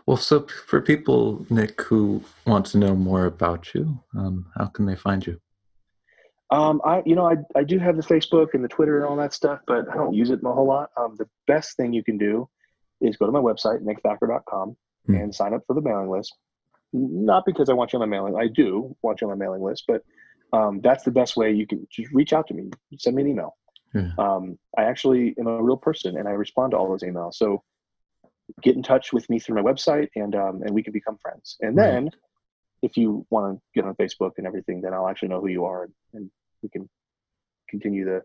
Well, 0.06 0.16
so 0.16 0.46
for 0.66 0.80
people, 0.80 1.46
Nick, 1.48 1.80
who 1.82 2.24
want 2.44 2.66
to 2.66 2.78
know 2.78 2.96
more 2.96 3.26
about 3.26 3.72
you, 3.72 4.00
um, 4.16 4.46
how 4.56 4.66
can 4.66 4.86
they 4.86 4.96
find 4.96 5.24
you? 5.24 5.40
Um, 6.52 6.82
I, 6.84 7.02
you 7.06 7.14
know, 7.14 7.26
I, 7.26 7.36
I 7.58 7.64
do 7.64 7.78
have 7.78 7.96
the 7.96 8.02
Facebook 8.02 8.48
and 8.52 8.62
the 8.62 8.68
Twitter 8.68 8.98
and 8.98 9.06
all 9.06 9.16
that 9.16 9.32
stuff, 9.32 9.60
but 9.66 9.88
I 9.90 9.94
don't 9.94 10.12
use 10.12 10.28
it 10.28 10.40
a 10.44 10.52
whole 10.52 10.66
lot. 10.66 10.90
Um, 10.98 11.16
the 11.16 11.26
best 11.46 11.78
thing 11.78 11.94
you 11.94 12.04
can 12.04 12.18
do 12.18 12.46
is 13.00 13.16
go 13.16 13.24
to 13.24 13.32
my 13.32 13.40
website, 13.40 13.82
nickthacker.com, 13.82 14.76
hmm. 15.06 15.14
and 15.14 15.34
sign 15.34 15.54
up 15.54 15.62
for 15.66 15.72
the 15.72 15.80
mailing 15.80 16.10
list. 16.10 16.36
Not 16.92 17.46
because 17.46 17.70
I 17.70 17.72
want 17.72 17.94
you 17.94 17.98
on 17.98 18.06
my 18.06 18.16
mailing, 18.16 18.36
I 18.36 18.48
do 18.48 18.94
want 19.00 19.22
you 19.22 19.30
on 19.30 19.38
my 19.38 19.42
mailing 19.42 19.62
list, 19.62 19.84
but 19.88 20.02
um, 20.52 20.82
that's 20.82 21.04
the 21.04 21.10
best 21.10 21.38
way 21.38 21.52
you 21.52 21.66
can 21.66 21.86
just 21.90 22.12
reach 22.12 22.34
out 22.34 22.46
to 22.48 22.54
me, 22.54 22.70
send 22.98 23.16
me 23.16 23.22
an 23.22 23.28
email. 23.28 23.56
Yeah. 23.94 24.10
Um, 24.18 24.58
I 24.76 24.82
actually 24.82 25.34
am 25.38 25.46
a 25.46 25.62
real 25.62 25.78
person 25.78 26.18
and 26.18 26.28
I 26.28 26.32
respond 26.32 26.72
to 26.72 26.76
all 26.76 26.88
those 26.88 27.02
emails. 27.02 27.34
So 27.34 27.62
get 28.60 28.76
in 28.76 28.82
touch 28.82 29.14
with 29.14 29.28
me 29.30 29.38
through 29.38 29.62
my 29.62 29.62
website 29.62 30.08
and 30.16 30.34
um, 30.34 30.62
and 30.62 30.70
we 30.74 30.82
can 30.82 30.92
become 30.92 31.16
friends. 31.16 31.56
And 31.60 31.76
then 31.76 32.10
if 32.82 32.96
you 32.96 33.26
want 33.30 33.56
to 33.56 33.62
get 33.74 33.86
on 33.86 33.94
Facebook 33.94 34.32
and 34.38 34.46
everything, 34.46 34.80
then 34.82 34.92
I'll 34.92 35.08
actually 35.08 35.28
know 35.28 35.40
who 35.40 35.48
you 35.48 35.64
are 35.64 35.84
and, 35.84 35.92
and 36.12 36.30
we 36.62 36.68
can 36.68 36.88
continue 37.68 38.04
the 38.04 38.22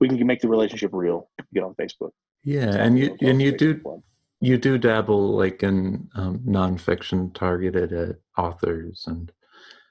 we 0.00 0.08
can 0.08 0.26
make 0.26 0.40
the 0.40 0.48
relationship 0.48 0.90
real. 0.92 1.28
Get 1.52 1.62
on 1.62 1.74
Facebook. 1.74 2.10
Yeah, 2.44 2.74
and 2.74 2.98
you 2.98 3.16
and 3.20 3.40
you 3.42 3.56
do 3.56 4.02
you 4.40 4.56
do 4.56 4.78
dabble 4.78 5.36
like 5.36 5.62
in 5.62 6.08
um, 6.14 6.38
nonfiction 6.40 7.34
targeted 7.34 7.92
at 7.92 8.16
authors 8.36 9.04
and. 9.06 9.32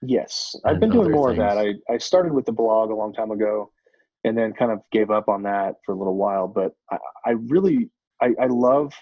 Yes, 0.01 0.55
I've 0.63 0.79
been 0.79 0.91
doing 0.91 1.11
more 1.11 1.31
things. 1.31 1.43
of 1.43 1.45
that. 1.45 1.57
I, 1.57 1.93
I 1.93 1.97
started 1.97 2.31
with 2.31 2.45
the 2.45 2.53
blog 2.53 2.89
a 2.89 2.95
long 2.95 3.11
time 3.11 3.31
ago, 3.31 3.69
and 4.23 4.37
then 4.37 4.53
kind 4.53 4.71
of 4.71 4.79
gave 4.93 5.11
up 5.11 5.27
on 5.27 5.43
that 5.43 5.75
for 5.85 5.93
a 5.93 5.97
little 5.97 6.15
while. 6.15 6.47
But 6.47 6.71
I, 6.89 6.97
I 7.25 7.31
really 7.31 7.89
I, 8.21 8.33
I 8.39 8.45
love 8.45 8.93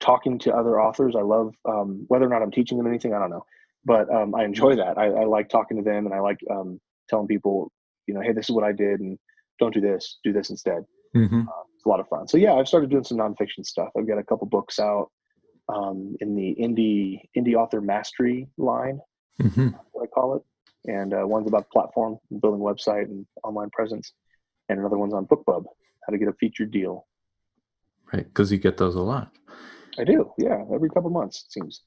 talking 0.00 0.38
to 0.40 0.54
other 0.54 0.80
authors. 0.80 1.14
I 1.16 1.22
love 1.22 1.54
um, 1.68 2.04
whether 2.08 2.26
or 2.26 2.28
not 2.28 2.42
I'm 2.42 2.50
teaching 2.50 2.78
them 2.78 2.86
anything. 2.86 3.14
I 3.14 3.18
don't 3.18 3.30
know, 3.30 3.44
but 3.84 4.12
um, 4.14 4.34
I 4.34 4.44
enjoy 4.44 4.76
that. 4.76 4.98
I, 4.98 5.06
I, 5.06 5.24
like 5.24 5.48
talking 5.48 5.76
to 5.76 5.82
them, 5.82 6.06
and 6.06 6.14
I 6.14 6.20
like 6.20 6.38
um, 6.50 6.80
telling 7.08 7.26
people, 7.26 7.72
you 8.06 8.14
know, 8.14 8.20
hey, 8.20 8.32
this 8.32 8.48
is 8.48 8.54
what 8.54 8.64
I 8.64 8.72
did, 8.72 9.00
and 9.00 9.18
don't 9.58 9.74
do 9.74 9.80
this, 9.80 10.18
do 10.24 10.32
this 10.32 10.50
instead. 10.50 10.84
Mm-hmm. 11.16 11.40
Um, 11.40 11.48
it's 11.74 11.86
a 11.86 11.88
lot 11.88 12.00
of 12.00 12.08
fun. 12.08 12.26
So 12.28 12.36
yeah, 12.36 12.54
I've 12.54 12.68
started 12.68 12.90
doing 12.90 13.04
some 13.04 13.18
nonfiction 13.18 13.64
stuff. 13.64 13.88
I've 13.96 14.08
got 14.08 14.18
a 14.18 14.24
couple 14.24 14.46
books 14.46 14.78
out 14.78 15.10
um, 15.72 16.16
in 16.20 16.34
the 16.34 16.56
indie 16.60 17.20
indie 17.36 17.54
author 17.54 17.80
mastery 17.80 18.48
line, 18.58 19.00
mm-hmm. 19.40 19.68
what 19.92 20.02
I 20.02 20.06
call 20.06 20.36
it, 20.36 20.90
and 20.90 21.14
uh, 21.14 21.26
one's 21.26 21.48
about 21.48 21.70
platform, 21.70 22.18
building 22.40 22.60
website 22.60 23.04
and 23.04 23.26
online 23.42 23.70
presence, 23.70 24.12
and 24.68 24.78
another 24.78 24.98
one's 24.98 25.14
on 25.14 25.26
BookBub, 25.26 25.64
how 26.06 26.10
to 26.10 26.18
get 26.18 26.28
a 26.28 26.34
featured 26.34 26.70
deal. 26.70 27.06
Right, 28.12 28.24
because 28.24 28.52
you 28.52 28.58
get 28.58 28.76
those 28.76 28.94
a 28.94 29.00
lot. 29.00 29.30
I 29.98 30.04
do. 30.04 30.32
Yeah, 30.38 30.62
every 30.74 30.90
couple 30.90 31.10
months 31.10 31.44
it 31.46 31.52
seems. 31.52 31.82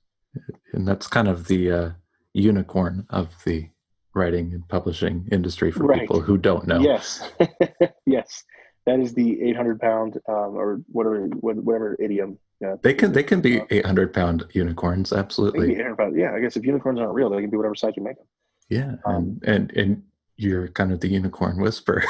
And 0.73 0.87
that's 0.87 1.07
kind 1.07 1.27
of 1.27 1.47
the 1.47 1.71
uh, 1.71 1.89
unicorn 2.33 3.05
of 3.09 3.35
the 3.43 3.69
writing 4.17 4.53
and 4.53 4.67
publishing 4.67 5.27
industry 5.31 5.71
for 5.71 5.85
right. 5.85 6.01
people 6.01 6.19
who 6.19 6.37
don't 6.37 6.67
know. 6.67 6.79
Yes, 6.79 7.29
yes, 8.05 8.43
that 8.85 8.99
is 8.99 9.13
the 9.13 9.41
eight 9.41 9.55
hundred 9.55 9.79
pound 9.79 10.17
um, 10.27 10.55
or 10.55 10.81
whatever 10.87 11.27
whatever 11.39 11.95
idiom. 11.99 12.37
Yeah. 12.59 12.75
They 12.81 12.93
can 12.93 13.13
they 13.13 13.23
can 13.23 13.39
be 13.39 13.61
eight 13.69 13.85
hundred 13.85 14.13
pound 14.13 14.45
unicorns. 14.53 15.13
Absolutely. 15.13 15.77
Yeah, 15.77 16.31
I 16.33 16.39
guess 16.39 16.57
if 16.57 16.65
unicorns 16.65 16.99
aren't 16.99 17.13
real, 17.13 17.29
they 17.29 17.41
can 17.41 17.49
be 17.49 17.57
whatever 17.57 17.75
size 17.75 17.93
you 17.95 18.03
make 18.03 18.17
them. 18.17 18.27
Yeah, 18.69 18.95
um, 19.05 19.39
and 19.43 19.71
and 19.71 19.71
and 19.77 20.03
you're 20.35 20.67
kind 20.69 20.91
of 20.91 20.99
the 20.99 21.07
unicorn 21.07 21.61
whisperer. 21.61 22.03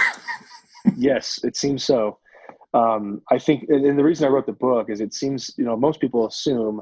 yes, 0.96 1.40
it 1.44 1.56
seems 1.56 1.84
so 1.84 2.20
um, 2.74 3.22
I 3.32 3.40
think, 3.40 3.70
and 3.70 3.98
the 3.98 4.04
reason 4.04 4.26
I 4.26 4.30
wrote 4.30 4.46
the 4.46 4.52
book 4.52 4.90
is 4.90 5.00
it 5.00 5.14
seems, 5.14 5.52
you 5.58 5.66
know, 5.66 5.76
most 5.76 6.00
people 6.00 6.28
assume 6.28 6.82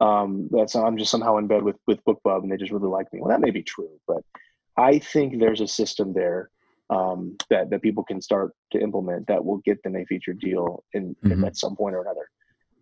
um, 0.00 0.48
that 0.52 0.74
I'm 0.76 0.96
just 0.96 1.10
somehow 1.10 1.38
in 1.38 1.46
bed 1.46 1.62
with 1.62 1.76
with 1.86 2.04
BookBub 2.04 2.42
and 2.42 2.52
they 2.52 2.56
just 2.56 2.72
really 2.72 2.88
like 2.88 3.12
me. 3.12 3.20
Well, 3.20 3.30
that 3.30 3.40
may 3.40 3.50
be 3.50 3.62
true, 3.62 3.90
but 4.06 4.22
I 4.76 4.98
think 4.98 5.38
there's 5.38 5.60
a 5.60 5.68
system 5.68 6.12
there 6.12 6.50
um, 6.90 7.36
that 7.50 7.70
that 7.70 7.82
people 7.82 8.04
can 8.04 8.20
start 8.20 8.52
to 8.72 8.80
implement 8.80 9.26
that 9.26 9.44
will 9.44 9.58
get 9.64 9.82
them 9.82 9.96
a 9.96 10.04
featured 10.04 10.38
deal 10.38 10.84
in, 10.92 11.16
mm-hmm. 11.24 11.44
at 11.44 11.56
some 11.56 11.76
point 11.76 11.94
or 11.94 12.02
another. 12.02 12.28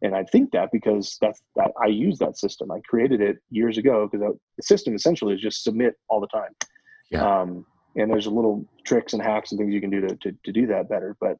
And 0.02 0.14
I 0.14 0.24
think 0.24 0.50
that 0.52 0.70
because 0.72 1.16
that's 1.20 1.40
that 1.56 1.70
I 1.82 1.86
use 1.86 2.18
that 2.18 2.36
system. 2.36 2.70
I 2.70 2.80
created 2.88 3.20
it 3.20 3.38
years 3.50 3.78
ago 3.78 4.08
because 4.10 4.34
the 4.56 4.62
system 4.62 4.94
essentially 4.94 5.34
is 5.34 5.40
just 5.40 5.64
submit 5.64 5.94
all 6.08 6.20
the 6.20 6.26
time. 6.26 6.50
Yeah. 7.10 7.40
Um, 7.40 7.64
and 7.96 8.10
there's 8.10 8.26
little 8.26 8.66
tricks 8.84 9.12
and 9.12 9.22
hacks 9.22 9.52
and 9.52 9.58
things 9.58 9.72
you 9.72 9.80
can 9.80 9.90
do 9.90 10.00
to, 10.00 10.16
to, 10.16 10.32
to 10.44 10.52
do 10.52 10.66
that 10.66 10.88
better. 10.88 11.16
But 11.20 11.38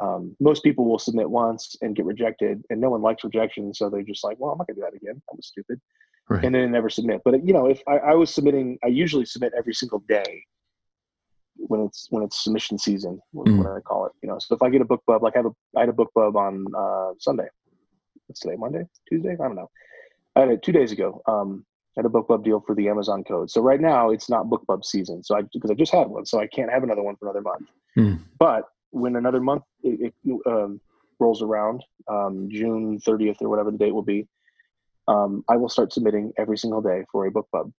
um, 0.00 0.36
most 0.40 0.62
people 0.62 0.84
will 0.84 0.98
submit 0.98 1.28
once 1.28 1.74
and 1.80 1.96
get 1.96 2.04
rejected 2.04 2.62
and 2.70 2.80
no 2.80 2.90
one 2.90 3.00
likes 3.00 3.24
rejection 3.24 3.72
so 3.72 3.88
they're 3.88 4.02
just 4.02 4.24
like 4.24 4.36
well 4.38 4.52
i'm 4.52 4.58
not 4.58 4.66
gonna 4.66 4.76
do 4.76 4.82
that 4.82 4.94
again 4.94 5.20
i 5.30 5.34
was 5.34 5.46
stupid 5.46 5.80
right. 6.28 6.44
and 6.44 6.54
then 6.54 6.70
never 6.70 6.88
submit 6.88 7.20
but 7.24 7.46
you 7.46 7.52
know 7.52 7.66
if 7.66 7.80
I, 7.86 7.98
I, 7.98 8.14
was 8.14 8.32
submitting 8.32 8.78
i 8.84 8.88
usually 8.88 9.24
submit 9.24 9.52
every 9.56 9.74
single 9.74 10.00
day 10.08 10.44
when 11.56 11.80
it's 11.80 12.06
when 12.10 12.22
it's 12.22 12.42
submission 12.42 12.78
season 12.78 13.20
mm. 13.34 13.58
what 13.58 13.66
i 13.66 13.80
call 13.80 14.06
it 14.06 14.12
you 14.22 14.28
know 14.28 14.38
so 14.38 14.54
if 14.54 14.62
i 14.62 14.68
get 14.68 14.80
a 14.80 14.84
BookBub 14.84 15.22
like 15.22 15.34
i 15.36 15.38
have 15.38 15.46
a 15.46 15.52
i 15.76 15.80
had 15.80 15.88
a 15.88 15.92
BookBub 15.92 16.34
on 16.34 16.66
uh, 16.76 17.14
sunday 17.18 17.48
what's 18.26 18.40
today 18.40 18.56
monday 18.56 18.84
tuesday 19.08 19.32
i 19.32 19.36
don't 19.36 19.56
know 19.56 19.70
i 20.34 20.40
had 20.40 20.50
it 20.50 20.62
two 20.62 20.72
days 20.72 20.92
ago 20.92 21.22
um, 21.28 21.64
I 21.96 22.02
had 22.02 22.06
a 22.06 22.10
BookBub 22.10 22.44
deal 22.44 22.60
for 22.60 22.74
the 22.74 22.90
Amazon 22.90 23.24
code. 23.24 23.50
So 23.50 23.62
right 23.62 23.80
now 23.80 24.10
it's 24.10 24.28
not 24.28 24.46
BookBub 24.46 24.84
season. 24.84 25.24
So 25.24 25.34
I 25.34 25.42
because 25.54 25.70
I 25.70 25.74
just 25.74 25.92
had 25.92 26.08
one, 26.08 26.26
so 26.26 26.38
I 26.38 26.46
can't 26.46 26.70
have 26.70 26.82
another 26.82 27.02
one 27.02 27.16
for 27.16 27.26
another 27.26 27.40
month. 27.40 27.68
Mm. 27.96 28.20
But 28.38 28.64
when 28.90 29.16
another 29.16 29.40
month 29.40 29.62
it, 29.82 30.12
it 30.26 30.40
um, 30.46 30.78
rolls 31.18 31.42
around, 31.42 31.82
um, 32.08 32.48
June 32.50 33.00
30th 33.00 33.40
or 33.40 33.48
whatever 33.48 33.70
the 33.70 33.78
date 33.78 33.92
will 33.92 34.02
be, 34.02 34.26
um, 35.08 35.44
I 35.48 35.56
will 35.56 35.68
start 35.68 35.92
submitting 35.92 36.32
every 36.38 36.58
single 36.58 36.82
day 36.82 37.04
for 37.10 37.26
a 37.26 37.30
book 37.30 37.48
BookBub 37.52 37.72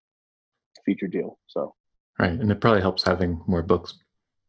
feature 0.85 1.07
deal. 1.07 1.37
So, 1.47 1.75
right, 2.19 2.31
and 2.31 2.51
it 2.51 2.61
probably 2.61 2.81
helps 2.81 3.03
having 3.03 3.41
more 3.47 3.61
books. 3.61 3.95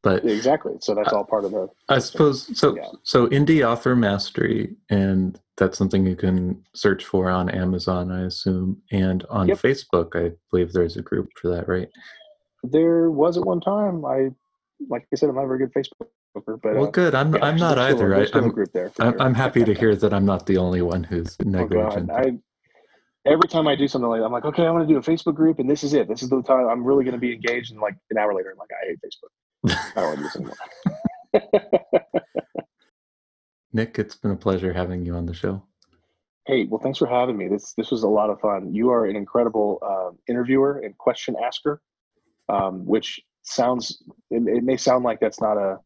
But 0.02 0.24
exactly, 0.24 0.74
so 0.80 0.94
that's 0.94 1.12
all 1.12 1.24
part 1.24 1.44
of 1.44 1.50
the. 1.50 1.68
I 1.88 1.98
suppose 1.98 2.56
so. 2.56 2.76
Yeah. 2.76 2.88
So 3.02 3.26
indie 3.28 3.68
author 3.68 3.96
mastery, 3.96 4.76
and 4.90 5.38
that's 5.56 5.76
something 5.76 6.06
you 6.06 6.14
can 6.14 6.62
search 6.74 7.04
for 7.04 7.28
on 7.28 7.50
Amazon, 7.50 8.12
I 8.12 8.26
assume, 8.26 8.80
and 8.92 9.24
on 9.28 9.48
yep. 9.48 9.58
Facebook. 9.58 10.14
I 10.14 10.36
believe 10.50 10.72
there's 10.72 10.96
a 10.96 11.02
group 11.02 11.30
for 11.40 11.48
that, 11.48 11.68
right? 11.68 11.88
There 12.62 13.10
was 13.10 13.36
at 13.36 13.44
one 13.44 13.60
time. 13.60 14.04
I, 14.04 14.28
like 14.88 15.06
I 15.12 15.16
said, 15.16 15.30
I'm 15.30 15.34
not 15.34 15.44
a 15.44 15.48
very 15.48 15.58
good 15.58 15.74
Facebook 15.74 16.08
but 16.46 16.62
well, 16.62 16.84
uh, 16.84 16.90
good. 16.90 17.14
I'm 17.14 17.34
yeah, 17.34 17.44
I'm 17.44 17.56
not 17.56 17.78
either. 17.78 18.14
I, 18.14 18.26
am 18.34 18.50
group 18.50 18.72
there. 18.72 18.92
I'm, 18.98 19.20
I'm 19.20 19.34
happy 19.34 19.64
to 19.64 19.74
hear 19.74 19.94
that 19.96 20.12
I'm 20.12 20.24
not 20.24 20.46
the 20.46 20.56
only 20.58 20.82
one 20.82 21.04
who's 21.04 21.36
negligent. 21.44 22.10
Oh 22.10 22.14
I, 22.14 22.38
every 23.28 23.48
time 23.48 23.68
I 23.68 23.76
do 23.76 23.86
something 23.86 24.08
like 24.08 24.20
that, 24.20 24.26
I'm 24.26 24.32
like, 24.32 24.44
okay, 24.44 24.64
I 24.64 24.70
want 24.70 24.88
to 24.88 24.92
do 24.92 24.98
a 24.98 25.02
Facebook 25.02 25.34
group, 25.34 25.58
and 25.58 25.68
this 25.68 25.84
is 25.84 25.94
it. 25.94 26.08
This 26.08 26.22
is 26.22 26.30
the 26.30 26.42
time 26.42 26.66
I'm 26.68 26.84
really 26.84 27.04
going 27.04 27.14
to 27.14 27.20
be 27.20 27.32
engaged. 27.32 27.70
And 27.70 27.80
like 27.80 27.94
an 28.10 28.18
hour 28.18 28.34
later, 28.34 28.50
I'm 28.50 28.58
like, 28.58 28.70
I 28.72 28.86
hate 28.88 28.98
Facebook. 29.04 29.30
I 29.96 30.00
don't 30.00 30.20
want 30.20 30.32
to 30.32 30.38
do 30.38 30.52
this 31.32 31.42
anymore. 31.52 32.02
Nick, 33.72 33.98
it's 33.98 34.16
been 34.16 34.30
a 34.30 34.36
pleasure 34.36 34.72
having 34.72 35.04
you 35.04 35.14
on 35.14 35.26
the 35.26 35.34
show. 35.34 35.62
Hey, 36.46 36.64
well, 36.64 36.80
thanks 36.80 36.98
for 36.98 37.06
having 37.06 37.36
me. 37.36 37.48
This 37.48 37.74
this 37.74 37.90
was 37.90 38.04
a 38.04 38.08
lot 38.08 38.30
of 38.30 38.40
fun. 38.40 38.72
You 38.72 38.90
are 38.90 39.04
an 39.04 39.16
incredible 39.16 39.78
uh, 39.82 40.16
interviewer 40.28 40.78
and 40.78 40.96
question 40.96 41.36
asker, 41.44 41.82
um, 42.48 42.86
which 42.86 43.20
sounds 43.42 44.02
it, 44.30 44.42
it, 44.48 44.64
may 44.64 44.78
sound 44.78 45.04
like 45.04 45.20
that's 45.20 45.42
not 45.42 45.58
a 45.58 45.78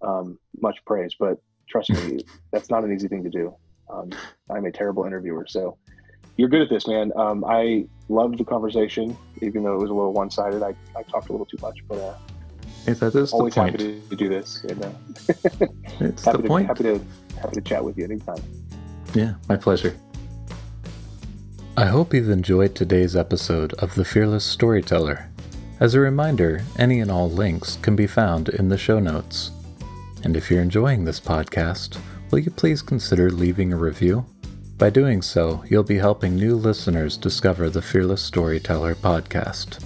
um, 0.00 0.38
much 0.60 0.82
praise, 0.86 1.14
but 1.18 1.36
trust 1.68 1.90
me, 1.90 2.20
that's 2.52 2.70
not 2.70 2.84
an 2.84 2.92
easy 2.92 3.06
thing 3.06 3.22
to 3.22 3.30
do. 3.30 3.54
Um, 3.92 4.10
I'm 4.50 4.64
a 4.64 4.72
terrible 4.72 5.04
interviewer, 5.04 5.44
so 5.46 5.76
you're 6.42 6.48
good 6.48 6.62
at 6.62 6.68
this, 6.68 6.88
man. 6.88 7.12
Um, 7.14 7.44
I 7.46 7.86
loved 8.08 8.36
the 8.36 8.44
conversation, 8.44 9.16
even 9.42 9.62
though 9.62 9.74
it 9.74 9.78
was 9.78 9.90
a 9.90 9.94
little 9.94 10.12
one-sided. 10.12 10.60
I, 10.60 10.74
I 10.96 11.04
talked 11.04 11.28
a 11.28 11.32
little 11.32 11.46
too 11.46 11.58
much, 11.62 11.78
but 11.86 11.98
uh, 11.98 12.14
hey, 12.84 12.94
that 12.94 13.14
is 13.14 13.32
always 13.32 13.54
happy 13.54 13.78
to, 13.78 14.00
to, 14.00 14.16
do 14.16 14.28
this. 14.28 14.64
And, 14.64 14.84
uh, 14.84 14.90
it's 16.00 16.24
the 16.24 16.32
to, 16.32 16.42
point. 16.42 16.66
Happy 16.66 16.82
to 16.82 17.00
happy 17.40 17.54
to 17.54 17.60
chat 17.60 17.84
with 17.84 17.96
you 17.96 18.02
anytime. 18.02 18.42
Yeah, 19.14 19.34
my 19.48 19.56
pleasure. 19.56 19.96
I 21.76 21.86
hope 21.86 22.12
you've 22.12 22.28
enjoyed 22.28 22.74
today's 22.74 23.14
episode 23.14 23.72
of 23.74 23.94
The 23.94 24.04
Fearless 24.04 24.44
Storyteller. 24.44 25.30
As 25.78 25.94
a 25.94 26.00
reminder, 26.00 26.64
any 26.76 26.98
and 26.98 27.08
all 27.08 27.30
links 27.30 27.76
can 27.82 27.94
be 27.94 28.08
found 28.08 28.48
in 28.48 28.68
the 28.68 28.76
show 28.76 28.98
notes. 28.98 29.52
And 30.24 30.36
if 30.36 30.50
you're 30.50 30.60
enjoying 30.60 31.04
this 31.04 31.20
podcast, 31.20 32.00
will 32.32 32.40
you 32.40 32.50
please 32.50 32.82
consider 32.82 33.30
leaving 33.30 33.72
a 33.72 33.76
review? 33.76 34.26
By 34.82 34.90
doing 34.90 35.22
so, 35.22 35.62
you'll 35.68 35.84
be 35.84 35.98
helping 35.98 36.34
new 36.34 36.56
listeners 36.56 37.16
discover 37.16 37.70
the 37.70 37.80
Fearless 37.80 38.20
Storyteller 38.20 38.96
podcast. 38.96 39.78